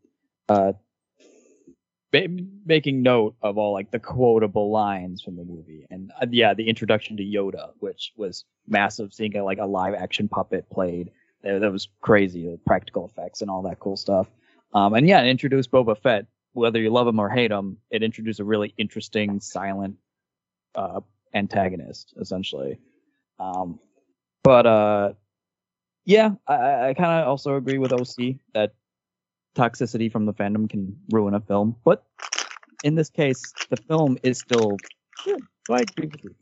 uh, 0.49 0.73
ba- 2.13 2.29
making 2.65 3.03
note 3.03 3.35
of 3.43 3.59
all 3.59 3.73
like 3.73 3.91
the 3.91 3.99
quotable 3.99 4.71
lines 4.71 5.23
from 5.23 5.37
the 5.37 5.45
movie, 5.45 5.87
and 5.91 6.13
uh, 6.21 6.27
yeah, 6.31 6.55
the 6.55 6.69
introduction 6.69 7.17
to 7.17 7.25
Yoda, 7.25 7.71
which 7.81 8.13
was 8.17 8.45
massive, 8.69 9.13
seeing 9.13 9.33
like 9.33 9.59
a 9.59 9.67
live 9.67 9.95
action 9.95 10.29
puppet 10.29 10.71
played. 10.71 11.11
That, 11.43 11.61
that 11.63 11.73
was 11.73 11.89
crazy, 12.01 12.47
the 12.47 12.59
practical 12.65 13.05
effects 13.05 13.41
and 13.41 13.51
all 13.51 13.63
that 13.63 13.81
cool 13.81 13.97
stuff. 13.97 14.29
Um, 14.73 14.95
and 14.95 15.09
yeah, 15.09 15.23
it 15.23 15.29
introduced 15.29 15.73
Boba 15.73 15.99
Fett. 15.99 16.27
Whether 16.53 16.81
you 16.81 16.91
love 16.91 17.09
him 17.09 17.19
or 17.19 17.31
hate 17.31 17.51
him, 17.51 17.79
it 17.91 18.03
introduced 18.03 18.39
a 18.39 18.45
really 18.45 18.75
interesting, 18.77 19.41
silent 19.41 19.97
uh, 20.75 21.01
antagonist, 21.35 22.15
essentially. 22.21 22.79
Um, 23.41 23.81
but 24.45 24.67
uh, 24.67 25.13
yeah, 26.05 26.33
I, 26.47 26.91
I 26.91 26.95
kind 26.95 27.23
of 27.23 27.29
also 27.29 27.57
agree 27.57 27.79
with 27.79 27.93
OC 27.93 28.37
that 28.55 28.75
toxicity 29.55 30.11
from 30.11 30.27
the 30.27 30.33
fandom 30.33 30.69
can 30.69 30.97
ruin 31.11 31.35
a 31.35 31.41
film. 31.41 31.77
But 31.85 32.05
in 32.83 32.95
this 32.95 33.11
case, 33.11 33.43
the 33.71 33.77
film 33.77 34.19
is 34.23 34.39
still 34.39 34.77
good. 35.25 35.41
So 35.67 35.75
I 35.75 35.81
agree 35.81 36.09
with 36.09 36.25
you. 36.25 36.35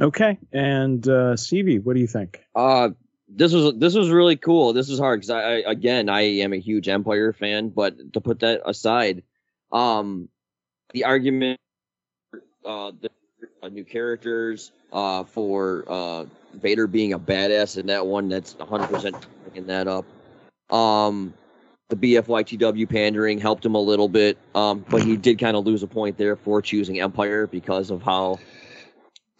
Okay, 0.00 0.38
and 0.52 1.06
uh, 1.06 1.36
Stevie, 1.36 1.78
what 1.78 1.94
do 1.94 2.00
you 2.00 2.06
think? 2.06 2.42
Uh, 2.54 2.90
this 3.28 3.52
was 3.52 3.74
this 3.76 3.94
was 3.94 4.10
really 4.10 4.36
cool. 4.36 4.72
This 4.72 4.88
is 4.88 4.98
hard 4.98 5.20
because 5.20 5.30
I, 5.30 5.40
I 5.40 5.70
again 5.70 6.08
I 6.08 6.22
am 6.40 6.52
a 6.52 6.58
huge 6.58 6.88
Empire 6.88 7.32
fan, 7.32 7.68
but 7.68 8.12
to 8.14 8.20
put 8.20 8.40
that 8.40 8.62
aside, 8.64 9.24
um, 9.70 10.28
the 10.92 11.04
argument, 11.04 11.60
uh, 12.64 12.92
the 12.98 13.10
uh, 13.62 13.68
new 13.68 13.84
characters, 13.84 14.72
uh, 14.92 15.24
for 15.24 15.84
uh 15.86 16.24
Vader 16.54 16.86
being 16.86 17.12
a 17.12 17.18
badass 17.18 17.76
in 17.76 17.86
that 17.86 18.06
one, 18.06 18.28
that's 18.28 18.56
100 18.56 18.88
percent 18.88 19.26
picking 19.44 19.66
that 19.66 19.86
up. 19.86 20.06
Um, 20.70 21.34
the 21.88 21.96
BFYTW 21.96 22.88
pandering 22.88 23.38
helped 23.38 23.64
him 23.66 23.74
a 23.74 23.80
little 23.80 24.08
bit, 24.08 24.38
um, 24.54 24.84
but 24.88 25.02
he 25.02 25.16
did 25.16 25.38
kind 25.38 25.56
of 25.56 25.66
lose 25.66 25.82
a 25.82 25.88
point 25.88 26.16
there 26.16 26.36
for 26.36 26.62
choosing 26.62 27.00
Empire 27.00 27.46
because 27.46 27.90
of 27.90 28.02
how 28.02 28.38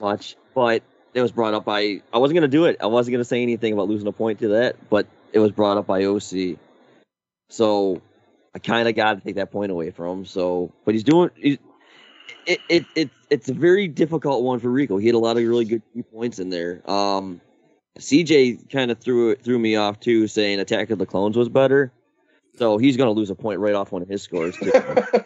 much. 0.01 0.37
But 0.55 0.83
it 1.15 1.21
was 1.21 1.33
brought 1.33 1.55
up 1.55 1.65
by 1.65 2.03
I 2.13 2.19
wasn't 2.19 2.37
gonna 2.37 2.49
do 2.49 2.65
it. 2.65 2.77
I 2.81 2.87
wasn't 2.87 3.15
gonna 3.15 3.25
say 3.25 3.43
anything 3.43 3.73
about 3.73 3.89
losing 3.89 4.09
a 4.09 4.13
point 4.13 4.41
to 4.41 4.49
that, 4.49 4.91
but 4.91 5.07
it 5.33 5.39
was 5.39 5.53
brought 5.53 5.77
up 5.77 5.87
by 5.87 6.05
OC. 6.05 6.59
So 7.49 8.03
I 8.55 8.59
kind 8.59 8.89
of 8.89 8.95
got 8.95 9.15
to 9.15 9.21
take 9.21 9.37
that 9.37 9.53
point 9.53 9.71
away 9.71 9.91
from 9.91 10.21
him. 10.21 10.25
So, 10.25 10.73
but 10.85 10.95
he's 10.95 11.05
doing. 11.05 11.31
He's, 11.37 11.59
it, 12.47 12.61
it 12.69 12.85
it 12.95 13.11
it's 13.29 13.49
a 13.49 13.55
very 13.55 13.87
difficult 13.89 14.43
one 14.43 14.59
for 14.59 14.71
Rico. 14.71 14.97
He 14.99 15.07
had 15.07 15.15
a 15.15 15.19
lot 15.19 15.37
of 15.37 15.43
really 15.45 15.65
good 15.65 15.83
points 16.13 16.39
in 16.39 16.51
there. 16.51 16.89
Um, 16.91 17.41
CJ 17.99 18.71
kind 18.71 18.91
of 18.91 18.99
threw 19.01 19.31
it 19.31 19.43
threw 19.43 19.59
me 19.59 19.77
off 19.77 20.01
too, 20.01 20.27
saying 20.27 20.61
Attack 20.61 20.91
of 20.91 20.99
the 20.99 21.07
Clones 21.07 21.37
was 21.37 21.49
better. 21.49 21.93
So 22.57 22.79
he's 22.79 22.97
gonna 22.97 23.11
lose 23.13 23.31
a 23.31 23.35
point 23.35 23.61
right 23.61 23.75
off 23.75 23.93
one 23.93 24.03
of 24.03 24.09
his 24.09 24.23
scores 24.23 24.57
too. 24.57 24.73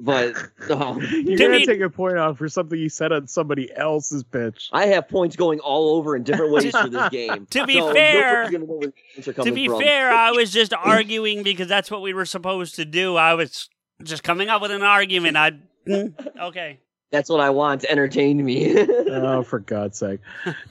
but 0.00 0.34
um, 0.70 1.00
You're 1.10 1.38
gonna 1.38 1.64
take 1.66 1.80
a 1.80 1.90
point 1.90 2.18
off 2.18 2.38
for 2.38 2.48
something 2.48 2.78
you 2.78 2.88
said 2.88 3.12
on 3.12 3.26
somebody 3.28 3.70
else's 3.74 4.22
pitch. 4.24 4.68
I 4.72 4.86
have 4.86 5.08
points 5.08 5.36
going 5.36 5.60
all 5.60 5.96
over 5.96 6.16
in 6.16 6.22
different 6.22 6.52
ways 6.52 6.76
for 6.76 6.88
this 6.88 7.08
game. 7.10 7.46
To 7.50 7.66
be 7.66 7.74
So 7.78 7.92
fair- 7.92 8.44
gonna 8.50 8.58
know 8.58 8.64
where 8.74 8.88
the 8.88 8.94
points 9.14 9.28
are 9.28 9.32
To 9.32 9.36
coming 9.36 9.54
be 9.54 9.68
from. 9.68 9.80
fair, 9.80 10.10
I 10.12 10.30
was 10.32 10.50
just 10.52 10.72
arguing 10.74 11.42
because 11.42 11.68
that's 11.68 11.90
what 11.90 12.02
we 12.02 12.14
were 12.14 12.26
supposed 12.26 12.76
to 12.76 12.84
do. 12.84 13.16
I 13.16 13.34
was 13.34 13.68
just 14.02 14.22
coming 14.22 14.48
up 14.48 14.62
with 14.62 14.70
an 14.70 14.82
argument. 14.82 15.36
I 15.36 15.52
mm, 15.86 16.12
okay. 16.40 16.80
That's 17.16 17.30
what 17.30 17.40
I 17.40 17.48
want 17.48 17.80
to 17.80 17.90
entertain 17.90 18.44
me. 18.44 18.74
oh, 18.78 19.42
for 19.42 19.58
God's 19.58 19.96
sake! 19.96 20.20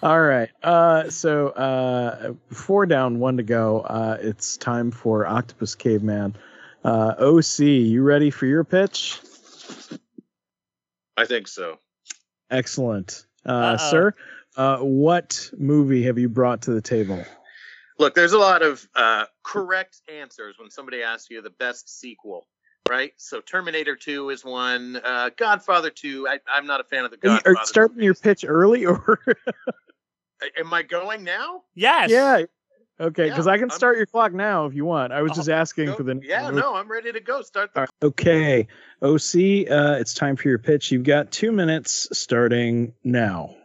All 0.04 0.22
right. 0.22 0.48
Uh, 0.62 1.10
so 1.10 1.48
uh, 1.48 2.34
four 2.52 2.86
down, 2.86 3.18
one 3.18 3.38
to 3.38 3.44
go. 3.44 3.80
Uh, 3.80 4.20
it's 4.22 4.56
time 4.56 4.92
for 4.92 5.26
Octopus 5.26 5.74
Caveman. 5.74 6.36
Uh, 6.84 7.16
OC, 7.18 7.62
you 7.62 8.04
ready 8.04 8.30
for 8.30 8.46
your 8.46 8.64
pitch? 8.64 9.20
I 11.18 11.26
think 11.26 11.48
so. 11.48 11.80
Excellent, 12.52 13.26
uh, 13.44 13.78
sir. 13.78 14.14
Uh, 14.56 14.78
what 14.78 15.50
movie 15.58 16.04
have 16.04 16.20
you 16.20 16.30
brought 16.30 16.62
to 16.62 16.74
the 16.74 16.82
table? 16.82 17.26
Look, 17.98 18.14
there's 18.14 18.34
a 18.34 18.38
lot 18.38 18.62
of 18.62 18.88
uh, 18.96 19.26
correct 19.42 20.00
answers 20.16 20.60
when 20.60 20.70
somebody 20.70 21.02
asks 21.02 21.32
you 21.32 21.42
the 21.42 21.50
best 21.50 22.00
sequel, 22.00 22.46
right? 22.90 23.14
So 23.18 23.42
Terminator 23.42 23.96
2 23.96 24.30
is 24.30 24.44
one. 24.46 25.00
Uh, 25.04 25.30
Godfather 25.36 25.90
2. 25.90 26.28
I, 26.28 26.40
I'm 26.52 26.68
not 26.68 26.82
a 26.82 26.84
fan 26.84 27.06
of 27.06 27.12
the 27.12 27.18
Are 27.18 27.20
Godfather. 27.20 27.50
are 27.50 27.60
you 27.62 27.66
starting 27.66 28.04
your 28.04 28.14
pitch 28.14 28.46
early, 28.48 28.86
or 28.86 29.20
Am 30.58 30.74
I 30.74 30.84
going 30.84 31.24
now? 31.24 31.64
Yes. 31.74 32.12
yeah? 32.12 32.44
Okay, 33.00 33.28
because 33.30 33.46
Yeah, 33.48 33.54
I 33.54 33.58
can 33.58 33.70
I'm- 33.72 33.78
start 33.78 33.98
your 33.98 34.06
clock 34.06 34.34
now 34.34 34.66
if 34.66 34.74
you 34.74 34.86
want. 34.86 35.12
I 35.12 35.22
was 35.22 35.34
just 35.34 35.50
asking 35.50 35.88
Go- 35.88 35.96
for 35.96 36.04
the 36.04 36.22
yeah, 36.24 36.50
no, 36.50 36.76
I'm 36.76 36.90
ready 36.90 37.12
to 37.12 37.20
go. 37.20 37.42
Start 37.42 37.74
the 37.74 37.82
All 37.82 37.84
right. 37.84 37.90
Okay, 38.08 38.68
OC, 39.02 39.70
uh, 39.70 39.98
it's 40.00 40.14
time 40.14 40.36
for 40.38 40.48
your 40.48 40.60
pitch. 40.60 40.92
You've 40.92 41.04
got 41.04 41.32
two 41.32 41.52
minutes 41.52 42.08
starting 42.14 42.94
now. 43.04 43.56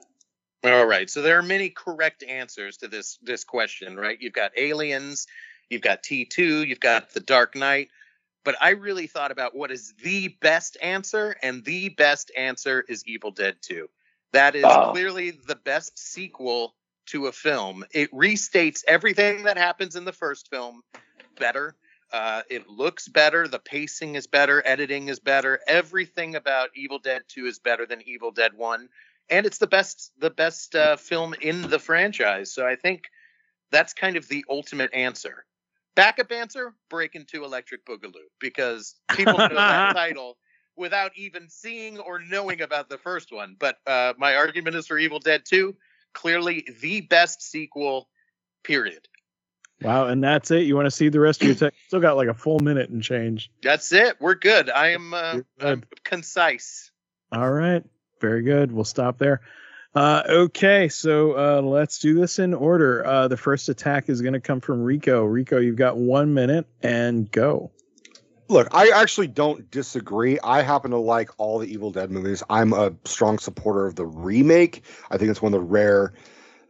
All 0.65 0.85
right. 0.85 1.09
So 1.09 1.23
there 1.23 1.39
are 1.39 1.43
many 1.43 1.71
correct 1.71 2.23
answers 2.25 2.79
to 2.79 2.89
this 2.89 3.19
this 3.23 3.45
question, 3.45 3.97
right? 3.97 4.19
You've 4.21 4.33
got 4.33 4.51
aliens, 4.59 5.27
you've 5.69 5.83
got 5.83 6.03
T2, 6.03 6.67
you've 6.67 6.81
got 6.81 7.13
the 7.15 7.21
Dark 7.21 7.55
Knight. 7.55 7.89
But 8.45 8.57
I 8.61 8.71
really 8.71 9.07
thought 9.07 9.31
about 9.33 9.55
what 9.55 9.71
is 9.71 9.95
the 10.03 10.29
best 10.41 10.77
answer, 10.83 11.37
and 11.43 11.65
the 11.65 11.91
best 11.91 12.31
answer 12.37 12.85
is 12.89 13.07
Evil 13.07 13.31
Dead 13.31 13.57
2. 13.63 13.89
That 14.33 14.55
is 14.57 14.65
Oh. 14.65 14.91
clearly 14.93 15.31
the 15.31 15.57
best 15.57 15.99
sequel 15.99 16.75
to 17.07 17.27
a 17.27 17.33
film. 17.33 17.85
It 17.93 18.11
restates 18.13 18.83
everything 18.87 19.43
that 19.45 19.59
happens 19.59 19.97
in 19.97 20.05
the 20.05 20.13
first 20.13 20.49
film 20.49 20.83
better. 21.39 21.77
Uh, 22.13 22.43
it 22.51 22.69
looks 22.69 23.09
better. 23.09 23.47
The 23.49 23.59
pacing 23.59 24.15
is 24.15 24.27
better. 24.27 24.63
Editing 24.67 25.09
is 25.09 25.21
better. 25.21 25.61
Everything 25.67 26.35
about 26.37 26.71
Evil 26.75 26.99
Dead 26.99 27.23
2 27.29 27.47
is 27.47 27.59
better 27.59 27.87
than 27.87 28.03
Evil 28.03 28.31
Dead 28.31 28.55
1 28.55 28.89
and 29.31 29.47
it's 29.47 29.59
the 29.59 29.67
best 29.67 30.13
the 30.19 30.31
best 30.31 30.75
uh, 30.75 30.97
film 30.97 31.35
in 31.41 31.63
the 31.63 31.79
franchise. 31.79 32.53
So 32.53 32.67
I 32.67 32.77
think 32.77 33.05
that's 33.71 33.95
kind 33.95 34.17
of 34.17 34.29
the 34.29 34.45
ultimate 34.51 34.93
answer. 34.93 35.45
Backup 35.95 36.33
answer: 36.33 36.75
Breakin' 36.89 37.27
2 37.27 37.45
Electric 37.45 37.85
Boogaloo 37.85 38.29
because 38.39 38.95
people 39.11 39.39
know 39.39 39.49
that 39.49 39.93
title 39.95 40.37
without 40.77 41.13
even 41.17 41.49
seeing 41.49 41.99
or 41.99 42.19
knowing 42.19 42.63
about 42.63 42.89
the 42.89 42.99
first 42.99 43.33
one. 43.33 43.57
But 43.59 43.77
uh, 43.87 44.15
my 44.19 44.37
argument 44.37 44.77
is 44.77 44.87
for 44.87 44.99
Evil 44.99 45.19
Dead 45.19 45.43
2, 45.45 45.75
clearly 46.15 46.67
the 46.81 47.03
best 47.03 47.43
sequel. 47.43 48.09
Period. 48.63 49.09
Wow, 49.83 50.09
and 50.09 50.23
that's 50.23 50.51
it. 50.51 50.65
You 50.65 50.77
want 50.77 50.87
to 50.87 50.91
see 50.91 51.09
the 51.09 51.21
rest 51.21 51.41
of 51.41 51.47
your 51.47 51.57
text? 51.57 51.79
Still 51.87 52.01
got 52.01 52.17
like 52.17 52.29
a 52.29 52.35
full 52.35 52.59
minute 52.59 52.91
and 52.91 53.03
change. 53.03 53.51
That's 53.63 53.91
it. 53.93 54.21
We're 54.21 54.35
good. 54.35 54.69
I 54.69 54.89
am 54.89 55.15
uh, 55.15 55.39
good. 55.59 55.87
concise. 56.05 56.91
All 57.33 57.51
right, 57.51 57.83
very 58.21 58.43
good. 58.43 58.73
We'll 58.73 58.85
stop 58.85 59.19
there. 59.19 59.41
Uh, 59.95 60.23
okay, 60.29 60.89
so 60.89 61.33
uh, 61.33 61.61
let's 61.61 61.99
do 61.99 62.15
this 62.15 62.39
in 62.39 62.55
order. 62.55 63.05
Uh, 63.05 63.29
the 63.29 63.37
first 63.37 63.69
attack 63.69 64.09
is 64.09 64.23
going 64.23 64.35
to 64.35 64.41
come 64.41 64.61
from 64.61 64.83
Rico. 64.83 65.25
Rico, 65.25 65.59
you've 65.59 65.77
got 65.77 65.97
one 65.97 66.33
minute 66.33 66.67
and 66.83 67.31
go. 67.31 67.73
Look, 68.49 68.69
I 68.73 68.91
actually 68.91 69.29
don't 69.29 69.69
disagree. 69.71 70.39
I 70.43 70.63
happen 70.63 70.93
to 70.93 70.97
like 70.97 71.31
all 71.39 71.59
the 71.59 71.73
Evil 71.73 71.91
Dead 71.91 72.11
movies. 72.11 72.43
I'm 72.49 72.73
a 72.73 72.93
strong 73.05 73.39
supporter 73.39 73.87
of 73.87 73.97
the 73.97 74.07
remake. 74.07 74.85
I 75.11 75.19
think 75.19 75.31
it's 75.31 75.43
one 75.43 75.55
of 75.55 75.61
the 75.61 75.67
rare 75.67 76.15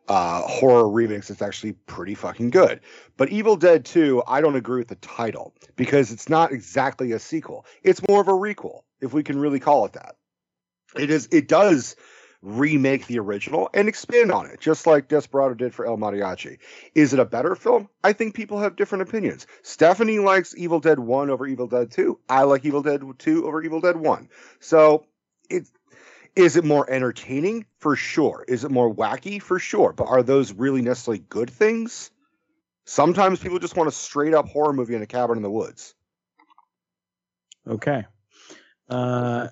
uh, 0.08 0.42
horror 0.42 0.90
remakes 0.90 1.28
that's 1.28 1.42
actually 1.42 1.72
pretty 1.72 2.14
fucking 2.14 2.50
good. 2.50 2.80
But 3.16 3.28
Evil 3.30 3.56
Dead 3.56 3.84
2, 3.84 4.22
I 4.26 4.40
don't 4.40 4.56
agree 4.56 4.78
with 4.78 4.88
the 4.88 4.96
title 4.96 5.54
because 5.76 6.10
it's 6.10 6.28
not 6.28 6.52
exactly 6.52 7.12
a 7.12 7.18
sequel. 7.18 7.64
It's 7.82 8.06
more 8.08 8.20
of 8.20 8.28
a 8.28 8.32
requel, 8.32 8.80
if 9.00 9.12
we 9.12 9.22
can 9.22 9.38
really 9.38 9.60
call 9.60 9.84
it 9.86 9.92
that. 9.92 10.16
It 10.96 11.10
is. 11.10 11.28
It 11.30 11.48
does 11.48 11.96
remake 12.42 13.06
the 13.06 13.18
original 13.18 13.68
and 13.74 13.88
expand 13.88 14.32
on 14.32 14.46
it, 14.46 14.60
just 14.60 14.86
like 14.86 15.08
Desperado 15.08 15.54
did 15.54 15.74
for 15.74 15.86
El 15.86 15.98
Mariachi. 15.98 16.58
Is 16.94 17.12
it 17.12 17.20
a 17.20 17.24
better 17.24 17.54
film? 17.54 17.88
I 18.02 18.12
think 18.12 18.34
people 18.34 18.58
have 18.58 18.76
different 18.76 19.02
opinions. 19.02 19.46
Stephanie 19.62 20.18
likes 20.18 20.56
Evil 20.56 20.80
Dead 20.80 20.98
1 20.98 21.30
over 21.30 21.46
Evil 21.46 21.66
Dead 21.66 21.90
2. 21.90 22.18
I 22.28 22.44
like 22.44 22.64
Evil 22.64 22.82
Dead 22.82 23.02
2 23.18 23.46
over 23.46 23.62
Evil 23.62 23.80
Dead 23.80 23.96
1. 23.96 24.28
So, 24.60 25.06
it 25.48 25.68
is 26.36 26.56
it 26.56 26.64
more 26.64 26.88
entertaining? 26.88 27.66
For 27.78 27.96
sure. 27.96 28.44
Is 28.46 28.64
it 28.64 28.70
more 28.70 28.92
wacky? 28.92 29.42
For 29.42 29.58
sure. 29.58 29.92
But 29.92 30.08
are 30.08 30.22
those 30.22 30.52
really 30.52 30.80
necessarily 30.80 31.24
good 31.28 31.50
things? 31.50 32.10
Sometimes 32.84 33.40
people 33.40 33.58
just 33.58 33.76
want 33.76 33.88
a 33.88 33.92
straight 33.92 34.34
up 34.34 34.48
horror 34.48 34.72
movie 34.72 34.94
in 34.94 35.02
a 35.02 35.06
cabin 35.06 35.36
in 35.36 35.42
the 35.42 35.50
woods. 35.50 35.94
Okay. 37.66 38.04
Uh, 38.88 39.48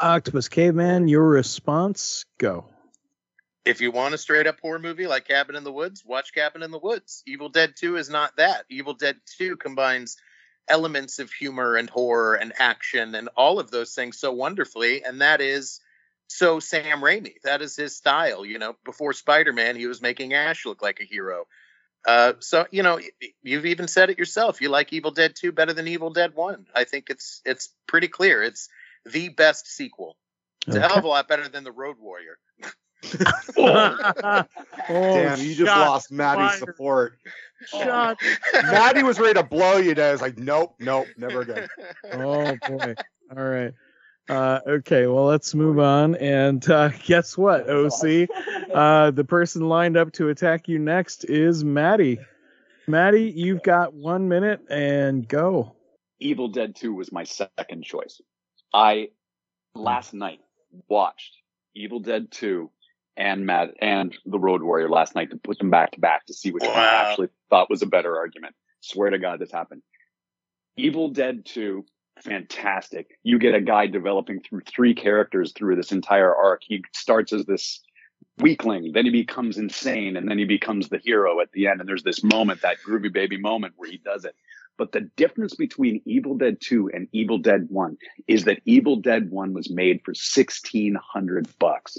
Octopus 0.00 0.48
Caveman, 0.48 1.08
your 1.08 1.26
response? 1.26 2.24
Go. 2.38 2.66
If 3.64 3.80
you 3.80 3.90
want 3.90 4.14
a 4.14 4.18
straight 4.18 4.46
up 4.46 4.58
horror 4.60 4.78
movie 4.78 5.06
like 5.06 5.28
Cabin 5.28 5.54
in 5.54 5.64
the 5.64 5.72
Woods, 5.72 6.02
watch 6.04 6.32
Cabin 6.32 6.62
in 6.62 6.70
the 6.70 6.78
Woods. 6.78 7.22
Evil 7.26 7.50
Dead 7.50 7.74
2 7.76 7.96
is 7.96 8.08
not 8.08 8.36
that. 8.36 8.64
Evil 8.70 8.94
Dead 8.94 9.16
2 9.38 9.56
combines 9.56 10.16
elements 10.68 11.18
of 11.18 11.30
humor 11.30 11.76
and 11.76 11.90
horror 11.90 12.34
and 12.34 12.54
action 12.58 13.14
and 13.14 13.28
all 13.36 13.58
of 13.58 13.70
those 13.70 13.94
things 13.94 14.18
so 14.18 14.32
wonderfully. 14.32 15.04
And 15.04 15.20
that 15.20 15.40
is 15.42 15.80
so 16.28 16.60
Sam 16.60 17.00
Raimi. 17.00 17.34
That 17.42 17.60
is 17.60 17.76
his 17.76 17.94
style. 17.94 18.46
You 18.46 18.58
know, 18.58 18.76
before 18.84 19.12
Spider 19.12 19.52
Man, 19.52 19.76
he 19.76 19.86
was 19.86 20.00
making 20.00 20.32
Ash 20.32 20.64
look 20.64 20.80
like 20.80 21.00
a 21.00 21.04
hero. 21.04 21.46
Uh, 22.08 22.32
so 22.38 22.66
you 22.70 22.82
know, 22.82 22.98
you've 23.42 23.66
even 23.66 23.86
said 23.86 24.08
it 24.08 24.18
yourself. 24.18 24.62
You 24.62 24.70
like 24.70 24.92
Evil 24.92 25.10
Dead 25.10 25.34
Two 25.36 25.52
better 25.52 25.74
than 25.74 25.86
Evil 25.86 26.10
Dead 26.10 26.34
One. 26.34 26.66
I 26.74 26.84
think 26.84 27.10
it's 27.10 27.42
it's 27.44 27.68
pretty 27.86 28.08
clear. 28.08 28.42
It's 28.42 28.70
the 29.04 29.28
best 29.30 29.66
sequel. 29.66 30.16
It's 30.66 30.76
a 30.76 30.80
hell 30.80 30.98
of 30.98 31.04
a 31.04 31.08
lot 31.08 31.28
better 31.28 31.48
than 31.48 31.64
the 31.64 31.72
Road 31.72 31.96
Warrior. 31.98 32.38
oh, 33.56 34.44
Damn, 34.88 35.40
you 35.40 35.54
just 35.54 35.70
lost 35.70 36.12
Maddie's 36.12 36.58
fired. 36.58 36.58
support. 36.58 37.18
Shots. 37.66 38.22
Maddie 38.52 39.02
was 39.02 39.18
ready 39.18 39.34
to 39.34 39.42
blow 39.42 39.78
you 39.78 39.94
down. 39.94 40.12
It's 40.12 40.22
like, 40.22 40.38
nope, 40.38 40.74
nope, 40.78 41.06
never 41.16 41.42
again. 41.42 41.68
Oh 42.12 42.56
boy. 42.68 42.94
All 43.36 43.42
right. 43.42 43.72
Uh, 44.28 44.60
okay, 44.66 45.06
well, 45.06 45.24
let's 45.24 45.54
move 45.54 45.78
on. 45.78 46.14
And 46.16 46.68
uh, 46.70 46.90
guess 47.04 47.36
what, 47.36 47.68
OC? 47.68 48.28
Uh, 48.72 49.10
the 49.10 49.24
person 49.26 49.68
lined 49.68 49.96
up 49.96 50.12
to 50.12 50.28
attack 50.28 50.68
you 50.68 50.78
next 50.78 51.24
is 51.24 51.64
Maddie. 51.64 52.20
Maddie, 52.86 53.32
you've 53.34 53.62
got 53.62 53.92
one 53.92 54.28
minute 54.28 54.60
and 54.70 55.26
go. 55.26 55.74
Evil 56.20 56.48
Dead 56.48 56.76
2 56.76 56.94
was 56.94 57.10
my 57.10 57.24
second 57.24 57.82
choice. 57.82 58.20
I 58.72 59.08
hmm. 59.74 59.82
last 59.82 60.14
night 60.14 60.40
watched 60.88 61.36
Evil 61.74 62.00
Dead 62.00 62.30
2 62.30 62.70
and 63.16 63.44
Mad 63.46 63.72
and 63.80 64.16
The 64.24 64.38
Road 64.38 64.62
Warrior 64.62 64.88
last 64.88 65.14
night 65.14 65.30
to 65.30 65.36
put 65.36 65.58
them 65.58 65.70
back 65.70 65.92
to 65.92 66.00
back 66.00 66.26
to 66.26 66.34
see 66.34 66.50
which 66.50 66.62
one 66.62 66.72
I 66.72 67.10
actually 67.10 67.28
thought 67.50 67.70
was 67.70 67.82
a 67.82 67.86
better 67.86 68.16
argument. 68.16 68.54
Swear 68.80 69.10
to 69.10 69.18
God 69.18 69.40
this 69.40 69.52
happened. 69.52 69.82
Evil 70.76 71.10
Dead 71.10 71.44
2, 71.44 71.84
fantastic. 72.22 73.08
You 73.22 73.38
get 73.38 73.54
a 73.54 73.60
guy 73.60 73.86
developing 73.86 74.40
through 74.40 74.62
three 74.66 74.94
characters 74.94 75.52
through 75.52 75.76
this 75.76 75.92
entire 75.92 76.34
arc. 76.34 76.62
He 76.64 76.82
starts 76.94 77.32
as 77.32 77.44
this 77.44 77.82
weakling, 78.40 78.92
then 78.92 79.04
he 79.04 79.10
becomes 79.10 79.58
insane, 79.58 80.16
and 80.16 80.28
then 80.28 80.38
he 80.38 80.44
becomes 80.44 80.88
the 80.88 80.98
hero 80.98 81.40
at 81.40 81.52
the 81.52 81.68
end. 81.68 81.80
And 81.80 81.88
there's 81.88 82.02
this 82.02 82.22
moment, 82.24 82.62
that 82.62 82.78
groovy 82.86 83.12
baby 83.12 83.38
moment 83.38 83.74
where 83.76 83.90
he 83.90 83.98
does 83.98 84.24
it. 84.24 84.34
But 84.76 84.92
the 84.92 85.10
difference 85.16 85.54
between 85.54 86.00
Evil 86.06 86.36
Dead 86.38 86.58
2 86.60 86.90
and 86.94 87.08
Evil 87.12 87.38
Dead 87.38 87.66
1 87.68 87.98
is 88.26 88.44
that 88.44 88.60
Evil 88.64 88.96
Dead 88.96 89.30
1 89.30 89.52
was 89.52 89.70
made 89.70 90.00
for 90.04 90.12
1600 90.12 91.58
bucks 91.58 91.98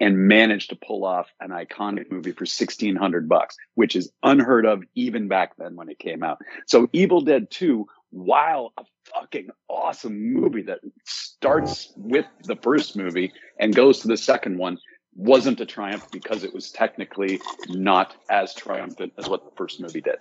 and 0.00 0.28
managed 0.28 0.70
to 0.70 0.76
pull 0.76 1.04
off 1.04 1.26
an 1.40 1.50
iconic 1.50 2.10
movie 2.10 2.30
for 2.30 2.44
1600 2.44 3.28
bucks, 3.28 3.56
which 3.74 3.96
is 3.96 4.12
unheard 4.22 4.64
of 4.64 4.84
even 4.94 5.26
back 5.26 5.56
then 5.58 5.74
when 5.74 5.88
it 5.88 5.98
came 5.98 6.22
out. 6.22 6.38
So 6.66 6.88
Evil 6.92 7.20
Dead 7.20 7.50
2, 7.50 7.84
while 8.10 8.72
a 8.78 8.84
fucking 9.14 9.48
awesome 9.68 10.32
movie 10.32 10.62
that 10.62 10.78
starts 11.04 11.92
with 11.96 12.26
the 12.44 12.56
first 12.56 12.96
movie 12.96 13.32
and 13.58 13.74
goes 13.74 14.00
to 14.00 14.08
the 14.08 14.16
second 14.16 14.58
one, 14.58 14.78
wasn't 15.18 15.60
a 15.60 15.66
triumph 15.66 16.06
because 16.12 16.44
it 16.44 16.54
was 16.54 16.70
technically 16.70 17.40
not 17.68 18.14
as 18.30 18.54
triumphant 18.54 19.12
as 19.18 19.28
what 19.28 19.44
the 19.44 19.50
first 19.56 19.80
movie 19.80 20.00
did. 20.00 20.16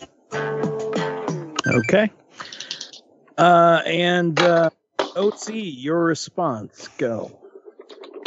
Okay. 1.68 2.12
Uh, 3.38 3.82
and 3.86 4.40
uh, 4.40 4.70
OC, 5.16 5.50
your 5.52 6.04
response. 6.04 6.90
Go. 6.98 7.40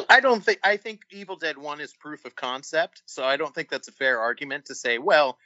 I 0.08 0.20
don't 0.20 0.44
think 0.44 0.60
I 0.62 0.76
think 0.76 1.02
Evil 1.10 1.36
Dead 1.36 1.58
One 1.58 1.80
is 1.80 1.92
proof 1.92 2.24
of 2.24 2.36
concept, 2.36 3.02
so 3.06 3.24
I 3.24 3.36
don't 3.36 3.54
think 3.54 3.68
that's 3.68 3.88
a 3.88 3.92
fair 3.92 4.20
argument 4.20 4.66
to 4.66 4.74
say, 4.74 4.98
well, 4.98 5.38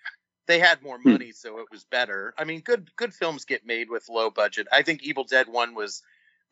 they 0.47 0.59
had 0.59 0.83
more 0.83 0.99
Hmm. 0.99 1.13
money, 1.13 1.33
so 1.33 1.59
it 1.59 1.67
was 1.71 1.85
better. 1.85 2.35
I 2.37 2.45
mean, 2.45 2.61
good 2.61 2.91
good 2.97 3.15
films 3.15 3.47
get 3.47 3.67
made 3.67 3.89
with 3.89 4.09
low 4.11 4.31
budget. 4.31 4.67
I 4.71 4.83
think 4.83 5.03
Evil 5.03 5.25
Dead 5.25 5.49
One 5.49 5.75
was 5.75 6.03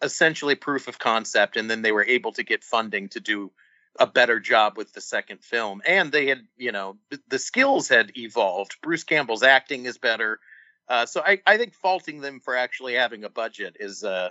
essentially 0.00 0.54
proof 0.54 0.88
of 0.88 0.98
concept, 0.98 1.56
and 1.56 1.70
then 1.70 1.82
they 1.82 1.92
were 1.92 2.04
able 2.04 2.32
to 2.32 2.42
get 2.42 2.64
funding 2.64 3.08
to 3.10 3.20
do 3.20 3.50
a 3.98 4.06
better 4.06 4.40
job 4.40 4.76
with 4.76 4.92
the 4.92 5.00
second 5.00 5.42
film. 5.42 5.82
And 5.86 6.10
they 6.12 6.26
had, 6.26 6.40
you 6.56 6.72
know, 6.72 6.96
the 7.28 7.38
skills 7.38 7.88
had 7.88 8.16
evolved. 8.16 8.76
Bruce 8.82 9.04
Campbell's 9.04 9.42
acting 9.42 9.84
is 9.86 9.98
better. 9.98 10.40
Uh, 10.88 11.06
so 11.06 11.22
I, 11.24 11.40
I 11.46 11.56
think 11.58 11.74
faulting 11.74 12.20
them 12.20 12.40
for 12.40 12.56
actually 12.56 12.94
having 12.94 13.24
a 13.24 13.28
budget 13.30 13.76
is 13.80 14.02
uh 14.04 14.30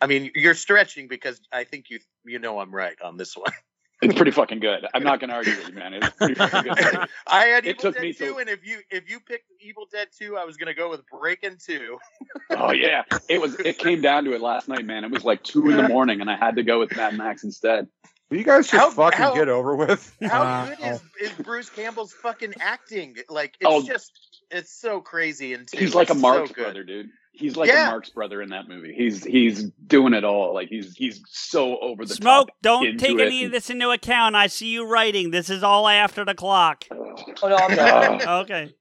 I 0.00 0.06
mean, 0.06 0.32
you're 0.34 0.54
stretching 0.54 1.06
because 1.08 1.40
I 1.52 1.64
think 1.64 1.88
you 1.88 2.00
you 2.24 2.38
know 2.38 2.58
I'm 2.58 2.74
right 2.74 2.96
on 3.02 3.16
this 3.16 3.36
one. 3.36 3.52
It's 4.02 4.14
pretty 4.16 4.32
fucking 4.32 4.58
good. 4.60 4.84
I'm 4.92 5.04
not 5.04 5.18
going 5.20 5.30
to 5.30 5.36
argue 5.36 5.56
with 5.56 5.68
you, 5.68 5.74
man. 5.76 5.94
It's 5.94 6.10
pretty 6.10 6.34
fucking 6.34 6.74
good. 6.74 7.08
I 7.26 7.44
had 7.46 7.64
It 7.64 7.78
Evil 7.78 7.92
took 7.92 8.02
me 8.02 8.12
Dead 8.12 8.18
2, 8.26 8.32
to- 8.34 8.38
and 8.38 8.50
if 8.50 8.66
you 8.66 8.80
if 8.90 9.08
you 9.08 9.18
picked 9.20 9.50
Evil 9.60 9.86
Dead 9.90 10.08
2, 10.18 10.36
I 10.36 10.44
was 10.44 10.56
gonna 10.58 10.74
go 10.74 10.90
with 10.90 11.02
Breakin' 11.06 11.56
2. 11.64 11.98
Oh 12.50 12.72
yeah, 12.72 13.04
it 13.28 13.40
was. 13.40 13.54
It 13.60 13.78
came 13.78 14.02
down 14.02 14.24
to 14.24 14.34
it 14.34 14.40
last 14.42 14.68
night, 14.68 14.84
man. 14.84 15.04
It 15.04 15.10
was 15.10 15.24
like 15.24 15.42
two 15.42 15.70
in 15.70 15.76
the 15.76 15.88
morning, 15.88 16.20
and 16.20 16.28
I 16.30 16.36
had 16.36 16.56
to 16.56 16.62
go 16.62 16.78
with 16.80 16.94
Mad 16.96 17.16
Max 17.16 17.44
instead. 17.44 17.88
Will 18.30 18.38
you 18.38 18.44
guys 18.44 18.66
just 18.68 18.72
How- 18.82 18.90
fucking 18.90 19.18
how- 19.18 19.34
get 19.34 19.48
over 19.48 19.74
with? 19.76 20.16
How 20.22 20.42
Wow. 20.42 20.66
good 20.68 20.78
is, 20.86 21.00
is 21.20 21.32
Bruce 21.44 21.70
Campbell's 21.70 22.12
fucking 22.12 22.54
acting? 22.60 23.16
Like 23.28 23.54
it's 23.60 23.68
Oh. 23.70 23.82
just 23.82 24.12
it's 24.50 24.72
so 24.72 25.00
crazy 25.00 25.52
and 25.54 25.68
He's 25.72 25.94
like 25.94 26.08
a 26.10 26.12
it's 26.12 26.20
Marx 26.20 26.50
so 26.50 26.54
brother, 26.54 26.84
dude. 26.84 27.08
He's 27.32 27.56
like 27.56 27.68
Yeah. 27.68 27.88
a 27.88 27.90
Marx 27.90 28.10
brother 28.10 28.40
in 28.42 28.50
that 28.50 28.68
movie. 28.68 28.94
He's 28.96 29.22
he's 29.24 29.64
doing 29.86 30.14
it 30.14 30.24
all. 30.24 30.54
Like 30.54 30.68
he's 30.68 30.94
he's 30.96 31.20
so 31.28 31.78
over 31.80 32.04
the 32.04 32.14
Smoke, 32.14 32.48
top. 32.48 32.56
don't 32.62 32.98
take 32.98 33.18
it. 33.18 33.26
any 33.26 33.44
of 33.44 33.52
this 33.52 33.70
into 33.70 33.90
account. 33.90 34.36
I 34.36 34.46
see 34.46 34.68
you 34.68 34.86
writing. 34.86 35.30
This 35.30 35.50
is 35.50 35.62
all 35.62 35.86
after 35.88 36.24
the 36.24 36.34
clock. 36.34 36.84
Oh 37.42 37.48
no, 37.48 37.56
I'm 37.56 37.76
not. 37.76 38.26
Okay. 38.44 38.74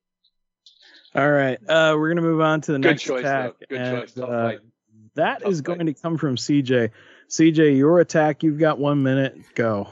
All 1.16 1.30
right. 1.32 1.60
Uh, 1.70 1.96
we're 1.98 2.10
gonna 2.10 2.22
move 2.22 2.42
on 2.42 2.62
to 2.62 2.72
the 2.72 2.80
Good 2.80 2.88
next 2.90 3.04
choice, 3.04 3.20
attack. 3.22 3.52
though. 3.60 3.66
Good 3.70 3.82
and, 3.82 3.98
choice. 4.00 4.14
Tough 4.14 4.30
uh, 4.30 4.44
fight. 4.50 4.60
that 5.16 5.42
Tough 5.44 5.52
is 5.52 5.58
fight. 5.60 5.66
going 5.66 5.86
to 5.86 5.94
come 5.94 6.18
from 6.18 6.36
CJ. 6.36 6.90
CJ, 7.30 7.78
your 7.78 8.00
attack. 8.00 8.44
You've 8.44 8.60
got 8.60 8.80
one 8.80 9.04
minute. 9.04 9.38
Go. 9.56 9.90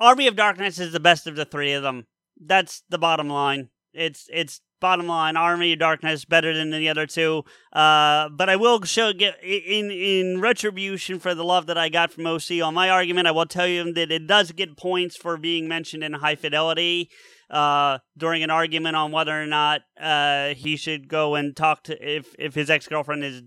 Army 0.00 0.26
of 0.26 0.36
Darkness 0.36 0.78
is 0.78 0.92
the 0.92 1.00
best 1.00 1.26
of 1.26 1.36
the 1.36 1.44
three 1.44 1.72
of 1.72 1.82
them. 1.82 2.06
That's 2.40 2.82
the 2.88 2.98
bottom 2.98 3.28
line. 3.28 3.70
It's 3.92 4.28
it's 4.32 4.60
bottom 4.80 5.06
line. 5.06 5.36
Army 5.36 5.72
of 5.72 5.78
Darkness 5.78 6.24
better 6.24 6.52
than 6.52 6.70
the 6.70 6.88
other 6.88 7.06
two. 7.06 7.44
Uh, 7.72 8.28
but 8.28 8.50
I 8.50 8.56
will 8.56 8.82
show 8.82 9.12
get 9.12 9.42
in 9.42 9.90
in 9.90 10.40
retribution 10.40 11.18
for 11.20 11.34
the 11.34 11.44
love 11.44 11.66
that 11.66 11.78
I 11.78 11.88
got 11.88 12.12
from 12.12 12.26
OC 12.26 12.60
on 12.62 12.74
my 12.74 12.90
argument. 12.90 13.28
I 13.28 13.30
will 13.30 13.46
tell 13.46 13.66
you 13.66 13.92
that 13.94 14.10
it 14.10 14.26
does 14.26 14.52
get 14.52 14.76
points 14.76 15.16
for 15.16 15.36
being 15.36 15.68
mentioned 15.68 16.04
in 16.04 16.12
High 16.12 16.36
Fidelity. 16.36 17.08
Uh, 17.48 17.98
during 18.16 18.42
an 18.42 18.50
argument 18.50 18.96
on 18.96 19.12
whether 19.12 19.40
or 19.40 19.46
not 19.46 19.82
uh 20.00 20.54
he 20.54 20.76
should 20.76 21.08
go 21.08 21.34
and 21.34 21.54
talk 21.54 21.82
to 21.84 21.94
if 22.00 22.34
if 22.38 22.54
his 22.54 22.68
ex 22.70 22.88
girlfriend 22.88 23.22
is 23.22 23.42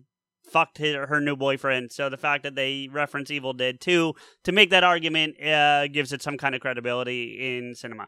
fucked 0.50 0.78
his, 0.78 0.96
her 0.96 1.22
new 1.22 1.36
boyfriend. 1.36 1.92
So 1.92 2.10
the 2.10 2.18
fact 2.18 2.44
that 2.44 2.56
they 2.56 2.90
reference 2.92 3.32
Evil 3.32 3.54
Dead 3.54 3.80
2 3.80 4.14
to 4.46 4.52
make 4.52 4.70
that 4.72 4.84
argument 4.84 5.42
uh, 5.44 5.88
gives 5.88 6.14
it 6.14 6.22
some 6.22 6.38
kind 6.38 6.56
of 6.56 6.62
credibility 6.62 7.58
in 7.58 7.76
cinema. 7.76 8.08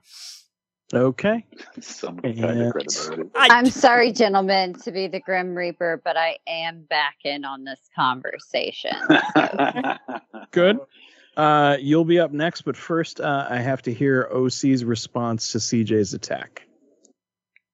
Okay. 0.94 1.46
Some 1.82 2.20
kind 2.20 2.38
Yeah. 2.38 2.46
of 2.68 2.72
credibility. 2.74 3.30
I, 3.36 3.48
I'm 3.52 3.68
sorry, 3.68 4.12
gentlemen, 4.12 4.74
to 4.86 4.92
be 4.92 5.08
the 5.08 5.20
Grim 5.20 5.54
Reaper, 5.54 6.02
but 6.04 6.18
I 6.18 6.38
am 6.48 6.84
back 6.90 7.18
in 7.24 7.46
on 7.46 7.64
this 7.64 7.80
conversation. 7.96 8.96
Good. 10.52 10.80
Uh, 11.38 11.78
you'll 11.80 12.06
be 12.06 12.20
up 12.20 12.32
next, 12.32 12.64
but 12.64 12.76
first, 12.76 13.22
uh, 13.22 13.48
I 13.50 13.58
have 13.58 13.82
to 13.84 13.94
hear 13.94 14.28
OC's 14.34 14.84
response 14.84 15.52
to 15.52 15.60
CJ's 15.60 16.14
attack. 16.14 16.64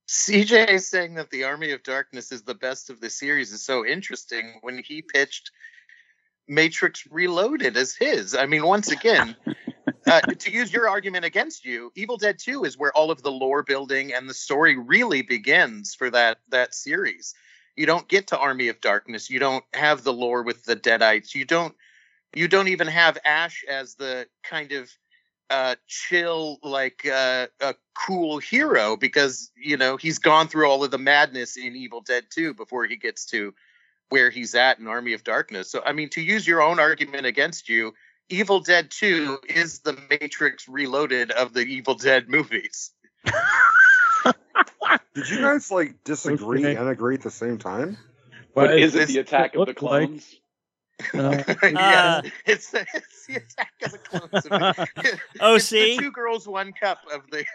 CJ 0.08 0.80
saying 0.82 1.16
that 1.16 1.32
the 1.32 1.44
Army 1.46 1.72
of 1.72 1.84
Darkness 1.84 2.32
is 2.32 2.44
the 2.44 2.54
best 2.54 2.90
of 2.90 3.02
the 3.02 3.10
series 3.10 3.52
is 3.52 3.64
so 3.64 3.86
interesting 3.86 4.60
when 4.62 4.78
he 4.84 5.02
pitched 5.02 5.52
Matrix 6.48 7.08
Reloaded 7.10 7.76
as 7.76 7.96
his. 7.96 8.36
I 8.36 8.46
mean, 8.46 8.66
once 8.66 8.92
again, 8.92 9.36
uh, 10.08 10.22
to 10.22 10.52
use 10.52 10.72
your 10.72 10.88
argument 10.88 11.26
against 11.26 11.66
you, 11.66 11.92
Evil 11.96 12.18
Dead 12.18 12.38
2 12.38 12.66
is 12.66 12.78
where 12.78 12.96
all 12.96 13.10
of 13.10 13.24
the 13.24 13.32
lore 13.32 13.64
building 13.64 14.14
and 14.14 14.30
the 14.30 14.34
story 14.34 14.78
really 14.78 15.24
begins 15.24 15.96
for 15.96 16.10
that 16.12 16.38
that 16.50 16.76
series. 16.76 17.34
You 17.76 17.86
don't 17.86 18.08
get 18.08 18.28
to 18.28 18.38
Army 18.38 18.70
of 18.70 18.80
Darkness. 18.82 19.30
You 19.30 19.40
don't 19.40 19.66
have 19.74 20.04
the 20.04 20.14
lore 20.14 20.44
with 20.44 20.64
the 20.66 20.76
Deadites. 20.76 21.34
You 21.34 21.46
don't 21.46 21.76
you 22.36 22.48
don't 22.48 22.68
even 22.68 22.88
have 22.88 23.18
Ash 23.26 23.64
as 23.68 23.96
the 23.96 24.28
kind 24.44 24.72
of 24.72 24.92
uh 25.50 25.76
chill 25.88 26.58
like 26.64 27.06
uh 27.06 27.48
a 27.62 27.76
cool 28.08 28.40
hero 28.40 28.98
because 28.98 29.52
you 29.56 29.78
know 29.78 29.96
he's 29.98 30.18
gone 30.20 30.48
through 30.48 30.68
all 30.70 30.84
of 30.84 30.92
the 30.92 30.98
madness 30.98 31.56
in 31.58 31.76
Evil 31.76 32.02
Dead 32.02 32.24
2 32.32 32.54
before 32.56 32.86
he 32.86 32.96
gets 32.96 33.26
to 33.28 33.54
where 34.10 34.30
he's 34.30 34.56
at 34.56 34.80
in 34.80 34.88
Army 34.88 35.14
of 35.14 35.24
Darkness. 35.24 35.70
So 35.72 35.82
I 35.86 35.94
mean 35.94 36.10
to 36.10 36.22
use 36.22 36.48
your 36.48 36.62
own 36.62 36.80
argument 36.80 37.26
against 37.26 37.70
you, 37.70 37.94
Evil 38.30 38.60
Dead 38.60 38.90
2 38.92 39.40
is 39.50 39.80
the 39.80 39.98
Matrix 40.10 40.68
Reloaded 40.68 41.32
of 41.32 41.54
the 41.54 41.62
Evil 41.62 41.96
Dead 41.96 42.28
movies. 42.30 42.92
Did 45.14 45.30
you 45.30 45.40
guys 45.42 45.72
like 45.72 46.04
disagree 46.04 46.66
Okay. 46.66 46.76
and 46.76 46.90
agree 46.90 47.16
at 47.16 47.22
the 47.22 47.32
same 47.32 47.58
time? 47.58 47.98
but 48.54 48.70
Well, 48.70 48.78
is 48.78 48.96
it 48.96 49.08
the 49.08 49.20
attack 49.20 49.56
of 49.56 49.66
the 49.68 49.74
clones? 49.74 50.28
like- 50.32 50.42
clones? 51.12 51.44
Uh, 51.48 51.54
yeah, 51.64 52.22
it's, 52.46 52.74
it's 52.74 53.26
the 53.28 53.36
attack 53.36 53.74
of 53.84 53.92
the 53.92 53.98
clones. 53.98 54.46
Of 54.46 55.20
Oh, 55.42 55.56
it's 55.56 55.70
the 55.70 55.78
see? 55.78 55.98
two 55.98 56.12
girls, 56.12 56.48
one 56.48 56.72
cup 56.74 57.00
of 57.14 57.22
the. 57.32 57.46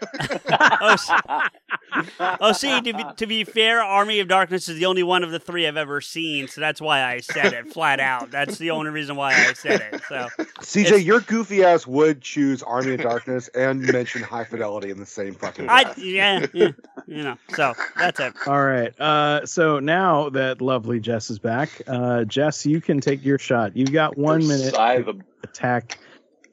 Oh, 0.81 0.93
s- 0.93 2.37
oh, 2.41 2.53
see, 2.53 2.81
to 2.81 2.93
be, 2.93 3.05
to 3.17 3.27
be 3.27 3.45
fair, 3.45 3.83
Army 3.83 4.21
of 4.21 4.29
Darkness 4.29 4.69
is 4.69 4.79
the 4.79 4.87
only 4.87 5.03
one 5.03 5.25
of 5.25 5.31
the 5.31 5.39
three 5.41 5.67
I've 5.67 5.77
ever 5.77 6.01
seen, 6.01 6.49
so 6.49 6.61
that's 6.61 6.81
why 6.81 7.03
I 7.03 7.21
said 7.21 7.53
it 7.53 7.73
flat 7.73 8.01
out. 8.01 8.31
That's 8.31 8.59
the 8.59 8.71
only 8.73 8.91
reason 8.91 9.17
why 9.17 9.33
I 9.35 9.53
said 9.55 9.81
it. 9.93 10.03
So, 10.09 10.29
CJ, 10.61 10.87
It's- 10.87 11.03
your 11.03 11.21
goofy 11.21 11.65
ass 11.65 11.87
would 11.87 12.21
choose 12.21 12.63
Army 12.63 12.95
of 12.95 13.01
Darkness 13.01 13.49
and 13.49 13.81
mention 13.93 14.23
High 14.23 14.45
Fidelity 14.45 14.91
in 14.91 14.99
the 14.99 15.07
same 15.07 15.35
fucking. 15.35 15.69
I 15.69 15.85
breath. 15.85 15.99
yeah, 15.99 16.47
yeah 16.53 16.69
you 17.07 17.23
know. 17.23 17.37
So 17.55 17.75
that's 17.97 18.21
it. 18.21 18.35
All 18.47 18.63
right. 18.65 18.99
Uh, 19.01 19.47
so 19.47 19.79
now 19.81 20.29
that 20.31 20.61
lovely 20.61 21.01
Jess 21.01 21.31
is 21.31 21.39
back, 21.39 21.71
uh, 21.87 22.25
Jess, 22.25 22.67
you 22.67 22.81
can 22.81 23.01
take 23.01 23.25
your 23.25 23.30
shot. 23.39 23.77
You've 23.77 23.93
got 23.93 24.17
one 24.19 24.47
minute 24.47 24.75
Scythe 24.75 25.07
to 25.07 25.21
attack 25.43 25.99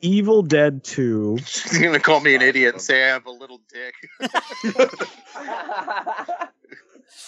Evil 0.02 0.42
Dead 0.42 0.84
2. 0.84 1.40
She's 1.46 1.80
gonna 1.80 2.00
call 2.00 2.20
me 2.20 2.36
an 2.36 2.42
idiot 2.42 2.76
and 2.76 2.82
say 2.82 3.04
I 3.06 3.08
have 3.08 3.26
a 3.26 3.32
little 3.32 3.62
dick. 3.72 3.96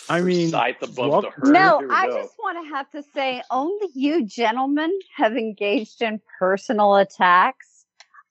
I 0.09 0.21
mean, 0.21 0.49
Scythe 0.49 0.81
above 0.81 1.09
well- 1.09 1.21
the 1.21 1.30
herd. 1.30 1.53
No, 1.53 1.81
I 1.89 2.07
go. 2.07 2.21
just 2.21 2.34
want 2.39 2.65
to 2.65 2.76
have 2.76 2.89
to 2.91 3.03
say 3.13 3.41
only 3.51 3.88
you 3.93 4.26
gentlemen 4.26 4.91
have 5.15 5.35
engaged 5.35 6.01
in 6.01 6.21
personal 6.39 6.95
attacks. 6.95 7.85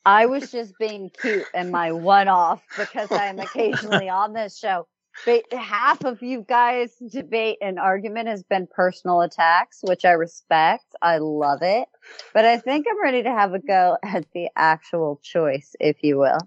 I 0.05 0.27
was 0.27 0.51
just 0.51 0.79
being 0.79 1.11
cute 1.21 1.45
and 1.55 1.71
my 1.71 1.93
one 1.93 2.29
off 2.29 2.63
because 2.77 3.13
I'm 3.13 3.39
occasionally 3.39 4.09
on 4.09 4.33
this 4.33 4.57
show. 4.57 4.87
But 5.25 5.53
half 5.53 6.05
of 6.05 6.23
you 6.23 6.45
guys' 6.49 6.95
debate 7.11 7.59
and 7.61 7.79
argument 7.79 8.29
has 8.29 8.43
been 8.43 8.67
personal 8.67 9.21
attacks, 9.21 9.81
which 9.83 10.05
I 10.05 10.13
respect. 10.13 10.87
I 11.03 11.19
love 11.19 11.61
it. 11.63 11.89
But 12.33 12.45
I 12.45 12.59
think 12.59 12.87
I'm 12.89 13.03
ready 13.03 13.23
to 13.25 13.31
have 13.31 13.53
a 13.53 13.59
go 13.59 13.97
at 14.03 14.25
the 14.33 14.49
actual 14.57 15.21
choice, 15.23 15.75
if 15.81 15.97
you 16.03 16.19
will. 16.19 16.39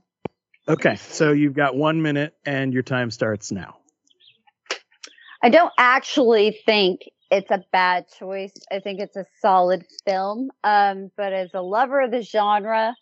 Okay. 0.68 0.96
So 0.96 1.32
you've 1.32 1.54
got 1.54 1.76
one 1.76 2.02
minute 2.02 2.36
and 2.46 2.74
your 2.74 2.84
time 2.84 3.12
starts 3.12 3.52
now. 3.52 3.78
I 5.44 5.50
don't 5.50 5.74
actually 5.78 6.60
think 6.66 7.02
it's 7.32 7.50
a 7.50 7.64
bad 7.72 8.06
choice. 8.20 8.54
I 8.72 8.80
think 8.80 9.00
it's 9.00 9.16
a 9.16 9.26
solid 9.42 9.86
film. 10.06 10.52
Um, 10.64 11.10
but 11.18 11.34
as 11.34 11.50
a 11.54 11.62
lover 11.62 12.02
of 12.02 12.12
the 12.12 12.22
genre, 12.22 12.94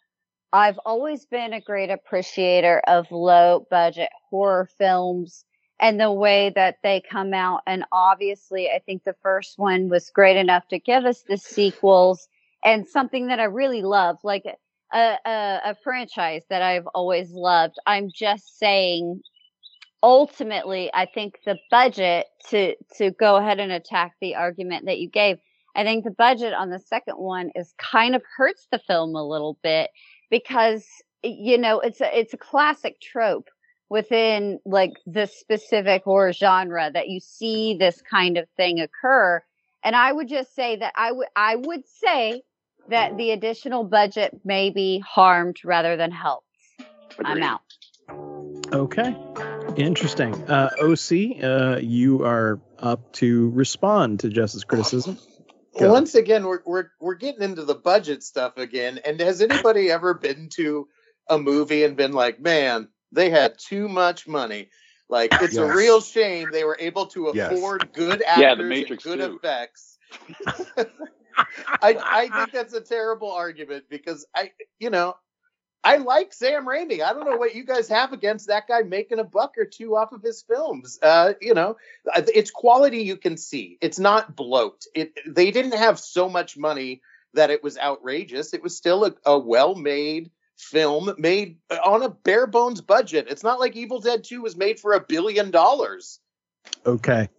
I've 0.53 0.79
always 0.85 1.25
been 1.25 1.53
a 1.53 1.61
great 1.61 1.89
appreciator 1.89 2.81
of 2.87 3.11
low 3.11 3.67
budget 3.69 4.09
horror 4.29 4.69
films 4.77 5.43
and 5.79 5.99
the 5.99 6.11
way 6.11 6.51
that 6.55 6.77
they 6.83 7.01
come 7.01 7.33
out. 7.33 7.61
And 7.65 7.85
obviously, 7.91 8.69
I 8.69 8.79
think 8.79 9.03
the 9.03 9.15
first 9.21 9.57
one 9.57 9.89
was 9.89 10.09
great 10.09 10.37
enough 10.37 10.67
to 10.69 10.79
give 10.79 11.05
us 11.05 11.23
the 11.27 11.37
sequels 11.37 12.27
and 12.63 12.87
something 12.87 13.27
that 13.27 13.39
I 13.39 13.45
really 13.45 13.81
love, 13.81 14.17
like 14.23 14.45
a, 14.93 14.97
a, 14.97 15.59
a 15.65 15.75
franchise 15.83 16.43
that 16.49 16.61
I've 16.61 16.87
always 16.87 17.31
loved. 17.31 17.75
I'm 17.85 18.09
just 18.13 18.57
saying 18.57 19.21
ultimately 20.01 20.89
i 20.93 21.05
think 21.05 21.39
the 21.45 21.57
budget 21.69 22.25
to 22.49 22.73
to 22.95 23.11
go 23.11 23.35
ahead 23.35 23.59
and 23.59 23.71
attack 23.71 24.13
the 24.21 24.35
argument 24.35 24.85
that 24.85 24.99
you 24.99 25.09
gave 25.09 25.37
i 25.75 25.83
think 25.83 26.03
the 26.03 26.11
budget 26.11 26.53
on 26.53 26.69
the 26.69 26.79
second 26.79 27.15
one 27.15 27.51
is 27.55 27.73
kind 27.77 28.15
of 28.15 28.23
hurts 28.37 28.67
the 28.71 28.79
film 28.79 29.15
a 29.15 29.27
little 29.27 29.57
bit 29.61 29.89
because 30.29 30.85
you 31.23 31.57
know 31.57 31.79
it's 31.81 31.99
a 31.99 32.17
it's 32.17 32.33
a 32.33 32.37
classic 32.37 32.99
trope 33.01 33.49
within 33.89 34.59
like 34.65 34.93
the 35.05 35.25
specific 35.25 36.03
horror 36.03 36.33
genre 36.33 36.89
that 36.93 37.09
you 37.09 37.19
see 37.19 37.75
this 37.77 38.01
kind 38.01 38.37
of 38.37 38.47
thing 38.57 38.79
occur 38.79 39.41
and 39.83 39.95
i 39.95 40.11
would 40.11 40.27
just 40.27 40.55
say 40.55 40.75
that 40.75 40.93
i 40.95 41.11
would 41.11 41.27
i 41.35 41.55
would 41.55 41.83
say 41.87 42.41
that 42.89 43.17
the 43.17 43.31
additional 43.31 43.83
budget 43.83 44.39
may 44.43 44.69
be 44.69 44.99
harmed 44.99 45.57
rather 45.63 45.97
than 45.97 46.11
helped 46.11 46.45
i'm 47.23 47.41
out 47.43 47.61
Okay. 48.73 49.15
Interesting. 49.77 50.33
Uh, 50.49 50.69
OC, 50.79 51.43
uh, 51.43 51.79
you 51.81 52.23
are 52.23 52.59
up 52.77 53.11
to 53.13 53.49
respond 53.49 54.19
to 54.21 54.29
Jess's 54.29 54.63
criticism. 54.63 55.17
Go. 55.79 55.91
Once 55.91 56.15
again, 56.15 56.45
we're 56.45 56.61
we're 56.65 56.89
we're 56.99 57.15
getting 57.15 57.41
into 57.41 57.63
the 57.63 57.75
budget 57.75 58.23
stuff 58.23 58.57
again. 58.57 58.99
And 59.05 59.19
has 59.21 59.41
anybody 59.41 59.89
ever 59.91 60.13
been 60.13 60.49
to 60.53 60.87
a 61.29 61.37
movie 61.37 61.83
and 61.83 61.95
been 61.95 62.11
like, 62.11 62.39
"Man, 62.39 62.89
they 63.11 63.29
had 63.29 63.57
too 63.57 63.87
much 63.87 64.27
money"? 64.27 64.69
Like 65.09 65.37
it's 65.39 65.57
a 65.57 65.65
real 65.65 66.01
shame 66.01 66.51
they 66.51 66.63
were 66.63 66.77
able 66.79 67.07
to 67.07 67.27
Yes. 67.33 67.51
afford 67.51 67.91
good 67.93 68.21
actors 68.21 68.41
Yeah, 68.41 68.55
The 68.55 68.63
Matrix 68.63 69.05
and 69.05 69.13
good 69.15 69.19
too. 69.21 69.35
effects. 69.37 69.97
I 71.81 71.97
I 72.11 72.29
think 72.29 72.51
that's 72.53 72.73
a 72.73 72.81
terrible 72.81 73.31
argument 73.31 73.85
because 73.89 74.25
I 74.35 74.51
you 74.79 74.89
know 74.89 75.15
I 75.83 75.97
like 75.97 76.33
Sam 76.33 76.65
Raimi. 76.67 77.01
I 77.01 77.13
don't 77.13 77.25
know 77.25 77.37
what 77.37 77.55
you 77.55 77.63
guys 77.63 77.87
have 77.89 78.11
against 78.13 78.47
that 78.47 78.67
guy 78.67 78.81
making 78.81 79.19
a 79.19 79.23
buck 79.23 79.57
or 79.57 79.65
two 79.65 79.95
off 79.95 80.11
of 80.11 80.21
his 80.21 80.41
films. 80.41 80.99
Uh, 81.01 81.33
you 81.41 81.53
know, 81.53 81.77
it's 82.15 82.51
quality 82.51 82.99
you 83.03 83.17
can 83.17 83.37
see. 83.37 83.77
It's 83.81 83.99
not 83.99 84.35
bloat. 84.35 84.85
It 84.93 85.13
they 85.25 85.51
didn't 85.51 85.75
have 85.77 85.99
so 85.99 86.29
much 86.29 86.57
money 86.57 87.01
that 87.33 87.49
it 87.49 87.63
was 87.63 87.77
outrageous. 87.77 88.53
It 88.53 88.61
was 88.63 88.75
still 88.75 89.05
a, 89.05 89.13
a 89.25 89.39
well-made 89.39 90.31
film 90.59 91.13
made 91.17 91.57
on 91.83 92.03
a 92.03 92.09
bare 92.09 92.45
bones 92.47 92.81
budget. 92.81 93.27
It's 93.29 93.43
not 93.43 93.59
like 93.59 93.75
Evil 93.75 93.99
Dead 93.99 94.23
2 94.23 94.41
was 94.41 94.55
made 94.57 94.79
for 94.79 94.93
a 94.93 94.99
billion 94.99 95.51
dollars. 95.51 96.19
Okay. 96.85 97.29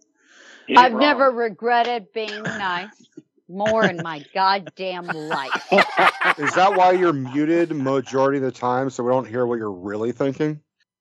You 0.67 0.75
ain't 0.77 0.79
I've 0.79 0.91
wrong. 0.93 1.01
never 1.01 1.31
regretted 1.31 2.11
being 2.13 2.43
nice 2.43 2.89
more 3.47 3.83
in 3.85 4.01
my 4.01 4.23
goddamn 4.33 5.07
life. 5.07 5.51
Is 6.37 6.53
that 6.55 6.73
why 6.75 6.93
you're 6.93 7.13
muted 7.13 7.71
majority 7.71 8.37
of 8.37 8.43
the 8.43 8.51
time 8.51 8.89
so 8.89 9.03
we 9.03 9.11
don't 9.11 9.27
hear 9.27 9.45
what 9.45 9.59
you're 9.59 9.71
really 9.71 10.11
thinking? 10.13 10.59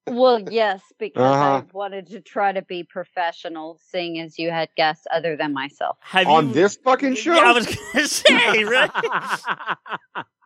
Well, 0.08 0.40
yes, 0.50 0.82
because 0.98 1.22
Uh-huh. 1.22 1.44
I 1.58 1.62
wanted 1.72 2.08
to 2.08 2.20
try 2.20 2.50
to 2.52 2.62
be 2.62 2.82
professional, 2.82 3.78
seeing 3.90 4.18
as 4.18 4.38
you 4.38 4.50
had 4.50 4.68
guests 4.76 5.06
other 5.12 5.36
than 5.36 5.52
myself. 5.52 5.98
Have 6.00 6.26
On 6.26 6.48
you, 6.48 6.54
this 6.54 6.76
fucking 6.76 7.14
show? 7.14 7.34
Yeah, 7.34 7.50
I 7.50 7.52
was 7.52 7.66
gonna 7.66 8.06
say, 8.08 8.64
right? 8.64 8.90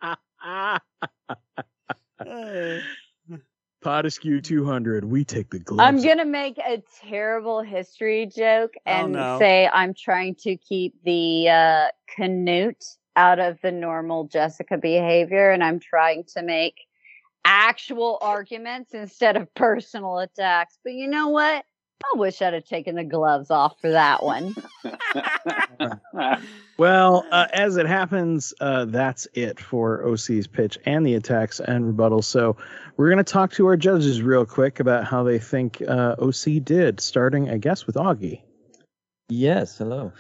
Uh, 2.21 2.79
200, 3.83 5.05
we 5.05 5.25
take 5.25 5.51
the 5.51 5.59
gloves. 5.59 5.81
I'm 5.83 6.03
gonna 6.03 6.25
make 6.25 6.57
a 6.59 6.83
terrible 7.07 7.61
history 7.61 8.27
joke 8.27 8.73
Oh, 8.87 8.91
and 8.91 9.13
no. 9.13 9.39
say 9.39 9.69
I'm 9.71 9.93
trying 9.93 10.37
to 10.37 10.57
keep 10.57 10.95
the 11.05 11.49
uh, 11.51 11.87
Canute 12.15 12.85
out 13.17 13.41
of 13.41 13.59
the 13.63 13.73
normal 13.73 14.25
Jessica 14.25 14.79
behavior, 14.79 15.51
and 15.51 15.63
I'm 15.63 15.81
trying 15.81 16.25
to 16.35 16.43
make 16.43 16.77
actual 17.45 18.19
arguments 18.23 18.95
instead 18.95 19.37
of 19.37 19.53
personal 19.55 20.19
attacks. 20.19 20.79
But 20.83 20.95
you 20.95 21.09
know 21.09 21.29
what? 21.29 21.65
I 22.03 22.19
wish 22.19 22.41
I'd 22.43 22.55
have 22.55 22.65
taken 22.65 22.97
the 22.97 23.05
gloves 23.05 23.51
off 23.51 23.81
for 23.81 23.91
that 23.91 24.23
one. 24.23 24.55
Well, 26.77 27.25
uh, 27.31 27.47
as 27.53 27.77
it 27.77 27.87
happens, 27.87 28.53
uh, 28.61 28.87
that's 28.87 29.29
it 29.35 29.61
for 29.61 30.05
OC's 30.05 30.49
pitch 30.49 30.77
and 30.85 31.07
the 31.07 31.15
attacks 31.15 31.61
and 31.61 31.85
rebuttals. 31.85 32.25
So 32.25 32.57
we're 32.97 33.11
going 33.11 33.25
to 33.25 33.33
talk 33.33 33.53
to 33.53 33.67
our 33.67 33.77
judges 33.77 34.23
real 34.23 34.45
quick 34.45 34.81
about 34.81 35.05
how 35.05 35.23
they 35.23 35.39
think 35.39 35.83
uh, 35.87 36.17
OC 36.19 36.65
did, 36.65 37.01
starting, 37.01 37.49
I 37.49 37.59
guess, 37.59 37.87
with 37.87 37.95
Augie. 37.95 38.41
Yes, 39.29 39.79
hello. 39.79 40.13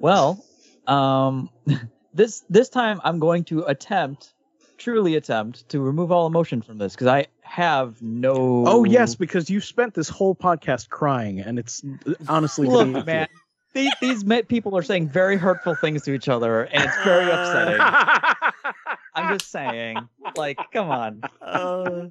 Well, 0.00 0.44
um, 0.88 1.48
this 2.14 2.42
this 2.50 2.68
time 2.68 3.00
I'm 3.04 3.20
going 3.20 3.44
to 3.44 3.62
attempt, 3.64 4.34
truly 4.78 5.14
attempt, 5.14 5.68
to 5.68 5.80
remove 5.80 6.10
all 6.10 6.26
emotion 6.26 6.60
from 6.60 6.78
this 6.78 6.94
because 6.94 7.06
I 7.06 7.26
have 7.50 8.00
no. 8.00 8.64
Oh, 8.66 8.84
yes, 8.84 9.16
because 9.16 9.50
you 9.50 9.60
spent 9.60 9.92
this 9.94 10.08
whole 10.08 10.34
podcast 10.36 10.88
crying, 10.88 11.40
and 11.40 11.58
it's 11.58 11.82
honestly 12.28 12.68
Look, 12.68 13.04
man, 13.04 13.26
these, 13.74 13.92
these 14.00 14.24
ma- 14.24 14.42
people 14.46 14.76
are 14.78 14.82
saying 14.82 15.08
very 15.08 15.36
hurtful 15.36 15.74
things 15.74 16.02
to 16.04 16.12
each 16.14 16.28
other, 16.28 16.62
and 16.62 16.84
it's 16.84 16.96
very 17.02 17.28
upsetting. 17.28 17.80
I'm 19.14 19.36
just 19.36 19.50
saying, 19.50 20.08
like, 20.36 20.58
come 20.72 20.90
on. 20.90 21.22
uh, 21.42 22.06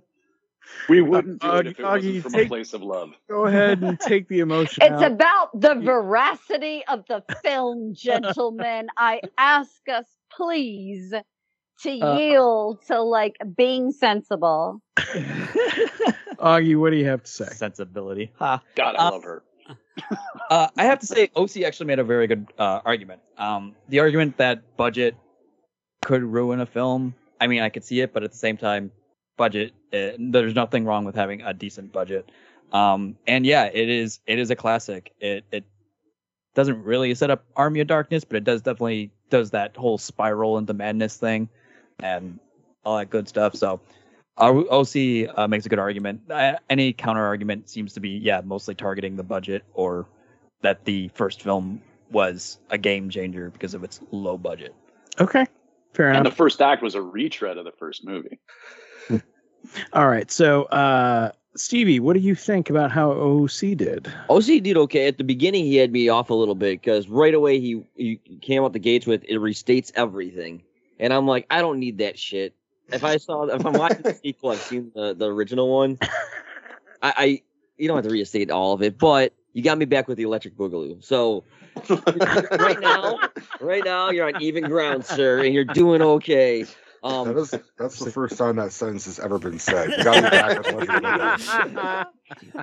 we 0.90 1.02
wouldn't 1.02 1.41
do 1.41 1.48
Uh, 1.48 1.60
it 1.60 1.68
if 1.68 1.80
it 1.80 1.84
wasn't 1.84 2.24
from 2.24 2.32
take- 2.34 2.45
a 2.45 2.49
place 2.49 2.74
of 2.74 2.84
love. 2.84 3.11
Go 3.30 3.45
ahead 3.45 3.82
and 3.82 3.98
take 3.98 4.28
the 4.28 4.41
emotion 4.41 4.84
It's 4.84 5.02
out. 5.02 5.11
about 5.14 5.60
the 5.61 5.76
veracity 5.76 6.84
of 6.90 7.06
the 7.07 7.24
film, 7.44 7.94
gentlemen. 7.95 8.88
I 8.98 9.22
ask 9.38 9.72
us, 9.88 10.06
please, 10.32 11.14
to 11.84 11.89
Uh, 11.91 12.18
yield 12.18 12.81
to 12.88 13.01
like 13.01 13.38
being 13.56 13.91
sensible. 13.91 14.81
Augie, 16.39 16.80
what 16.80 16.91
do 16.91 16.97
you 16.97 17.06
have 17.06 17.23
to 17.23 17.31
say? 17.31 17.45
Sensibility. 17.45 18.31
Ha. 18.38 18.61
God, 18.76 18.95
I 18.95 19.07
Uh, 19.07 19.11
love 19.11 19.23
her. 19.23 19.43
Uh, 20.49 20.68
I 20.77 20.85
have 20.85 20.97
to 20.99 21.06
say, 21.06 21.30
OC 21.35 21.57
actually 21.64 21.85
made 21.85 21.99
a 21.99 22.03
very 22.03 22.26
good 22.26 22.47
uh, 22.57 22.81
argument. 22.84 23.22
Um, 23.38 23.76
the 23.89 23.99
argument 23.99 24.38
that 24.38 24.76
budget 24.77 25.15
could 26.01 26.23
ruin 26.23 26.60
a 26.60 26.65
film. 26.65 27.14
I 27.39 27.45
mean, 27.45 27.61
I 27.61 27.69
could 27.69 27.84
see 27.84 28.01
it, 28.01 28.14
but 28.14 28.23
at 28.23 28.31
the 28.31 28.38
same 28.38 28.57
time, 28.57 28.91
budget. 29.38 29.73
Uh, 29.93 30.11
there's 30.18 30.56
nothing 30.56 30.85
wrong 30.85 31.06
with 31.06 31.14
having 31.14 31.41
a 31.41 31.53
decent 31.53 31.91
budget. 31.91 32.31
Um, 32.72 33.15
and 33.27 33.45
yeah, 33.45 33.65
it 33.65 33.89
is. 33.89 34.19
It 34.26 34.39
is 34.39 34.49
a 34.49 34.56
classic. 34.56 35.14
It 35.19 35.45
it 35.51 35.65
doesn't 36.56 36.84
really 36.84 37.14
set 37.15 37.30
up 37.30 37.45
Army 37.56 37.80
of 37.81 37.88
Darkness, 37.88 38.23
but 38.23 38.38
it 38.38 38.43
does 38.43 38.61
definitely 38.64 39.11
does 39.30 39.51
that 39.51 39.76
whole 39.76 39.97
spiral 39.99 40.57
into 40.57 40.73
madness 40.73 41.18
thing, 41.18 41.49
and 42.02 42.40
all 42.84 42.98
that 42.98 43.10
good 43.10 43.28
stuff. 43.28 43.56
So, 43.56 43.80
OC 44.38 45.30
uh, 45.36 45.48
makes 45.48 45.66
a 45.66 45.70
good 45.70 45.80
argument. 45.80 46.22
Uh, 46.30 46.56
any 46.70 46.94
counter 46.94 47.26
argument 47.26 47.70
seems 47.70 47.94
to 47.94 48.00
be, 48.00 48.10
yeah, 48.10 48.42
mostly 48.44 48.76
targeting 48.76 49.16
the 49.16 49.24
budget 49.24 49.64
or 49.74 50.08
that 50.62 50.86
the 50.86 51.10
first 51.10 51.42
film 51.42 51.82
was 52.12 52.60
a 52.70 52.78
game 52.78 53.10
changer 53.10 53.50
because 53.50 53.74
of 53.74 53.84
its 53.84 54.00
low 54.12 54.38
budget. 54.38 54.74
Okay, 55.20 55.46
fair 55.94 56.08
And 56.08 56.18
enough. 56.18 56.26
And 56.26 56.26
the 56.26 56.36
first 56.36 56.62
act 56.62 56.82
was 56.82 56.96
a 56.96 57.02
retread 57.02 57.58
of 57.58 57.66
the 57.66 57.72
first 57.72 58.06
movie. 58.06 58.40
All 59.94 60.08
right, 60.08 60.32
so 60.32 60.64
uh, 60.64 61.32
Stevie, 61.56 62.00
what 62.00 62.14
do 62.14 62.20
you 62.20 62.36
think 62.36 62.70
about 62.70 62.92
how 62.92 63.12
OC 63.12 63.76
did? 63.76 64.12
OC 64.30 64.64
did 64.64 64.78
okay 64.78 65.08
at 65.08 65.18
the 65.18 65.24
beginning. 65.24 65.66
He 65.66 65.76
had 65.76 65.92
me 65.92 66.08
off 66.08 66.30
a 66.30 66.34
little 66.34 66.56
bit 66.56 66.82
because 66.82 67.10
right 67.10 67.34
away 67.34 67.60
he, 67.60 67.84
he 67.96 68.20
came 68.42 68.64
out 68.64 68.74
the 68.74 68.80
gates 68.80 69.06
with 69.06 69.24
it 69.26 69.38
restates 69.40 69.92
everything, 69.96 70.64
and 71.00 71.14
I'm 71.14 71.28
like, 71.28 71.48
I 71.50 71.62
don't 71.62 71.80
need 71.80 72.00
that 72.00 72.20
shit. 72.20 72.56
If 72.92 73.04
I 73.04 73.18
saw 73.18 73.44
if 73.46 73.66
I'm 73.66 73.76
watching 73.76 74.02
the 74.04 74.14
sequel, 74.24 74.52
I've 74.52 74.62
seen 74.62 74.92
the, 74.94 75.14
the 75.14 75.26
original 75.32 75.70
one. 75.70 75.98
I, 77.02 77.14
I 77.18 77.42
you 77.78 77.88
don't 77.88 77.98
have 77.98 78.06
to 78.06 78.12
restate 78.12 78.52
all 78.52 78.74
of 78.74 78.82
it, 78.82 78.98
but 78.98 79.34
you 79.54 79.64
got 79.64 79.78
me 79.78 79.86
back 79.86 80.08
with 80.08 80.18
the 80.18 80.24
Electric 80.24 80.56
Boogaloo. 80.58 81.04
So 81.04 81.44
right 82.60 82.80
now, 82.80 83.20
right 83.60 83.84
now 83.84 84.10
you're 84.10 84.28
on 84.28 84.42
even 84.42 84.68
ground, 84.68 85.06
sir, 85.06 85.44
and 85.44 85.54
you're 85.54 85.64
doing 85.64 86.02
okay. 86.02 86.66
That 87.04 87.10
Um, 87.10 87.38
is, 87.38 87.56
that's 87.78 88.00
the 88.00 88.12
first 88.12 88.38
time 88.38 88.58
that 88.58 88.74
sentence 88.74 89.06
has 89.06 89.20
ever 89.20 89.40
been 89.40 89.60
said. 89.60 89.96
You 89.96 90.04
got 90.04 90.22
me 90.22 90.28
back 90.30 90.58
with 90.58 90.68
Electric 90.68 90.98
Boogaloo. 91.02 92.06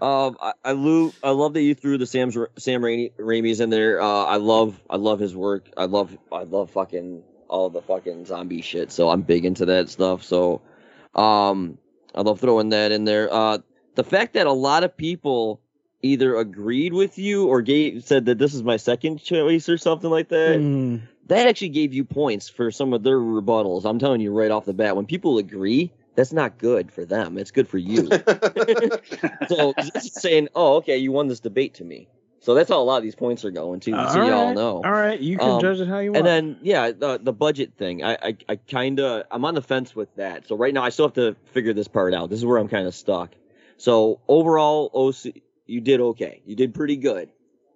Um, 0.03 0.37
I, 0.41 0.53
I, 0.65 0.73
lo- 0.73 1.15
I 1.23 1.31
love 1.31 1.55
that 1.55 1.63
you 1.63 1.75
threw 1.75 1.97
the 1.99 2.07
Sam's 2.07 2.37
Sam 2.59 2.83
Raimi, 2.83 3.13
Raimi's 3.19 3.61
in 3.61 3.71
there. 3.71 4.01
Uh, 4.01 4.25
I 4.25 4.37
love 4.37 4.79
I 4.91 4.97
love 4.97 5.19
his 5.21 5.35
work. 5.35 5.71
I 5.77 5.87
love 5.87 6.17
I 6.31 6.43
love 6.43 6.71
fucking 6.71 7.23
all 7.48 7.70
the 7.70 7.82
fucking 7.82 8.27
zombie 8.27 8.62
shit. 8.62 8.93
So 8.93 9.10
I'm 9.10 9.23
big 9.23 9.44
into 9.44 9.66
that 9.66 9.89
stuff. 9.89 10.23
So, 10.24 10.62
um, 11.14 11.78
I 12.14 12.23
love 12.23 12.40
throwing 12.40 12.70
that 12.70 12.93
in 12.93 13.05
there. 13.05 13.32
Uh, 13.32 13.59
the 13.94 14.05
fact 14.05 14.35
that 14.35 14.47
a 14.47 14.52
lot 14.52 14.85
of 14.85 14.97
people 14.97 15.60
either 16.02 16.36
agreed 16.36 16.93
with 16.93 17.18
you 17.18 17.48
or 17.48 17.62
gave 17.62 18.05
said 18.05 18.27
that 18.27 18.39
this 18.39 18.55
is 18.55 18.62
my 18.62 18.77
second 18.77 19.23
choice 19.23 19.68
or 19.68 19.78
something 19.78 20.10
like 20.10 20.28
that. 20.28 20.56
Hmm. 20.59 20.98
That 21.27 21.48
actually 21.48 21.70
gave 21.70 21.93
you 21.93 22.05
points 22.05 22.48
for 22.48 22.70
some 22.70 22.93
of 22.93 23.02
their 23.02 23.18
rebuttals. 23.18 23.85
I'm 23.85 23.98
telling 23.98 24.20
you 24.20 24.32
right 24.32 24.51
off 24.51 24.64
the 24.64 24.74
bat, 24.74 24.94
when 24.94 25.06
people 25.06 25.39
agree, 25.39 25.93
that's 26.14 26.32
not 26.32 26.56
good 26.56 26.93
for 26.93 27.05
them. 27.05 27.36
It's 27.36 27.51
good 27.51 27.68
for 27.68 27.78
you. 27.78 28.06
so 29.48 29.74
it's 29.77 30.20
saying, 30.20 30.48
"Oh, 30.55 30.77
okay, 30.77 30.98
you 30.98 31.10
won 31.10 31.27
this 31.27 31.40
debate 31.40 31.74
to 31.74 31.85
me." 31.85 32.09
So 32.47 32.55
that's 32.55 32.68
how 32.70 32.81
a 32.81 32.85
lot 32.85 32.98
of 32.98 33.02
these 33.02 33.16
points 33.16 33.44
are 33.44 33.51
going 33.51 33.81
to. 33.81 33.90
So 33.90 34.24
y'all 34.24 34.55
know. 34.55 34.77
All 34.77 34.93
right, 34.93 35.18
you 35.18 35.36
can 35.36 35.51
Um, 35.51 35.60
judge 35.60 35.81
it 35.81 35.89
how 35.89 35.98
you 35.98 36.12
want. 36.12 36.18
And 36.18 36.27
then 36.28 36.59
yeah, 36.62 36.93
the 36.93 37.18
the 37.20 37.32
budget 37.32 37.73
thing. 37.77 38.05
I 38.05 38.12
I, 38.23 38.36
I 38.48 38.55
kind 38.55 39.01
of 39.01 39.24
I'm 39.32 39.44
on 39.44 39.56
the 39.56 39.62
fence 39.62 39.97
with 39.97 40.14
that. 40.14 40.47
So 40.47 40.55
right 40.56 40.73
now 40.73 40.85
I 40.85 40.90
still 40.90 41.06
have 41.06 41.14
to 41.14 41.35
figure 41.47 41.73
this 41.73 41.89
part 41.89 42.14
out. 42.14 42.31
This 42.31 42.39
is 42.39 42.44
where 42.44 42.59
I'm 42.59 42.68
kind 42.68 42.86
of 42.86 42.94
stuck. 42.94 43.35
So 43.78 44.20
overall, 44.28 44.93
OC, 44.94 45.43
you 45.66 45.81
did 45.81 46.01
okay. 46.01 46.40
You 46.47 46.55
did 46.55 46.73
pretty 46.73 46.94
good. 46.94 47.31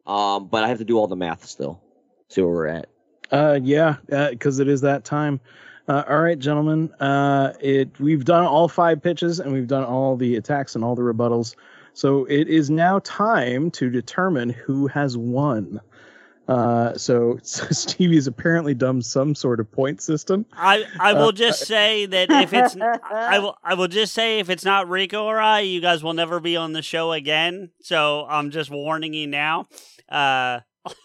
Um, 0.06 0.46
but 0.46 0.62
I 0.62 0.68
have 0.68 0.78
to 0.78 0.84
do 0.84 0.98
all 0.98 1.08
the 1.08 1.16
math 1.16 1.46
still. 1.46 1.82
See 2.28 2.40
where 2.40 2.52
we're 2.52 2.66
at. 2.68 2.86
Uh, 3.32 3.58
yeah, 3.60 3.96
because 4.30 4.60
it 4.60 4.68
is 4.68 4.82
that 4.82 5.02
time. 5.02 5.40
Uh, 5.88 6.04
all 6.08 6.20
right, 6.20 6.38
gentlemen. 6.38 6.92
Uh, 7.00 7.54
it 7.60 7.98
we've 7.98 8.24
done 8.24 8.44
all 8.44 8.68
five 8.68 9.02
pitches 9.02 9.40
and 9.40 9.52
we've 9.52 9.66
done 9.66 9.82
all 9.82 10.16
the 10.16 10.36
attacks 10.36 10.76
and 10.76 10.84
all 10.84 10.94
the 10.94 11.02
rebuttals. 11.02 11.56
So 11.94 12.24
it 12.26 12.48
is 12.48 12.70
now 12.70 13.00
time 13.00 13.70
to 13.72 13.90
determine 13.90 14.50
who 14.50 14.86
has 14.88 15.16
won. 15.16 15.80
Uh, 16.48 16.96
so, 16.98 17.38
so 17.42 17.64
Stevie's 17.70 18.26
apparently 18.26 18.74
done 18.74 19.02
some 19.02 19.34
sort 19.34 19.60
of 19.60 19.70
point 19.70 20.00
system. 20.02 20.44
I 20.52 20.84
I 20.98 21.12
will 21.12 21.28
Uh, 21.28 21.32
just 21.32 21.66
say 21.66 22.06
that 22.06 22.30
if 22.30 22.52
it's 22.52 22.76
I 22.80 23.38
will 23.40 23.56
I 23.62 23.74
will 23.74 23.88
just 23.88 24.14
say 24.14 24.40
if 24.40 24.50
it's 24.50 24.64
not 24.64 24.88
Rico 24.88 25.24
or 25.24 25.38
I, 25.40 25.60
you 25.60 25.80
guys 25.80 26.02
will 26.02 26.14
never 26.14 26.40
be 26.40 26.56
on 26.56 26.72
the 26.72 26.82
show 26.82 27.12
again. 27.12 27.70
So 27.82 28.26
I'm 28.28 28.50
just 28.50 28.70
warning 28.70 29.14
you 29.14 29.26
now. 29.26 29.68
Uh, 30.08 30.60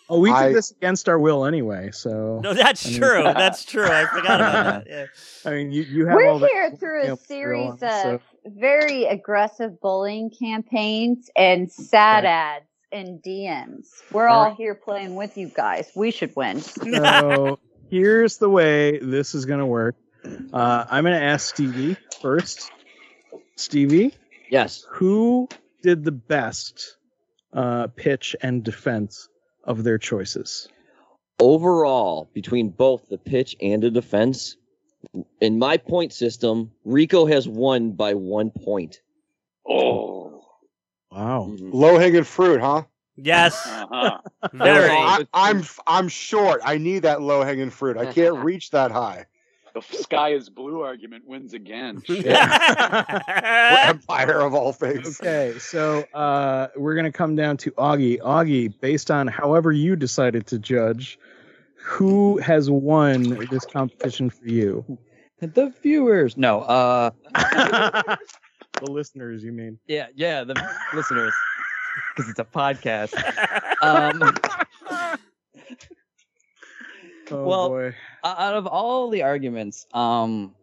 Oh, 0.09 0.19
we 0.21 0.31
I- 0.31 0.47
did 0.47 0.55
this 0.55 0.71
against 0.71 1.09
our 1.09 1.19
will 1.19 1.45
anyway. 1.45 1.89
So 1.91 2.39
no, 2.41 2.53
that's 2.53 2.85
I 2.85 2.89
mean- 2.91 2.99
true. 2.99 3.23
That's 3.33 3.65
true. 3.65 3.85
I 3.85 4.05
forgot 4.05 4.39
about 4.39 4.85
that. 4.85 4.87
Yeah. 4.89 5.05
I 5.51 5.53
mean, 5.53 5.71
you 5.73 5.83
you 5.83 6.05
have 6.05 6.15
We're 6.15 6.29
all 6.29 6.39
the 6.39 6.47
here 6.47 6.71
through 6.71 7.11
a 7.11 7.17
series 7.17 7.73
of 7.73 7.79
so- 7.81 8.19
very 8.45 9.05
aggressive 9.05 9.79
bullying 9.81 10.29
campaigns 10.29 11.29
and 11.35 11.71
sad 11.71 12.19
Okay. 12.19 12.27
ads 12.27 12.65
and 12.91 13.21
DMs. 13.21 13.87
We're 14.11 14.27
All 14.27 14.37
all 14.37 14.45
right. 14.45 14.55
here 14.55 14.75
playing 14.75 15.15
with 15.15 15.37
you 15.37 15.49
guys. 15.53 15.91
We 15.95 16.11
should 16.11 16.35
win. 16.35 16.61
So 16.81 17.59
here's 17.89 18.37
the 18.37 18.49
way 18.49 18.99
this 18.99 19.35
is 19.35 19.45
going 19.45 19.59
to 19.59 19.65
work. 19.65 19.95
Uh, 20.53 20.85
I'm 20.89 21.03
going 21.03 21.15
to 21.19 21.23
ask 21.23 21.53
Stevie 21.55 21.97
first. 22.21 22.71
Stevie, 23.57 24.13
Yes. 24.49 24.85
who 24.89 25.47
did 25.81 26.03
the 26.03 26.11
best 26.11 26.97
uh, 27.53 27.87
pitch 27.95 28.35
and 28.41 28.63
defense 28.63 29.29
of 29.63 29.83
their 29.83 29.97
choices? 29.97 30.67
overall 31.39 32.29
between 32.33 32.69
both 32.69 33.09
the 33.09 33.17
pitch 33.17 33.57
and 33.61 33.83
the 33.83 33.91
defense 33.91 34.55
in 35.41 35.59
my 35.59 35.77
point 35.77 36.13
system 36.13 36.71
rico 36.83 37.25
has 37.25 37.47
won 37.47 37.91
by 37.91 38.13
one 38.13 38.49
point 38.51 39.01
Oh. 39.67 40.43
Wow. 41.11 41.49
Mhm. 41.51 41.73
Low 41.73 41.97
hanging 41.97 42.23
fruit, 42.23 42.61
huh? 42.61 42.83
Yes, 43.15 43.65
Uh-huh. 43.65 44.19
very. 44.53 44.91
I, 44.91 45.25
I'm 45.33 45.63
I'm 45.87 46.07
short. 46.09 46.61
I 46.63 46.77
need 46.77 46.99
that 47.03 47.21
low 47.21 47.41
hanging 47.43 47.69
fruit. 47.69 47.97
I 47.97 48.11
can't 48.11 48.35
reach 48.43 48.71
that 48.71 48.91
high. 48.91 49.25
The 49.73 49.81
sky 49.81 50.33
is 50.33 50.49
blue 50.49 50.81
argument 50.81 51.25
wins 51.25 51.53
again. 51.53 52.01
Empire 53.05 54.39
of 54.41 54.53
all 54.53 54.71
things. 54.71 55.19
Okay, 55.21 55.57
so 55.59 56.05
uh, 56.13 56.67
we're 56.75 56.95
going 56.95 57.05
to 57.05 57.11
come 57.11 57.35
down 57.35 57.57
to 57.57 57.71
Augie. 57.71 58.19
Augie, 58.19 58.73
based 58.81 59.11
on 59.11 59.27
however 59.27 59.71
you 59.71 59.95
decided 59.95 60.47
to 60.47 60.59
judge, 60.59 61.17
who 61.85 62.37
has 62.39 62.69
won 62.69 63.23
this 63.51 63.65
competition 63.65 64.29
for 64.29 64.47
you? 64.47 64.97
The 65.39 65.71
viewers, 65.83 66.35
no, 66.37 66.61
uh, 66.61 67.11
the 67.35 68.17
listeners, 68.91 69.43
you 69.43 69.51
mean? 69.51 69.77
yeah, 69.87 70.07
yeah, 70.15 70.43
the 70.43 70.55
listeners, 70.95 71.33
because 72.15 72.29
it's 72.29 72.39
a 72.39 72.43
podcast. 72.45 73.13
Um, 73.81 74.33
Oh 77.31 77.43
Well, 77.45 77.69
boy. 77.69 77.95
out 78.23 78.53
of 78.55 78.67
all 78.67 79.09
the 79.09 79.23
arguments, 79.23 79.85
um, 79.93 80.53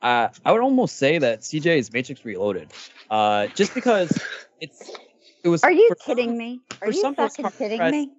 I 0.00 0.30
I 0.44 0.52
would 0.52 0.60
almost 0.62 0.96
say 0.96 1.18
that 1.18 1.40
CJ 1.40 1.78
is 1.78 1.92
Matrix 1.92 2.24
Reloaded, 2.24 2.72
uh, 3.10 3.48
just 3.48 3.74
because 3.74 4.16
it's 4.60 4.90
it 5.42 5.48
was. 5.48 5.62
Are 5.64 5.72
you 5.72 5.88
for 5.88 5.96
some- 6.04 6.16
kidding 6.16 6.38
me? 6.38 6.60
Are 6.80 6.90
you 6.90 7.14
fucking 7.14 7.50
kidding 7.58 7.78
pressed- 7.78 7.92
me? 7.92 8.10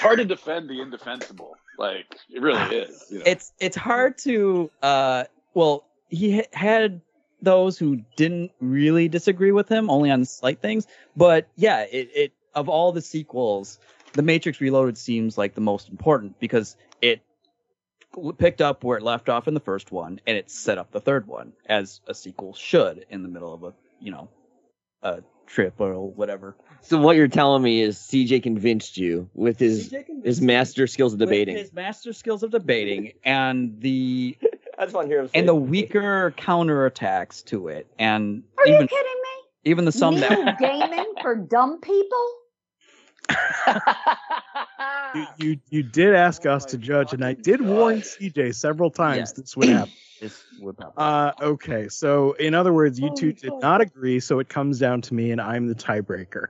It's 0.00 0.06
hard 0.06 0.18
to 0.18 0.24
defend 0.24 0.70
the 0.70 0.80
indefensible. 0.80 1.58
Like 1.76 2.06
it 2.30 2.40
really 2.40 2.74
is. 2.74 3.04
you 3.10 3.18
know. 3.18 3.24
It's 3.26 3.52
it's 3.60 3.76
hard 3.76 4.16
to 4.20 4.70
uh 4.82 5.24
well 5.52 5.84
he 6.08 6.42
had 6.54 7.02
those 7.42 7.76
who 7.76 8.02
didn't 8.16 8.50
really 8.60 9.08
disagree 9.08 9.52
with 9.52 9.68
him 9.68 9.90
only 9.90 10.10
on 10.10 10.24
slight 10.24 10.62
things, 10.62 10.86
but 11.16 11.48
yeah, 11.56 11.80
it 11.82 12.08
it 12.14 12.32
of 12.54 12.70
all 12.70 12.92
the 12.92 13.02
sequels, 13.02 13.78
The 14.14 14.22
Matrix 14.22 14.58
Reloaded 14.58 14.96
seems 14.96 15.36
like 15.36 15.54
the 15.54 15.60
most 15.60 15.90
important 15.90 16.40
because 16.40 16.76
it 17.02 17.20
picked 18.38 18.62
up 18.62 18.82
where 18.82 18.96
it 18.96 19.04
left 19.04 19.28
off 19.28 19.48
in 19.48 19.52
the 19.52 19.60
first 19.60 19.92
one 19.92 20.18
and 20.26 20.34
it 20.34 20.50
set 20.50 20.78
up 20.78 20.92
the 20.92 21.00
third 21.00 21.26
one 21.26 21.52
as 21.66 22.00
a 22.06 22.14
sequel 22.14 22.54
should 22.54 23.04
in 23.10 23.22
the 23.22 23.28
middle 23.28 23.52
of 23.52 23.64
a 23.64 23.74
you 24.00 24.10
know 24.10 24.30
a 25.02 25.22
trip 25.50 25.74
or 25.78 26.08
whatever. 26.10 26.56
so 26.80 26.98
what 27.00 27.16
you're 27.16 27.26
telling 27.28 27.62
me 27.62 27.82
is 27.82 27.98
cj 27.98 28.40
convinced 28.42 28.96
you 28.96 29.28
with 29.34 29.58
his 29.58 29.92
his 30.24 30.40
master 30.40 30.86
skills 30.86 31.12
of 31.12 31.18
with 31.18 31.28
debating 31.28 31.56
his 31.56 31.72
master 31.72 32.12
skills 32.12 32.42
of 32.44 32.50
debating 32.52 33.12
and 33.24 33.80
the 33.80 34.38
i 34.78 34.84
just 34.84 34.94
want 34.94 35.06
to 35.06 35.12
hear 35.12 35.20
him 35.22 35.28
say 35.28 35.38
and 35.40 35.48
the 35.48 35.54
it. 35.56 35.60
weaker 35.60 36.32
counterattacks 36.38 37.44
to 37.44 37.66
it 37.68 37.86
and 37.98 38.44
Are 38.58 38.66
even 38.68 38.82
you 38.82 38.86
kidding 38.86 39.04
me? 39.22 39.70
even 39.70 39.84
the 39.84 39.92
some 39.92 40.16
that 40.20 40.58
gaming 40.58 41.12
for 41.20 41.34
dumb 41.34 41.80
people? 41.80 42.34
You, 45.14 45.26
you 45.38 45.60
you 45.70 45.82
did 45.82 46.14
ask 46.14 46.46
us 46.46 46.66
to 46.66 46.78
judge, 46.78 47.12
and 47.12 47.24
I 47.24 47.32
did 47.34 47.60
warn 47.60 48.00
CJ 48.00 48.54
several 48.54 48.90
times 48.90 49.16
Yes. 49.18 49.32
this 49.32 49.56
would 49.56 49.68
happen. 49.68 49.92
this 50.20 50.44
would 50.60 50.76
happen. 50.78 50.92
Uh, 50.96 51.32
okay, 51.40 51.88
so 51.88 52.32
in 52.34 52.54
other 52.54 52.72
words, 52.72 53.00
you 53.00 53.10
two 53.16 53.32
did 53.32 53.50
fuck. 53.50 53.62
not 53.62 53.80
agree, 53.80 54.20
so 54.20 54.38
it 54.38 54.48
comes 54.48 54.78
down 54.78 55.00
to 55.02 55.14
me, 55.14 55.32
and 55.32 55.40
I'm 55.40 55.66
the 55.66 55.74
tiebreaker. 55.74 56.46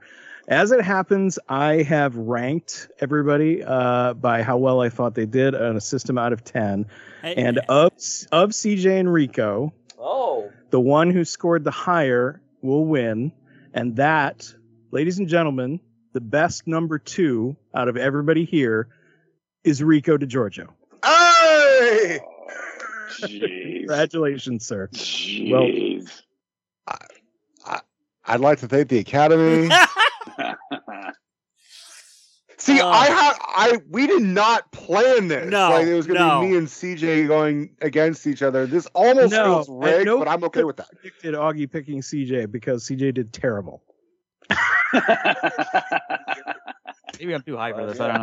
As 0.47 0.71
it 0.71 0.81
happens, 0.81 1.39
I 1.49 1.81
have 1.83 2.15
ranked 2.15 2.89
everybody 2.99 3.63
uh, 3.63 4.13
by 4.13 4.43
how 4.43 4.57
well 4.57 4.81
I 4.81 4.89
thought 4.89 5.15
they 5.15 5.25
did 5.25 5.55
on 5.55 5.75
a 5.75 5.81
system 5.81 6.17
out 6.19 6.33
of 6.33 6.43
ten, 6.43 6.85
and 7.23 7.59
of 7.67 7.93
of 8.31 8.49
CJ 8.51 8.99
and 8.99 9.11
Rico, 9.11 9.73
oh 9.97 10.51
the 10.69 10.79
one 10.79 11.09
who 11.09 11.25
scored 11.25 11.63
the 11.63 11.71
higher 11.71 12.41
will 12.61 12.85
win, 12.85 13.31
and 13.73 13.95
that, 13.95 14.53
ladies 14.91 15.17
and 15.17 15.27
gentlemen, 15.27 15.79
the 16.13 16.21
best 16.21 16.67
number 16.67 16.99
two 16.99 17.55
out 17.75 17.87
of 17.87 17.97
everybody 17.97 18.45
here 18.45 18.87
is 19.63 19.81
Rico 19.83 20.17
DeGiorgio. 20.17 20.67
Hey! 21.03 22.19
Jeez. 23.21 23.77
Congratulations, 23.79 24.65
sir. 24.65 24.87
Jeez. 24.93 26.21
I'd 28.25 28.39
like 28.39 28.59
to 28.59 28.67
thank 28.67 28.87
the 28.89 28.99
Academy. 28.99 29.69
See, 32.57 32.79
Uh, 32.79 32.87
I 32.87 33.05
have 33.07 33.39
I 33.41 33.77
we 33.89 34.05
did 34.05 34.21
not 34.21 34.71
plan 34.71 35.27
this. 35.27 35.49
No, 35.49 35.71
like 35.71 35.87
it 35.87 35.95
was 35.95 36.05
gonna 36.05 36.19
no. 36.19 36.41
be 36.41 36.47
me 36.49 36.57
and 36.57 36.67
CJ 36.67 37.27
going 37.27 37.71
against 37.81 38.27
each 38.27 38.43
other. 38.43 38.67
This 38.67 38.85
almost 38.93 39.31
No, 39.31 39.63
feels 39.63 39.69
at 39.69 39.75
rigged, 39.95 40.05
no 40.05 40.19
but 40.19 40.27
I'm 40.27 40.43
okay 40.43 40.63
with 40.63 40.77
that. 40.77 40.89
Predicted 40.91 41.33
Augie 41.33 41.69
picking 41.71 42.01
CJ 42.01 42.51
because 42.51 42.87
CJ 42.87 43.15
did 43.15 43.33
terrible. 43.33 43.81
Maybe 47.19 47.35
I'm 47.35 47.41
too 47.43 47.57
high 47.57 47.73
for 47.73 47.85
this. 47.85 47.99
I 47.99 48.07
don't 48.07 48.21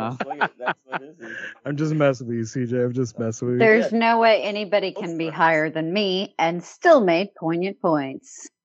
know. 0.59 1.17
I'm 1.65 1.77
just 1.77 1.93
messing 1.93 2.27
with 2.27 2.37
you, 2.37 2.43
CJ. 2.43 2.85
I'm 2.85 2.93
just 2.93 3.17
messing 3.17 3.47
with 3.47 3.55
you. 3.55 3.59
There's 3.59 3.91
no 3.93 4.19
way 4.19 4.41
anybody 4.43 4.91
can 4.91 5.17
be 5.17 5.29
higher 5.29 5.69
than 5.69 5.93
me 5.93 6.35
and 6.37 6.63
still 6.63 7.01
made 7.01 7.33
poignant 7.35 7.81
points. 7.81 8.49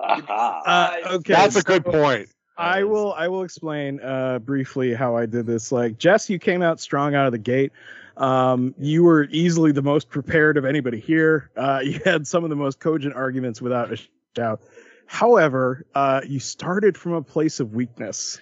Uh, 0.00 0.96
okay, 1.12 1.32
That's 1.32 1.56
a 1.56 1.62
good 1.62 1.84
so 1.84 1.92
point. 1.92 2.28
I 2.58 2.84
will. 2.84 3.14
I 3.14 3.28
will 3.28 3.42
explain 3.42 4.00
uh, 4.00 4.38
briefly 4.40 4.92
how 4.92 5.16
I 5.16 5.24
did 5.24 5.46
this. 5.46 5.72
Like 5.72 5.98
Jess, 5.98 6.28
you 6.28 6.38
came 6.38 6.62
out 6.62 6.78
strong 6.78 7.14
out 7.14 7.26
of 7.26 7.32
the 7.32 7.38
gate. 7.38 7.72
Um, 8.16 8.74
you 8.78 9.02
were 9.02 9.24
easily 9.30 9.72
the 9.72 9.82
most 9.82 10.08
prepared 10.10 10.56
of 10.56 10.64
anybody 10.64 11.00
here. 11.00 11.50
Uh, 11.56 11.80
you 11.82 12.00
had 12.04 12.26
some 12.26 12.44
of 12.44 12.50
the 12.50 12.56
most 12.56 12.80
cogent 12.80 13.14
arguments 13.14 13.62
without 13.62 13.92
a 13.92 13.98
doubt. 14.34 14.60
However, 15.06 15.86
uh, 15.94 16.20
you 16.26 16.40
started 16.40 16.96
from 16.96 17.12
a 17.12 17.22
place 17.22 17.60
of 17.60 17.74
weakness. 17.74 18.40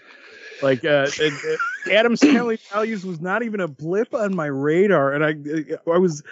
Like 0.63 0.85
uh, 0.85 1.09
it, 1.19 1.33
it, 1.45 1.61
Addams 1.93 2.21
family 2.21 2.57
values 2.73 3.05
was 3.05 3.21
not 3.21 3.43
even 3.43 3.59
a 3.59 3.67
blip 3.67 4.15
on 4.15 4.37
my 4.37 4.47
radar, 4.47 5.13
and 5.13 5.25
I 5.25 5.91
I 5.93 5.99
was 5.99 6.23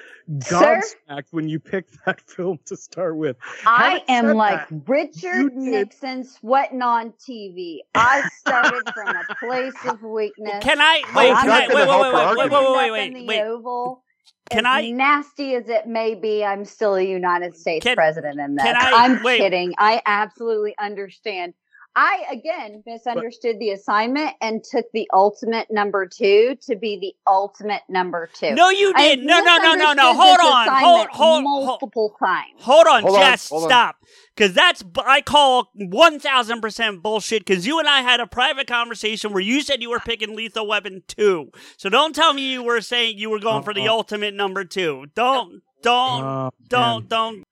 Sir? 0.44 0.81
gobsmacked 1.09 1.32
when 1.32 1.48
you 1.48 1.59
picked 1.59 1.98
that 2.07 2.20
film 2.31 2.61
to 2.66 2.77
start 2.77 3.16
with. 3.16 3.36
I 3.66 4.05
Having 4.07 4.31
am 4.31 4.36
like 4.36 4.69
that, 4.69 4.82
Richard 4.86 5.24
you 5.24 5.48
did- 5.51 5.59
Nixon 5.59 6.23
sweating 6.24 6.81
on 6.82 7.11
TV. 7.12 7.78
I 7.97 8.28
started 8.39 8.85
from 8.94 9.16
a 9.16 9.35
place 9.44 9.74
of 9.85 10.01
weakness. 10.02 10.62
Can 10.62 10.81
I 10.81 11.02
How 11.07 11.19
wait? 11.19 11.32
is 11.32 11.39
Can 11.39 11.48
that 11.48 11.62
I 11.65 11.66
gonna 11.66 11.74
wait? 11.81 11.89
help 11.89 12.02
Wait! 12.02 12.12
her 12.12 12.19
Wait! 12.19 12.36
Wait! 12.36 12.51
Wait! 12.51 12.52
argument? 12.52 12.52
Wait! 12.52 12.86
Up 12.86 12.93
Wait! 12.93 13.07
in 13.09 13.15
the 13.15 13.27
Wait! 13.27 13.43
Oval. 13.43 14.02
Can 14.51 14.66
as 14.66 14.85
I- 14.85 14.90
nasty 14.90 15.55
as 15.55 15.69
it 15.69 15.86
may 15.86 16.15
be, 16.15 16.44
I'm 16.44 16.65
still 16.65 16.97
a 16.97 17.02
United 17.02 17.57
States 17.57 17.85
Can- 17.85 17.94
president 17.97 18.40
in 18.40 18.57
can 18.57 18.77
I- 18.77 19.05
I'm 19.05 19.23
wait. 19.23 19.39
kidding. 19.39 19.74
I 19.78 20.02
absolutely 20.07 20.74
understand. 20.78 21.55
I 21.96 22.24
again 22.30 22.82
misunderstood 22.86 23.58
the 23.58 23.70
assignment 23.70 24.30
and 24.40 24.62
took 24.62 24.86
the 24.92 25.08
ultimate 25.12 25.66
number 25.70 26.06
two 26.06 26.56
to 26.68 26.76
be 26.76 26.98
the 27.00 27.30
ultimate 27.30 27.82
number 27.88 28.28
two. 28.32 28.54
No, 28.54 28.70
you 28.70 28.94
didn't. 28.94 29.26
No, 29.26 29.40
no, 29.40 29.56
no, 29.56 29.74
no, 29.74 29.92
no. 29.92 30.14
Hold 30.14 30.38
on. 30.40 30.46
Hold, 30.46 30.66
assignment 30.68 31.10
hold, 31.10 31.10
hold. 31.12 31.44
multiple 31.44 32.16
times. 32.18 32.50
Hold 32.60 32.86
on, 32.86 33.02
Hold 33.02 33.16
on, 33.16 33.20
Jess, 33.22 33.48
hold 33.48 33.64
on. 33.64 33.68
stop. 33.68 33.96
Because 34.36 34.54
that's, 34.54 34.84
I 35.04 35.20
call 35.20 35.70
1000% 35.78 37.02
bullshit. 37.02 37.44
Because 37.44 37.66
you 37.66 37.78
and 37.78 37.88
I 37.88 38.00
had 38.02 38.20
a 38.20 38.26
private 38.26 38.66
conversation 38.66 39.32
where 39.32 39.42
you 39.42 39.60
said 39.62 39.82
you 39.82 39.90
were 39.90 40.00
picking 40.00 40.36
Lethal 40.36 40.66
Weapon 40.66 41.02
2. 41.08 41.50
So 41.76 41.88
don't 41.88 42.14
tell 42.14 42.32
me 42.32 42.52
you 42.52 42.62
were 42.62 42.80
saying 42.80 43.18
you 43.18 43.30
were 43.30 43.40
going 43.40 43.62
for 43.64 43.74
the 43.74 43.88
Uh-uh. 43.88 43.94
ultimate 43.96 44.34
number 44.34 44.64
2. 44.64 45.06
Don't, 45.14 45.62
don't, 45.82 46.24
Oh, 46.24 46.50
don't, 46.68 47.08
don't. 47.08 47.44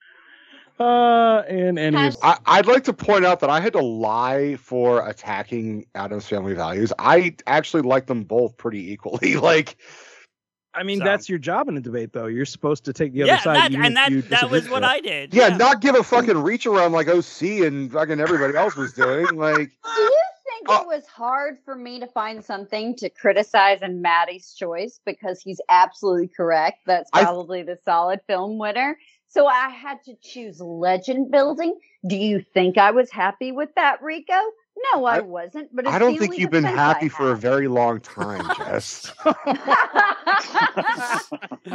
Uh, 0.80 1.42
in 1.48 1.76
any 1.78 1.96
Has- 1.96 2.18
I, 2.22 2.38
I'd 2.46 2.66
like 2.66 2.84
to 2.84 2.92
point 2.92 3.24
out 3.24 3.40
that 3.40 3.50
I 3.50 3.60
had 3.60 3.72
to 3.72 3.82
lie 3.82 4.56
for 4.56 5.06
attacking 5.08 5.86
Addams 5.94 6.26
family 6.28 6.54
values. 6.54 6.92
I 6.98 7.34
actually 7.46 7.82
like 7.82 8.06
them 8.06 8.24
both 8.24 8.56
pretty 8.56 8.92
equally. 8.92 9.34
Like, 9.48 9.76
I 10.74 10.82
mean, 10.84 10.98
So- 10.98 11.04
that's 11.04 11.28
your 11.28 11.38
job 11.38 11.68
in 11.68 11.76
a 11.76 11.80
debate, 11.80 12.12
though. 12.12 12.26
You're 12.26 12.44
supposed 12.44 12.84
to 12.84 12.92
take 12.92 13.12
the 13.12 13.22
other 13.22 13.32
Yeah, 13.32 13.40
side. 13.40 13.56
that, 13.56 13.70
even 13.72 13.84
and 13.86 13.96
that, 13.96 14.28
that 14.30 14.50
was 14.50 14.68
what. 14.68 14.84
I 14.84 15.00
did. 15.00 15.34
yeah, 15.34 15.48
not 15.48 15.80
give 15.80 15.94
a 15.96 16.02
fucking 16.04 16.36
reach 16.38 16.66
around 16.66 16.92
like 16.92 17.08
OC 17.08 17.42
and 17.66 17.90
fucking 17.92 18.20
everybody 18.20 18.56
else 18.56 18.76
was 18.76 18.92
doing. 18.92 19.26
Like, 19.34 19.56
Do 19.84 20.00
you 20.02 20.10
think 20.44 20.66
Oh. 20.68 20.82
it 20.82 20.86
was 20.86 21.06
hard 21.06 21.58
for 21.64 21.74
me 21.74 21.98
to 22.00 22.06
find 22.06 22.44
something 22.44 22.94
to 22.96 23.08
criticize 23.08 23.80
in 23.82 24.02
Maddie's 24.02 24.52
choice 24.54 25.00
because 25.06 25.40
he's 25.40 25.60
absolutely 25.68 26.28
correct? 26.28 26.80
That's 26.86 27.08
I- 27.12 27.22
probably 27.24 27.62
the 27.62 27.78
solid 27.84 28.20
film 28.28 28.58
winner. 28.58 28.98
So 29.30 29.46
I 29.46 29.68
had 29.68 30.02
to 30.04 30.14
choose 30.22 30.60
legend 30.60 31.30
building. 31.30 31.78
Do 32.06 32.16
you 32.16 32.40
think 32.54 32.78
I 32.78 32.90
was 32.92 33.10
happy 33.10 33.52
with 33.52 33.68
that, 33.76 34.02
Rico? 34.02 34.32
No, 34.94 35.04
I, 35.04 35.16
I- 35.16 35.20
wasn't. 35.20 35.74
But 35.74 35.84
it's 35.86 35.94
I 35.94 35.98
don't 35.98 36.16
think 36.18 36.38
you've 36.38 36.50
been 36.50 36.64
happy 36.64 37.08
for 37.08 37.30
a 37.32 37.36
very 37.36 37.68
long 37.68 38.00
time, 38.00 38.48
Jess. 38.56 39.12
no, 39.24 39.32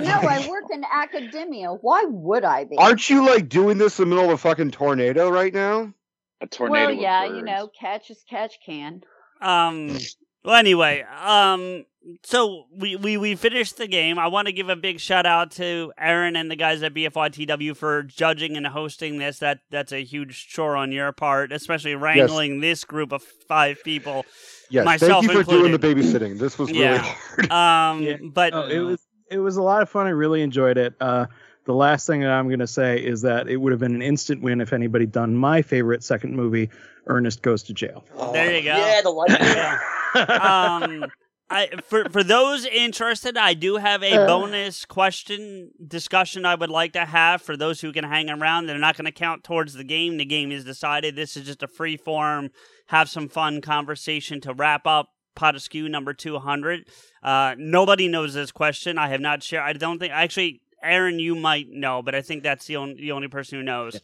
I 0.02 0.46
work 0.50 0.64
in 0.72 0.84
academia. 0.90 1.70
Why 1.74 2.06
would 2.08 2.44
I 2.44 2.64
be? 2.66 2.78
Aren't 2.78 3.10
you 3.10 3.26
like 3.26 3.50
doing 3.50 3.78
this 3.78 4.00
in 4.00 4.10
the 4.10 4.16
middle 4.16 4.30
of 4.30 4.36
a 4.36 4.38
fucking 4.38 4.72
tornado 4.72 5.30
right 5.30 5.54
now? 5.54 5.94
A 6.42 6.48
tornado. 6.48 6.88
well, 6.88 6.92
yeah, 6.96 7.26
you 7.26 7.42
know, 7.42 7.70
catch 7.80 8.10
as 8.12 8.24
catch 8.30 8.56
can. 8.66 9.04
Um. 9.42 9.98
Well, 10.44 10.56
anyway, 10.56 11.02
um. 11.04 11.86
So 12.24 12.66
we, 12.76 12.96
we 12.96 13.18
we 13.18 13.36
finished 13.36 13.78
the 13.78 13.88
game. 13.88 14.20
I 14.20 14.28
want 14.28 14.48
to 14.48 14.54
give 14.54 14.70
a 14.70 14.76
big 14.76 15.00
shout 15.00 15.26
out 15.26 15.52
to 15.52 15.94
Aaron 15.98 16.36
and 16.36 16.52
the 16.52 16.56
guys 16.56 16.84
at 16.84 16.94
BFYTW 16.94 17.78
for 17.78 18.04
judging 18.04 18.58
and 18.58 18.68
hosting 18.68 19.18
this. 19.20 19.40
That 19.40 19.60
that's 19.72 19.92
a 19.94 20.04
huge 20.04 20.48
chore 20.50 20.76
on 20.76 20.92
your 20.92 21.12
part, 21.14 21.52
especially 21.52 21.96
wrangling 21.96 22.60
this 22.60 22.84
group 22.84 23.12
of 23.14 23.24
five 23.48 23.82
people. 23.84 24.26
Yes, 24.70 24.86
Myself 24.86 25.26
thank 25.26 25.38
you 25.38 25.44
for 25.44 25.50
doing 25.50 25.72
the 25.72 25.80
babysitting. 25.80 26.40
This 26.40 26.58
was 26.60 26.70
really 26.72 26.84
Yeah. 26.84 26.98
hard. 27.50 27.52
Um. 27.52 28.04
Yeah. 28.04 28.18
But 28.22 28.54
Oh, 28.54 28.68
it 28.68 28.80
was 28.80 29.00
it 29.32 29.40
was 29.40 29.56
a 29.58 29.62
lot 29.62 29.82
of 29.82 29.90
fun. 29.90 30.06
I 30.06 30.12
really 30.12 30.42
enjoyed 30.42 30.78
it. 30.78 30.96
Uh, 31.00 31.28
the 31.66 31.74
last 31.74 32.06
thing 32.06 32.20
that 32.22 32.32
I'm 32.32 32.48
going 32.50 32.60
to 32.60 32.68
say 32.68 33.02
is 33.02 33.22
that 33.22 33.48
it 33.48 33.56
would 33.56 33.72
have 33.72 33.80
been 33.80 33.96
an 33.96 34.02
instant 34.02 34.42
win 34.42 34.60
if 34.60 34.74
anybody 34.74 35.06
done 35.06 35.34
my 35.34 35.62
favorite 35.62 36.04
second 36.04 36.36
movie, 36.36 36.70
Ernest 37.08 37.42
Goes 37.42 37.64
to 37.64 37.74
Jail. 37.74 38.04
There 38.34 38.58
you 38.58 38.64
go. 38.64 38.76
Yeah, 38.76 39.02
the 39.02 39.10
light. 39.10 39.30
Yeah. 39.30 39.80
um 40.84 41.06
I 41.50 41.68
for 41.84 42.06
for 42.10 42.24
those 42.24 42.66
interested, 42.66 43.38
I 43.38 43.54
do 43.54 43.76
have 43.78 44.02
a 44.04 44.24
Uh. 44.24 44.28
bonus 44.28 44.86
question 44.86 45.72
discussion 45.86 46.46
I 46.46 46.56
would 46.56 46.70
like 46.70 46.94
to 46.94 47.06
have 47.06 47.42
for 47.42 47.56
those 47.58 47.82
who 47.82 47.92
can 47.92 48.06
hang 48.06 48.30
around. 48.30 48.66
They're 48.66 48.78
not 48.80 48.96
going 48.98 49.06
to 49.06 49.12
count 49.12 49.44
towards 49.44 49.74
the 49.74 49.84
game. 49.84 50.18
The 50.18 50.26
game 50.26 50.52
is 50.52 50.64
decided. 50.64 51.16
This 51.16 51.36
is 51.38 51.46
just 51.46 51.62
a 51.62 51.68
free 51.68 51.98
form, 51.98 52.50
have 52.88 53.10
some 53.10 53.28
fun 53.30 53.62
conversation 53.62 54.42
to 54.42 54.54
wrap 54.54 54.88
up 54.88 55.10
Pod 55.36 55.56
Askew 55.56 55.90
number 55.90 56.14
200. 56.14 56.88
Uh, 57.22 57.56
nobody 57.58 58.08
knows 58.08 58.34
this 58.34 58.52
question. 58.52 58.98
I 58.98 59.10
have 59.10 59.22
not 59.22 59.44
shared. 59.44 59.64
I 59.64 59.74
don't 59.74 60.00
think 60.00 60.14
actually 60.14 60.62
Aaron 60.82 61.20
you 61.20 61.36
might 61.36 61.68
know, 61.70 62.02
but 62.02 62.16
I 62.16 62.22
think 62.22 62.44
that's 62.44 62.66
the 62.66 62.78
only 62.78 62.96
the 62.96 63.12
only 63.12 63.28
person 63.28 63.60
who 63.60 63.64
knows. 63.64 63.96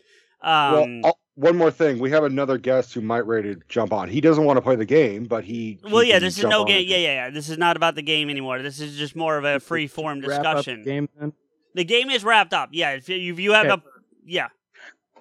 Um 0.41 1.01
oh, 1.03 1.13
one 1.39 1.55
more 1.57 1.71
thing. 1.71 1.99
We 1.99 2.11
have 2.11 2.23
another 2.23 2.57
guest 2.57 2.93
who 2.93 3.01
might 3.01 3.25
ready 3.25 3.55
to 3.55 3.61
jump 3.69 3.93
on. 3.93 4.09
He 4.09 4.21
doesn't 4.21 4.43
want 4.43 4.57
to 4.57 4.61
play 4.61 4.75
the 4.75 4.85
game, 4.85 5.25
but 5.25 5.43
he. 5.43 5.79
he 5.83 5.91
Well, 5.91 6.03
yeah, 6.03 6.15
can 6.15 6.23
this 6.23 6.37
is 6.37 6.43
no 6.43 6.65
game. 6.65 6.85
Yeah, 6.87 6.97
yeah, 6.97 7.13
yeah. 7.13 7.29
This 7.29 7.49
is 7.49 7.57
not 7.57 7.77
about 7.77 7.95
the 7.95 8.01
game 8.01 8.29
anymore. 8.29 8.61
This 8.61 8.79
is 8.79 8.97
just 8.97 9.15
more 9.15 9.37
of 9.37 9.45
a 9.45 9.59
free 9.59 9.87
form 9.87 10.19
Wrap 10.21 10.39
up 10.39 10.43
the 10.43 10.61
discussion. 10.63 10.83
game 10.83 11.09
then. 11.19 11.33
The 11.75 11.83
game 11.85 12.09
is 12.09 12.23
wrapped 12.23 12.53
up. 12.53 12.69
Yeah, 12.73 12.91
if 12.91 13.07
you, 13.09 13.33
if 13.33 13.39
you 13.39 13.53
have 13.53 13.67
Okay. 13.67 13.73
a, 13.75 13.81
yeah, 14.25 14.47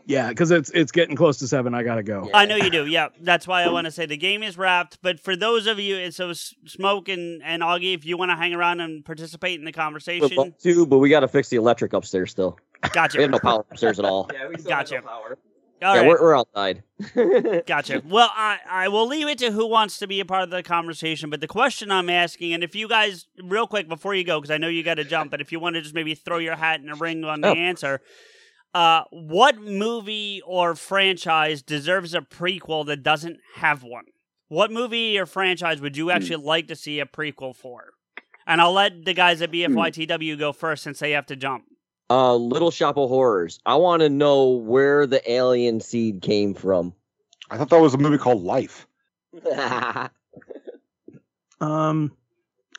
Yeah, 0.06 0.30
because 0.30 0.50
it's 0.50 0.70
it's 0.70 0.90
getting 0.92 1.14
close 1.14 1.36
to 1.38 1.46
seven. 1.46 1.74
I 1.74 1.82
gotta 1.82 2.02
go. 2.02 2.30
I 2.32 2.46
know 2.46 2.56
you 2.56 2.70
do. 2.70 2.86
Yeah, 2.86 3.08
that's 3.20 3.46
why 3.46 3.62
I 3.62 3.68
want 3.68 3.84
to 3.84 3.90
say 3.90 4.06
the 4.06 4.16
game 4.16 4.42
is 4.42 4.56
wrapped. 4.58 4.98
But 5.02 5.20
for 5.20 5.36
those 5.36 5.66
of 5.66 5.78
you, 5.78 5.96
it's 5.96 6.16
so 6.16 6.32
Smoke 6.32 7.08
and, 7.10 7.42
and 7.44 7.62
Augie, 7.62 7.94
if 7.94 8.04
you 8.06 8.16
want 8.16 8.30
to 8.30 8.36
hang 8.36 8.54
around 8.54 8.80
and 8.80 9.04
participate 9.04 9.58
in 9.58 9.64
the 9.66 9.72
conversation, 9.72 10.36
love 10.36 10.58
to, 10.62 10.86
but 10.86 10.98
we 10.98 11.10
got 11.10 11.20
to 11.20 11.28
fix 11.28 11.48
the 11.50 11.56
electric 11.58 11.92
upstairs 11.92 12.30
still. 12.30 12.58
Gotcha. 12.92 13.18
We 13.18 13.22
have 13.22 13.30
no 13.30 13.38
power 13.40 13.64
upstairs 13.70 13.98
at 13.98 14.04
all. 14.06 14.30
Yeah, 14.32 14.48
we 14.48 14.54
still 14.56 14.70
Gotcha. 14.70 14.94
have 14.96 15.04
no 15.04 15.10
power. 15.10 15.38
All 15.82 15.94
yeah, 15.94 16.00
right. 16.00 16.08
we're, 16.08 16.20
we're 16.22 16.36
outside. 16.38 16.82
Gotcha. 17.66 18.02
Well, 18.04 18.30
I, 18.34 18.58
I 18.68 18.88
will 18.88 19.06
leave 19.06 19.28
it 19.28 19.38
to 19.38 19.52
who 19.52 19.66
wants 19.66 19.98
to 19.98 20.06
be 20.06 20.18
a 20.20 20.24
part 20.24 20.42
of 20.42 20.50
the 20.50 20.62
conversation. 20.62 21.30
But 21.30 21.40
the 21.40 21.46
question 21.46 21.90
I'm 21.92 22.10
asking, 22.10 22.52
and 22.52 22.64
if 22.64 22.74
you 22.74 22.88
guys, 22.88 23.26
real 23.42 23.66
quick 23.66 23.88
before 23.88 24.14
you 24.14 24.24
go, 24.24 24.40
because 24.40 24.50
I 24.50 24.58
know 24.58 24.68
you 24.68 24.82
got 24.82 24.94
to 24.94 25.04
jump, 25.04 25.30
but 25.30 25.40
if 25.40 25.52
you 25.52 25.60
want 25.60 25.76
to 25.76 25.82
just 25.82 25.94
maybe 25.94 26.14
throw 26.14 26.38
your 26.38 26.56
hat 26.56 26.80
in 26.80 26.86
the 26.86 26.94
ring 26.94 27.22
on 27.24 27.40
the 27.42 27.48
Oh. 27.48 27.54
answer, 27.54 28.00
uh, 28.74 29.04
what 29.10 29.58
movie 29.58 30.42
or 30.44 30.74
franchise 30.74 31.62
deserves 31.62 32.12
a 32.14 32.20
prequel 32.20 32.84
that 32.86 33.02
doesn't 33.02 33.38
have 33.54 33.82
one? 33.84 34.04
What 34.48 34.72
movie 34.72 35.18
or 35.18 35.26
franchise 35.26 35.80
would 35.80 35.96
you 35.96 36.10
actually 36.10 36.42
like 36.44 36.68
to 36.68 36.76
see 36.76 37.00
a 37.00 37.06
prequel 37.06 37.54
for? 37.54 37.90
And 38.46 38.60
I'll 38.60 38.72
let 38.72 39.04
the 39.04 39.12
guys 39.14 39.42
at 39.42 39.52
BFYTW 39.52 40.38
go 40.38 40.52
first 40.52 40.82
since 40.82 40.98
they 40.98 41.10
have 41.12 41.26
to 41.26 41.36
jump. 41.36 41.64
Uh, 42.10 42.34
Little 42.36 42.70
Shop 42.70 42.96
of 42.96 43.08
Horrors. 43.08 43.60
I 43.66 43.76
want 43.76 44.00
to 44.00 44.08
know 44.08 44.50
where 44.50 45.06
the 45.06 45.30
alien 45.30 45.80
seed 45.80 46.22
came 46.22 46.54
from. 46.54 46.94
I 47.50 47.58
thought 47.58 47.70
that 47.70 47.80
was 47.80 47.94
a 47.94 47.98
movie 47.98 48.18
called 48.18 48.42
Life. 48.42 48.86
Um, 51.60 52.12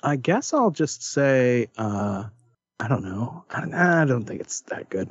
I 0.04 0.16
guess 0.16 0.54
I'll 0.54 0.72
just 0.72 1.04
say, 1.04 1.68
uh, 1.78 2.26
I 2.80 2.88
don't 2.88 3.04
know. 3.04 3.44
I 3.50 3.60
don't, 3.60 3.74
I 3.74 4.06
don't 4.06 4.24
think 4.24 4.40
it's 4.40 4.62
that 4.62 4.90
good. 4.90 5.10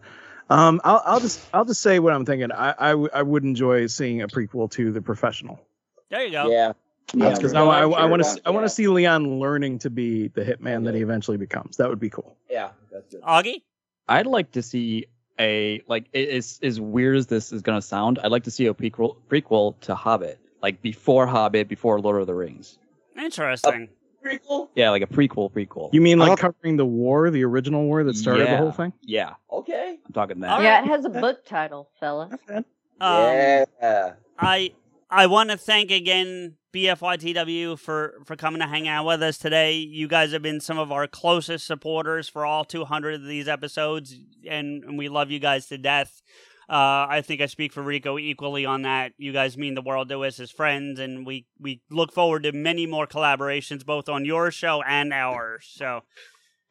Um, 0.49 0.81
I'll, 0.85 1.03
I'll 1.05 1.21
just, 1.21 1.47
I'll 1.53 1.67
just 1.67 1.83
say 1.83 1.99
what 1.99 2.15
I'm 2.15 2.25
thinking. 2.25 2.51
I, 2.51 2.75
I, 2.79 2.91
w- 2.93 3.11
I 3.13 3.23
would 3.23 3.45
enjoy 3.45 3.87
seeing 3.89 4.23
a 4.23 4.29
prequel 4.29 4.71
to 4.71 4.91
The 4.91 5.03
Professional 5.03 5.61
There 6.09 6.25
you 6.25 6.31
go. 6.33 6.51
yeah. 6.51 6.73
That's 7.15 7.39
because 7.39 7.53
good. 7.53 7.59
I, 7.59 7.65
I, 7.65 7.83
I'm 7.85 7.93
I 7.93 7.99
sure 8.01 8.09
want 8.09 8.23
to, 8.25 8.41
I 8.47 8.51
want 8.51 8.65
to 8.65 8.71
see 8.71 8.89
Leon 8.89 9.39
learning 9.39 9.81
to 9.81 9.91
be 9.91 10.29
the 10.29 10.43
hitman 10.45 10.85
that 10.85 10.95
he 10.95 11.01
eventually 11.01 11.37
becomes. 11.37 11.77
That 11.79 11.89
would 11.89 12.01
be 12.01 12.11
cool. 12.11 12.37
Yeah, 12.51 12.71
that's 12.93 13.11
good. 13.11 13.23
Augie? 13.23 13.63
I'd 14.09 14.27
like 14.27 14.53
to 14.53 14.63
see 14.63 15.07
a 15.39 15.83
like 15.87 16.07
it 16.13 16.29
is 16.29 16.59
as 16.63 16.81
weird 16.81 17.17
as 17.17 17.27
this 17.27 17.53
is 17.53 17.63
gonna 17.63 17.83
sound. 17.83 18.19
I'd 18.23 18.31
like 18.33 18.45
to 18.45 18.51
see 18.51 18.67
a 18.67 18.75
prequel 18.75 19.17
prequel 19.29 19.79
to 19.81 19.95
Hobbit, 19.95 20.39
like 20.63 20.83
before 20.83 21.27
Hobbit, 21.27 21.69
before 21.69 22.01
Lord 22.01 22.21
of 22.21 22.27
the 22.27 22.35
Rings. 22.35 22.79
Interesting. 23.17 23.89
Prequel? 24.25 24.69
Yeah, 24.75 24.91
like 24.91 25.03
a 25.03 25.07
prequel 25.07 25.51
prequel. 25.53 25.91
You 25.93 26.01
mean 26.01 26.19
like 26.19 26.29
don't- 26.29 26.39
covering 26.41 26.77
the 26.77 26.85
war, 26.85 27.31
the 27.31 27.45
original 27.45 27.85
war 27.85 28.03
that 28.05 28.17
started 28.17 28.49
the 28.49 28.57
whole 28.57 28.73
thing? 28.73 28.93
Yeah, 29.03 29.35
Okay. 29.53 29.99
I'm 30.05 30.13
talking 30.13 30.41
that. 30.41 30.51
All 30.51 30.63
Yeah, 30.63 30.83
it 30.83 30.87
has 30.87 31.05
a 31.05 31.09
book 31.11 31.45
title, 31.45 31.89
fellas. 32.01 32.33
Um, 32.51 32.65
yeah. 33.01 34.15
I 34.39 34.73
I 35.11 35.27
want 35.27 35.51
to 35.51 35.57
thank 35.57 35.91
again 35.91 36.57
BFYTW 36.75 37.79
for 37.79 38.21
for 38.25 38.37
coming 38.37 38.61
to 38.61 38.67
hang 38.67 38.89
out 38.89 39.07
with 39.07 39.23
us 39.23 39.39
today. 39.39 39.73
You 39.77 40.07
guys 40.07 40.33
have 40.33 40.43
been 40.43 40.61
some 40.61 40.79
of 40.79 40.93
our 40.93 41.07
closest 41.07 41.67
supporters 41.67 42.29
for 42.29 42.45
all 42.45 42.65
200 42.65 43.15
of 43.15 43.25
these 43.25 43.49
episodes, 43.49 44.15
and, 44.49 44.85
and 44.85 44.99
we 44.99 45.09
love 45.09 45.31
you 45.31 45.39
guys 45.39 45.67
to 45.69 45.79
death. 45.79 46.23
Uh, 46.69 47.09
I 47.09 47.23
think 47.23 47.41
I 47.41 47.47
speak 47.47 47.73
for 47.73 47.83
Rico 47.83 48.19
equally 48.19 48.67
on 48.67 48.83
that. 48.83 49.13
You 49.17 49.33
guys 49.33 49.57
mean 49.57 49.75
the 49.75 49.81
world 49.81 50.11
to 50.11 50.25
us 50.25 50.39
as 50.39 50.51
friends, 50.51 51.01
and 51.01 51.27
we 51.27 51.47
we 51.59 51.81
look 51.91 52.13
forward 52.13 52.43
to 52.43 52.53
many 52.53 52.87
more 52.87 53.07
collaborations, 53.07 53.87
both 53.87 54.11
on 54.11 54.27
your 54.27 54.51
show 54.51 54.83
and 54.83 55.15
ours. 55.15 55.67
So 55.71 56.03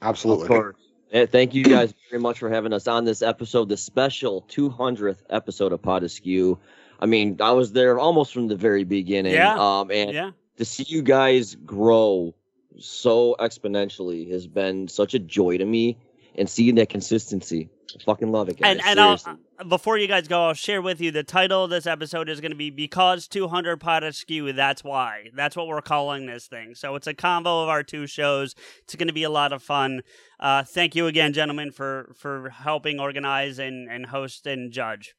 Absolutely. 0.02 0.56
Of. 0.56 0.76
Eh, 1.12 1.26
thank 1.26 1.56
you 1.56 1.64
guys 1.64 1.94
very 2.12 2.22
much 2.22 2.38
for 2.38 2.50
having 2.50 2.74
us 2.74 2.88
on 2.88 3.06
this 3.06 3.24
episode, 3.24 3.70
the 3.70 3.78
special 3.78 4.46
200th 4.50 5.22
episode 5.30 5.72
of 5.72 5.82
Pod 5.82 6.04
Askew. 6.04 6.60
I 7.00 7.06
mean, 7.06 7.38
I 7.42 7.52
was 7.52 7.72
there 7.74 8.00
almost 8.00 8.34
from 8.34 8.48
the 8.48 8.56
very 8.56 8.84
beginning. 8.84 9.34
Yeah. 9.34 9.56
Um, 9.56 9.92
and 9.92 10.12
yeah, 10.12 10.32
to 10.58 10.66
see 10.66 10.86
you 10.88 11.02
guys 11.02 11.56
grow 11.56 12.34
so 12.80 13.36
exponentially 13.40 14.32
has 14.32 14.48
been 14.48 14.88
such 14.88 15.14
a 15.14 15.20
joy 15.20 15.58
to 15.58 15.66
me 15.66 15.98
and 16.36 16.50
seeing 16.50 16.76
that 16.76 16.90
consistency. 16.90 17.70
I 17.96 18.04
fucking 18.04 18.32
love 18.32 18.50
it, 18.50 18.60
guys. 18.60 18.78
and 18.78 18.82
and 18.86 19.00
I'll, 19.00 19.20
uh, 19.60 19.64
before 19.64 19.98
you 19.98 20.08
guys 20.08 20.28
go, 20.28 20.48
I'll 20.48 20.54
share 20.54 20.82
with 20.82 21.00
you 21.00 21.10
the 21.10 21.24
title 21.24 21.64
of 21.64 21.70
this 21.70 21.88
episode 21.88 22.30
is 22.30 22.42
going 22.42 22.52
to 22.52 22.58
be 22.58 22.70
because 22.70 23.28
200 23.28 23.78
Pod 23.78 24.04
Askew. 24.04 24.52
That's 24.52 24.84
why. 24.84 25.30
That's 25.34 25.56
what 25.56 25.68
we're 25.68 25.82
calling 25.82 26.26
this 26.26 26.48
thing. 26.48 26.76
So 26.76 26.96
it's 26.96 27.08
a 27.08 27.14
combo 27.14 27.64
of 27.64 27.70
our 27.70 27.84
two 27.84 28.06
shows. 28.06 28.56
It's 28.84 28.96
going 28.96 29.08
to 29.08 29.14
be 29.14 29.24
a 29.24 29.30
lot 29.30 29.54
of 29.54 29.64
fun. 29.64 30.02
Uh, 30.40 30.64
thank 30.64 30.96
you 30.96 31.08
again, 31.08 31.34
gentlemen, 31.34 31.72
for 31.72 32.12
for 32.14 32.50
helping 32.50 33.00
organize 33.00 33.58
and 33.58 33.90
and 33.90 34.08
host 34.08 34.46
and 34.46 34.72
judge. 34.72 35.16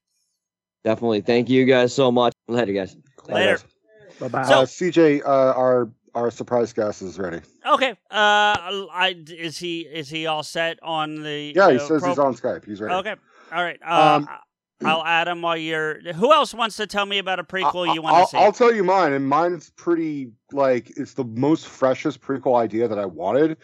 Definitely. 0.88 1.20
Thank 1.20 1.50
you 1.50 1.66
guys 1.66 1.94
so 1.94 2.10
much. 2.10 2.32
Later, 2.48 2.72
guys. 2.72 2.96
Later. 3.28 3.58
Bye 4.20 4.28
bye. 4.28 4.42
So- 4.44 4.60
uh, 4.60 4.64
CJ, 4.64 5.20
uh, 5.22 5.52
our 5.52 5.90
our 6.14 6.30
surprise 6.30 6.72
guest 6.72 7.02
is 7.02 7.18
ready. 7.18 7.42
Okay. 7.66 7.90
Uh, 8.10 8.56
I 8.90 9.14
is 9.28 9.58
he 9.58 9.80
is 9.80 10.08
he 10.08 10.24
all 10.24 10.42
set 10.42 10.78
on 10.82 11.22
the? 11.22 11.52
Yeah, 11.54 11.72
he 11.72 11.78
says 11.78 12.00
pro- 12.00 12.08
he's 12.08 12.18
on 12.18 12.34
Skype. 12.34 12.64
He's 12.64 12.80
ready. 12.80 12.94
Okay. 12.94 13.16
All 13.52 13.62
right. 13.62 13.78
Uh, 13.86 14.20
Um, 14.22 14.28
I'll 14.82 15.04
add 15.04 15.28
him 15.28 15.42
while 15.42 15.58
you're. 15.58 16.00
Who 16.14 16.32
else 16.32 16.54
wants 16.54 16.76
to 16.78 16.86
tell 16.86 17.04
me 17.04 17.18
about 17.18 17.38
a 17.38 17.44
prequel 17.44 17.86
I- 17.86 17.92
you 17.92 18.00
want 18.00 18.16
I'll, 18.16 18.24
to 18.24 18.30
see? 18.30 18.38
I'll 18.38 18.52
tell 18.52 18.74
you 18.74 18.82
mine, 18.82 19.12
and 19.12 19.28
mine's 19.28 19.68
pretty 19.76 20.30
like 20.52 20.90
it's 20.96 21.12
the 21.12 21.24
most 21.24 21.66
freshest 21.66 22.22
prequel 22.22 22.58
idea 22.58 22.88
that 22.88 22.98
I 22.98 23.04
wanted. 23.04 23.58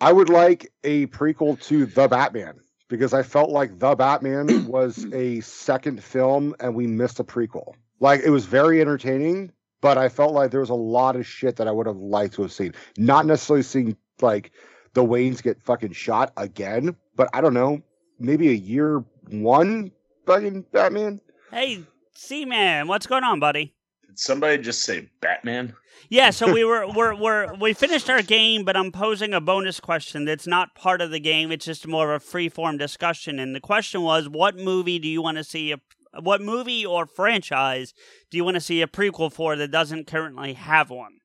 I 0.00 0.12
would 0.14 0.30
like 0.30 0.72
a 0.84 1.06
prequel 1.08 1.60
to 1.64 1.84
The 1.84 2.08
Batman 2.08 2.60
because 2.88 3.12
I 3.14 3.22
felt 3.22 3.50
like 3.50 3.78
The 3.78 3.94
Batman 3.94 4.66
was 4.68 5.06
a 5.12 5.40
second 5.40 6.02
film 6.02 6.54
and 6.60 6.74
we 6.74 6.86
missed 6.86 7.20
a 7.20 7.24
prequel. 7.24 7.74
Like 8.00 8.20
it 8.20 8.30
was 8.30 8.46
very 8.46 8.80
entertaining, 8.80 9.52
but 9.80 9.98
I 9.98 10.08
felt 10.08 10.32
like 10.32 10.50
there 10.50 10.60
was 10.60 10.70
a 10.70 10.74
lot 10.74 11.16
of 11.16 11.26
shit 11.26 11.56
that 11.56 11.68
I 11.68 11.70
would 11.70 11.86
have 11.86 11.96
liked 11.96 12.34
to 12.34 12.42
have 12.42 12.52
seen. 12.52 12.74
Not 12.96 13.26
necessarily 13.26 13.62
seeing 13.62 13.96
like 14.20 14.52
the 14.94 15.04
Waynes 15.04 15.42
get 15.42 15.62
fucking 15.62 15.92
shot 15.92 16.32
again, 16.36 16.96
but 17.14 17.28
I 17.32 17.40
don't 17.40 17.54
know, 17.54 17.82
maybe 18.18 18.48
a 18.48 18.52
year 18.52 19.04
one 19.30 19.92
fucking 20.26 20.62
Batman. 20.72 21.20
Hey, 21.50 21.84
C 22.14 22.44
man, 22.44 22.88
what's 22.88 23.06
going 23.06 23.24
on, 23.24 23.40
buddy? 23.40 23.74
Did 24.08 24.18
somebody 24.18 24.62
just 24.62 24.82
say 24.82 25.08
Batman? 25.20 25.74
Yeah, 26.08 26.30
so 26.30 26.50
we 26.52 26.64
were 26.64 26.90
we're 26.90 27.14
we're 27.14 27.54
we 27.54 27.74
finished 27.74 28.08
our 28.08 28.22
game, 28.22 28.64
but 28.64 28.76
I'm 28.76 28.90
posing 28.90 29.34
a 29.34 29.40
bonus 29.40 29.80
question 29.80 30.24
that's 30.24 30.46
not 30.46 30.74
part 30.74 31.02
of 31.02 31.10
the 31.10 31.20
game. 31.20 31.52
It's 31.52 31.66
just 31.66 31.86
more 31.86 32.14
of 32.14 32.22
a 32.22 32.24
free 32.24 32.48
form 32.48 32.78
discussion. 32.78 33.38
And 33.38 33.54
the 33.54 33.60
question 33.60 34.02
was, 34.02 34.28
what 34.28 34.56
movie 34.56 34.98
do 34.98 35.08
you 35.08 35.20
want 35.20 35.36
to 35.36 35.44
see 35.44 35.72
a 35.72 35.80
what 36.22 36.40
movie 36.40 36.86
or 36.86 37.04
franchise 37.04 37.92
do 38.30 38.38
you 38.38 38.44
want 38.44 38.54
to 38.54 38.60
see 38.62 38.80
a 38.80 38.86
prequel 38.86 39.30
for 39.30 39.56
that 39.56 39.70
doesn't 39.70 40.06
currently 40.06 40.54
have 40.54 40.88
one? 40.88 41.18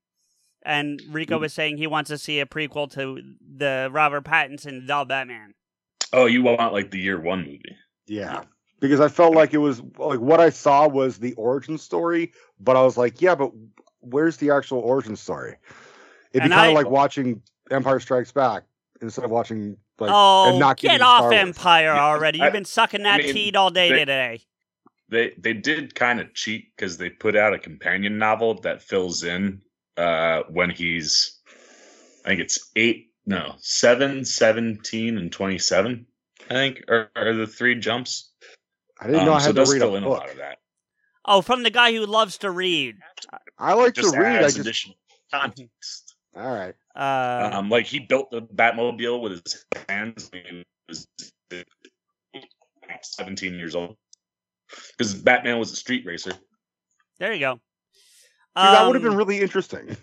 And 0.66 1.02
Rico 1.10 1.38
hmm. 1.38 1.42
was 1.42 1.54
saying 1.54 1.78
he 1.78 1.88
wants 1.88 2.10
to 2.10 2.18
see 2.18 2.42
a 2.42 2.46
prequel 2.46 2.92
to 2.92 3.22
the 3.40 3.90
Robert 3.92 4.26
Pattinson 4.26 4.86
The 4.86 5.06
Batman. 5.06 5.54
Oh, 6.12 6.26
you 6.26 6.44
want 6.44 6.74
like 6.74 6.92
the 6.92 7.00
year 7.00 7.20
one 7.20 7.40
movie? 7.40 7.78
Yeah. 8.06 8.44
Because 8.84 9.00
I 9.00 9.08
felt 9.08 9.34
like 9.34 9.54
it 9.54 9.60
was 9.60 9.82
like 9.98 10.20
what 10.20 10.42
I 10.42 10.50
saw 10.50 10.90
was 10.90 11.18
the 11.18 11.34
origin 11.36 11.78
story, 11.78 12.34
but 12.60 12.76
I 12.76 12.82
was 12.82 12.98
like, 12.98 13.22
yeah, 13.22 13.34
but 13.34 13.50
where's 14.02 14.36
the 14.36 14.50
actual 14.52 14.80
origin 14.80 15.16
story? 15.16 15.56
It'd 16.34 16.44
be 16.44 16.50
kind 16.54 16.72
of 16.72 16.76
like 16.76 16.90
watching 16.90 17.42
Empire 17.72 18.02
Strikes 18.02 18.34
Back 18.34 18.64
instead 19.02 19.24
of 19.24 19.32
watching 19.32 19.78
like 20.00 20.12
oh, 20.14 20.50
and 20.50 20.60
not 20.60 20.76
get 20.76 21.00
off 21.00 21.20
Star 21.20 21.30
Wars. 21.30 21.40
Empire 21.40 21.92
already! 21.92 22.40
You've 22.40 22.48
I- 22.48 22.50
been 22.50 22.66
sucking 22.66 23.06
I 23.06 23.18
that 23.20 23.24
mean, 23.24 23.34
teat 23.34 23.56
all 23.56 23.70
day 23.70 23.90
they- 23.90 24.00
today. 24.00 24.42
They 25.08 25.34
they 25.38 25.54
did 25.54 25.96
kind 25.96 26.20
of 26.20 26.34
cheat 26.34 26.76
because 26.76 26.98
they 26.98 27.10
put 27.10 27.38
out 27.38 27.54
a 27.54 27.60
companion 27.60 28.18
novel 28.18 28.56
that 28.64 28.82
fills 28.84 29.24
in 29.24 29.62
uh 29.96 30.42
when 30.50 30.70
he's 30.70 31.40
I 32.26 32.30
think 32.30 32.42
it's 32.42 32.70
eight 32.76 33.12
no 33.26 33.56
seven, 33.60 34.26
17, 34.26 35.18
and 35.18 35.32
twenty 35.32 35.58
seven. 35.58 36.06
I 36.50 36.54
think 36.56 36.84
are, 36.90 37.10
are 37.16 37.34
the 37.34 37.48
three 37.48 37.80
jumps. 37.80 38.32
I 39.04 39.08
didn't 39.08 39.26
know 39.26 39.32
Um, 39.32 39.38
I 39.38 39.40
so 39.40 39.46
had 39.48 39.56
they'll 39.56 39.66
to 39.66 39.72
read 39.74 39.80
fill 39.82 39.94
a 39.96 39.98
in 39.98 40.04
a 40.04 40.08
book. 40.08 40.20
lot 40.20 40.30
of 40.30 40.38
that. 40.38 40.58
Oh, 41.26 41.42
from 41.42 41.64
the 41.64 41.70
guy 41.70 41.92
who 41.94 42.06
loves 42.06 42.38
to 42.40 42.52
read. 42.52 42.96
I 43.58 43.74
like 43.74 43.94
Just 43.96 44.14
to 44.14 44.20
read. 44.20 44.38
I 44.38 44.44
just 44.44 44.60
additional 44.60 44.96
context. 45.32 46.16
all 46.36 46.54
right. 46.54 46.76
Uh, 46.96 47.50
Um, 47.54 47.70
like 47.70 47.86
he 47.86 48.00
built 48.00 48.32
the 48.32 48.42
Batmobile 48.42 49.22
with 49.22 49.44
his 49.44 49.66
hands 49.90 50.30
he 50.34 50.64
was 50.88 51.08
17 53.02 53.54
years 53.56 53.76
old. 53.76 53.98
Because 54.98 55.14
Batman 55.16 55.60
was 55.60 55.72
a 55.72 55.76
street 55.76 56.06
racer. 56.06 56.32
there 57.20 57.34
you 57.34 57.40
go. 57.40 57.56
See, 57.56 57.60
that 58.56 58.86
would 58.86 58.96
have 58.96 59.04
been 59.04 59.12
Um, 59.14 59.18
really 59.18 59.40
interesting. 59.42 59.96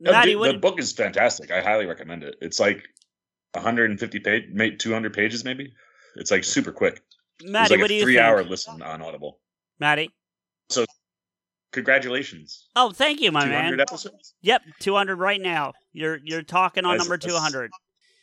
Maddie, 0.00 0.32
dude, 0.32 0.40
what, 0.40 0.52
the 0.52 0.58
book 0.58 0.78
is 0.78 0.92
fantastic. 0.92 1.50
I 1.50 1.62
highly 1.62 1.86
recommend 1.86 2.22
it. 2.24 2.36
It's 2.40 2.60
like 2.60 2.84
150 3.52 4.20
page, 4.20 4.44
maybe 4.52 4.76
200 4.76 5.12
pages, 5.14 5.44
maybe. 5.44 5.72
It's 6.16 6.30
like 6.30 6.44
super 6.44 6.72
quick. 6.72 7.02
It's 7.40 7.50
Maddie, 7.50 7.74
like 7.74 7.80
what 7.80 7.88
do 7.88 7.94
a 7.94 7.96
you 7.98 8.02
three 8.04 8.14
think? 8.14 8.24
hour 8.26 8.42
listen 8.44 8.80
on 8.82 9.02
Audible. 9.02 9.40
Maddie. 9.80 10.10
So 10.70 10.84
congratulations. 11.72 12.68
Oh, 12.76 12.90
thank 12.92 13.20
you, 13.20 13.32
my 13.32 13.44
200 13.44 13.70
man. 13.70 13.80
episodes. 13.80 14.34
Yep, 14.42 14.62
200 14.80 15.16
right 15.16 15.40
now. 15.40 15.72
You're 15.92 16.18
you're 16.22 16.42
talking 16.42 16.84
on 16.84 16.92
That's- 16.92 17.06
number 17.08 17.18
200. 17.18 17.70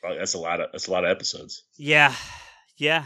Oh, 0.03 0.15
that's 0.17 0.33
a 0.33 0.39
lot 0.39 0.59
of 0.61 0.69
that's 0.71 0.87
a 0.87 0.91
lot 0.91 1.03
of 1.03 1.11
episodes. 1.11 1.63
Yeah, 1.77 2.15
yeah. 2.77 3.05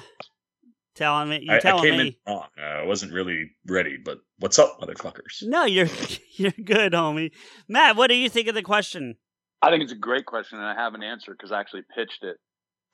Telling 0.95 1.27
me, 1.27 1.39
you 1.41 1.51
I, 1.51 1.57
I 1.57 1.59
telling 1.59 1.83
came 1.83 1.97
me. 1.97 2.07
in 2.25 2.33
wrong. 2.33 2.47
Uh, 2.57 2.61
I 2.61 2.83
wasn't 2.85 3.11
really 3.11 3.51
ready, 3.67 3.97
but 3.97 4.19
what's 4.39 4.57
up, 4.59 4.79
motherfuckers? 4.79 5.41
No, 5.43 5.65
you're 5.65 5.89
you're 6.37 6.51
good, 6.51 6.93
homie. 6.93 7.31
Matt, 7.67 7.97
what 7.97 8.07
do 8.07 8.15
you 8.15 8.29
think 8.29 8.47
of 8.47 8.55
the 8.55 8.61
question? 8.61 9.15
I 9.61 9.71
think 9.71 9.83
it's 9.83 9.91
a 9.91 9.95
great 9.97 10.25
question, 10.25 10.57
and 10.59 10.67
I 10.67 10.75
have 10.81 10.93
an 10.93 11.03
answer 11.03 11.33
because 11.33 11.51
I 11.51 11.59
actually 11.59 11.81
pitched 11.93 12.23
it. 12.23 12.37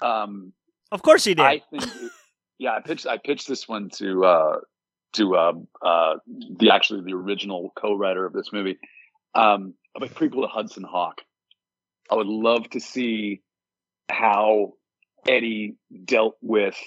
Um, 0.03 0.53
Of 0.91 1.03
course 1.03 1.25
he 1.25 1.35
did. 1.35 1.43
I 1.45 1.61
think, 1.69 1.83
it- 1.83 2.11
yeah, 2.61 2.75
I 2.75 2.79
pitched 2.79 3.07
I 3.07 3.17
pitched 3.17 3.47
this 3.47 3.67
one 3.67 3.89
to 3.95 4.23
uh, 4.23 4.57
to 5.13 5.35
uh, 5.35 5.53
uh, 5.81 6.13
the 6.27 6.69
actually 6.69 7.01
the 7.01 7.13
original 7.13 7.73
co-writer 7.75 8.23
of 8.23 8.33
this 8.33 8.53
movie, 8.53 8.77
um, 9.33 9.73
of 9.95 10.03
a 10.03 10.05
prequel 10.05 10.43
to 10.43 10.47
Hudson 10.47 10.83
Hawk. 10.83 11.21
I 12.11 12.15
would 12.15 12.27
love 12.27 12.69
to 12.69 12.79
see 12.79 13.41
how 14.09 14.73
Eddie 15.27 15.75
dealt 16.05 16.38
with 16.43 16.77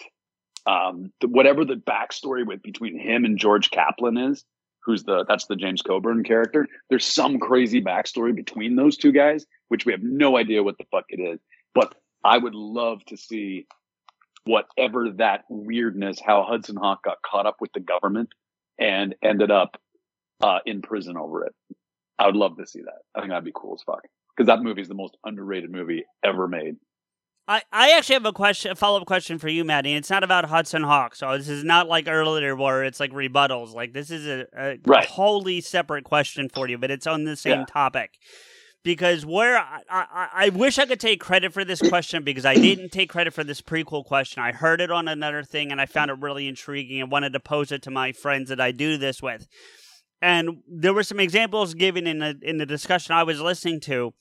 um, 0.64 1.12
the, 1.20 1.26
whatever 1.26 1.64
the 1.64 1.74
backstory 1.74 2.46
with 2.46 2.62
between 2.62 2.96
him 2.96 3.24
and 3.24 3.36
George 3.36 3.72
Kaplan 3.72 4.16
is. 4.16 4.44
Who's 4.84 5.02
the 5.02 5.24
that's 5.28 5.46
the 5.46 5.56
James 5.56 5.82
Coburn 5.82 6.22
character? 6.22 6.68
There's 6.88 7.04
some 7.04 7.40
crazy 7.40 7.82
backstory 7.82 8.32
between 8.32 8.76
those 8.76 8.96
two 8.96 9.10
guys, 9.10 9.44
which 9.70 9.86
we 9.86 9.92
have 9.92 10.04
no 10.04 10.36
idea 10.36 10.62
what 10.62 10.78
the 10.78 10.86
fuck 10.92 11.06
it 11.08 11.20
is. 11.20 11.40
But 11.74 11.96
I 12.22 12.38
would 12.38 12.54
love 12.54 13.04
to 13.06 13.16
see 13.16 13.66
whatever 14.44 15.10
that 15.18 15.44
weirdness, 15.48 16.20
how 16.24 16.44
Hudson 16.44 16.76
Hawk 16.76 17.02
got 17.04 17.18
caught 17.24 17.46
up 17.46 17.56
with 17.60 17.72
the 17.72 17.80
government 17.80 18.30
and 18.78 19.14
ended 19.22 19.50
up 19.50 19.76
uh, 20.42 20.58
in 20.66 20.82
prison 20.82 21.16
over 21.16 21.44
it. 21.46 21.52
I 22.18 22.26
would 22.26 22.36
love 22.36 22.56
to 22.58 22.66
see 22.66 22.80
that. 22.82 22.98
I 23.14 23.20
think 23.20 23.30
that'd 23.30 23.44
be 23.44 23.52
cool 23.54 23.74
as 23.74 23.82
fuck 23.84 24.02
because 24.36 24.46
that 24.48 24.62
movie 24.62 24.82
is 24.82 24.88
the 24.88 24.94
most 24.94 25.16
underrated 25.24 25.70
movie 25.70 26.04
ever 26.24 26.46
made. 26.48 26.76
I, 27.46 27.60
I 27.70 27.90
actually 27.92 28.14
have 28.14 28.24
a 28.24 28.32
question, 28.32 28.70
a 28.70 28.74
follow 28.74 29.00
up 29.00 29.06
question 29.06 29.38
for 29.38 29.48
you, 29.48 29.64
Maddie. 29.64 29.94
It's 29.94 30.08
not 30.08 30.24
about 30.24 30.46
Hudson 30.46 30.82
Hawk, 30.82 31.14
so 31.14 31.36
this 31.36 31.48
is 31.48 31.62
not 31.62 31.88
like 31.88 32.08
earlier 32.08 32.56
where 32.56 32.84
it's 32.84 33.00
like 33.00 33.12
rebuttals. 33.12 33.74
Like 33.74 33.92
this 33.92 34.10
is 34.10 34.26
a, 34.26 34.46
a 34.56 34.78
Right. 34.86 35.04
wholly 35.06 35.60
separate 35.60 36.04
question 36.04 36.48
for 36.48 36.66
you, 36.68 36.78
but 36.78 36.90
it's 36.90 37.06
on 37.06 37.24
the 37.24 37.36
same 37.36 37.60
Yeah. 37.60 37.64
topic. 37.66 38.12
Because 38.84 39.26
where 39.26 39.56
I, 39.58 39.80
I, 39.90 40.28
I 40.34 40.48
wish 40.50 40.78
I 40.78 40.86
could 40.86 41.00
take 41.00 41.20
credit 41.20 41.52
for 41.52 41.64
this 41.64 41.80
question 41.80 42.22
because 42.22 42.44
I 42.44 42.54
didn't 42.54 42.90
take 42.90 43.10
credit 43.10 43.32
for 43.32 43.42
this 43.42 43.60
prequel 43.60 44.04
question. 44.04 44.42
I 44.42 44.52
heard 44.52 44.80
it 44.80 44.90
on 44.92 45.08
another 45.08 45.42
thing 45.42 45.72
and 45.72 45.80
I 45.80 45.86
found 45.86 46.10
it 46.10 46.18
really 46.20 46.46
intriguing 46.46 47.00
and 47.00 47.10
wanted 47.10 47.32
to 47.32 47.40
pose 47.40 47.72
it 47.72 47.82
to 47.82 47.90
my 47.90 48.12
friends 48.12 48.50
that 48.50 48.60
I 48.60 48.70
do 48.70 48.96
this 48.98 49.20
with. 49.22 49.48
And 50.22 50.58
there 50.68 50.94
were 50.94 51.02
some 51.02 51.18
examples 51.18 51.74
given 51.74 52.06
in 52.06 52.18
the 52.20 52.38
in 52.42 52.58
the 52.58 52.66
discussion 52.66 53.14
I 53.14 53.24
was 53.24 53.40
listening 53.40 53.80
to. 53.80 54.12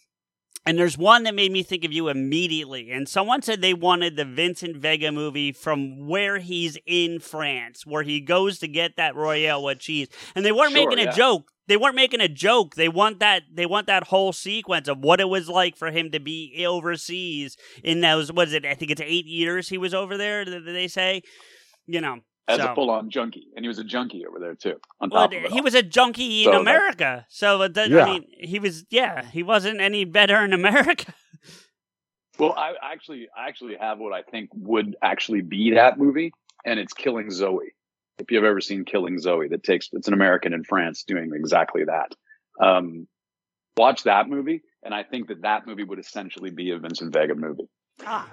And 0.65 0.80
there's 0.80 0.98
one 0.98 1.23
that 1.23 1.35
made 1.35 1.52
me 1.52 1.61
think 1.61 1.84
of 1.84 1.91
you 1.91 2.07
immediately. 2.07 2.90
And 2.91 3.07
someone 3.07 3.41
said 3.41 3.61
they 3.61 3.73
wanted 3.73 4.15
the 4.15 4.23
Vincent 4.23 4.77
Vega 4.77 5.11
movie 5.11 5.52
from 5.52 6.07
where 6.07 6.40
he's 6.40 6.77
in 6.85 7.19
France, 7.19 7.85
where 7.85 8.03
he 8.03 8.22
goes 8.22 8.60
to 8.60 8.68
get 8.69 8.95
that 8.95 9.14
Royale 9.14 9.61
with 9.61 9.80
cheese. 9.80 10.07
And 10.35 10.45
they 10.45 10.53
weren't 10.53 10.72
Sure, 10.72 10.90
making 10.90 11.06
a 11.06 11.10
yeah. 11.10 11.15
joke. 11.15 11.52
They 11.68 11.77
weren't 11.77 11.95
making 11.95 12.19
a 12.22 12.27
joke. 12.27 12.76
They 12.76 12.90
want 12.90 13.19
that. 13.19 13.44
They 13.53 13.65
want 13.65 13.88
that 13.88 14.06
whole 14.07 14.34
sequence 14.34 14.88
of 14.88 14.99
what 14.99 15.22
it 15.22 15.30
was 15.30 15.48
like 15.48 15.77
for 15.77 15.91
him 15.91 16.11
to 16.11 16.19
be 16.19 16.65
overseas 16.68 17.56
in 17.84 18.02
those. 18.02 18.31
What 18.31 18.49
is 18.49 18.53
it? 18.53 18.65
I 18.65 18.73
think 18.73 18.91
it's 18.91 19.02
eight 19.02 19.26
years 19.26 19.69
he 19.69 19.77
was 19.77 19.94
over 19.94 20.18
there. 20.18 20.44
Did 20.44 20.65
they 20.65 20.88
say? 20.88 21.22
You 21.88 22.02
know, 22.02 22.19
as 22.48 22.60
so- 22.60 22.72
a 22.72 22.76
full-on 22.76 23.10
junkie, 23.10 23.48
and 23.56 23.64
he 23.64 23.68
was 23.69 23.80
a 23.80 23.84
junkie 23.84 24.26
over 24.26 24.40
there 24.40 24.56
too. 24.56 24.76
On 24.99 25.10
well, 25.10 25.23
top 25.23 25.31
of 25.38 25.44
it, 25.45 25.52
he 25.52 25.60
all. 25.60 25.64
was 25.64 25.73
a 25.76 25.84
junkie 25.84 26.44
So 26.44 26.49
in 26.49 26.56
that- 26.56 26.61
America. 26.76 27.26
So 27.30 27.61
uh, 27.61 27.68
that, 27.69 27.90
Yeah. 27.90 28.06
I 28.06 28.10
mean, 28.11 28.26
he 28.40 28.60
was. 28.60 28.85
Yeah, 28.90 29.26
he 29.26 29.44
wasn't 29.44 29.80
any 29.81 30.03
better 30.06 30.44
in 30.44 30.53
America. 30.53 31.14
Well, 32.40 32.53
I 32.57 32.73
actually, 32.81 33.27
I 33.38 33.48
actually 33.48 33.76
have 33.80 33.99
what 33.99 34.11
I 34.11 34.23
think 34.23 34.49
would 34.56 34.95
actually 35.03 35.41
be 35.41 35.72
that 35.76 35.99
movie, 35.99 36.34
and 36.65 36.80
it's 36.80 36.91
Killing 36.94 37.30
Zoe. 37.30 37.73
If 38.19 38.31
you've 38.31 38.44
ever 38.44 38.61
seen 38.61 38.85
Killing 38.85 39.19
Zoe, 39.19 39.48
that 39.49 39.64
takes 39.64 39.90
it's 39.94 40.07
an 40.07 40.14
American 40.14 40.53
in 40.53 40.64
France 40.64 41.03
doing 41.03 41.31
exactly 41.34 41.84
that. 41.85 42.14
Um, 42.64 43.07
watch 43.76 44.03
that 44.03 44.30
movie, 44.30 44.61
and 44.84 44.94
I 44.94 45.03
think 45.03 45.27
that 45.30 45.41
that 45.41 45.65
movie 45.65 45.84
would 45.84 45.99
essentially 45.99 46.52
be 46.52 46.72
a 46.72 46.77
Vincent 46.77 47.14
Vega 47.14 47.35
movie. 47.35 47.68
Ah, 48.06 48.30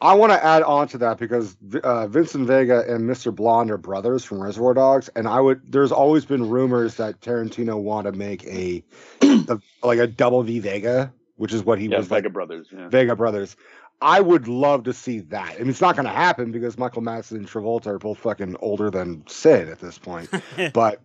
I 0.00 0.14
want 0.14 0.32
to 0.32 0.44
add 0.44 0.62
on 0.62 0.88
to 0.88 0.98
that 0.98 1.18
because 1.18 1.56
uh, 1.82 2.06
Vincent 2.08 2.46
Vega 2.46 2.84
and 2.86 3.08
Mr. 3.08 3.34
Blonde 3.34 3.70
are 3.70 3.78
brothers 3.78 4.24
from 4.24 4.42
Reservoir 4.42 4.74
Dogs, 4.74 5.08
and 5.16 5.26
I 5.26 5.40
would. 5.40 5.72
There's 5.72 5.92
always 5.92 6.24
been 6.26 6.48
rumors 6.50 6.96
that 6.96 7.20
Tarantino 7.20 7.80
want 7.80 8.06
to 8.06 8.12
make 8.12 8.44
a, 8.44 8.84
a 9.22 9.58
like 9.82 9.98
a 9.98 10.06
double 10.06 10.42
V 10.42 10.58
Vega, 10.58 11.12
which 11.36 11.54
is 11.54 11.64
what 11.64 11.78
he 11.78 11.86
Yeah, 11.86 11.98
was 11.98 12.08
Vega 12.08 12.26
like 12.28 12.32
Brothers. 12.34 12.68
Yeah. 12.70 12.88
Vega 12.88 13.16
brothers. 13.16 13.56
I 14.00 14.20
would 14.20 14.46
love 14.46 14.84
to 14.84 14.92
see 14.92 15.20
that. 15.20 15.54
I 15.54 15.58
mean, 15.58 15.70
it's 15.70 15.80
not 15.80 15.96
going 15.96 16.06
to 16.06 16.12
happen 16.12 16.52
because 16.52 16.76
Michael 16.76 17.02
Madsen 17.02 17.32
and 17.32 17.48
Travolta 17.48 17.86
are 17.86 17.98
both 17.98 18.18
fucking 18.18 18.56
older 18.60 18.90
than 18.90 19.26
Sid 19.26 19.68
at 19.68 19.80
this 19.80 19.98
point. 19.98 20.28
but 20.74 21.00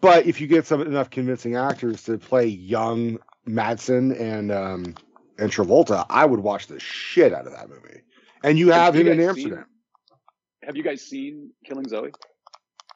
but 0.00 0.26
if 0.26 0.40
you 0.40 0.46
get 0.46 0.66
some 0.66 0.80
enough 0.80 1.10
convincing 1.10 1.56
actors 1.56 2.04
to 2.04 2.18
play 2.18 2.46
young 2.46 3.18
Madsen 3.48 4.18
and 4.18 4.52
um 4.52 4.94
and 5.38 5.50
Travolta, 5.50 6.06
I 6.08 6.24
would 6.24 6.40
watch 6.40 6.68
the 6.68 6.78
shit 6.78 7.32
out 7.32 7.46
of 7.46 7.52
that 7.52 7.68
movie. 7.68 8.02
And 8.44 8.58
you 8.58 8.70
have 8.70 8.94
you 8.94 9.02
him 9.02 9.08
in 9.08 9.20
Amsterdam. 9.20 9.64
Seen, 9.64 10.18
have 10.62 10.76
you 10.76 10.82
guys 10.82 11.02
seen 11.02 11.50
Killing 11.64 11.88
Zoe? 11.88 12.12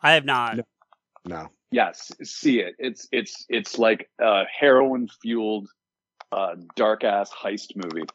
I 0.02 0.12
have 0.12 0.24
not. 0.24 0.58
No. 0.58 0.62
No. 1.26 1.48
Yes, 1.70 2.12
see 2.22 2.60
it. 2.60 2.76
It's 2.78 3.08
it's 3.10 3.46
it's 3.48 3.78
like 3.78 4.08
a 4.20 4.44
heroin 4.44 5.08
fueled, 5.22 5.66
uh, 6.30 6.54
dark 6.76 7.02
ass 7.02 7.32
heist 7.32 7.74
movie 7.74 8.06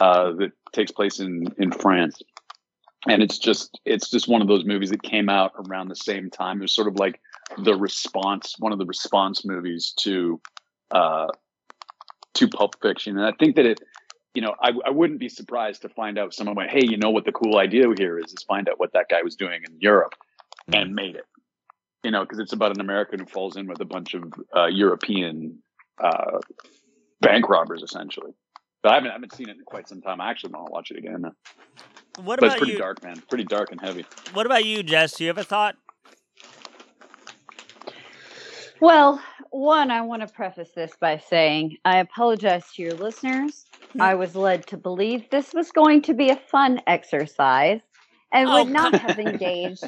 uh, 0.00 0.32
that 0.32 0.52
takes 0.72 0.90
place 0.92 1.20
in 1.20 1.46
in 1.58 1.72
France, 1.72 2.20
and 3.08 3.22
it's 3.22 3.38
just 3.38 3.80
it's 3.84 4.10
just 4.10 4.28
one 4.28 4.42
of 4.42 4.48
those 4.48 4.64
movies 4.64 4.90
that 4.90 5.02
came 5.02 5.28
out 5.28 5.52
around 5.68 5.88
the 5.88 5.96
same 5.96 6.30
time. 6.30 6.58
It 6.58 6.62
was 6.62 6.74
sort 6.74 6.88
of 6.88 6.98
like 6.98 7.20
the 7.58 7.74
response, 7.74 8.54
one 8.58 8.72
of 8.72 8.78
the 8.78 8.86
response 8.86 9.44
movies 9.44 9.92
to 10.00 10.40
uh, 10.90 11.28
to 12.34 12.48
Pulp 12.48 12.80
Fiction, 12.80 13.16
and 13.16 13.26
I 13.26 13.32
think 13.38 13.56
that 13.56 13.66
it. 13.66 13.80
You 14.34 14.42
know, 14.42 14.54
I, 14.60 14.72
I 14.84 14.90
wouldn't 14.90 15.18
be 15.18 15.30
surprised 15.30 15.80
to 15.80 15.88
find 15.88 16.18
out 16.18 16.34
someone 16.34 16.56
went, 16.56 16.70
"Hey, 16.70 16.84
you 16.84 16.98
know 16.98 17.08
what 17.08 17.24
the 17.24 17.32
cool 17.32 17.56
idea 17.56 17.84
here 17.96 18.18
is? 18.18 18.34
Is 18.34 18.44
find 18.46 18.68
out 18.68 18.78
what 18.78 18.92
that 18.92 19.06
guy 19.08 19.22
was 19.22 19.34
doing 19.34 19.62
in 19.66 19.80
Europe 19.80 20.12
and 20.70 20.94
made 20.94 21.16
it." 21.16 21.24
you 22.06 22.12
know, 22.12 22.20
because 22.20 22.38
it's 22.38 22.52
about 22.52 22.72
an 22.72 22.80
American 22.80 23.18
who 23.18 23.26
falls 23.26 23.56
in 23.56 23.66
with 23.66 23.80
a 23.80 23.84
bunch 23.84 24.14
of 24.14 24.32
uh, 24.56 24.66
European 24.66 25.58
uh, 25.98 26.38
bank 27.20 27.48
robbers, 27.48 27.82
essentially. 27.82 28.30
But 28.82 28.92
I 28.92 28.94
haven't, 28.94 29.10
I 29.10 29.14
haven't 29.14 29.34
seen 29.34 29.48
it 29.48 29.56
in 29.56 29.64
quite 29.64 29.88
some 29.88 30.00
time. 30.00 30.20
I 30.20 30.30
actually 30.30 30.52
want 30.52 30.66
to 30.66 30.72
watch 30.72 30.90
it 30.90 30.98
again. 30.98 31.24
What 32.22 32.40
but 32.40 32.46
it's 32.46 32.54
about 32.54 32.58
pretty 32.58 32.72
you? 32.72 32.78
dark, 32.78 33.02
man. 33.02 33.22
Pretty 33.28 33.44
dark 33.44 33.72
and 33.72 33.80
heavy. 33.80 34.04
What 34.32 34.46
about 34.46 34.64
you, 34.64 34.82
Jess? 34.82 35.16
Do 35.16 35.24
you 35.24 35.28
have 35.28 35.38
a 35.38 35.44
thought? 35.44 35.76
Well, 38.80 39.20
one, 39.50 39.90
I 39.90 40.02
want 40.02 40.22
to 40.22 40.28
preface 40.28 40.70
this 40.74 40.92
by 41.00 41.18
saying 41.18 41.78
I 41.84 41.98
apologize 41.98 42.64
to 42.74 42.82
your 42.82 42.94
listeners. 42.94 43.64
Hmm. 43.92 44.02
I 44.02 44.14
was 44.14 44.34
led 44.36 44.66
to 44.68 44.76
believe 44.76 45.28
this 45.30 45.54
was 45.54 45.70
going 45.72 46.02
to 46.02 46.14
be 46.14 46.30
a 46.30 46.36
fun 46.36 46.80
exercise 46.86 47.80
and 48.32 48.48
Oh, 48.48 48.64
would 48.64 48.72
not 48.72 48.94
have 48.94 49.18
engaged 49.18 49.84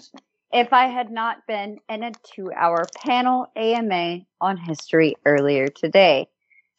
if 0.52 0.72
I 0.72 0.86
had 0.86 1.10
not 1.10 1.46
been 1.46 1.78
in 1.88 2.02
a 2.02 2.12
two 2.34 2.50
hour 2.52 2.84
panel 3.04 3.46
AMA 3.56 4.20
on 4.40 4.56
history 4.56 5.16
earlier 5.26 5.68
today. 5.68 6.28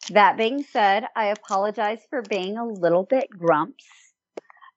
That 0.08 0.36
being 0.36 0.62
said, 0.62 1.06
I 1.14 1.26
apologize 1.26 2.00
for 2.08 2.22
being 2.22 2.56
a 2.56 2.66
little 2.66 3.04
bit 3.04 3.28
grumps. 3.30 3.84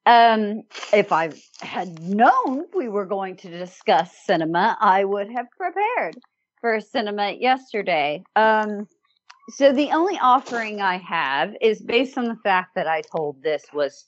Um, 0.06 0.64
if 0.92 1.12
I 1.12 1.32
had 1.62 2.00
known 2.02 2.66
we 2.76 2.90
were 2.90 3.06
going 3.06 3.38
to 3.38 3.50
discuss 3.50 4.12
cinema, 4.26 4.78
I 4.80 5.06
would 5.06 5.32
have 5.32 5.48
prepared 5.58 6.18
for 6.60 6.80
cinema 6.82 7.32
yesterday. 7.32 8.24
Um, 8.36 8.88
so 9.50 9.72
the 9.72 9.92
only 9.92 10.20
offering 10.22 10.82
I 10.82 10.98
have 10.98 11.56
is 11.62 11.82
based 11.82 12.18
on 12.18 12.26
the 12.26 12.38
fact 12.44 12.76
that 12.76 12.88
I 12.88 13.02
told 13.02 13.42
this 13.42 13.64
was, 13.74 14.06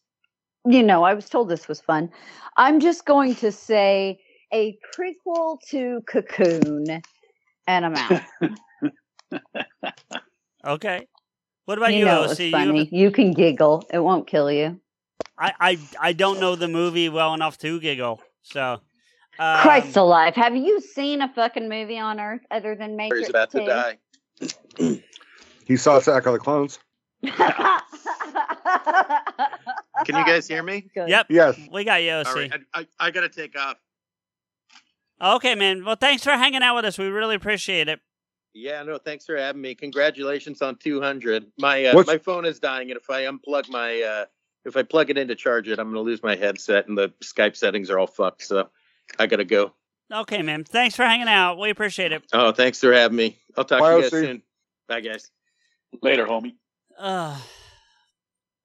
you 0.65 0.83
know, 0.83 1.03
I 1.03 1.13
was 1.13 1.29
told 1.29 1.49
this 1.49 1.67
was 1.67 1.79
fun. 1.79 2.09
I'm 2.57 2.79
just 2.79 3.05
going 3.05 3.35
to 3.35 3.51
say 3.51 4.19
a 4.53 4.77
prequel 4.97 5.59
to 5.69 6.01
Cocoon, 6.07 7.01
and 7.67 7.85
I'm 7.85 7.95
out. 7.95 8.21
Okay. 10.65 11.07
What 11.65 11.77
about 11.77 11.93
you 11.93 11.99
you, 11.99 12.05
know 12.05 12.21
OC? 12.21 12.25
it 12.25 12.29
was 12.29 12.39
You 12.39 12.51
funny. 12.51 12.89
You 12.91 13.11
can 13.11 13.31
giggle; 13.31 13.85
it 13.91 13.99
won't 13.99 14.27
kill 14.27 14.51
you. 14.51 14.79
I, 15.37 15.53
I 15.59 15.79
I 15.99 16.13
don't 16.13 16.39
know 16.39 16.55
the 16.55 16.67
movie 16.67 17.09
well 17.09 17.33
enough 17.33 17.57
to 17.59 17.79
giggle. 17.79 18.21
So, 18.43 18.79
um, 19.39 19.59
Christ 19.61 19.95
alive! 19.97 20.35
Have 20.35 20.55
you 20.55 20.79
seen 20.81 21.21
a 21.21 21.31
fucking 21.33 21.67
movie 21.69 21.97
on 21.99 22.19
Earth 22.19 22.41
other 22.51 22.75
than 22.75 22.95
Matrix? 22.95 23.27
He's 23.27 23.33
Matrix? 23.33 23.55
about 23.55 23.97
to 24.77 24.87
die. 24.87 25.01
He 25.65 25.77
saw 25.77 25.97
Attack 25.97 26.25
of 26.27 26.33
the 26.33 26.39
Clones. 26.39 26.77
Can 30.05 30.15
you 30.17 30.25
guys 30.25 30.47
hear 30.47 30.61
me? 30.61 30.85
Good. 30.93 31.09
Yep, 31.09 31.27
Yes. 31.29 31.59
we 31.71 31.83
got 31.83 32.03
you, 32.03 32.11
OC. 32.11 32.27
All 32.27 32.35
right, 32.35 32.51
I, 32.73 32.79
I, 32.81 32.87
I 32.99 33.11
gotta 33.11 33.29
take 33.29 33.57
off. 33.57 33.77
Okay, 35.21 35.55
man. 35.55 35.83
Well, 35.85 35.95
thanks 35.95 36.23
for 36.23 36.31
hanging 36.31 36.61
out 36.61 36.75
with 36.75 36.85
us. 36.85 36.97
We 36.97 37.05
really 37.07 37.35
appreciate 37.35 37.87
it. 37.87 37.99
Yeah, 38.56 38.82
no, 38.84 38.98
thanks 38.98 39.26
for 39.26 39.36
having 39.36 39.61
me. 39.61 39.76
Congratulations 39.76 40.61
on 40.61 40.77
200. 40.77 41.45
My 41.60 41.86
uh, 41.88 42.03
my 42.07 42.18
phone 42.18 42.45
is 42.45 42.57
dying, 42.57 42.90
and 42.90 42.98
if 42.98 43.10
I 43.10 43.23
unplug 43.23 43.68
my 43.69 44.02
uh, 44.02 44.26
if 44.64 44.77
I 44.77 44.84
plug 44.84 45.10
it 45.10 45.18
in 45.18 45.27
to 45.27 45.36
charge 45.36 45.68
it, 45.68 45.77
I'm 45.77 45.90
gonna 45.90 45.99
lose 45.99 46.23
my 46.23 46.38
headset, 46.38 46.88
and 46.88 46.98
the 46.98 47.10
Skype 47.22 47.57
settings 47.57 47.90
are 47.90 47.99
all 47.99 48.07
fucked. 48.07 48.44
So 48.44 48.69
I 49.19 49.27
gotta 49.27 49.44
go. 49.44 49.73
Okay, 50.10 50.41
man. 50.41 50.64
Thanks 50.64 50.95
for 50.95 51.03
hanging 51.03 51.27
out. 51.27 51.60
We 51.60 51.69
appreciate 51.69 52.14
it. 52.14 52.23
Oh, 52.32 52.53
thanks 52.53 52.80
for 52.80 52.94
having 52.94 53.18
me. 53.18 53.38
I'll 53.57 53.65
talk 53.65 53.82
Bye, 53.82 53.91
to 53.91 53.95
you 53.98 54.02
guys 54.03 54.14
OC. 54.14 54.19
soon. 54.23 54.41
Bye, 54.88 55.02
guys. 55.02 55.32
Later, 56.02 56.26
homie. 56.26 56.53
Uh, 56.98 57.38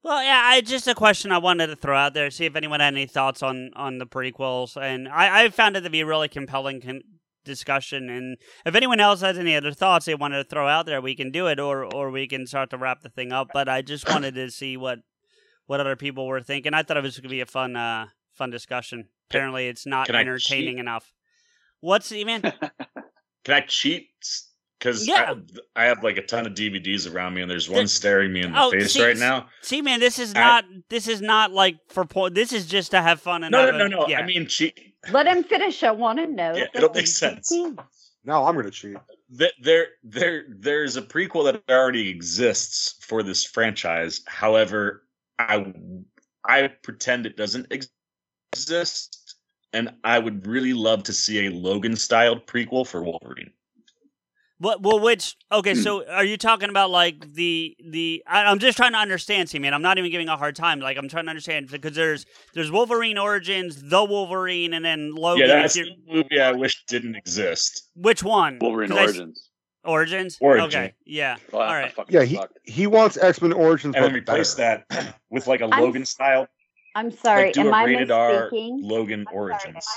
well, 0.03 0.23
yeah, 0.23 0.41
I 0.41 0.61
just 0.61 0.87
a 0.87 0.95
question 0.95 1.33
I 1.33 1.39
wanted 1.39 1.67
to 1.67 1.75
throw 1.75 1.97
out 1.97 2.13
there, 2.13 2.31
see 2.31 2.45
if 2.45 2.55
anyone 2.55 2.79
had 2.79 2.93
any 2.93 3.07
thoughts 3.07 3.43
on 3.43 3.71
on 3.75 3.97
the 3.97 4.07
prequels, 4.07 4.81
and 4.81 5.09
I, 5.09 5.43
I 5.43 5.49
found 5.49 5.75
it 5.75 5.81
to 5.81 5.89
be 5.89 5.99
a 5.99 6.05
really 6.05 6.29
compelling 6.29 6.79
con- 6.79 7.03
discussion. 7.43 8.09
And 8.09 8.37
if 8.65 8.75
anyone 8.75 8.99
else 8.99 9.21
has 9.21 9.37
any 9.37 9.55
other 9.55 9.71
thoughts 9.71 10.05
they 10.05 10.15
wanted 10.15 10.37
to 10.43 10.49
throw 10.49 10.67
out 10.67 10.85
there, 10.85 11.01
we 11.01 11.15
can 11.15 11.31
do 11.31 11.47
it, 11.47 11.59
or 11.59 11.83
or 11.83 12.11
we 12.11 12.27
can 12.27 12.47
start 12.47 12.69
to 12.71 12.77
wrap 12.77 13.01
the 13.01 13.09
thing 13.09 13.31
up. 13.31 13.49
But 13.53 13.69
I 13.69 13.81
just 13.81 14.07
wanted 14.13 14.35
to 14.35 14.49
see 14.51 14.77
what 14.77 14.99
what 15.65 15.79
other 15.79 15.95
people 15.95 16.27
were 16.27 16.41
thinking. 16.41 16.73
I 16.73 16.83
thought 16.83 16.97
it 16.97 17.03
was 17.03 17.17
going 17.17 17.23
to 17.23 17.29
be 17.29 17.41
a 17.41 17.45
fun 17.45 17.75
uh 17.75 18.07
fun 18.33 18.49
discussion. 18.49 19.09
Apparently, 19.29 19.67
it's 19.67 19.85
not 19.85 20.09
entertaining 20.09 20.77
enough. 20.77 21.13
What's 21.79 22.09
the 22.09 22.23
man? 22.25 22.41
Can 23.43 23.55
I 23.55 23.61
cheat? 23.61 24.09
Because 24.81 25.07
Yeah. 25.07 25.35
I, 25.75 25.83
I 25.83 25.85
have 25.85 26.03
like 26.03 26.17
a 26.17 26.23
ton 26.23 26.47
of 26.47 26.53
DVDs 26.53 27.11
around 27.13 27.35
me, 27.35 27.41
and 27.43 27.51
there's 27.51 27.69
one 27.69 27.83
The- 27.83 27.87
staring 27.87 28.33
me 28.33 28.41
in 28.41 28.51
the 28.51 28.59
Oh, 28.59 28.71
face 28.71 28.93
see- 28.93 29.03
right 29.05 29.15
now. 29.17 29.47
See, 29.61 29.79
man, 29.83 29.99
this 29.99 30.17
is 30.17 30.33
I- 30.35 30.39
not 30.39 30.65
this 30.89 31.07
is 31.07 31.21
not 31.21 31.51
like 31.51 31.77
for 31.89 32.03
po- 32.03 32.29
this 32.29 32.51
is 32.51 32.65
just 32.65 32.89
to 32.91 33.01
have 33.01 33.21
fun 33.21 33.43
and 33.43 33.51
No, 33.51 33.67
have 33.67 33.75
no, 33.75 33.85
no, 33.87 33.99
no. 34.01 34.07
Yeah. 34.07 34.19
I 34.19 34.25
mean, 34.25 34.47
cheat. 34.47 34.79
Let 35.11 35.27
him 35.27 35.43
finish. 35.43 35.83
I 35.83 35.91
want 35.91 36.17
to 36.17 36.25
know. 36.25 36.55
Yeah, 36.55 36.65
the 36.73 36.79
it'll 36.79 36.93
make 36.95 37.05
sense. 37.07 37.51
MVP. 37.51 37.77
Now 38.23 38.45
I'm 38.45 38.55
gonna 38.55 38.71
cheat. 38.71 38.97
Th- 39.37 39.53
There, 39.61 39.87
there, 40.03 40.45
there's 40.49 40.97
a 40.97 41.01
prequel 41.03 41.43
that 41.51 41.61
already 41.69 42.09
exists 42.09 42.95
for 43.05 43.21
this 43.21 43.45
franchise. 43.45 44.21
However, 44.27 45.07
I, 45.37 45.73
I 46.43 46.67
pretend 46.81 47.25
it 47.27 47.37
doesn't 47.37 47.71
exist, 48.51 49.35
and 49.73 49.93
I 50.03 50.17
would 50.19 50.45
really 50.47 50.73
love 50.73 51.03
to 51.03 51.13
see 51.13 51.45
a 51.45 51.51
Logan-styled 51.51 52.45
prequel 52.47 52.85
for 52.85 53.03
Wolverine. 53.03 53.51
What? 54.61 54.81
Well, 54.83 54.99
which? 54.99 55.35
Okay, 55.51 55.73
so 55.73 56.07
are 56.09 56.23
you 56.23 56.37
talking 56.37 56.69
about 56.69 56.91
like 56.91 57.33
the 57.33 57.75
the? 57.83 58.23
I, 58.27 58.43
I'm 58.45 58.59
just 58.59 58.77
trying 58.77 58.91
to 58.91 58.99
understand, 58.99 59.49
see, 59.49 59.57
man. 59.57 59.73
I'm 59.73 59.81
not 59.81 59.97
even 59.97 60.11
giving 60.11 60.29
a 60.29 60.37
hard 60.37 60.55
time. 60.55 60.79
Like 60.79 60.97
I'm 60.97 61.09
trying 61.09 61.25
to 61.25 61.29
understand 61.31 61.67
because 61.71 61.95
there's 61.95 62.25
there's 62.53 62.71
Wolverine 62.71 63.17
Origins, 63.17 63.81
the 63.81 64.03
Wolverine, 64.03 64.73
and 64.75 64.85
then 64.85 65.15
Logan. 65.15 65.47
yeah, 65.49 65.55
if 65.57 65.61
that's 65.63 65.73
the 65.73 65.89
movie 66.07 66.39
I 66.39 66.51
wish 66.51 66.85
didn't 66.85 67.15
exist. 67.15 67.89
which 67.95 68.23
one? 68.23 68.59
Wolverine 68.61 68.89
'Cause 68.89 68.97
I 68.99 69.01
s- 69.03 69.07
Origins. 69.09 69.49
Origins. 69.83 70.37
Origin. 70.41 70.67
Okay. 70.67 70.93
Yeah. 71.05 71.37
Oh, 71.51 71.57
All 71.59 71.67
that 71.67 71.73
right. 71.81 71.91
fucking 71.93 72.13
Yeah, 72.15 72.23
he 72.23 72.35
sucked. 72.35 72.59
he 72.63 72.85
wants 72.85 73.17
X 73.17 73.41
Men 73.41 73.53
Origins, 73.53 73.95
And 73.95 74.05
then 74.05 74.11
but 74.11 74.17
replace 74.19 74.53
better. 74.53 74.85
that 74.91 75.15
with 75.31 75.47
like 75.47 75.61
a 75.61 75.65
I'm- 75.65 75.81
Logan 75.83 76.05
style. 76.05 76.47
I'm 76.93 77.09
sorry. 77.09 77.45
like 77.45 77.53
do 77.53 77.61
am 77.61 77.67
a 77.67 77.71
I 77.71 77.83
rated 77.85 78.11
R 78.11 78.51
misspeaking? 78.51 78.77
Logan 78.83 79.25
Origins. 79.33 79.87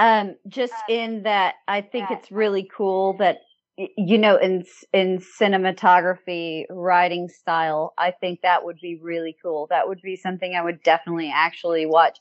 Um, 0.00 0.34
just 0.48 0.72
in 0.88 1.22
that 1.22 1.54
I 1.68 1.82
think 1.82 2.10
it's 2.10 2.32
really 2.32 2.68
cool 2.74 3.16
that 3.18 3.36
y- 3.36 3.40
you 3.76 4.18
know 4.18 4.36
in 4.36 4.64
in 4.92 5.18
cinematography 5.40 6.64
writing 6.68 7.28
style 7.28 7.94
I 7.98 8.10
think 8.10 8.40
that 8.42 8.64
would 8.64 8.78
be 8.80 8.98
really 9.00 9.36
cool. 9.42 9.66
That 9.70 9.88
would 9.88 10.00
be 10.02 10.16
something 10.16 10.54
I 10.54 10.62
would 10.62 10.82
definitely 10.82 11.32
actually 11.34 11.86
watch. 11.86 12.18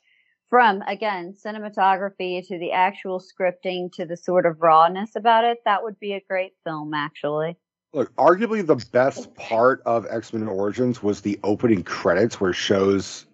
From 0.49 0.81
again 0.81 1.33
cinematography 1.45 2.45
to 2.47 2.59
the 2.59 2.73
actual 2.73 3.21
scripting 3.21 3.91
to 3.93 4.05
the 4.05 4.17
sort 4.17 4.45
of 4.45 4.61
rawness 4.61 5.15
about 5.15 5.45
it, 5.45 5.59
that 5.65 5.83
would 5.83 5.99
be 5.99 6.13
a 6.13 6.21
great 6.27 6.53
film 6.65 6.93
actually. 6.93 7.57
Look, 7.93 8.15
arguably 8.15 8.65
the 8.65 8.83
best 8.91 9.35
part 9.35 9.81
of 9.85 10.05
X 10.09 10.31
Men 10.31 10.47
Origins 10.47 11.03
was 11.03 11.21
the 11.21 11.37
opening 11.43 11.83
credits, 11.83 12.39
where 12.39 12.53
shows 12.53 13.25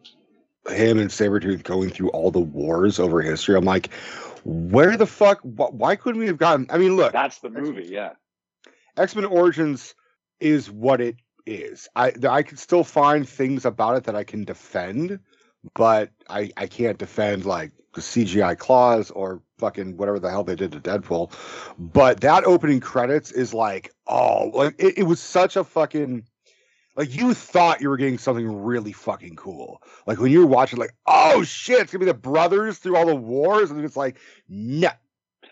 him 0.69 0.99
and 0.99 1.09
Sabretooth 1.09 1.63
going 1.63 1.89
through 1.89 2.09
all 2.09 2.31
the 2.31 2.39
wars 2.39 2.99
over 2.99 3.21
history. 3.21 3.55
I'm 3.55 3.65
like, 3.65 3.91
where 4.43 4.97
the 4.97 5.07
fuck? 5.07 5.41
wh- 5.41 5.73
Why 5.73 5.95
couldn't 5.95 6.19
we 6.19 6.27
have 6.27 6.37
gotten? 6.37 6.67
I 6.69 6.77
mean, 6.77 6.95
look, 6.95 7.13
That's 7.13 7.39
the 7.39 7.49
movie. 7.49 7.85
Yeah. 7.85 8.13
X 8.97 9.15
Men 9.15 9.25
Origins 9.25 9.95
is 10.39 10.71
what 10.71 11.01
it 11.01 11.15
is. 11.45 11.87
I 11.95 12.13
I 12.27 12.43
can 12.43 12.57
still 12.57 12.83
find 12.83 13.27
things 13.27 13.65
about 13.65 13.97
it 13.97 14.03
that 14.05 14.15
I 14.15 14.23
can 14.23 14.43
defend, 14.43 15.19
but 15.75 16.11
I 16.29 16.51
I 16.57 16.67
can't 16.67 16.97
defend 16.97 17.45
like 17.45 17.71
the 17.93 18.01
CGI 18.01 18.57
claws 18.57 19.11
or 19.11 19.41
fucking 19.57 19.97
whatever 19.97 20.19
the 20.19 20.29
hell 20.29 20.43
they 20.43 20.55
did 20.55 20.71
to 20.71 20.79
Deadpool. 20.79 21.31
But 21.79 22.21
that 22.21 22.43
opening 22.43 22.79
credits 22.79 23.31
is 23.31 23.53
like, 23.53 23.91
oh, 24.07 24.51
like 24.53 24.75
it, 24.77 24.99
it 24.99 25.03
was 25.03 25.19
such 25.19 25.55
a 25.55 25.63
fucking 25.63 26.23
like 26.97 27.15
you 27.15 27.33
thought 27.33 27.79
you 27.79 27.89
were 27.89 27.97
getting 27.97 28.17
something 28.17 28.63
really 28.63 28.91
fucking 28.91 29.35
cool. 29.35 29.81
Like 30.07 30.19
when 30.19 30.31
you 30.31 30.39
were 30.39 30.47
watching, 30.47 30.79
like, 30.79 30.95
oh 31.05 31.43
shit, 31.43 31.79
it's 31.79 31.93
gonna 31.93 32.03
be 32.03 32.11
the 32.11 32.17
brothers 32.17 32.79
through 32.79 32.97
all 32.97 33.05
the 33.05 33.15
wars, 33.15 33.71
and 33.71 33.85
it's 33.85 33.95
like, 33.95 34.17
no. 34.49 34.89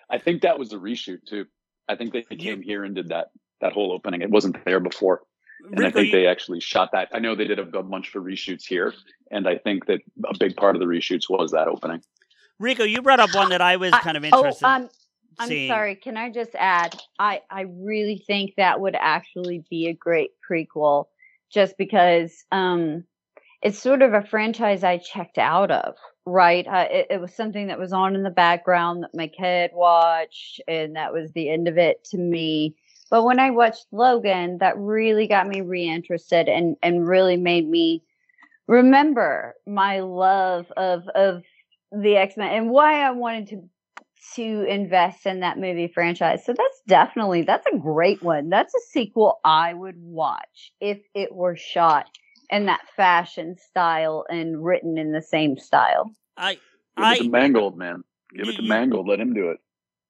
I 0.10 0.18
think 0.18 0.42
that 0.42 0.60
was 0.60 0.74
a 0.74 0.78
reshoot 0.78 1.24
too. 1.26 1.46
I 1.88 1.96
think 1.96 2.14
they 2.14 2.24
came 2.24 2.62
here 2.62 2.84
and 2.84 2.96
did 2.96 3.10
that 3.10 3.28
that 3.62 3.74
whole 3.74 3.92
opening. 3.94 4.22
It 4.22 4.32
wasn't 4.32 4.64
there 4.66 4.80
before. 4.80 5.22
And 5.72 5.86
I 5.86 5.90
think 5.90 6.12
they 6.12 6.28
actually 6.28 6.60
shot 6.60 6.92
that. 6.92 7.10
I 7.14 7.20
know 7.20 7.34
they 7.34 7.46
did 7.46 7.60
a, 7.60 7.78
a 7.78 7.84
bunch 7.84 8.14
of 8.14 8.24
reshoots 8.24 8.66
here, 8.66 8.94
and 9.32 9.48
I 9.48 9.58
think 9.58 9.86
that 9.86 10.02
a 10.26 10.38
big 10.38 10.56
part 10.58 10.76
of 10.76 10.80
the 10.80 10.86
reshoots 10.86 11.30
was 11.30 11.52
that 11.52 11.68
opening. 11.68 12.02
Rico, 12.60 12.84
you 12.84 13.02
brought 13.02 13.20
up 13.20 13.34
one 13.34 13.50
that 13.50 13.62
I 13.62 13.78
was 13.78 13.92
kind 13.92 14.18
of 14.18 14.24
interested 14.24 14.66
in. 14.66 14.72
oh, 14.72 14.76
um, 14.76 14.90
I'm 15.40 15.48
seeing. 15.48 15.70
sorry. 15.70 15.96
Can 15.96 16.18
I 16.18 16.30
just 16.30 16.52
add? 16.56 16.96
I 17.20 17.42
I 17.50 17.62
really 17.62 18.24
think 18.26 18.56
that 18.58 18.80
would 18.80 18.96
actually 18.96 19.64
be 19.70 19.88
a 19.88 19.94
great 19.94 20.32
prequel, 20.50 21.06
just 21.56 21.78
because 21.78 22.46
um, 22.52 23.06
it's 23.64 23.80
sort 23.80 24.04
of 24.04 24.14
a 24.14 24.22
franchise 24.22 24.84
I 24.84 25.00
checked 25.00 25.40
out 25.40 25.72
of. 25.72 25.96
Right, 26.28 26.68
uh, 26.68 26.88
it, 26.90 27.08
it 27.12 27.22
was 27.22 27.36
something 27.36 27.68
that 27.68 27.80
was 27.80 27.94
on 27.94 28.16
in 28.16 28.24
the 28.24 28.32
background 28.32 29.04
that 29.04 29.16
my 29.16 29.28
kid 29.28 29.72
watched, 29.74 30.60
and 30.68 30.96
that 30.96 31.14
was 31.14 31.32
the 31.32 31.50
end 31.50 31.68
of 31.68 31.78
it 31.78 32.04
to 32.06 32.18
me. 32.18 32.76
But 33.12 33.24
when 33.24 33.40
I 33.40 33.52
watched 33.52 33.86
Logan, 33.92 34.58
that 34.58 34.78
really 34.78 35.28
got 35.28 35.48
me 35.48 35.62
reinterested 35.62 36.50
and 36.50 36.76
and 36.82 37.08
really 37.08 37.38
made 37.38 37.70
me 37.70 38.04
remember 38.68 39.54
my 39.68 40.00
love 40.00 40.72
of 40.76 41.08
of 41.10 41.44
the 41.92 42.18
X 42.18 42.36
Men 42.38 42.52
and 42.52 42.70
why 42.72 43.02
I 43.02 43.12
wanted 43.12 43.48
to 43.50 43.70
to 44.36 44.66
invest 44.68 45.26
in 45.26 45.42
that 45.42 45.58
movie 45.58 45.92
franchise. 45.94 46.46
So 46.46 46.54
that's 46.54 46.82
definitely 46.88 47.44
that's 47.44 47.68
a 47.72 47.78
great 47.78 48.22
one. 48.24 48.50
That's 48.50 48.74
a 48.74 48.80
sequel 48.90 49.40
I 49.44 49.74
would 49.74 49.96
watch 49.98 50.72
if 50.82 51.00
it 51.14 51.34
were 51.34 51.56
shot 51.56 52.06
in 52.50 52.66
that 52.66 52.82
fashion 52.96 53.56
style 53.58 54.26
and 54.30 54.64
written 54.64 54.98
in 54.98 55.12
the 55.12 55.22
same 55.22 55.58
style. 55.58 56.12
I 56.38 56.58
Give 56.98 57.06
I 57.06 57.16
it 57.16 57.24
to 57.24 57.30
Mangold, 57.30 57.78
man. 57.78 58.04
Give 58.34 58.48
it 58.48 58.56
to 58.56 58.62
Mangold. 58.62 59.08
Let 59.08 59.20
him 59.20 59.34
do 59.34 59.50
it. 59.50 59.60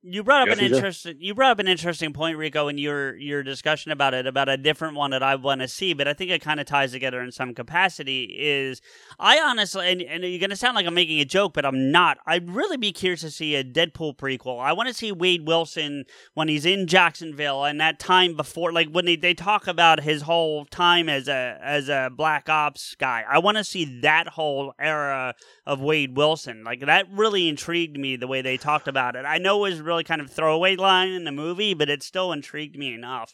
You 0.07 0.23
brought 0.23 0.43
up 0.43 0.49
Yes, 0.49 0.59
an 0.59 0.65
interesting. 0.65 1.17
You 1.19 1.33
brought 1.33 1.51
up 1.51 1.59
an 1.59 1.67
interesting 1.67 2.13
point, 2.13 2.37
Rico, 2.37 2.67
in 2.67 2.77
your 2.77 3.15
your 3.17 3.41
discussion 3.41 3.91
about 3.91 4.13
it, 4.13 4.27
about 4.27 4.49
a 4.49 4.55
different 4.55 4.95
one 4.95 5.09
that 5.11 5.23
I 5.23 5.33
want 5.33 5.61
to 5.61 5.67
see. 5.67 5.93
But 5.93 6.07
I 6.07 6.13
think 6.13 6.29
it 6.29 6.41
kind 6.43 6.59
of 6.59 6.67
ties 6.67 6.91
together 6.91 7.23
in 7.23 7.31
some 7.31 7.55
capacity. 7.55 8.25
Is 8.37 8.81
I 9.19 9.39
honestly, 9.39 9.91
and, 9.91 10.03
and 10.03 10.23
you're 10.23 10.37
going 10.37 10.51
to 10.51 10.55
sound 10.55 10.75
like 10.75 10.85
I'm 10.85 10.93
making 10.93 11.19
a 11.21 11.25
joke, 11.25 11.53
but 11.53 11.65
I'm 11.65 11.91
not. 11.91 12.19
I'd 12.27 12.47
really 12.47 12.77
be 12.77 12.91
curious 12.91 13.21
to 13.21 13.31
see 13.31 13.55
a 13.55 13.63
Deadpool 13.63 14.15
prequel. 14.17 14.61
I 14.61 14.73
want 14.73 14.89
to 14.89 14.93
see 14.93 15.11
Wade 15.11 15.47
Wilson 15.47 16.05
when 16.35 16.49
he's 16.49 16.67
in 16.67 16.85
Jacksonville 16.85 17.65
and 17.65 17.81
that 17.81 17.97
time 17.97 18.35
before, 18.35 18.71
like 18.71 18.89
when 18.89 19.05
they, 19.05 19.15
they 19.15 19.33
talk 19.33 19.65
about 19.65 20.01
his 20.01 20.21
whole 20.21 20.65
time 20.65 21.09
as 21.09 21.27
a 21.27 21.57
as 21.63 21.89
a 21.89 22.11
Black 22.15 22.47
Ops 22.47 22.93
guy. 22.93 23.23
I 23.27 23.39
want 23.39 23.57
to 23.57 23.63
see 23.63 24.01
that 24.01 24.27
whole 24.27 24.73
era 24.77 25.33
of 25.65 25.81
Wade 25.81 26.15
Wilson. 26.15 26.63
Like 26.63 26.85
that 26.85 27.07
really 27.11 27.49
intrigued 27.49 27.97
me 27.97 28.17
the 28.17 28.27
way 28.27 28.43
they 28.43 28.57
talked 28.57 28.87
about 28.87 29.15
it. 29.15 29.25
I 29.25 29.39
know 29.39 29.65
it 29.65 29.71
was 29.71 29.81
really 29.81 29.94
kind 30.03 30.21
of 30.21 30.29
throwaway 30.29 30.75
line 30.75 31.09
in 31.09 31.23
the 31.23 31.31
movie, 31.31 31.73
but 31.73 31.89
it 31.89 32.03
still 32.03 32.31
intrigued 32.31 32.77
me 32.77 32.93
enough. 32.93 33.31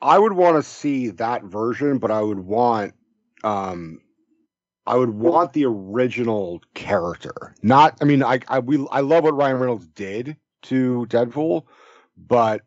I 0.00 0.18
would 0.18 0.34
want 0.34 0.56
to 0.56 0.62
see 0.62 1.08
that 1.10 1.44
version, 1.44 1.98
but 1.98 2.10
I 2.10 2.22
would 2.22 2.40
want 2.40 2.94
um 3.44 4.00
I 4.86 4.96
would 4.96 5.10
want 5.10 5.52
the 5.52 5.64
original 5.64 6.62
character. 6.74 7.54
Not 7.62 7.98
I 8.00 8.04
mean 8.04 8.22
I 8.22 8.40
I 8.48 8.58
we 8.58 8.86
I 8.90 9.00
love 9.00 9.24
what 9.24 9.36
Ryan 9.36 9.58
Reynolds 9.58 9.86
did 9.88 10.36
to 10.62 11.06
Deadpool, 11.08 11.64
but 12.16 12.62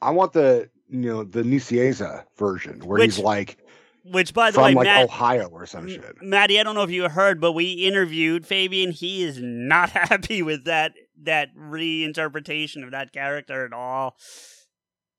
I 0.00 0.10
want 0.10 0.32
the 0.32 0.70
you 0.88 1.00
know 1.00 1.24
the 1.24 1.42
Nicieza 1.42 2.24
version 2.36 2.80
where 2.80 3.02
he's 3.02 3.18
like 3.18 3.58
Which, 4.04 4.32
by 4.32 4.50
the 4.50 4.54
from 4.54 4.64
way, 4.64 4.74
like 4.74 4.84
Matt, 4.84 5.04
Ohio 5.04 5.48
or 5.48 5.66
some 5.66 5.88
shit. 5.88 6.22
Maddie, 6.22 6.58
I 6.58 6.62
don't 6.62 6.74
know 6.74 6.82
if 6.82 6.90
you 6.90 7.08
heard, 7.08 7.40
but 7.40 7.52
we 7.52 7.72
interviewed 7.72 8.46
Fabian. 8.46 8.90
He 8.90 9.22
is 9.22 9.38
not 9.40 9.90
happy 9.90 10.42
with 10.42 10.64
that 10.64 10.92
that 11.22 11.54
reinterpretation 11.56 12.84
of 12.84 12.92
that 12.92 13.12
character 13.12 13.64
at 13.64 13.72
all. 13.72 14.16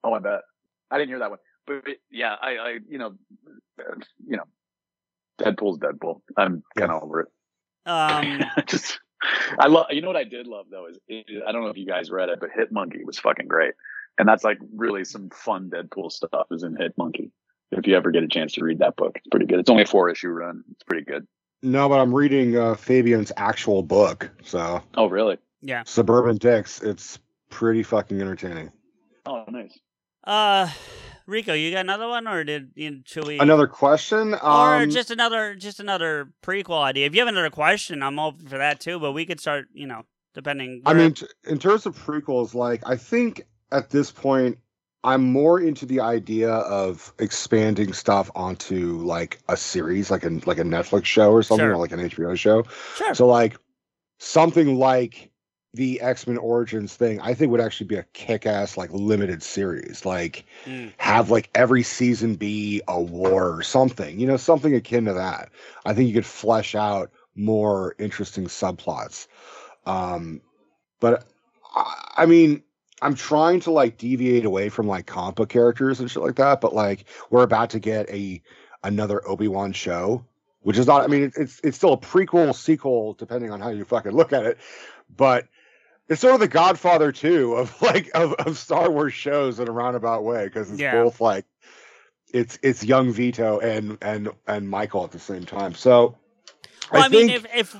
Oh, 0.03 0.13
I 0.13 0.19
bet. 0.19 0.41
I 0.91 0.97
didn't 0.97 1.09
hear 1.09 1.19
that 1.19 1.29
one, 1.29 1.39
but 1.67 1.83
but, 1.85 1.95
yeah, 2.09 2.35
I, 2.41 2.49
I, 2.57 2.77
you 2.89 2.97
know, 2.97 3.13
you 4.25 4.37
know, 4.37 4.43
Deadpool's 5.39 5.79
Deadpool. 5.79 6.21
I'm 6.37 6.63
kind 6.77 6.91
of 6.91 7.03
over 7.03 7.21
it. 7.21 7.27
Um, 7.85 8.41
Just, 8.67 8.99
I 9.59 9.67
love. 9.67 9.87
You 9.91 10.01
know 10.01 10.07
what 10.07 10.17
I 10.17 10.23
did 10.23 10.47
love 10.47 10.65
though 10.71 10.87
is, 10.87 10.97
is 11.07 11.41
I 11.47 11.51
don't 11.51 11.63
know 11.63 11.69
if 11.69 11.77
you 11.77 11.85
guys 11.85 12.09
read 12.09 12.29
it, 12.29 12.39
but 12.39 12.49
Hit 12.55 12.71
Monkey 12.71 13.03
was 13.03 13.19
fucking 13.19 13.47
great, 13.47 13.73
and 14.17 14.27
that's 14.27 14.43
like 14.43 14.57
really 14.75 15.05
some 15.05 15.29
fun 15.29 15.69
Deadpool 15.69 16.11
stuff 16.11 16.47
is 16.51 16.63
in 16.63 16.75
Hit 16.75 16.93
Monkey. 16.97 17.31
If 17.71 17.85
you 17.85 17.95
ever 17.95 18.09
get 18.11 18.23
a 18.23 18.27
chance 18.27 18.53
to 18.53 18.63
read 18.63 18.79
that 18.79 18.95
book, 18.95 19.13
it's 19.15 19.27
pretty 19.27 19.45
good. 19.45 19.59
It's 19.59 19.69
only 19.69 19.83
a 19.83 19.87
four 19.87 20.09
issue 20.09 20.29
run. 20.29 20.63
It's 20.71 20.83
pretty 20.83 21.05
good. 21.05 21.27
No, 21.61 21.87
but 21.89 21.99
I'm 21.99 22.13
reading 22.13 22.57
uh, 22.57 22.73
Fabian's 22.75 23.31
actual 23.37 23.83
book, 23.83 24.31
so 24.43 24.81
Oh, 24.95 25.07
really? 25.07 25.37
Yeah. 25.61 25.83
Suburban 25.85 26.37
Dicks. 26.37 26.81
It's 26.81 27.19
pretty 27.49 27.83
fucking 27.83 28.19
entertaining. 28.19 28.71
Oh, 29.25 29.43
nice. 29.49 29.77
Uh, 30.23 30.69
Rico, 31.25 31.53
you 31.53 31.71
got 31.71 31.81
another 31.81 32.07
one, 32.07 32.27
or 32.27 32.43
did 32.43 32.71
you, 32.75 33.01
should 33.05 33.25
we? 33.27 33.39
Another 33.39 33.67
question? 33.67 34.33
or 34.33 34.75
Um, 34.83 34.89
just 34.89 35.11
another, 35.11 35.55
just 35.55 35.79
another 35.79 36.31
prequel 36.43 36.81
idea. 36.81 37.05
If 37.05 37.13
you 37.13 37.21
have 37.21 37.27
another 37.27 37.49
question, 37.49 38.01
I'm 38.03 38.19
open 38.19 38.47
for 38.47 38.57
that 38.57 38.79
too. 38.79 38.99
But 38.99 39.11
we 39.13 39.25
could 39.25 39.39
start, 39.39 39.67
you 39.73 39.87
know, 39.87 40.03
depending. 40.33 40.81
I 40.85 40.93
mean, 40.93 41.13
t- 41.13 41.27
in 41.47 41.59
terms 41.59 41.85
of 41.85 41.95
prequels, 41.97 42.53
like 42.53 42.81
I 42.85 42.95
think 42.97 43.43
at 43.71 43.89
this 43.91 44.11
point, 44.11 44.57
I'm 45.03 45.23
more 45.31 45.59
into 45.61 45.85
the 45.85 46.01
idea 46.01 46.49
of 46.51 47.13
expanding 47.19 47.93
stuff 47.93 48.29
onto 48.35 48.97
like 48.99 49.39
a 49.47 49.55
series, 49.55 50.11
like 50.11 50.23
a 50.25 50.29
like 50.45 50.57
a 50.59 50.63
Netflix 50.63 51.05
show 51.05 51.31
or 51.31 51.41
something, 51.43 51.63
Sure. 51.65 51.73
or 51.73 51.77
like 51.77 51.91
an 51.91 51.99
HBO 51.99 52.35
show. 52.37 52.63
sure. 52.95 53.13
So 53.13 53.25
like 53.27 53.55
something 54.17 54.77
like 54.77 55.31
the 55.73 56.01
X 56.01 56.25
Men 56.27 56.37
Origins 56.37 56.95
thing, 56.95 57.19
I 57.21 57.33
think 57.33 57.51
would 57.51 57.61
actually 57.61 57.87
be 57.87 57.95
a 57.95 58.03
kick-ass 58.13 58.77
like 58.77 58.91
limited 58.91 59.43
series. 59.43 60.05
Like 60.05 60.45
Mm. 60.65 60.93
have 60.97 61.29
like 61.29 61.49
every 61.55 61.83
season 61.83 62.35
be 62.35 62.81
a 62.87 62.99
war 62.99 63.57
or 63.57 63.61
something, 63.61 64.19
you 64.19 64.27
know, 64.27 64.37
something 64.37 64.73
akin 64.73 65.05
to 65.05 65.13
that. 65.13 65.49
I 65.85 65.93
think 65.93 66.07
you 66.07 66.13
could 66.13 66.25
flesh 66.25 66.75
out 66.75 67.11
more 67.35 67.95
interesting 67.99 68.45
subplots. 68.45 69.27
Um, 69.85 70.41
but 70.99 71.25
I, 72.17 72.25
mean, 72.25 72.63
I'm 73.01 73.15
trying 73.15 73.59
to 73.61 73.71
like 73.71 73.97
deviate 73.97 74.45
away 74.45 74.69
from 74.69 74.87
like 74.87 75.05
comic 75.05 75.35
book 75.35 75.49
characters 75.49 75.99
and 75.99 76.09
shit 76.11 76.21
like 76.21 76.35
that. 76.35 76.61
But 76.61 76.73
like, 76.73 77.05
we're 77.29 77.43
about 77.43 77.69
to 77.71 77.79
get 77.79 78.09
a 78.09 78.41
another 78.83 79.25
Obi 79.27 79.47
Wan 79.47 79.71
show, 79.71 80.25
which 80.61 80.77
is 80.77 80.87
not. 80.87 81.03
I 81.03 81.07
mean, 81.07 81.23
it, 81.23 81.33
it's 81.37 81.61
it's 81.63 81.77
still 81.77 81.93
a 81.93 81.97
prequel, 81.97 82.53
sequel, 82.53 83.13
depending 83.13 83.51
on 83.51 83.61
how 83.61 83.69
you 83.69 83.85
fucking 83.85 84.11
look 84.11 84.33
at 84.33 84.45
it. 84.45 84.57
But 85.15 85.47
It's 86.09 86.21
sort 86.21 86.33
of 86.33 86.39
the 86.39 86.47
Godfather 86.47 87.11
too 87.11 87.53
of 87.53 87.81
like 87.81 88.09
of, 88.13 88.33
of 88.33 88.57
Star 88.57 88.89
Wars 88.89 89.13
shows 89.13 89.59
in 89.59 89.67
a 89.67 89.71
roundabout 89.71 90.23
way 90.23 90.45
because 90.45 90.71
it's 90.71 90.81
Yeah. 90.81 91.03
both 91.03 91.21
like 91.21 91.45
it's 92.33 92.59
it's 92.61 92.83
young 92.83 93.11
Vito 93.11 93.59
and 93.59 93.97
and 94.01 94.29
and 94.47 94.69
Michael 94.69 95.03
at 95.03 95.11
the 95.11 95.19
same 95.19 95.45
time. 95.45 95.73
So 95.73 96.17
Well, 96.91 97.03
I, 97.03 97.05
I 97.05 97.09
mean, 97.09 97.27
think 97.27 97.45
if 97.45 97.55
if 97.55 97.75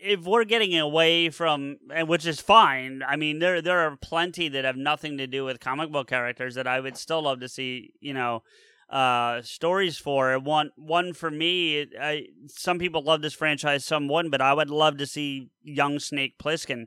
if 0.00 0.20
we're 0.20 0.44
getting 0.44 0.78
away 0.78 1.30
from, 1.30 1.78
and 1.92 2.08
which 2.08 2.26
is 2.26 2.40
fine. 2.40 3.02
I 3.06 3.16
mean, 3.16 3.38
there 3.40 3.60
there 3.60 3.80
are 3.80 3.96
plenty 3.96 4.48
that 4.48 4.64
have 4.64 4.76
nothing 4.76 5.18
to 5.18 5.26
do 5.26 5.44
with 5.44 5.60
comic 5.60 5.90
book 5.90 6.08
characters 6.08 6.54
that 6.54 6.66
I 6.66 6.80
would 6.80 6.96
still 6.96 7.22
love 7.22 7.40
to 7.40 7.48
see. 7.48 7.92
You 8.00 8.14
know, 8.14 8.42
uh, 8.90 9.42
stories 9.42 9.98
for 9.98 10.38
one 10.38 10.70
one 10.76 11.12
for 11.12 11.30
me. 11.30 11.86
I, 12.00 12.26
some 12.46 12.78
people 12.78 13.02
love 13.02 13.22
this 13.22 13.34
franchise, 13.34 13.84
some 13.84 14.06
wouldn't, 14.06 14.30
but 14.30 14.40
I 14.40 14.52
would 14.54 14.70
love 14.70 14.96
to 14.98 15.06
see 15.06 15.50
young 15.62 15.98
Snake 15.98 16.34
Plissken 16.38 16.86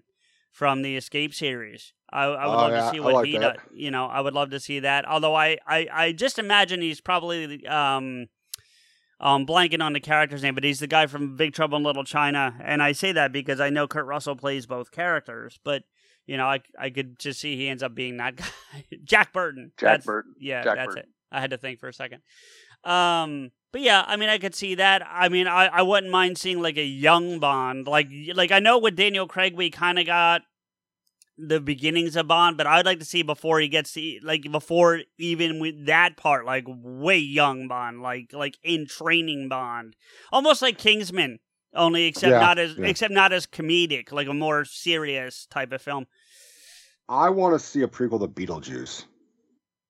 from 0.55 0.81
the 0.83 0.95
Escape 0.95 1.33
series. 1.33 1.91
I, 2.09 2.23
I 2.23 2.47
would 2.47 2.53
Oh, 2.53 2.57
love 2.57 2.71
yeah, 2.71 2.85
to 2.85 2.91
see 2.91 2.99
what 3.01 3.13
like 3.13 3.25
he 3.25 3.37
that. 3.37 3.55
does. 3.57 3.63
You 3.73 3.91
know, 3.91 4.05
I 4.05 4.21
would 4.21 4.33
love 4.33 4.51
to 4.51 4.59
see 4.59 4.79
that. 4.79 5.05
Although 5.05 5.35
I 5.35 5.57
I, 5.67 5.87
I 5.91 6.11
just 6.13 6.39
imagine 6.39 6.81
he's 6.81 7.01
probably 7.01 7.67
um 7.67 8.27
um, 9.19 9.45
blanking 9.45 9.81
on 9.83 9.93
the 9.93 9.99
character's 9.99 10.43
name, 10.43 10.55
but 10.55 10.63
he's 10.63 10.79
the 10.79 10.87
guy 10.87 11.07
from 11.07 11.35
Big 11.35 11.53
Trouble 11.53 11.77
in 11.77 11.83
Little 11.83 12.03
China, 12.03 12.53
and 12.63 12.81
I 12.83 12.91
say 12.91 13.11
that 13.13 13.31
because 13.31 13.59
I 13.61 13.69
know 13.69 13.87
Kurt 13.87 14.05
Russell 14.05 14.35
plays 14.35 14.65
both 14.65 14.91
characters, 14.91 15.57
but 15.63 15.83
you 16.25 16.37
know, 16.37 16.45
I 16.45 16.61
I 16.79 16.89
could 16.89 17.19
just 17.19 17.39
see 17.41 17.55
he 17.57 17.67
ends 17.67 17.83
up 17.83 17.93
being 17.95 18.17
that 18.17 18.35
guy, 18.37 18.45
Jack 19.03 19.33
Burton. 19.33 19.71
Jack 19.77 19.87
That's- 19.87 20.05
Burton. 20.05 20.35
Yeah, 20.39 20.63
Jack 20.63 20.75
that's 20.77 20.87
Burton. 20.87 21.03
it. 21.03 21.09
I 21.31 21.41
had 21.41 21.49
to 21.51 21.57
think 21.57 21.79
for 21.79 21.87
a 21.89 21.93
second. 21.93 22.21
Um, 22.83 23.51
but 23.75 23.81
yeah, 23.81 24.05
I 24.07 24.15
mean, 24.15 24.29
I 24.29 24.37
could 24.37 24.55
see 24.55 24.75
that. 24.75 25.05
I 25.05 25.27
mean, 25.27 25.47
I, 25.47 25.65
I 25.65 25.81
wouldn't 25.81 26.09
mind 26.09 26.37
seeing 26.37 26.61
like 26.61 26.77
a 26.77 26.85
young 26.85 27.39
Bond, 27.39 27.87
like 27.87 28.07
like 28.33 28.49
I 28.49 28.59
know 28.59 28.79
with 28.79 28.95
Daniel 28.95 29.27
Craig 29.27 29.53
we 29.53 29.69
kind 29.69 29.99
of 29.99 30.05
got 30.05 30.43
the 31.37 31.59
beginnings 31.59 32.15
of 32.15 32.25
Bond, 32.25 32.55
but 32.55 32.67
I'd 32.67 32.85
like 32.85 32.99
to 32.99 33.05
see 33.05 33.21
before 33.21 33.59
he 33.59 33.67
gets 33.67 33.91
to 33.95 34.19
like 34.23 34.49
before 34.49 35.01
even 35.17 35.59
with 35.59 35.87
that 35.87 36.15
part, 36.15 36.45
like 36.45 36.63
way 36.65 37.17
young 37.17 37.67
Bond, 37.67 38.01
like 38.01 38.31
like 38.31 38.55
in 38.63 38.87
training 38.87 39.49
Bond, 39.49 39.97
almost 40.31 40.61
like 40.61 40.77
Kingsman, 40.77 41.39
only 41.73 42.05
except 42.05 42.31
Yeah, 42.31 42.39
not 42.39 42.57
as 42.57 42.77
yeah. 42.77 42.85
except 42.85 43.13
not 43.13 43.33
as 43.33 43.45
comedic, 43.45 44.13
like 44.13 44.29
a 44.29 44.33
more 44.33 44.63
serious 44.63 45.47
type 45.47 45.73
of 45.73 45.81
film. 45.81 46.05
I 47.09 47.29
want 47.29 47.53
to 47.55 47.59
see 47.59 47.81
a 47.81 47.89
prequel 47.89 48.21
to 48.21 48.27
Beetlejuice. 48.29 49.03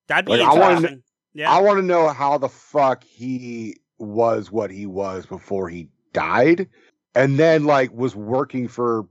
That'd 0.08 0.26
be 0.26 0.32
Like, 0.32 0.42
I 0.42 0.72
interesting. 0.72 1.04
Yeah, 1.36 1.52
I 1.52 1.62
want 1.62 1.78
to 1.78 1.84
know 1.84 2.08
how 2.08 2.38
the 2.40 2.50
fuck 2.50 3.04
he 3.04 3.78
was 4.00 4.52
what 4.52 4.72
he 4.72 4.86
was 4.88 5.26
before 5.28 5.70
he 5.70 5.90
died, 6.14 6.68
and 7.14 7.38
then 7.38 7.66
like 7.66 7.92
was 7.94 8.16
working 8.16 8.68
for 8.68 9.08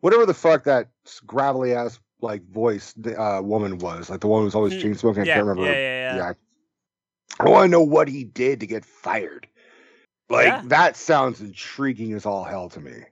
whatever 0.00 0.26
the 0.26 0.34
fuck 0.34 0.64
that 0.64 0.88
gravelly 1.26 1.74
ass 1.74 1.98
like 2.20 2.44
voice 2.50 2.94
uh, 3.16 3.40
woman 3.42 3.78
was, 3.78 4.10
like 4.10 4.20
the 4.20 4.28
one 4.28 4.40
who 4.40 4.44
was 4.44 4.54
always 4.54 4.74
Hmm. 4.74 4.80
chain 4.80 4.94
smoking. 4.94 5.22
I 5.22 5.26
yeah, 5.26 5.34
can't 5.34 5.46
remember. 5.46 5.72
yeah, 5.72 5.78
yeah, 6.12 6.16
yeah. 6.16 6.32
I 7.40 7.48
want 7.48 7.64
to 7.64 7.68
know 7.70 7.82
what 7.82 8.08
he 8.08 8.24
did 8.24 8.60
to 8.60 8.66
get 8.66 8.84
fired. 8.84 9.46
Like 10.28 10.46
Yeah. 10.48 10.62
that 10.66 10.96
sounds 10.96 11.40
intriguing 11.40 12.12
as 12.12 12.26
all 12.26 12.44
hell 12.44 12.68
to 12.70 12.80
me. 12.80 13.04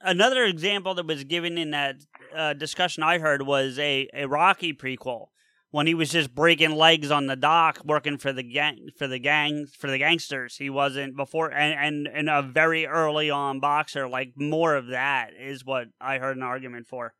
another 0.00 0.44
example 0.44 0.94
that 0.94 1.06
was 1.06 1.24
given 1.24 1.56
in 1.56 1.70
that 1.70 1.96
uh, 2.34 2.52
discussion 2.54 3.02
I 3.02 3.18
heard 3.18 3.42
was 3.42 3.78
a, 3.78 4.08
a 4.12 4.26
Rocky 4.26 4.72
prequel 4.72 5.28
when 5.74 5.88
he 5.88 5.94
was 5.94 6.08
just 6.08 6.32
breaking 6.32 6.76
legs 6.76 7.10
on 7.10 7.26
the 7.26 7.34
dock 7.34 7.80
working 7.84 8.16
for 8.16 8.32
the 8.32 8.44
gang 8.44 8.90
for 8.96 9.08
the 9.08 9.18
gang 9.18 9.66
for 9.76 9.90
the 9.90 9.98
gangsters. 9.98 10.56
He 10.56 10.70
wasn't 10.70 11.16
before 11.16 11.52
and 11.52 12.06
and, 12.06 12.16
and 12.16 12.30
a 12.30 12.42
very 12.42 12.86
early 12.86 13.28
on 13.28 13.58
boxer. 13.58 14.08
Like 14.08 14.34
more 14.36 14.76
of 14.76 14.86
that 14.88 15.30
is 15.36 15.64
what 15.64 15.88
I 16.00 16.18
heard 16.18 16.36
an 16.36 16.44
argument 16.44 16.86
for. 16.86 17.12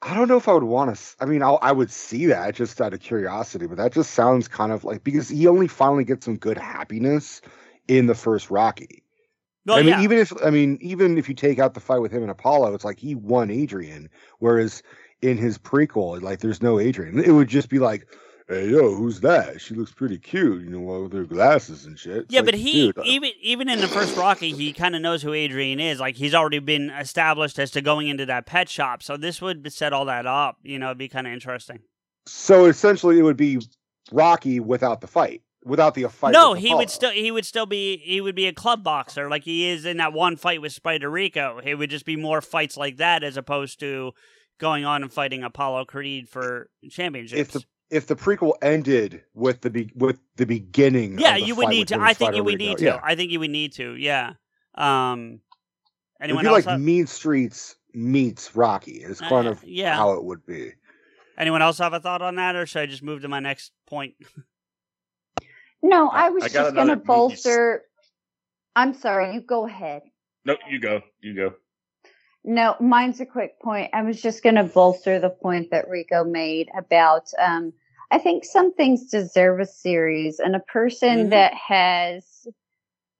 I 0.00 0.14
don't 0.14 0.26
know 0.26 0.38
if 0.38 0.48
I 0.48 0.54
would 0.54 0.62
want 0.62 0.96
to. 0.96 1.02
I 1.20 1.26
mean, 1.26 1.42
I'll, 1.42 1.58
I 1.60 1.70
would 1.70 1.90
see 1.90 2.24
that 2.26 2.54
just 2.54 2.80
out 2.80 2.94
of 2.94 3.00
curiosity, 3.00 3.66
but 3.66 3.76
that 3.76 3.92
just 3.92 4.12
sounds 4.12 4.48
kind 4.48 4.72
of 4.72 4.84
like 4.84 5.04
because 5.04 5.28
he 5.28 5.46
only 5.46 5.68
finally 5.68 6.04
gets 6.04 6.24
some 6.24 6.38
good 6.38 6.56
happiness 6.56 7.42
in 7.88 8.06
the 8.06 8.14
first 8.14 8.50
Rocky. 8.50 9.04
Well, 9.66 9.76
I 9.76 9.82
mean, 9.82 9.90
yeah. 9.90 10.02
even 10.02 10.16
if 10.16 10.32
I 10.42 10.48
mean, 10.48 10.78
even 10.80 11.18
if 11.18 11.28
you 11.28 11.34
take 11.34 11.58
out 11.58 11.74
the 11.74 11.80
fight 11.80 12.00
with 12.00 12.10
him 12.10 12.22
and 12.22 12.30
Apollo, 12.30 12.72
it's 12.74 12.86
like 12.86 12.98
he 12.98 13.14
won 13.14 13.50
Adrian, 13.50 14.08
whereas 14.38 14.82
in 15.22 15.38
his 15.38 15.56
prequel, 15.58 16.20
like 16.20 16.40
there's 16.40 16.60
no 16.62 16.78
Adrian. 16.78 17.18
It 17.18 17.30
would 17.32 17.48
just 17.48 17.68
be 17.68 17.78
like, 17.78 18.06
"Hey, 18.48 18.68
yo, 18.68 18.94
who's 18.94 19.20
that? 19.20 19.60
She 19.60 19.74
looks 19.74 19.92
pretty 19.92 20.18
cute, 20.18 20.62
you 20.64 20.70
know, 20.70 21.02
with 21.02 21.12
her 21.12 21.24
glasses 21.24 21.86
and 21.86 21.98
shit." 21.98 22.16
It's 22.24 22.32
Yeah, 22.32 22.40
like, 22.40 22.46
but 22.46 22.54
he 22.54 22.92
dude, 22.92 22.98
even 23.06 23.30
even 23.40 23.68
in 23.68 23.80
the 23.80 23.88
first 23.88 24.16
Rocky, 24.16 24.52
he 24.52 24.72
kind 24.72 24.94
of 24.96 25.02
knows 25.02 25.22
who 25.22 25.32
Adrian 25.32 25.80
is. 25.80 26.00
Like 26.00 26.16
he's 26.16 26.34
already 26.34 26.58
been 26.58 26.90
established 26.90 27.58
as 27.58 27.70
to 27.72 27.80
going 27.80 28.08
into 28.08 28.26
that 28.26 28.46
pet 28.46 28.68
shop, 28.68 29.02
so 29.02 29.16
this 29.16 29.40
would 29.40 29.72
set 29.72 29.92
all 29.92 30.04
that 30.06 30.26
up. 30.26 30.58
You 30.62 30.78
know, 30.78 30.86
it'd 30.86 30.98
be 30.98 31.08
kind 31.08 31.26
of 31.26 31.32
interesting. 31.32 31.80
so 32.26 32.66
essentially, 32.66 33.18
it 33.18 33.22
would 33.22 33.36
be 33.36 33.60
Rocky 34.10 34.58
without 34.60 35.00
the 35.00 35.06
fight, 35.06 35.42
without 35.64 35.94
the 35.94 36.08
fight. 36.08 36.32
no, 36.32 36.54
he 36.54 36.74
would 36.74 36.90
still 36.90 37.12
he 37.12 37.30
would 37.30 37.46
still 37.46 37.66
be 37.66 37.98
he 37.98 38.20
would 38.20 38.34
be 38.34 38.46
a 38.46 38.52
club 38.52 38.82
boxer 38.82 39.30
like 39.30 39.44
he 39.44 39.68
is 39.68 39.84
in 39.86 39.98
that 39.98 40.12
one 40.12 40.36
fight 40.36 40.60
with 40.60 40.72
Spider 40.72 41.08
Rico. 41.08 41.60
It 41.64 41.76
would 41.76 41.90
just 41.90 42.04
be 42.04 42.16
more 42.16 42.40
fights 42.40 42.76
like 42.76 42.96
that 42.96 43.22
as 43.22 43.36
opposed 43.36 43.78
to 43.80 44.12
going 44.58 44.84
on 44.84 45.02
and 45.02 45.12
fighting 45.12 45.42
Apollo 45.42 45.86
Creed 45.86 46.28
for 46.28 46.68
championships. 46.90 47.40
if 47.40 47.50
the 47.52 47.64
if 47.90 48.06
the 48.06 48.16
prequel 48.16 48.54
ended 48.62 49.22
with 49.34 49.60
the 49.60 49.70
be, 49.70 49.90
with 49.94 50.18
the 50.36 50.46
beginning. 50.46 51.18
yeah, 51.18 51.34
of 51.34 51.40
the 51.42 51.46
you 51.46 51.54
would 51.56 51.68
need 51.68 51.88
to. 51.88 52.00
I 52.00 52.14
think 52.14 52.34
you 52.34 52.44
would 52.44 52.58
need 52.58 52.78
to. 52.78 52.84
Yeah. 52.84 53.00
I 53.02 53.14
think 53.14 53.30
you 53.32 53.40
would 53.40 53.50
need 53.50 53.72
to. 53.74 53.94
Yeah. 53.96 54.34
Um. 54.74 55.40
It'd 56.20 56.30
Anyone 56.30 56.44
be 56.44 56.48
else? 56.48 56.54
like 56.66 56.72
have, 56.72 56.80
Mean 56.80 57.06
Streets 57.06 57.74
meets 57.94 58.54
Rocky. 58.54 59.02
Is 59.02 59.20
kind 59.20 59.46
Uh, 59.48 59.50
of 59.50 59.64
yeah. 59.64 59.96
how 59.96 60.12
it 60.12 60.24
would 60.24 60.46
be. 60.46 60.72
anyone 61.36 61.60
else 61.62 61.78
have 61.78 61.92
a 61.94 62.00
thought 62.00 62.22
on 62.22 62.36
that, 62.36 62.54
or 62.56 62.64
should 62.64 62.82
I 62.82 62.86
just 62.86 63.02
move 63.02 63.22
to 63.22 63.28
my 63.28 63.40
next 63.40 63.72
point? 63.86 64.14
No, 65.82 66.08
I- 66.08 66.26
I 66.26 66.30
was 66.30 66.44
I 66.44 66.46
just 66.48 66.54
going 66.54 66.74
to 66.76 66.80
another 66.82 66.96
movie 66.96 67.06
bolster. 67.06 67.82
I'm 68.76 68.94
sorry, 68.94 69.34
you 69.34 69.40
go 69.40 69.66
ahead. 69.66 70.02
No, 70.44 70.56
you 70.70 70.78
go. 70.80 71.00
You 71.20 71.34
go. 71.34 71.54
No, 72.44 72.74
mine's 72.80 73.20
a 73.20 73.26
quick 73.26 73.60
point. 73.60 73.90
I 73.92 74.02
was 74.02 74.20
just 74.20 74.42
going 74.42 74.56
to 74.56 74.64
bolster 74.64 75.18
the 75.20 75.30
point 75.30 75.70
that 75.70 75.88
Rico 75.88 76.24
made 76.24 76.70
about. 76.76 77.30
Um, 77.38 77.72
I 78.10 78.18
think 78.18 78.44
some 78.44 78.74
things 78.74 79.10
deserve 79.10 79.60
a 79.60 79.66
series, 79.66 80.38
and 80.40 80.56
a 80.56 80.60
person 80.60 81.26
Mhm. 81.26 81.30
that 81.30 81.54
has, 81.54 82.46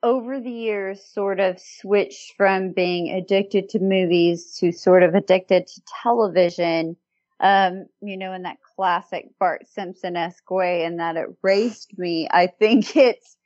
over 0.03 0.41
the 0.41 0.51
years, 0.51 1.05
sort 1.05 1.39
of 1.41 1.61
switched 1.61 2.35
from 2.37 2.73
being 2.73 3.11
addicted 3.11 3.69
to 3.71 3.79
movies 3.79 4.57
to 4.59 4.73
sort 4.73 5.03
of 5.05 5.15
addicted 5.15 5.67
to 5.69 5.81
television. 6.03 6.97
Um, 7.41 7.87
you 8.01 8.17
know, 8.17 8.33
in 8.33 8.43
that 8.43 8.59
classic 8.77 9.31
Bart 9.41 9.67
Simpson 9.69 10.17
esque 10.17 10.49
way, 10.51 10.85
and 10.85 11.01
that 11.01 11.17
it 11.17 11.29
raised 11.43 11.97
me. 11.99 12.29
I 12.31 12.47
think 12.49 12.97
it's 12.97 13.37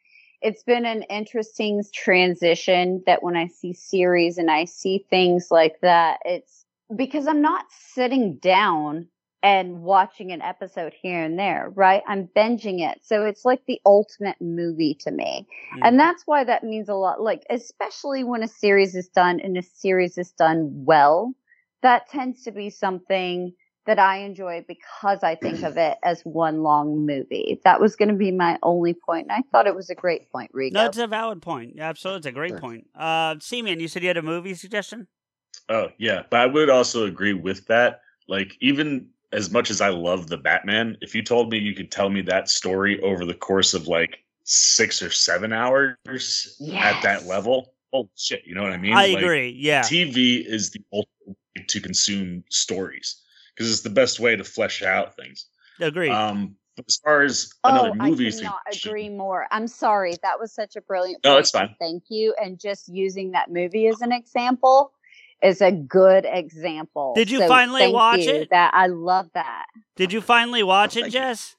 it's 0.46 0.62
been 0.62 0.86
an 0.86 1.02
interesting 1.02 1.82
transition 1.92 3.02
that 3.04 3.24
when 3.24 3.36
I 3.36 3.48
see 3.48 3.72
series 3.72 4.38
and 4.38 4.48
I 4.48 4.66
see 4.66 5.04
things 5.10 5.48
like 5.50 5.80
that, 5.82 6.20
it's 6.24 6.64
because 6.94 7.26
I'm 7.26 7.42
not 7.42 7.64
sitting 7.68 8.36
down 8.36 9.08
and 9.42 9.82
watching 9.82 10.30
an 10.30 10.42
episode 10.42 10.92
here 11.02 11.24
and 11.24 11.36
there, 11.36 11.72
right? 11.74 12.00
I'm 12.06 12.28
binging 12.28 12.88
it. 12.88 13.00
So 13.02 13.24
it's 13.24 13.44
like 13.44 13.66
the 13.66 13.80
ultimate 13.84 14.40
movie 14.40 14.94
to 15.00 15.10
me. 15.10 15.48
And 15.82 15.98
that's 15.98 16.22
why 16.26 16.44
that 16.44 16.62
means 16.62 16.88
a 16.88 16.94
lot. 16.94 17.20
Like, 17.20 17.42
especially 17.50 18.22
when 18.22 18.44
a 18.44 18.48
series 18.48 18.94
is 18.94 19.08
done 19.08 19.40
and 19.40 19.56
a 19.56 19.64
series 19.64 20.16
is 20.16 20.30
done 20.30 20.70
well, 20.84 21.34
that 21.82 22.08
tends 22.08 22.44
to 22.44 22.52
be 22.52 22.70
something 22.70 23.52
that 23.86 23.98
I 23.98 24.18
enjoy 24.18 24.64
because 24.66 25.22
I 25.22 25.34
think 25.36 25.62
of 25.62 25.76
it 25.76 25.96
as 26.02 26.22
one 26.22 26.62
long 26.62 27.06
movie. 27.06 27.60
That 27.64 27.80
was 27.80 27.96
going 27.96 28.08
to 28.08 28.14
be 28.14 28.30
my 28.30 28.58
only 28.62 28.94
point, 28.94 29.28
and 29.28 29.32
I 29.32 29.42
thought 29.50 29.66
it 29.66 29.74
was 29.74 29.90
a 29.90 29.94
great 29.94 30.30
point, 30.30 30.50
Rico. 30.52 30.78
No, 30.78 30.86
it's 30.86 30.98
a 30.98 31.06
valid 31.06 31.40
point. 31.40 31.74
Yeah, 31.76 31.88
absolutely, 31.88 32.18
it's 32.18 32.26
a 32.26 32.32
great 32.32 32.50
Thanks. 32.50 32.60
point. 32.60 32.86
Uh, 32.94 33.36
C-Man, 33.40 33.80
you 33.80 33.88
said 33.88 34.02
you 34.02 34.08
had 34.08 34.16
a 34.16 34.22
movie 34.22 34.54
suggestion. 34.54 35.06
Oh 35.68 35.88
yeah, 35.98 36.22
but 36.30 36.40
I 36.40 36.46
would 36.46 36.70
also 36.70 37.06
agree 37.06 37.32
with 37.32 37.66
that. 37.66 38.00
Like 38.28 38.56
even 38.60 39.08
as 39.32 39.50
much 39.50 39.70
as 39.70 39.80
I 39.80 39.88
love 39.88 40.28
the 40.28 40.36
Batman, 40.36 40.96
if 41.00 41.14
you 41.14 41.22
told 41.22 41.50
me 41.50 41.58
you 41.58 41.74
could 41.74 41.90
tell 41.90 42.08
me 42.08 42.22
that 42.22 42.48
story 42.48 43.00
over 43.02 43.24
the 43.24 43.34
course 43.34 43.74
of 43.74 43.88
like 43.88 44.18
six 44.44 45.02
or 45.02 45.10
seven 45.10 45.52
hours 45.52 46.60
at 46.78 47.02
that 47.02 47.26
level, 47.26 47.72
oh 47.92 48.08
shit, 48.16 48.42
you 48.46 48.54
know 48.54 48.62
what 48.62 48.72
I 48.72 48.76
mean? 48.76 48.92
I 48.94 49.06
Like, 49.06 49.22
agree. 49.22 49.50
Yeah, 49.50 49.82
TV 49.82 50.44
is 50.46 50.70
the 50.70 50.80
ultimate 50.92 51.36
way 51.56 51.64
to 51.66 51.80
consume 51.80 52.44
stories 52.50 53.22
because 53.56 53.70
it's 53.72 53.80
the 53.82 53.90
best 53.90 54.20
way 54.20 54.36
to 54.36 54.44
flesh 54.44 54.82
out 54.82 55.16
things. 55.16 55.46
agreed. 55.80 56.10
Um, 56.10 56.56
as 56.86 56.96
far 57.02 57.22
as 57.22 57.50
Oh, 57.64 57.70
another 57.70 57.90
I 58.00 58.10
movie 58.10 58.30
cannot 58.30 58.60
suggestion- 58.66 58.90
agree 58.90 59.08
more. 59.08 59.46
I'm 59.50 59.66
sorry. 59.66 60.14
That 60.22 60.38
was 60.38 60.52
such 60.52 60.76
a 60.76 60.82
brilliant 60.82 61.24
No, 61.24 61.38
it's 61.38 61.50
fine. 61.50 61.74
Thank 61.80 62.04
you. 62.10 62.34
And 62.42 62.58
just 62.60 62.88
using 62.88 63.30
that 63.32 63.50
movie 63.50 63.86
as 63.86 64.00
an 64.02 64.12
example 64.12 64.92
is 65.42 65.62
a 65.62 65.72
good 65.72 66.26
example. 66.28 67.12
Did 67.14 67.30
you 67.30 67.38
So 67.38 67.48
finally 67.48 67.80
thank 67.82 67.94
watch 67.94 68.18
you. 68.20 68.30
it? 68.34 68.50
That 68.50 68.72
I 68.74 68.88
love 68.88 69.30
that. 69.34 69.66
Did 69.96 70.12
you 70.12 70.20
finally 70.20 70.62
watch 70.62 70.96
it, 70.96 71.02
Thank 71.02 71.14
you. 71.14 71.20
Jess? 71.20 71.56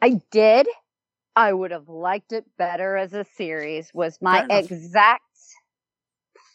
I 0.00 0.20
did. 0.30 0.68
I 1.36 1.52
would 1.52 1.70
have 1.72 1.88
liked 1.88 2.32
it 2.32 2.44
better 2.56 2.96
as 2.96 3.14
a 3.14 3.24
series. 3.24 3.92
Was 3.94 4.18
my 4.20 4.46
exact 4.50 5.22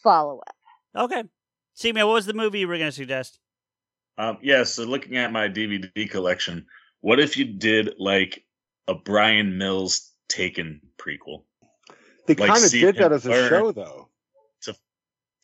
follow 0.02 0.40
up. 0.46 0.56
Okay. 1.04 1.24
See, 1.74 1.92
man, 1.92 2.06
what 2.06 2.14
was 2.14 2.26
the 2.26 2.34
movie 2.34 2.60
you 2.60 2.68
were 2.68 2.78
going 2.78 2.88
to 2.88 2.92
suggest? 2.96 3.38
Um, 4.18 4.38
yeah, 4.42 4.64
so 4.64 4.84
looking 4.84 5.16
at 5.16 5.32
my 5.32 5.48
DVD 5.48 6.08
collection, 6.10 6.66
what 7.00 7.20
if 7.20 7.36
you 7.36 7.44
did 7.44 7.94
like 7.98 8.44
a 8.88 8.94
Brian 8.94 9.58
Mills 9.58 10.12
Taken 10.28 10.80
prequel? 10.98 11.44
They 12.26 12.34
Like, 12.34 12.50
kind 12.50 12.64
of 12.64 12.70
did 12.70 12.96
that 12.96 13.12
as 13.12 13.26
a 13.26 13.48
show, 13.48 13.72
though. 13.72 14.08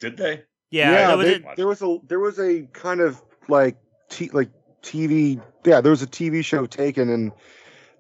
Did 0.01 0.17
they? 0.17 0.43
Yeah, 0.73 1.07
that 1.07 1.19
was 1.19 1.27
they- 1.27 1.35
it. 1.35 1.45
there 1.57 1.67
was 1.69 1.81
a 1.83 1.99
there 2.09 2.19
was 2.19 2.41
a 2.41 2.63
kind 2.73 3.01
of 3.01 3.23
like 3.49 3.77
t- 4.09 4.31
like 4.31 4.51
TV. 4.83 5.41
Yeah, 5.65 5.81
there 5.81 5.91
was 5.91 6.03
a 6.03 6.09
TV 6.09 6.45
show 6.45 6.67
taken, 6.67 7.09
and 7.09 7.31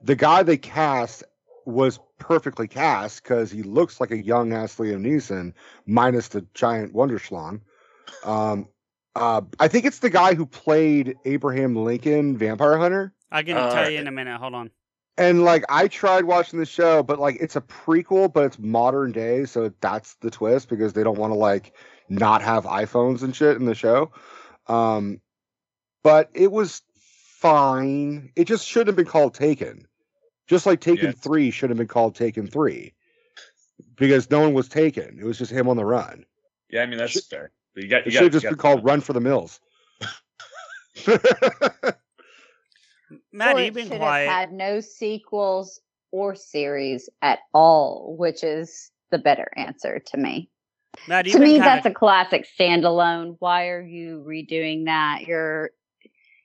the 0.03 0.16
guy 0.16 0.43
they 0.43 0.57
cast 0.57 1.23
was 1.65 2.01
perfectly 2.19 2.66
cast 2.66 3.23
because 3.23 3.53
he 3.53 3.62
looks 3.62 4.01
like 4.01 4.11
a 4.11 4.20
young 4.20 4.53
ass 4.53 4.77
Liam 4.78 5.07
Neeson, 5.07 5.53
minus 5.86 6.27
the 6.27 6.44
giant 6.55 6.93
Wonderschlong. 6.93 7.61
Um, 8.24 8.66
uh, 9.15 9.43
I 9.61 9.69
think 9.69 9.85
it's 9.85 9.99
the 10.01 10.11
guy 10.11 10.35
who 10.35 10.47
played 10.47 11.17
Abraham 11.25 11.77
Lincoln, 11.77 12.37
Vampire 12.37 12.79
Hunter. 12.79 13.13
I 13.31 13.43
can 13.43 13.57
Uh, 13.57 13.71
tell 13.73 13.91
you 13.91 13.99
in 13.99 14.07
a 14.09 14.13
minute. 14.13 14.39
Hold 14.39 14.55
on. 14.55 14.71
And 15.19 15.45
like 15.45 15.65
I 15.69 15.89
tried 15.89 16.25
watching 16.25 16.59
the 16.59 16.67
show, 16.67 17.03
but 17.03 17.19
like 17.19 17.37
it's 17.41 17.57
a 17.57 17.61
prequel, 17.61 18.33
but 18.33 18.45
it's 18.45 18.59
modern 18.59 19.13
day, 19.13 19.45
so 19.45 19.73
that's 19.81 20.15
the 20.17 20.31
twist 20.31 20.69
because 20.71 20.95
they 20.95 21.03
don't 21.05 21.19
want 21.19 21.33
to 21.33 21.39
like 21.39 21.75
not 22.09 22.41
have 22.43 22.65
iPhones 22.65 23.23
and 23.23 23.37
shit 23.37 23.57
in 23.59 23.67
the 23.67 23.75
show. 23.75 24.11
Um, 24.69 25.21
but 26.03 26.31
it 26.33 26.51
was 26.51 26.81
fine. 26.97 28.33
It 28.37 28.45
just 28.47 28.67
shouldn't 28.67 28.89
have 28.89 28.97
been 28.97 29.05
called 29.07 29.35
Taken. 29.35 29.87
Just 30.47 30.65
like 30.67 30.81
Taken 30.81 31.07
Yeah. 31.07 31.13
Three 31.13 31.51
should 31.51 31.71
have 31.71 31.77
been 31.79 31.87
called 31.89 32.15
Taken 32.15 32.47
Three, 32.47 32.95
because 33.97 34.31
no 34.31 34.41
one 34.41 34.55
was 34.55 34.69
taken. 34.69 35.19
It 35.21 35.25
was 35.25 35.39
just 35.39 35.53
him 35.53 35.69
on 35.69 35.77
the 35.77 35.85
run. 35.85 36.25
Yeah, 36.71 36.83
I 36.83 36.87
mean 36.87 36.99
that's 36.99 37.13
Should- 37.13 37.25
fair. 37.25 37.51
But 37.74 37.85
you 37.85 37.89
got, 37.89 38.07
you 38.07 38.11
It 38.11 38.12
got, 38.15 38.19
should 38.19 38.23
have 38.24 38.32
just 38.32 38.44
you 38.44 38.51
been 38.51 38.59
called 38.59 38.85
Run 38.85 39.01
for 39.01 39.12
the 39.12 39.20
Mills. 39.20 39.61
Matt, 43.32 43.57
or 43.57 43.62
you've 43.62 43.74
been 43.74 43.89
quiet. 43.89 44.28
have 44.28 44.39
had 44.40 44.53
no 44.53 44.81
sequels 44.81 45.81
or 46.11 46.35
series 46.35 47.09
at 47.23 47.40
all, 47.55 48.15
which 48.19 48.44
is 48.44 48.90
the 49.11 49.19
better 49.19 49.51
answer 49.57 49.99
to 49.99 50.16
me. 50.16 50.51
Matt, 51.09 51.24
to 51.24 51.31
you've 51.32 51.40
me, 51.40 51.59
that's 51.59 51.86
a 51.86 51.90
classic 51.90 52.47
standalone. 52.59 53.36
Why 53.39 53.69
are 53.69 53.82
you 53.82 54.23
redoing 54.27 54.85
that? 54.85 55.23
You're 55.27 55.70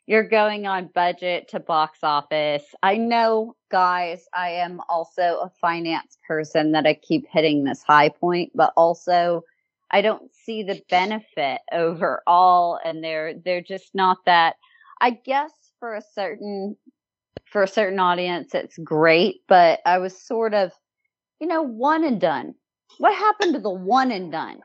you're 0.06 0.28
going 0.28 0.66
on 0.66 0.90
budget 0.96 1.50
to 1.50 1.60
box 1.60 2.00
office. 2.02 2.64
I 2.82 2.96
know, 2.96 3.58
guys, 3.70 4.26
I 4.34 4.52
am 4.52 4.80
also 4.88 5.42
a 5.44 5.52
finance 5.60 6.18
person 6.26 6.72
that 6.72 6.88
I 6.88 6.94
keep 6.94 7.28
hitting 7.30 7.66
this 7.66 7.84
high 7.84 8.08
point, 8.08 8.54
but 8.56 8.72
also 8.78 9.44
I 9.92 10.02
don't 10.02 10.34
see 10.46 10.64
the 10.64 10.82
benefit 10.90 11.62
overall 11.72 12.80
and 12.84 13.04
they're 13.04 13.34
they're 13.44 13.62
just 13.62 13.94
not 13.94 14.18
that 14.26 14.56
I 15.00 15.12
guess 15.12 15.52
for 15.80 15.96
a 15.96 16.02
certain 16.14 16.76
for 17.46 17.64
a 17.64 17.68
certain 17.68 18.00
audience 18.00 18.54
it's 18.54 18.78
great, 18.78 19.42
but 19.48 19.80
I 19.86 20.00
was 20.00 20.22
sort 20.22 20.54
of 20.54 20.72
you 21.40 21.48
know, 21.48 21.62
one 21.62 22.04
and 22.04 22.20
done. 22.20 22.56
What 22.98 23.14
happened 23.16 23.54
to 23.54 23.60
the 23.60 23.70
one 23.70 24.12
and 24.12 24.32
done? 24.32 24.62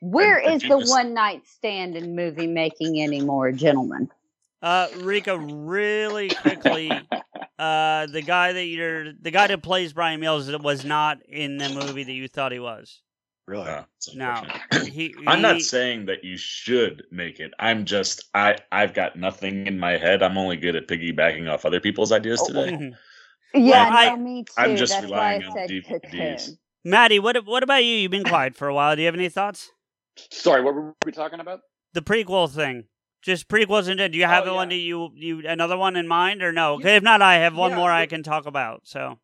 Where 0.00 0.38
and 0.38 0.62
is 0.62 0.68
the 0.68 0.78
one 0.78 1.14
night 1.14 1.46
stand 1.46 1.96
in 1.96 2.14
movie 2.14 2.46
making 2.46 3.02
anymore, 3.02 3.52
gentlemen? 3.52 4.08
Uh, 4.62 4.88
Rika, 4.98 5.38
really 5.38 6.28
quickly, 6.28 6.90
uh, 7.58 8.06
the 8.06 8.22
guy 8.22 8.52
that 8.52 8.64
you're, 8.64 9.12
the 9.12 9.30
guy 9.30 9.46
that 9.46 9.62
plays 9.62 9.92
Brian 9.92 10.20
Mills 10.20 10.50
was 10.58 10.84
not 10.84 11.18
in 11.26 11.58
the 11.58 11.68
movie 11.70 12.04
that 12.04 12.12
you 12.12 12.28
thought 12.28 12.52
he 12.52 12.58
was. 12.58 13.00
Really? 13.50 13.68
Uh, 13.68 13.82
No, 14.14 14.28
unfortunate. 14.30 14.92
he, 14.94 15.14
I'm 15.26 15.42
not 15.42 15.60
saying 15.60 16.06
that 16.06 16.24
you 16.24 16.36
should 16.36 17.04
make 17.10 17.40
it. 17.40 17.52
I'm 17.58 17.84
just 17.84 18.22
I 18.34 18.56
I've 18.72 18.94
got 18.94 19.16
nothing 19.16 19.66
in 19.66 19.78
my 19.78 19.96
head. 19.98 20.22
I'm 20.22 20.38
only 20.38 20.56
good 20.56 20.76
at 20.76 20.86
piggybacking 20.88 21.50
off 21.50 21.66
other 21.66 21.80
people's 21.80 22.12
ideas 22.12 22.40
Oh, 22.42 22.46
today. 22.46 22.72
Mhm. 22.72 22.96
Yeah, 23.52 23.88
Well, 23.90 23.92
I- 23.92 24.10
no, 24.10 24.16
me 24.16 24.44
too. 24.44 24.52
I'm 24.56 24.76
just 24.76 24.92
That's 24.92 25.10
why 25.10 25.16
relying 25.18 25.42
I 25.42 25.46
on 25.46 25.52
said 25.52 25.70
DVDs. 25.70 26.02
cocoon. 26.46 26.58
Maddie, 26.84 27.18
what 27.18 27.44
what 27.44 27.62
about 27.62 27.84
you? 27.84 27.94
You've 27.96 28.10
been 28.12 28.24
quiet 28.24 28.54
for 28.54 28.68
a 28.68 28.74
while. 28.74 28.94
Do 28.94 29.02
you 29.02 29.06
have 29.06 29.14
any 29.14 29.28
thoughts? 29.28 29.70
Sorry, 30.30 30.62
what 30.62 30.74
were 30.74 30.94
we 31.04 31.12
talking 31.12 31.40
about? 31.40 31.60
The 31.92 32.02
prequel 32.02 32.48
thing, 32.48 32.84
just 33.22 33.48
prequels 33.48 33.88
and 33.88 34.12
do 34.12 34.18
you 34.18 34.24
have 34.26 34.46
Oh, 34.46 34.54
one 34.54 34.70
yeah. 34.70 34.76
that 34.76 34.80
you 34.80 35.10
you 35.14 35.46
another 35.48 35.76
one 35.76 35.96
in 35.96 36.06
mind 36.06 36.42
or 36.42 36.52
no? 36.52 36.76
'Cause 36.78 36.86
if 36.86 37.02
not, 37.02 37.20
I 37.20 37.34
have 37.36 37.56
one 37.56 37.72
Yeah, 37.72 37.76
more 37.76 37.90
I 37.90 38.06
can 38.06 38.22
talk 38.22 38.46
about. 38.46 38.82
So 38.86 39.18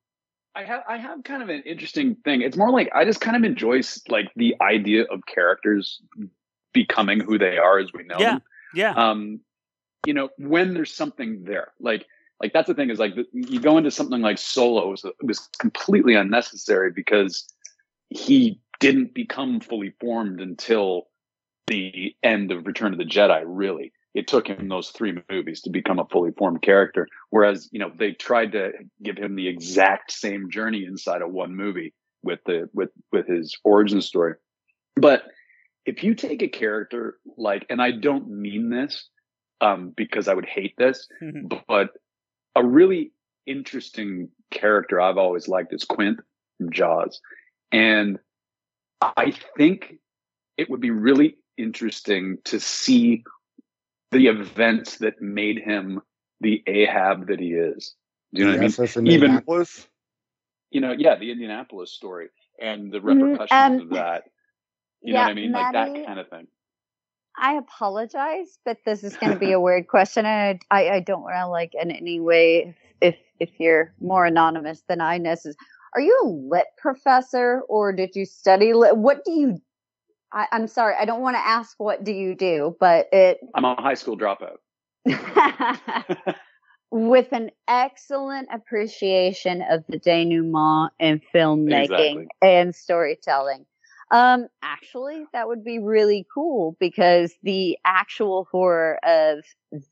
I 0.56 0.64
have 0.64 0.82
I 0.88 0.96
have 0.96 1.22
kind 1.22 1.42
of 1.42 1.50
an 1.50 1.62
interesting 1.66 2.16
thing. 2.24 2.40
It's 2.40 2.56
more 2.56 2.70
like 2.70 2.90
I 2.94 3.04
just 3.04 3.20
kind 3.20 3.36
of 3.36 3.44
enjoy 3.44 3.82
like 4.08 4.32
the 4.36 4.56
idea 4.60 5.04
of 5.04 5.26
characters 5.26 6.00
becoming 6.72 7.20
who 7.20 7.38
they 7.38 7.58
are 7.58 7.78
as 7.78 7.92
we 7.92 8.04
know 8.04 8.18
Yeah. 8.18 8.30
them. 8.32 8.42
yeah, 8.74 8.92
Um, 8.92 9.40
you 10.06 10.14
know, 10.14 10.30
when 10.38 10.72
there's 10.72 10.94
something 10.94 11.44
there, 11.44 11.72
like 11.78 12.06
like 12.40 12.52
that's 12.54 12.68
the 12.68 12.74
thing 12.74 12.90
is 12.90 12.98
like 12.98 13.14
the, 13.14 13.26
you 13.32 13.60
go 13.60 13.76
into 13.76 13.90
something 13.90 14.20
like 14.22 14.38
Solo 14.38 14.90
was, 14.90 15.04
it 15.04 15.14
was 15.22 15.40
completely 15.58 16.14
unnecessary 16.14 16.90
because 16.90 17.46
he 18.08 18.60
didn't 18.80 19.14
become 19.14 19.60
fully 19.60 19.94
formed 20.00 20.40
until 20.40 21.08
the 21.66 22.14
end 22.22 22.50
of 22.50 22.66
Return 22.66 22.92
of 22.92 22.98
the 22.98 23.04
Jedi. 23.04 23.42
Really, 23.44 23.92
it 24.16 24.26
took 24.26 24.48
him 24.48 24.68
those 24.68 24.88
three 24.88 25.12
movies 25.28 25.60
to 25.60 25.70
become 25.70 25.98
a 25.98 26.06
fully 26.06 26.30
formed 26.38 26.62
character. 26.62 27.06
Whereas, 27.28 27.68
you 27.70 27.78
know, 27.78 27.90
they 27.94 28.12
tried 28.12 28.52
to 28.52 28.72
give 29.02 29.18
him 29.18 29.36
the 29.36 29.46
exact 29.46 30.10
same 30.10 30.50
journey 30.50 30.86
inside 30.86 31.20
of 31.20 31.30
one 31.30 31.54
movie 31.54 31.92
with 32.22 32.40
the 32.46 32.70
with 32.72 32.88
with 33.12 33.26
his 33.28 33.54
origin 33.62 34.00
story. 34.00 34.34
But 34.96 35.24
if 35.84 36.02
you 36.02 36.14
take 36.14 36.42
a 36.42 36.48
character 36.48 37.18
like, 37.36 37.66
and 37.68 37.80
I 37.80 37.90
don't 37.90 38.30
mean 38.30 38.70
this 38.70 39.06
um, 39.60 39.92
because 39.94 40.28
I 40.28 40.34
would 40.34 40.46
hate 40.46 40.74
this, 40.78 41.06
but 41.68 41.90
a 42.54 42.64
really 42.64 43.12
interesting 43.46 44.30
character 44.50 44.98
I've 44.98 45.18
always 45.18 45.46
liked 45.46 45.74
is 45.74 45.84
Quint 45.84 46.20
from 46.56 46.72
Jaws, 46.72 47.20
and 47.70 48.18
I 49.02 49.34
think 49.58 49.96
it 50.56 50.70
would 50.70 50.80
be 50.80 50.90
really 50.90 51.36
interesting 51.58 52.38
to 52.44 52.58
see 52.58 53.22
the 54.12 54.26
events 54.28 54.98
that 54.98 55.20
made 55.20 55.58
him 55.58 56.00
the 56.40 56.62
Ahab 56.66 57.28
that 57.28 57.40
he 57.40 57.52
is. 57.52 57.94
Do 58.34 58.42
you 58.42 58.46
know 58.46 58.52
what 58.52 58.58
I 58.58 58.60
mean? 58.60 58.70
SS 58.70 58.96
in 58.96 59.06
Even- 59.06 59.24
Indianapolis? 59.24 59.88
You 60.70 60.80
know, 60.80 60.92
yeah, 60.96 61.16
the 61.16 61.30
Indianapolis 61.30 61.92
story 61.92 62.28
and 62.60 62.92
the 62.92 62.98
Mm, 62.98 63.22
repercussions 63.22 63.80
um, 63.80 63.80
of 63.80 63.90
that. 63.90 64.24
You 65.02 65.14
yeah, 65.14 65.20
know 65.20 65.24
what 65.24 65.30
I 65.30 65.34
mean? 65.34 65.52
Like 65.52 65.72
that 65.72 66.06
kind 66.06 66.18
of 66.20 66.28
thing. 66.28 66.46
I 67.38 67.54
apologize, 67.54 68.58
but 68.64 68.78
this 68.84 69.04
is 69.04 69.16
going 69.16 69.32
to 69.32 69.38
be 69.38 69.52
a 69.52 69.60
weird 69.60 69.88
question, 69.88 70.26
and 70.26 70.60
I, 70.70 70.86
I, 70.88 70.94
I 70.96 71.00
don't 71.00 71.22
want 71.22 71.36
to 71.36 71.46
like 71.48 71.72
in 71.74 71.90
any 71.90 72.20
way 72.20 72.74
if 73.00 73.16
if 73.38 73.50
you're 73.60 73.92
more 74.00 74.26
anonymous 74.26 74.82
than 74.88 75.00
I 75.00 75.18
necessarily. 75.18 75.56
Are 75.94 76.00
you 76.00 76.20
a 76.24 76.28
lit 76.28 76.66
professor 76.78 77.62
or 77.68 77.92
did 77.92 78.14
you 78.14 78.26
study 78.26 78.74
lit? 78.74 78.96
What 78.96 79.24
do 79.24 79.32
you? 79.32 79.62
I, 80.32 80.46
I'm 80.52 80.66
sorry, 80.68 80.94
I 80.98 81.04
don't 81.04 81.22
want 81.22 81.36
to 81.36 81.46
ask 81.46 81.74
what 81.78 82.04
do 82.04 82.12
you 82.12 82.34
do, 82.34 82.76
but 82.80 83.08
it 83.12 83.38
I'm 83.54 83.64
a 83.64 83.80
high 83.80 83.94
school 83.94 84.18
dropout. 84.18 84.58
with 86.90 87.32
an 87.32 87.50
excellent 87.68 88.48
appreciation 88.52 89.62
of 89.62 89.84
the 89.88 89.98
denouement 89.98 90.90
in 90.98 91.20
filmmaking 91.34 91.82
Exactly. 91.82 92.28
and 92.42 92.74
storytelling. 92.74 93.66
Um, 94.10 94.46
actually, 94.62 95.26
that 95.32 95.48
would 95.48 95.64
be 95.64 95.78
really 95.80 96.26
cool 96.32 96.76
because 96.78 97.34
the 97.42 97.76
actual 97.84 98.46
horror 98.52 99.00
of 99.04 99.44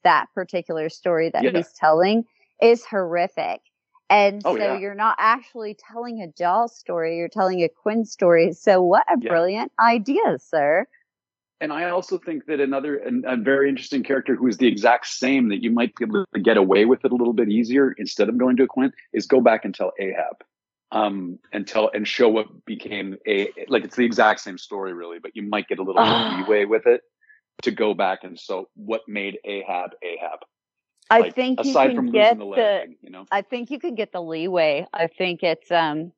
that 0.04 0.26
particular 0.34 0.88
story 0.88 1.30
that 1.30 1.42
Yeah. 1.44 1.50
he's 1.50 1.72
telling 1.72 2.24
is 2.62 2.84
horrific. 2.84 3.60
And 4.14 4.42
Oh, 4.44 4.52
so 4.56 4.62
yeah. 4.62 4.78
you're 4.78 4.94
not 4.94 5.16
actually 5.18 5.74
telling 5.74 6.22
a 6.22 6.28
Jaws 6.28 6.76
story, 6.78 7.16
you're 7.16 7.28
telling 7.28 7.62
a 7.64 7.68
Quint 7.68 8.06
story. 8.06 8.52
So 8.52 8.80
what 8.80 9.04
a 9.12 9.18
Yeah. 9.20 9.28
brilliant 9.30 9.72
idea, 9.80 10.38
sir. 10.38 10.86
And 11.60 11.72
I 11.72 11.90
also 11.90 12.18
think 12.18 12.46
that 12.46 12.60
another 12.60 12.96
and 12.96 13.24
a 13.24 13.36
very 13.36 13.68
interesting 13.68 14.04
character 14.04 14.36
who 14.36 14.46
is 14.46 14.58
the 14.58 14.68
exact 14.68 15.06
same 15.06 15.48
that 15.48 15.62
you 15.64 15.70
might 15.72 15.96
be 15.96 16.04
able 16.04 16.26
to 16.32 16.40
get 16.40 16.56
away 16.56 16.84
with 16.84 17.04
it 17.04 17.10
a 17.10 17.14
little 17.16 17.32
bit 17.32 17.48
easier 17.48 17.92
instead 17.98 18.28
of 18.28 18.38
going 18.38 18.56
to 18.58 18.62
a 18.64 18.66
Quint 18.68 18.94
is 19.12 19.26
go 19.26 19.40
back 19.40 19.64
and 19.64 19.74
tell 19.74 19.92
Ahab. 19.98 20.44
Um, 20.92 21.40
and 21.52 21.66
tell 21.66 21.90
and 21.92 22.06
show 22.06 22.28
what 22.28 22.64
became 22.66 23.16
a 23.26 23.52
like 23.66 23.82
it's 23.82 23.96
the 23.96 24.04
exact 24.04 24.38
same 24.40 24.58
story 24.58 24.92
really, 24.92 25.18
but 25.18 25.34
you 25.34 25.42
might 25.42 25.66
get 25.66 25.80
a 25.80 25.82
little 25.82 26.02
Ah. 26.02 26.28
leeway 26.28 26.66
with 26.66 26.86
it 26.86 27.02
to 27.62 27.72
go 27.72 27.94
back 27.94 28.22
and 28.22 28.38
so 28.38 28.68
what 28.76 29.00
made 29.08 29.38
Ahab 29.44 29.90
Ahab. 30.02 30.38
I 31.10 31.22
Like, 31.22 31.34
think 31.34 31.64
you 31.64 31.74
can 31.74 31.94
from 31.94 32.10
get 32.10 32.36
losing 32.36 32.38
the 32.38 32.44
the 32.44 32.60
leg, 32.80 32.96
you 33.02 33.10
know. 33.10 33.26
I 33.30 33.42
think 33.42 33.70
you 33.70 33.78
could 33.78 33.96
get 33.96 34.12
the 34.12 34.22
leeway. 34.22 34.86
I 34.92 35.06
think 35.06 35.42
it's 35.42 35.70
um 35.70 36.12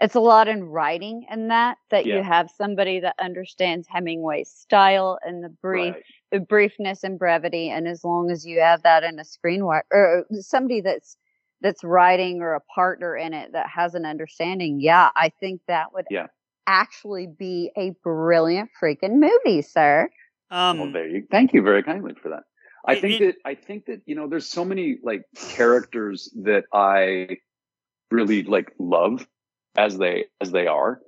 it's 0.00 0.14
a 0.14 0.20
lot 0.20 0.48
in 0.48 0.64
writing 0.64 1.26
and 1.30 1.50
that 1.50 1.78
that 1.90 2.06
you 2.06 2.22
have 2.22 2.50
somebody 2.50 3.00
that 3.00 3.14
understands 3.20 3.86
Hemingway's 3.88 4.50
style 4.50 5.18
and 5.22 5.42
the 5.44 5.48
brief 5.48 5.94
Right. 5.94 6.04
uh, 6.34 6.38
briefness 6.38 7.04
and 7.04 7.18
brevity 7.18 7.70
and 7.70 7.86
as 7.86 8.04
long 8.04 8.30
as 8.30 8.44
you 8.46 8.60
have 8.60 8.82
that 8.82 9.04
in 9.04 9.18
a 9.18 9.22
screenwriter 9.22 9.82
or 9.92 10.26
somebody 10.40 10.80
that's 10.80 11.16
that's 11.60 11.84
writing 11.84 12.42
or 12.42 12.54
a 12.54 12.60
partner 12.60 13.16
in 13.16 13.32
it 13.32 13.52
that 13.52 13.68
has 13.68 13.94
an 13.94 14.04
understanding, 14.04 14.80
yeah, 14.80 15.10
I 15.14 15.28
think 15.40 15.60
that 15.68 15.92
would 15.94 16.06
Yeah. 16.10 16.26
actually 16.66 17.26
be 17.26 17.70
a 17.76 17.90
brilliant 18.02 18.70
freaking 18.82 19.20
movie, 19.20 19.62
sir. 19.62 20.08
Um, 20.50 20.78
well, 20.78 20.92
there 20.92 21.08
you. 21.08 21.26
Thank 21.30 21.52
you 21.54 21.62
very 21.62 21.82
kindly 21.82 22.14
for 22.20 22.30
that. 22.30 22.44
I 22.84 23.00
think 23.00 23.20
that 23.20 23.36
I 23.44 23.54
think 23.54 23.86
that 23.86 24.02
you 24.06 24.14
know 24.14 24.28
there's 24.28 24.48
so 24.48 24.64
many 24.64 24.98
like 25.02 25.22
characters 25.36 26.32
that 26.42 26.64
I 26.72 27.38
really 28.10 28.42
like 28.42 28.72
love 28.78 29.26
as 29.76 29.96
they 29.96 30.26
as 30.40 30.50
they 30.50 30.66
are, 30.66 31.00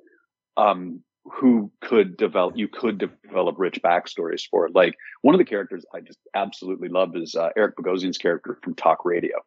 um, 0.57 1.03
who 1.25 1.73
could 1.81 2.17
develop 2.17 2.57
you 2.57 2.69
could 2.69 2.99
develop 2.99 3.57
rich 3.59 3.81
backstories 3.83 4.43
for 4.49 4.67
it. 4.67 4.75
Like 4.75 4.95
one 5.23 5.35
of 5.35 5.39
the 5.39 5.45
characters 5.45 5.85
I 5.93 6.01
just 6.01 6.19
absolutely 6.35 6.89
love 6.89 7.17
is 7.17 7.35
uh, 7.35 7.51
Eric 7.57 7.77
Bogosian's 7.77 8.19
character 8.19 8.59
from 8.63 8.75
Talk 8.75 9.05
Radio, 9.05 9.39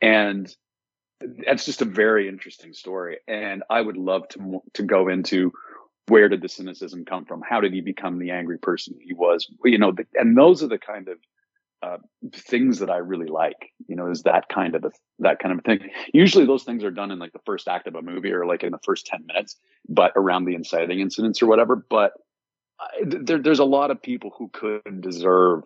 and 0.00 0.48
that's 1.20 1.64
just 1.64 1.82
a 1.82 1.86
very 1.86 2.28
interesting 2.28 2.72
story. 2.72 3.18
And 3.26 3.64
I 3.68 3.80
would 3.80 3.96
love 3.96 4.28
to 4.28 4.62
to 4.74 4.82
go 4.84 5.08
into 5.08 5.52
where 6.06 6.28
did 6.28 6.40
the 6.40 6.48
cynicism 6.48 7.04
come 7.04 7.24
from? 7.24 7.42
How 7.46 7.60
did 7.60 7.72
he 7.74 7.80
become 7.80 8.18
the 8.18 8.30
angry 8.30 8.58
person 8.58 8.94
he 9.02 9.12
was? 9.12 9.46
You 9.64 9.78
know, 9.78 9.92
the, 9.92 10.06
and 10.14 10.36
those 10.36 10.62
are 10.62 10.68
the 10.68 10.78
kind 10.78 11.08
of 11.08 11.18
uh, 11.82 11.98
things 12.32 12.80
that 12.80 12.90
I 12.90 12.96
really 12.96 13.26
like. 13.26 13.72
You 13.86 13.96
know, 13.96 14.10
is 14.10 14.22
that 14.22 14.48
kind 14.48 14.74
of 14.74 14.84
a, 14.84 14.90
that 15.20 15.38
kind 15.38 15.58
of 15.58 15.64
thing. 15.64 15.90
Usually, 16.12 16.46
those 16.46 16.64
things 16.64 16.84
are 16.84 16.90
done 16.90 17.10
in 17.10 17.18
like 17.18 17.32
the 17.32 17.40
first 17.46 17.68
act 17.68 17.86
of 17.86 17.94
a 17.94 18.02
movie 18.02 18.32
or 18.32 18.46
like 18.46 18.62
in 18.62 18.72
the 18.72 18.80
first 18.84 19.06
ten 19.06 19.24
minutes, 19.26 19.56
but 19.88 20.12
around 20.16 20.44
the 20.44 20.54
inciting 20.54 21.00
incidents 21.00 21.42
or 21.42 21.46
whatever. 21.46 21.76
But 21.76 22.12
I, 22.80 23.04
there, 23.04 23.38
there's 23.38 23.58
a 23.58 23.64
lot 23.64 23.90
of 23.90 24.02
people 24.02 24.32
who 24.36 24.48
could 24.52 25.00
deserve 25.00 25.62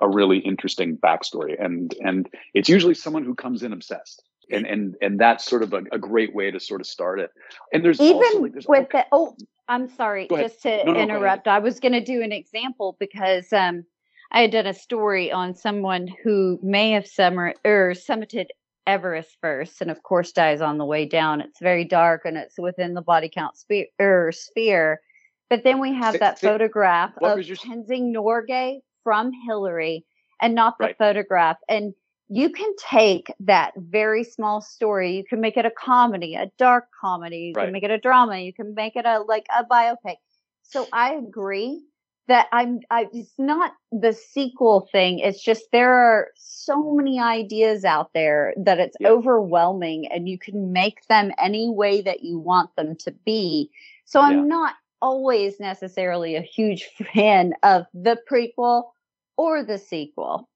a 0.00 0.08
really 0.08 0.38
interesting 0.38 0.96
backstory, 0.96 1.62
and 1.62 1.94
and 2.00 2.28
it's 2.54 2.68
usually 2.68 2.94
someone 2.94 3.24
who 3.24 3.34
comes 3.34 3.62
in 3.62 3.72
obsessed. 3.72 4.22
And, 4.52 4.66
and 4.66 4.96
and 5.00 5.20
that's 5.20 5.44
sort 5.44 5.62
of 5.62 5.72
a, 5.72 5.82
a 5.92 5.98
great 5.98 6.34
way 6.34 6.50
to 6.50 6.58
sort 6.58 6.80
of 6.80 6.88
start 6.88 7.20
it. 7.20 7.30
And 7.72 7.84
there's 7.84 8.00
even 8.00 8.16
also 8.16 8.40
like, 8.40 8.52
there's 8.52 8.66
all 8.66 8.80
with 8.80 8.88
the 8.90 9.06
oh 9.12 9.36
i'm 9.68 9.88
sorry 9.88 10.26
just 10.28 10.60
to 10.62 10.84
No, 10.84 10.92
no, 10.92 10.98
interrupt 10.98 11.46
i 11.46 11.60
was 11.60 11.78
going 11.78 11.92
to 11.92 12.02
do 12.02 12.20
an 12.20 12.32
example 12.32 12.96
because 12.98 13.52
um 13.52 13.84
i 14.32 14.40
had 14.42 14.50
done 14.50 14.66
a 14.66 14.74
story 14.74 15.30
on 15.32 15.54
someone 15.54 16.08
who 16.24 16.58
may 16.62 16.92
have 16.92 17.06
summer 17.06 17.54
or 17.64 17.92
summited 17.94 18.46
everest 18.86 19.36
first 19.40 19.80
and 19.80 19.90
of 19.90 20.02
course 20.02 20.32
dies 20.32 20.60
on 20.60 20.78
the 20.78 20.84
way 20.84 21.04
down 21.06 21.40
it's 21.40 21.60
very 21.60 21.84
dark 21.84 22.22
and 22.24 22.36
it's 22.36 22.58
within 22.58 22.94
the 22.94 23.02
body 23.02 23.28
count 23.32 23.56
sphere, 23.56 23.86
er, 24.00 24.32
sphere. 24.32 25.00
but 25.48 25.62
then 25.64 25.78
we 25.80 25.92
have 25.94 26.18
that 26.18 26.40
photograph 26.40 27.12
of 27.22 27.38
your 27.42 27.56
tenzing 27.56 28.12
norgay 28.14 28.80
from 29.04 29.30
hillary 29.46 30.04
and 30.40 30.54
not 30.54 30.76
the 30.78 30.86
Right. 30.86 30.98
photograph 30.98 31.58
and 31.68 31.94
you 32.32 32.50
can 32.50 32.72
take 32.76 33.32
that 33.40 33.72
very 33.76 34.24
small 34.24 34.60
story 34.60 35.16
you 35.16 35.24
can 35.24 35.40
make 35.40 35.56
it 35.56 35.66
a 35.66 35.70
comedy 35.70 36.34
a 36.34 36.50
dark 36.58 36.84
comedy 37.00 37.38
you 37.48 37.52
Right. 37.54 37.64
can 37.64 37.72
make 37.72 37.82
it 37.82 37.90
a 37.90 37.98
drama 37.98 38.38
you 38.38 38.52
can 38.52 38.74
make 38.74 38.96
it 38.96 39.04
a 39.04 39.20
like 39.20 39.46
a 39.56 39.64
biopic 39.64 40.16
so 40.62 40.86
i 40.92 41.14
agree 41.14 41.82
that 42.28 42.46
i'm 42.52 42.80
I, 42.90 43.08
it's 43.12 43.34
not 43.38 43.72
the 43.92 44.12
sequel 44.12 44.88
thing 44.92 45.18
it's 45.18 45.42
just 45.42 45.64
there 45.72 45.92
are 45.92 46.28
so 46.36 46.92
many 46.92 47.20
ideas 47.20 47.84
out 47.84 48.12
there 48.14 48.54
that 48.56 48.78
it's 48.78 48.96
Yeah. 49.00 49.08
overwhelming 49.10 50.06
and 50.12 50.28
you 50.28 50.38
can 50.38 50.72
make 50.72 51.06
them 51.08 51.32
any 51.38 51.68
way 51.68 52.02
that 52.02 52.22
you 52.22 52.38
want 52.38 52.74
them 52.76 52.96
to 52.96 53.10
be 53.24 53.70
so 54.04 54.20
i'm 54.20 54.36
Yeah. 54.48 54.56
not 54.56 54.74
always 55.02 55.58
necessarily 55.58 56.36
a 56.36 56.42
huge 56.42 56.84
fan 57.14 57.54
of 57.62 57.86
the 57.94 58.18
prequel 58.30 58.90
or 59.36 59.64
the 59.64 59.78
sequel 59.78 60.48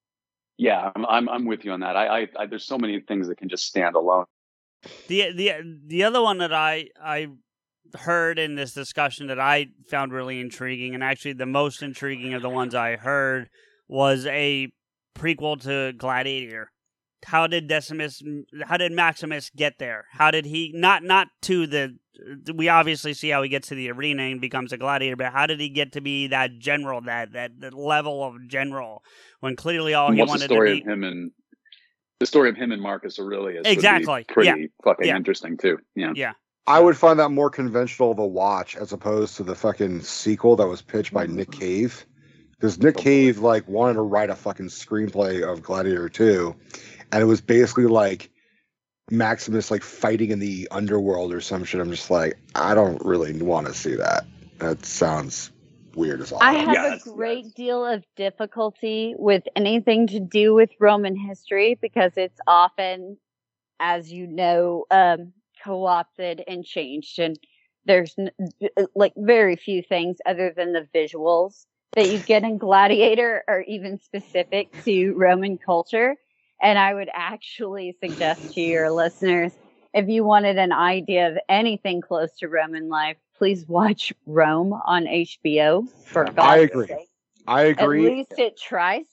Yeah, 0.59 0.93
I'm 0.95 1.07
I'm, 1.07 1.29
I'm 1.29 1.45
with 1.47 1.65
you 1.65 1.73
on 1.73 1.81
that. 1.81 1.97
I, 1.97 2.21
I, 2.23 2.29
I 2.39 2.47
there's 2.47 2.65
so 2.65 2.79
many 2.79 3.01
things 3.01 3.29
that 3.29 3.39
can 3.39 3.49
just 3.49 3.67
stand 3.67 3.97
alone. 3.97 4.27
The 5.09 5.33
the 5.33 5.53
the 5.87 6.05
other 6.05 6.23
one 6.23 6.39
that 6.39 6.53
I 6.53 6.91
I 7.03 7.29
heard 7.95 8.39
in 8.39 8.55
this 8.55 8.73
discussion 8.73 9.27
that 9.29 9.39
I 9.41 9.67
found 9.91 10.13
really 10.13 10.41
intriguing, 10.41 10.95
and 10.95 11.05
actually 11.05 11.35
the 11.35 11.47
most 11.47 11.83
intriguing 11.83 12.35
of 12.35 12.43
the 12.43 12.51
ones 12.51 12.75
I 12.75 12.97
heard 12.97 13.49
was 13.89 14.27
a 14.27 14.73
prequel 15.17 15.61
to 15.63 15.93
Gladiator. 15.97 16.71
How 17.27 17.47
did 17.47 17.69
Decimus? 17.69 18.23
How 18.65 18.77
did 18.77 18.93
Maximus 18.93 19.51
get 19.57 19.79
there? 19.79 20.05
How 20.13 20.31
did 20.31 20.45
he 20.45 20.73
not 20.75 21.03
not 21.03 21.29
to 21.43 21.67
the? 21.67 21.97
We 22.55 22.69
obviously 22.69 23.15
see 23.15 23.31
how 23.31 23.43
he 23.43 23.49
gets 23.49 23.69
to 23.69 23.75
the 23.75 23.91
arena 23.91 24.23
and 24.25 24.41
becomes 24.41 24.73
a 24.73 24.77
gladiator, 24.77 25.17
but 25.17 25.33
how 25.33 25.47
did 25.47 25.59
he 25.59 25.69
get 25.69 25.93
to 25.93 26.01
be 26.01 26.29
that 26.29 26.59
general, 26.59 27.01
that 27.03 27.33
that, 27.33 27.53
that 27.61 27.75
level 27.75 28.23
of 28.23 28.35
general, 28.47 29.03
when 29.41 29.57
clearly 29.57 29.95
all 29.95 30.13
he 30.13 30.21
What's 30.21 30.31
the 30.31 30.33
wanted 30.33 30.49
to 30.49 30.55
story 30.55 30.75
be? 30.75 30.81
of 30.83 30.87
him 30.87 31.03
and 31.03 31.31
the 32.21 32.27
story 32.27 32.51
of 32.51 32.57
him 32.57 32.71
and 32.73 32.81
Marcus 32.83 33.19
Aurelius? 33.19 33.63
Exactly. 33.65 34.25
pretty 34.29 34.49
Yeah. 34.61 34.67
fucking 34.85 35.07
Yeah. 35.09 35.17
interesting 35.17 35.57
too. 35.57 35.79
Yeah. 35.97 36.13
Yeah, 36.15 36.33
I 36.67 36.81
would 36.81 36.97
find 36.97 37.19
that 37.21 37.29
more 37.31 37.51
conventional 37.51 38.15
to 38.15 38.23
watch 38.23 38.75
as 38.77 38.93
opposed 38.93 39.37
to 39.37 39.43
the 39.43 39.55
fucking 39.55 40.01
sequel 40.01 40.57
that 40.57 40.67
was 40.67 40.81
pitched 40.81 41.13
by 41.13 41.27
Nick 41.27 41.51
Cave. 41.51 42.07
Because 42.53 42.79
Nick 42.81 42.97
Oh. 42.99 43.03
Cave 43.03 43.39
like 43.41 43.69
wanted 43.69 43.95
to 43.95 44.03
write 44.03 44.31
a 44.31 44.35
fucking 44.37 44.69
screenplay 44.69 45.43
of 45.43 45.63
Gladiator 45.63 46.09
2, 46.09 46.55
and 47.13 47.23
it 47.23 47.27
was 47.27 47.41
basically 47.43 47.87
like 47.87 48.31
Maximus 49.11 49.71
like 49.71 49.83
fighting 49.83 50.31
in 50.31 50.39
the 50.39 50.67
underworld 50.71 51.35
or 51.35 51.41
some 51.43 51.65
shit. 51.65 51.81
I'm 51.81 51.91
just 51.91 52.11
like, 52.11 52.39
I 52.55 52.75
don't 52.75 53.05
really 53.05 53.35
want 53.43 53.67
to 53.67 53.75
see 53.75 53.95
that. 53.97 54.25
That 54.61 54.87
sounds 54.87 55.51
weird 55.95 56.23
as 56.23 56.33
all. 56.33 56.43
I 56.43 56.55
have 56.55 56.73
Yes, 56.73 57.07
a 57.07 57.11
great 57.11 57.45
yes. 57.45 57.55
deal 57.55 57.85
of 57.85 58.03
difficulty 58.17 59.15
with 59.19 59.43
anything 59.55 60.07
to 60.07 60.21
do 60.21 60.55
with 60.55 60.71
Roman 60.81 61.17
history 61.17 61.77
because 61.83 62.13
it's 62.17 62.41
often, 62.47 63.19
as 63.79 64.11
you 64.11 64.27
know, 64.27 64.87
um, 64.91 65.35
co-opted 65.65 66.43
and 66.47 66.65
changed, 66.65 67.19
and 67.19 67.39
there's 67.87 68.15
n- 68.19 68.31
uh, 68.79 68.85
like 68.95 69.15
very 69.17 69.57
few 69.57 69.83
things 69.83 70.19
other 70.27 70.53
than 70.57 70.73
the 70.73 70.89
visuals 70.95 71.67
that 71.95 72.09
you 72.09 72.19
get 72.19 72.43
in 72.43 72.59
Gladiator 72.59 73.45
are 73.49 73.63
even 73.63 73.99
specific 73.99 74.71
to 74.85 75.13
Roman 75.15 75.59
culture. 75.59 76.17
And 76.63 76.79
I 76.79 76.95
would 76.95 77.11
actually 77.13 77.97
suggest 78.01 78.55
to 78.55 78.61
your 78.61 78.91
listeners 78.91 79.53
if 79.95 80.09
you 80.09 80.25
wanted 80.25 80.59
an 80.59 80.73
idea 80.73 81.31
of 81.31 81.39
anything 81.49 82.01
close 82.01 82.37
to 82.39 82.49
Roman 82.49 82.89
life, 82.89 83.17
please 83.37 83.67
watch 83.69 84.13
Rome 84.27 84.73
on 84.73 85.07
HBO. 85.07 85.87
For 86.07 86.25
God's 86.25 86.47
I 86.49 86.59
agree. 86.59 86.87
sake. 86.89 87.09
I 87.47 87.63
At 87.79 87.87
agree. 87.87 88.05
least 88.05 88.33
it 88.39 88.59
tries. 88.59 89.05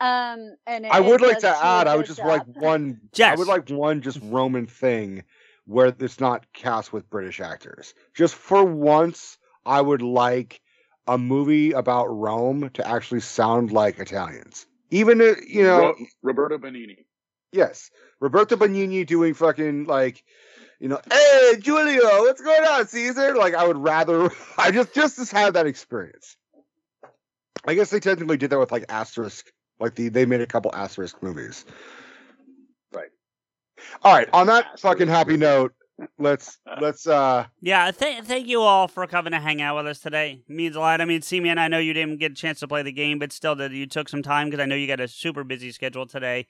Um, 0.00 0.56
and 0.66 0.86
it, 0.86 0.90
I 0.90 1.00
would 1.00 1.20
like 1.20 1.38
to 1.40 1.48
does 1.48 1.60
do 1.62 1.78
a 1.78 1.82
add, 1.82 1.86
I 1.88 1.96
would 1.96 2.06
good 2.06 2.06
just 2.06 2.22
like 2.22 2.44
job. 2.44 2.56
one. 2.56 3.00
I 3.22 3.34
would 3.36 3.48
like 3.48 3.68
one 3.68 4.00
just 4.00 4.20
Roman 4.22 4.66
thing 4.66 5.24
where 5.66 5.94
it's 5.98 6.20
not 6.20 6.52
cast 6.52 6.92
with 6.92 7.08
British 7.10 7.40
actors. 7.40 7.94
Just 8.14 8.34
for 8.34 8.64
once, 8.64 9.38
I 9.64 9.80
would 9.80 10.02
like 10.02 10.60
a 11.06 11.18
movie 11.18 11.72
about 11.72 12.06
Rome 12.06 12.70
to 12.74 12.86
actually 12.86 13.20
sound 13.20 13.72
like 13.72 13.98
Italians. 13.98 14.66
Even 14.90 15.20
you 15.46 15.62
know, 15.62 15.94
Roberto 16.22 16.58
Benigni. 16.58 17.04
yes, 17.52 17.90
Roberto 18.20 18.56
Benigni 18.56 19.06
doing 19.06 19.34
fucking 19.34 19.84
like, 19.86 20.22
you 20.78 20.88
know, 20.88 21.00
hey 21.10 21.60
Julio, 21.64 22.20
what's 22.20 22.42
going 22.42 22.64
on, 22.64 22.86
Caesar? 22.86 23.34
Like, 23.34 23.54
I 23.54 23.66
would 23.66 23.78
rather, 23.78 24.30
I 24.58 24.70
just 24.70 24.94
just 24.94 25.32
have 25.32 25.54
that 25.54 25.66
experience. 25.66 26.36
I 27.66 27.74
guess 27.74 27.90
they 27.90 28.00
technically 28.00 28.36
did 28.36 28.50
that 28.50 28.58
with 28.58 28.72
like 28.72 28.86
Asterix, 28.86 29.42
like 29.80 29.94
the 29.94 30.10
they 30.10 30.26
made 30.26 30.42
a 30.42 30.46
couple 30.46 30.70
Asterix 30.70 31.14
movies. 31.22 31.64
Right. 33.92 34.00
All 34.02 34.14
right, 34.14 34.28
on 34.32 34.46
that 34.48 34.80
fucking 34.80 35.08
happy 35.08 35.36
note, 35.36 35.72
let's 36.18 36.58
let's 36.80 37.06
uh 37.06 37.46
Yeah, 37.60 37.90
th- 37.90 38.24
thank 38.24 38.46
you 38.46 38.60
all 38.60 38.88
for 38.88 39.06
coming 39.06 39.32
to 39.32 39.40
hang 39.40 39.62
out 39.62 39.76
with 39.76 39.86
us 39.86 40.00
today. 40.00 40.42
It 40.48 40.52
means 40.52 40.76
a 40.76 40.80
lot. 40.80 41.00
I 41.00 41.04
mean, 41.04 41.22
see, 41.22 41.48
I 41.48 41.68
know 41.68 41.78
you 41.78 41.94
didn't 41.94 42.18
get 42.18 42.32
a 42.32 42.34
chance 42.34 42.60
to 42.60 42.68
play 42.68 42.82
the 42.82 42.92
game, 42.92 43.18
but 43.18 43.32
still, 43.32 43.54
that 43.56 43.72
you 43.72 43.86
took 43.86 44.08
some 44.08 44.22
time 44.22 44.48
because 44.48 44.62
I 44.62 44.66
know 44.66 44.76
you 44.76 44.86
got 44.86 45.00
a 45.00 45.08
super 45.08 45.44
busy 45.44 45.72
schedule 45.72 46.06
today. 46.06 46.46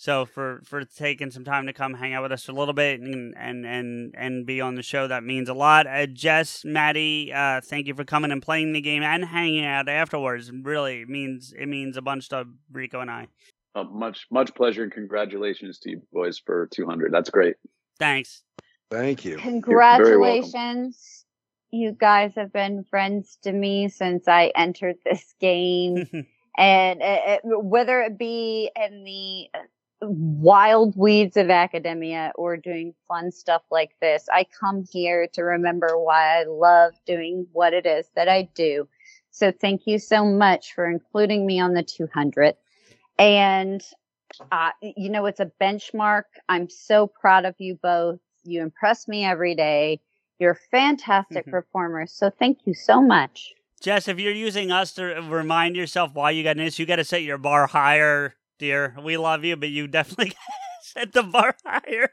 So 0.00 0.26
for 0.26 0.60
for 0.64 0.84
taking 0.84 1.32
some 1.32 1.44
time 1.44 1.66
to 1.66 1.72
come 1.72 1.94
hang 1.94 2.14
out 2.14 2.22
with 2.22 2.30
us 2.30 2.48
a 2.48 2.52
little 2.52 2.74
bit 2.74 3.00
and 3.00 3.34
and 3.36 3.66
and, 3.66 4.14
and 4.16 4.46
be 4.46 4.60
on 4.60 4.76
the 4.76 4.82
show, 4.82 5.08
that 5.08 5.24
means 5.24 5.48
a 5.48 5.54
lot. 5.54 5.88
Uh, 5.88 6.06
Jess, 6.06 6.64
Maddie, 6.64 7.32
uh, 7.34 7.60
thank 7.60 7.88
you 7.88 7.94
for 7.94 8.04
coming 8.04 8.30
and 8.30 8.40
playing 8.40 8.72
the 8.72 8.80
game 8.80 9.02
and 9.02 9.24
hanging 9.24 9.64
out 9.64 9.88
afterwards. 9.88 10.52
Really, 10.52 11.00
it 11.00 11.08
means 11.08 11.52
it 11.58 11.66
means 11.66 11.96
a 11.96 12.02
bunch 12.02 12.28
to 12.28 12.44
Rico 12.70 13.00
and 13.00 13.10
I. 13.10 13.26
Uh, 13.74 13.84
much 13.84 14.26
much 14.30 14.54
pleasure 14.54 14.82
and 14.82 14.92
congratulations 14.92 15.78
to 15.80 15.90
you 15.90 16.02
boys 16.12 16.40
for 16.44 16.68
200. 16.72 17.12
That's 17.12 17.30
great. 17.30 17.56
Thanks. 17.98 18.42
thank 18.90 19.24
you. 19.24 19.36
Congratulations. 19.38 21.24
You 21.70 21.92
guys 21.92 22.32
have 22.36 22.52
been 22.52 22.84
friends 22.84 23.38
to 23.42 23.52
me 23.52 23.88
since 23.88 24.26
I 24.26 24.52
entered 24.56 24.96
this 25.04 25.34
game. 25.38 26.06
and 26.58 27.00
it, 27.02 27.22
it- 27.24 27.40
whether 27.44 28.00
it 28.02 28.18
be 28.18 28.70
in 28.74 29.04
the 29.04 29.48
uh, 29.54 29.64
wild 30.08 30.96
weeds 30.96 31.36
of 31.36 31.50
academia 31.50 32.32
or 32.36 32.56
doing 32.56 32.94
fun 33.06 33.30
stuff 33.30 33.62
like 33.70 33.90
this, 34.00 34.28
I 34.32 34.44
come 34.58 34.84
here 34.90 35.28
to 35.34 35.42
remember 35.42 35.98
why 35.98 36.40
I 36.40 36.44
love 36.44 36.94
doing 37.06 37.46
what 37.52 37.74
it 37.74 37.84
is 37.84 38.08
that 38.16 38.28
I 38.28 38.48
do. 38.54 38.88
So 39.30 39.52
thank 39.52 39.86
you 39.86 39.98
so 39.98 40.24
much 40.24 40.74
for 40.74 40.88
including 40.88 41.46
me 41.46 41.60
on 41.60 41.74
the 41.74 41.82
200. 41.82 42.54
And, 43.18 43.82
uh, 44.52 44.70
you 44.82 45.10
know, 45.10 45.26
it's 45.26 45.40
a 45.40 45.50
benchmark. 45.60 46.24
I'm 46.48 46.68
so 46.68 47.06
proud 47.06 47.44
of 47.44 47.54
you 47.58 47.78
both. 47.82 48.20
You 48.44 48.62
impress 48.62 49.08
me 49.08 49.24
every 49.24 49.54
day. 49.54 50.00
You're 50.38 50.58
fantastic 50.70 51.46
Mhm. 51.46 51.50
performers. 51.50 52.12
So 52.12 52.30
thank 52.30 52.66
you 52.66 52.74
so 52.74 53.00
much. 53.00 53.54
Jess, 53.80 54.08
if 54.08 54.18
you're 54.18 54.32
using 54.32 54.70
us 54.72 54.92
to 54.94 55.04
remind 55.04 55.76
yourself 55.76 56.14
why 56.14 56.30
you 56.32 56.42
got 56.42 56.56
this, 56.56 56.78
you 56.78 56.86
got 56.86 56.96
to 56.96 57.04
set 57.04 57.22
your 57.22 57.38
bar 57.38 57.66
higher, 57.68 58.34
dear. 58.58 58.94
We 59.02 59.16
love 59.16 59.44
you, 59.44 59.56
but 59.56 59.68
you 59.70 59.86
definitely 59.86 60.32
set 60.82 61.12
the 61.12 61.22
bar 61.22 61.56
higher. 61.64 62.10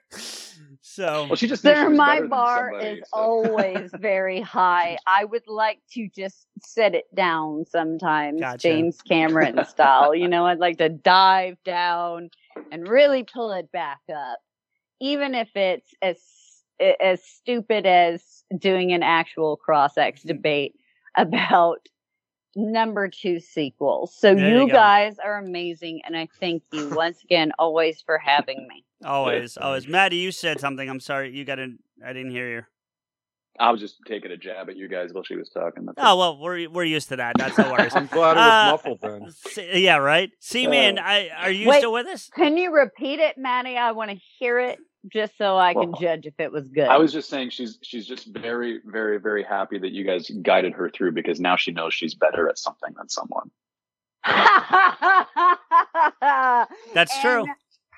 So, 0.88 1.26
Well, 1.26 1.36
she 1.36 1.48
just 1.48 1.64
thinks 1.64 1.80
Sir, 1.80 1.90
my 1.90 2.22
bar 2.22 2.70
somebody, 2.70 3.00
is 3.00 3.10
so- 3.12 3.20
always 3.20 3.90
very 4.00 4.40
high. 4.40 5.00
I 5.08 5.26
would 5.26 5.48
like 5.48 5.80
to 5.94 6.08
just 6.08 6.46
set 6.64 6.94
it 6.94 7.06
down 7.16 7.66
sometimes, 7.66 8.40
Gotcha. 8.40 8.60
James 8.60 9.02
Cameron 9.02 9.66
style. 9.66 10.14
You 10.14 10.28
know, 10.28 10.46
I'd 10.46 10.60
like 10.60 10.78
to 10.78 10.90
dive 10.90 11.58
down 11.66 12.30
and 12.72 12.88
really 12.88 13.24
pull 13.24 13.52
it 13.54 13.72
back 13.72 14.02
up, 14.16 14.38
even 15.02 15.34
if 15.34 15.50
it's 15.56 15.92
as 16.04 16.20
as 16.80 17.24
stupid 17.24 17.88
as 17.88 18.44
doing 18.56 18.94
an 18.94 19.02
actual 19.02 19.58
cross 19.58 19.98
X 19.98 20.20
mm-hmm. 20.20 20.28
debate 20.28 20.76
about 21.18 21.80
number 22.56 23.08
two 23.08 23.40
sequels. 23.40 24.16
So 24.16 24.32
you, 24.32 24.66
you 24.66 24.70
guys 24.70 25.18
are 25.18 25.40
amazing, 25.40 26.02
and 26.06 26.16
I 26.16 26.28
thank 26.40 26.62
you 26.72 26.90
once 26.90 27.24
again 27.24 27.54
always 27.58 28.02
for 28.02 28.20
having 28.20 28.68
me. 28.68 28.86
Always, 29.06 29.58
always. 29.58 29.88
Maddie, 29.88 30.18
you 30.18 30.32
said 30.32 30.60
something. 30.60 30.90
I'm 30.90 31.00
sorry. 31.00 31.36
You 31.36 31.46
got 31.46 31.56
to, 31.56 31.74
I 32.06 32.14
didn't 32.14 32.32
hear 32.32 32.50
you. 32.50 32.62
I 33.58 33.72
was 33.72 33.80
just 33.80 34.00
taking 34.06 34.32
a 34.32 34.38
jab 34.38 34.70
at 34.70 34.76
you 34.76 34.90
guys 34.90 35.14
while 35.14 35.24
she 35.24 35.38
was 35.38 35.50
talking. 35.50 35.86
That's 35.86 35.98
Oh, 36.02 36.18
well, 36.18 36.38
we're, 36.42 36.70
we're 36.70 36.84
used 36.84 37.08
to 37.10 37.16
that. 37.16 37.36
That's 37.38 37.58
no 37.58 37.72
worries. 37.72 37.92
I'm 37.96 38.08
glad 38.08 38.32
it 38.32 38.38
Uh, 38.40 38.44
was 38.44 38.72
muffled 38.74 39.00
then. 39.02 39.32
See- 39.32 39.84
yeah, 39.86 39.96
right? 39.96 40.30
See, 40.42 40.68
man, 40.68 41.00
Uh, 41.00 41.04
I, 41.06 41.30
are 41.38 41.52
you 41.52 41.70
Wait. 41.70 41.78
still 41.78 41.94
with 41.94 42.06
us? 42.08 42.30
Can 42.36 42.58
you 42.58 42.74
repeat 42.74 43.20
it, 43.20 43.38
Maddie? 43.38 43.78
I 43.78 43.94
want 43.94 44.12
to 44.12 44.18
hear 44.40 44.60
it 44.60 44.78
just 45.08 45.38
so 45.38 45.56
I 45.56 45.74
can 45.74 45.94
judge 46.02 46.26
if 46.26 46.34
it 46.40 46.52
was 46.52 46.68
good. 46.68 46.88
I 46.88 46.98
was 46.98 47.14
just 47.14 47.30
saying 47.30 47.52
she's 47.52 47.78
she's 47.84 48.08
just 48.08 48.26
very 48.26 48.80
very 48.84 49.20
very 49.20 49.44
happy 49.44 49.78
that 49.78 49.92
you 49.92 50.04
guys 50.04 50.28
guided 50.42 50.74
her 50.74 50.90
through 50.90 51.12
because 51.12 51.40
now 51.40 51.56
she 51.56 51.72
knows 51.72 51.94
she's 51.94 52.16
better 52.16 52.50
at 52.50 52.58
something 52.58 52.92
than 52.98 53.08
someone. 53.08 53.52
That's 56.94 57.20
true. 57.22 57.46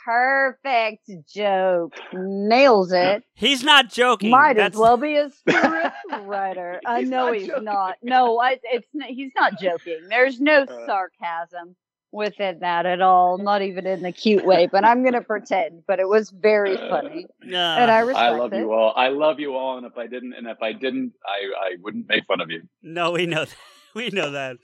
And 0.08 0.58
Perfect 0.64 1.10
joke. 1.34 1.94
Nails 2.14 2.92
it. 2.94 3.24
He's 3.34 3.64
not 3.64 3.90
joking. 3.92 4.30
Might 4.32 4.53
That's- 4.56 4.74
as 4.74 4.80
well 4.80 4.98
be 4.98 5.16
a 5.18 5.30
script 5.32 5.95
writer. 6.24 6.80
I 6.86 7.02
He's 7.02 7.10
know 7.10 7.26
not 7.27 7.36
he's 7.36 7.48
joking. 7.48 7.64
not. 7.66 7.95
No, 8.03 8.40
I, 8.40 8.60
it's 8.64 8.88
he's 9.08 9.32
not 9.36 9.60
joking. 9.60 10.00
There's 10.10 10.40
no 10.40 10.64
Uh. 10.64 10.86
sarcasm 10.86 11.76
within 12.11 12.60
that 12.60 12.86
at 12.86 13.02
all. 13.02 13.38
Not 13.38 13.61
even 13.61 13.86
in 13.86 14.02
the 14.02 14.11
cute 14.11 14.45
way. 14.45 14.68
But 14.72 14.86
I'm 14.86 15.03
gonna 15.03 15.22
pretend. 15.22 15.84
But 15.88 16.00
it 16.00 16.08
was 16.08 16.30
very 16.30 16.77
funny, 16.77 17.26
and 17.42 17.56
I 17.56 18.02
Uh, 18.02 18.06
respect 18.06 18.24
I 18.24 18.30
love 18.38 18.53
it. 18.53 18.60
you 18.60 18.72
all. 18.74 18.94
I 18.95 19.10
love 19.10 19.40
you 19.40 19.56
all, 19.56 19.77
and 19.77 19.86
if 19.86 19.98
I 19.98 20.08
didn't, 20.08 20.34
and 20.34 20.48
if 20.48 20.61
I 20.61 20.72
didn't, 20.74 21.14
I 21.26 21.68
I 21.72 21.76
wouldn't 21.82 22.08
make 22.08 22.26
fun 22.26 22.40
of 22.42 22.50
you. 22.50 22.64
no, 22.82 23.11
we 23.11 23.26
know 23.26 23.45
that. 23.45 23.56
We 23.95 24.10
know 24.11 24.30
that. 24.30 24.58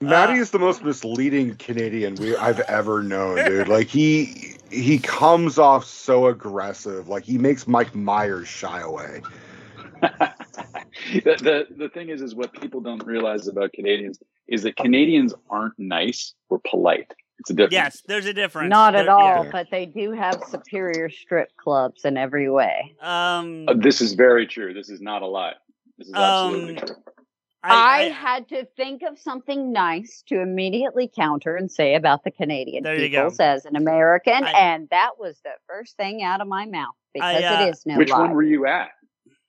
Maddie 0.00 0.38
Uh, 0.38 0.42
is 0.42 0.50
the 0.50 0.58
most 0.58 0.84
misleading 0.84 1.54
Canadian 1.56 2.14
we 2.16 2.36
I've 2.36 2.60
ever 2.60 3.02
known, 3.02 3.44
dude. 3.44 3.68
Like 3.68 3.88
he 3.88 4.54
he 4.70 4.98
comes 4.98 5.58
off 5.58 5.84
so 5.84 6.26
aggressive. 6.26 7.08
Like 7.08 7.24
he 7.24 7.38
makes 7.38 7.66
Mike 7.66 7.94
Myers 7.94 8.48
shy 8.48 8.80
away. 8.80 9.22
the, 10.00 10.34
the 11.24 11.66
the 11.76 11.88
thing 11.88 12.08
is, 12.10 12.22
is 12.22 12.34
what 12.34 12.52
people 12.52 12.80
don't 12.80 13.04
realize 13.04 13.48
about 13.48 13.72
Canadians 13.72 14.20
is 14.46 14.62
that 14.62 14.76
Canadians 14.76 15.34
aren't 15.50 15.78
nice 15.78 16.34
or 16.48 16.60
polite. 16.68 17.12
It's 17.40 17.50
a 17.50 17.54
difference. 17.54 17.72
Yes, 17.72 18.02
there's 18.06 18.26
a 18.26 18.32
difference. 18.32 18.70
Not 18.70 18.94
at 18.96 19.08
all, 19.08 19.44
yeah. 19.44 19.50
but 19.52 19.68
they 19.70 19.86
do 19.86 20.12
have 20.12 20.42
superior 20.50 21.08
strip 21.08 21.56
clubs 21.56 22.04
in 22.04 22.16
every 22.16 22.50
way. 22.50 22.96
Um, 23.00 23.66
Uh, 23.68 23.74
this 23.76 24.00
is 24.00 24.14
very 24.14 24.46
true. 24.46 24.74
This 24.74 24.88
is 24.88 25.00
not 25.00 25.22
a 25.22 25.26
lie. 25.26 25.54
This 25.98 26.08
is 26.08 26.14
absolutely 26.14 26.78
Um, 26.78 26.86
true. 26.86 26.96
I, 27.62 27.70
I, 27.74 27.96
I, 28.04 28.08
had 28.10 28.48
to 28.50 28.64
think 28.76 29.02
of 29.02 29.18
something 29.18 29.72
nice 29.72 30.22
to 30.28 30.40
immediately 30.40 31.10
counter 31.14 31.56
and 31.56 31.70
say 31.70 31.94
about 31.96 32.22
the 32.22 32.30
Canadian 32.30 32.84
There 32.84 32.94
you 32.96 33.08
go. 33.08 33.24
peoples 33.24 33.40
as 33.40 33.64
an 33.64 33.74
American, 33.76 34.44
I- 34.44 34.52
and 34.52 34.88
that 34.90 35.12
was 35.18 35.38
the 35.44 35.50
first 35.66 35.96
thing 35.96 36.22
out 36.22 36.40
of 36.40 36.46
my 36.48 36.66
mouth 36.66 36.94
because 37.12 37.42
uh, 37.42 37.64
it 37.66 37.70
is 37.70 37.82
no 37.84 37.96
Which 37.96 38.10
lie. 38.10 38.20
one 38.20 38.30
were 38.32 38.42
you 38.44 38.66
at? 38.66 38.90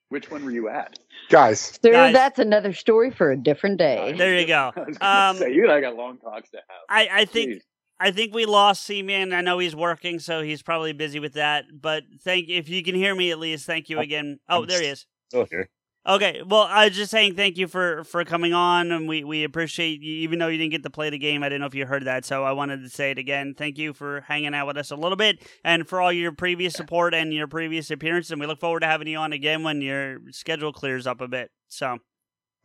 Which 0.09 0.31
one 0.31 0.43
were 0.43 0.49
you 0.51 0.69
at? 0.69 0.97
Guys, 1.29 1.59
Sir, 1.83 1.91
Guys. 1.91 2.13
that's 2.13 2.39
another 2.39 2.73
story 2.73 3.11
for 3.11 3.31
a 3.31 3.37
different 3.37 3.77
day. 3.77 4.15
There 4.17 4.39
you 4.39 4.47
go. 4.47 4.71
I 4.99 5.29
Um, 5.29 5.37
say 5.37 5.53
you 5.53 5.63
and 5.65 5.71
I 5.71 5.79
got 5.81 5.95
long 5.95 6.17
talks 6.17 6.49
to 6.49 6.57
have. 6.57 6.65
I, 6.89 7.09
I 7.11 7.25
think 7.25 7.49
Jeez. 7.51 7.61
I 7.99 8.09
think 8.09 8.33
we 8.33 8.45
lost 8.47 8.85
C-Man. 8.85 9.33
I 9.33 9.41
know 9.41 9.59
he's 9.59 9.75
working, 9.75 10.17
so 10.17 10.41
he's 10.41 10.63
probably 10.63 10.93
busy 10.93 11.19
with 11.19 11.33
that. 11.33 11.65
But 11.79 12.05
thank 12.23 12.49
if 12.49 12.69
you 12.69 12.81
can 12.81 12.95
hear 12.95 13.13
me 13.13 13.29
at 13.29 13.37
least, 13.37 13.67
thank 13.67 13.87
you 13.89 13.97
Oh, 13.97 14.01
again. 14.01 14.39
Oh, 14.49 14.61
I'm 14.63 14.67
there 14.67 14.81
he 14.81 14.87
is. 14.87 15.05
Still 15.27 15.45
here. 15.51 15.69
Okay, 16.09 16.41
well, 16.43 16.63
I 16.63 16.87
was 16.87 16.95
just 16.95 17.11
saying 17.11 17.35
thank 17.35 17.59
you 17.59 17.67
for 17.67 18.03
for 18.03 18.25
coming 18.25 18.51
on, 18.51 18.91
and 18.91 19.07
we 19.07 19.23
we 19.23 19.43
appreciate 19.43 20.01
you. 20.01 20.11
Even 20.21 20.39
though 20.39 20.47
you 20.47 20.57
didn't 20.57 20.71
get 20.71 20.81
to 20.81 20.89
play 20.89 21.11
the 21.11 21.19
game, 21.19 21.43
I 21.43 21.49
didn't 21.49 21.61
know 21.61 21.67
if 21.67 21.75
you 21.75 21.85
heard 21.85 22.05
that, 22.05 22.25
so 22.25 22.43
I 22.43 22.51
wanted 22.51 22.81
to 22.81 22.89
say 22.89 23.11
it 23.11 23.19
again. 23.19 23.53
Thank 23.55 23.77
you 23.77 23.93
for 23.93 24.21
hanging 24.21 24.55
out 24.55 24.65
with 24.65 24.77
us 24.77 24.89
a 24.89 24.95
little 24.95 25.15
bit, 25.15 25.47
and 25.63 25.87
for 25.87 26.01
all 26.01 26.11
your 26.11 26.31
previous 26.31 26.73
support 26.73 27.13
and 27.13 27.31
your 27.31 27.45
previous 27.45 27.91
appearances. 27.91 28.31
And 28.31 28.41
we 28.41 28.47
look 28.47 28.59
forward 28.59 28.79
to 28.79 28.87
having 28.87 29.07
you 29.07 29.19
on 29.19 29.33
again 29.33 29.61
when 29.61 29.81
your 29.81 30.17
schedule 30.31 30.73
clears 30.73 31.05
up 31.05 31.21
a 31.21 31.27
bit. 31.27 31.51
So. 31.67 31.99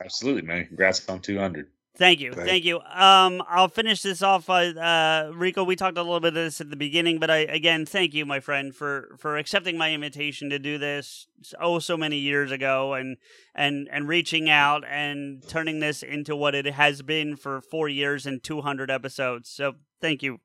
Absolutely, 0.03 0.43
man. 0.43 0.67
Congrats 0.67 1.07
on 1.09 1.21
200. 1.21 1.69
Thank 1.97 2.19
you, 2.19 2.33
Thank 2.33 2.49
thank 2.49 2.65
you. 2.65 2.81
Um, 2.81 3.41
I'll 3.49 3.69
finish 3.69 4.03
this 4.03 4.21
off. 4.21 4.51
Uh, 4.51 4.55
uh, 4.55 5.31
Rico, 5.33 5.63
we 5.63 5.77
talked 5.77 5.97
a 5.97 6.03
little 6.03 6.19
bit 6.19 6.29
of 6.29 6.35
this 6.35 6.61
at 6.61 6.69
the 6.69 6.77
beginning, 6.77 7.21
but 7.21 7.31
I 7.31 7.39
again 7.39 7.87
thank 7.87 8.15
you, 8.15 8.27
my 8.27 8.41
friend, 8.41 8.75
for 8.75 9.15
for 9.17 9.37
accepting 9.37 9.79
my 9.79 9.93
invitation 9.93 10.51
to 10.51 10.59
do 10.59 10.77
this 10.77 11.29
oh 11.61 11.79
so 11.79 11.97
many 11.97 12.19
years 12.19 12.51
ago, 12.51 12.95
and 12.95 13.17
and 13.55 13.89
and 13.93 14.09
reaching 14.09 14.51
out 14.51 14.83
and 14.89 15.47
turning 15.49 15.79
this 15.79 16.03
into 16.03 16.35
what 16.35 16.57
it 16.57 16.67
has 16.67 17.03
been 17.03 17.37
for 17.37 17.61
four 17.61 17.89
years 17.89 18.27
and 18.27 18.43
two 18.43 18.61
hundred 18.61 18.91
episodes. 18.91 19.49
So 19.49 19.75
thank 20.01 20.21
you. 20.21 20.41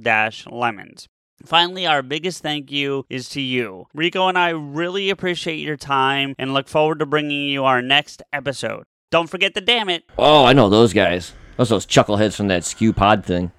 Lemons. 0.50 1.08
Finally, 1.44 1.86
our 1.86 2.02
biggest 2.02 2.42
thank 2.42 2.72
you 2.72 3.04
is 3.10 3.28
to 3.30 3.40
you. 3.40 3.86
Rico 3.92 4.28
and 4.28 4.38
I 4.38 4.50
really 4.50 5.10
appreciate 5.10 5.58
your 5.58 5.76
time 5.76 6.34
and 6.38 6.54
look 6.54 6.68
forward 6.68 7.00
to 7.00 7.06
bringing 7.06 7.48
you 7.48 7.64
our 7.64 7.82
next 7.82 8.22
episode. 8.32 8.84
Don't 9.10 9.28
forget 9.28 9.54
to 9.54 9.60
damn 9.60 9.88
it. 9.90 10.04
Oh, 10.18 10.44
I 10.44 10.54
know 10.54 10.68
those 10.68 10.92
guys. 10.92 11.34
Those 11.56 11.68
those 11.68 11.86
chuckleheads 11.86 12.34
from 12.34 12.48
that 12.48 12.64
skew 12.64 12.92
pod 12.92 13.24
thing. 13.24 13.52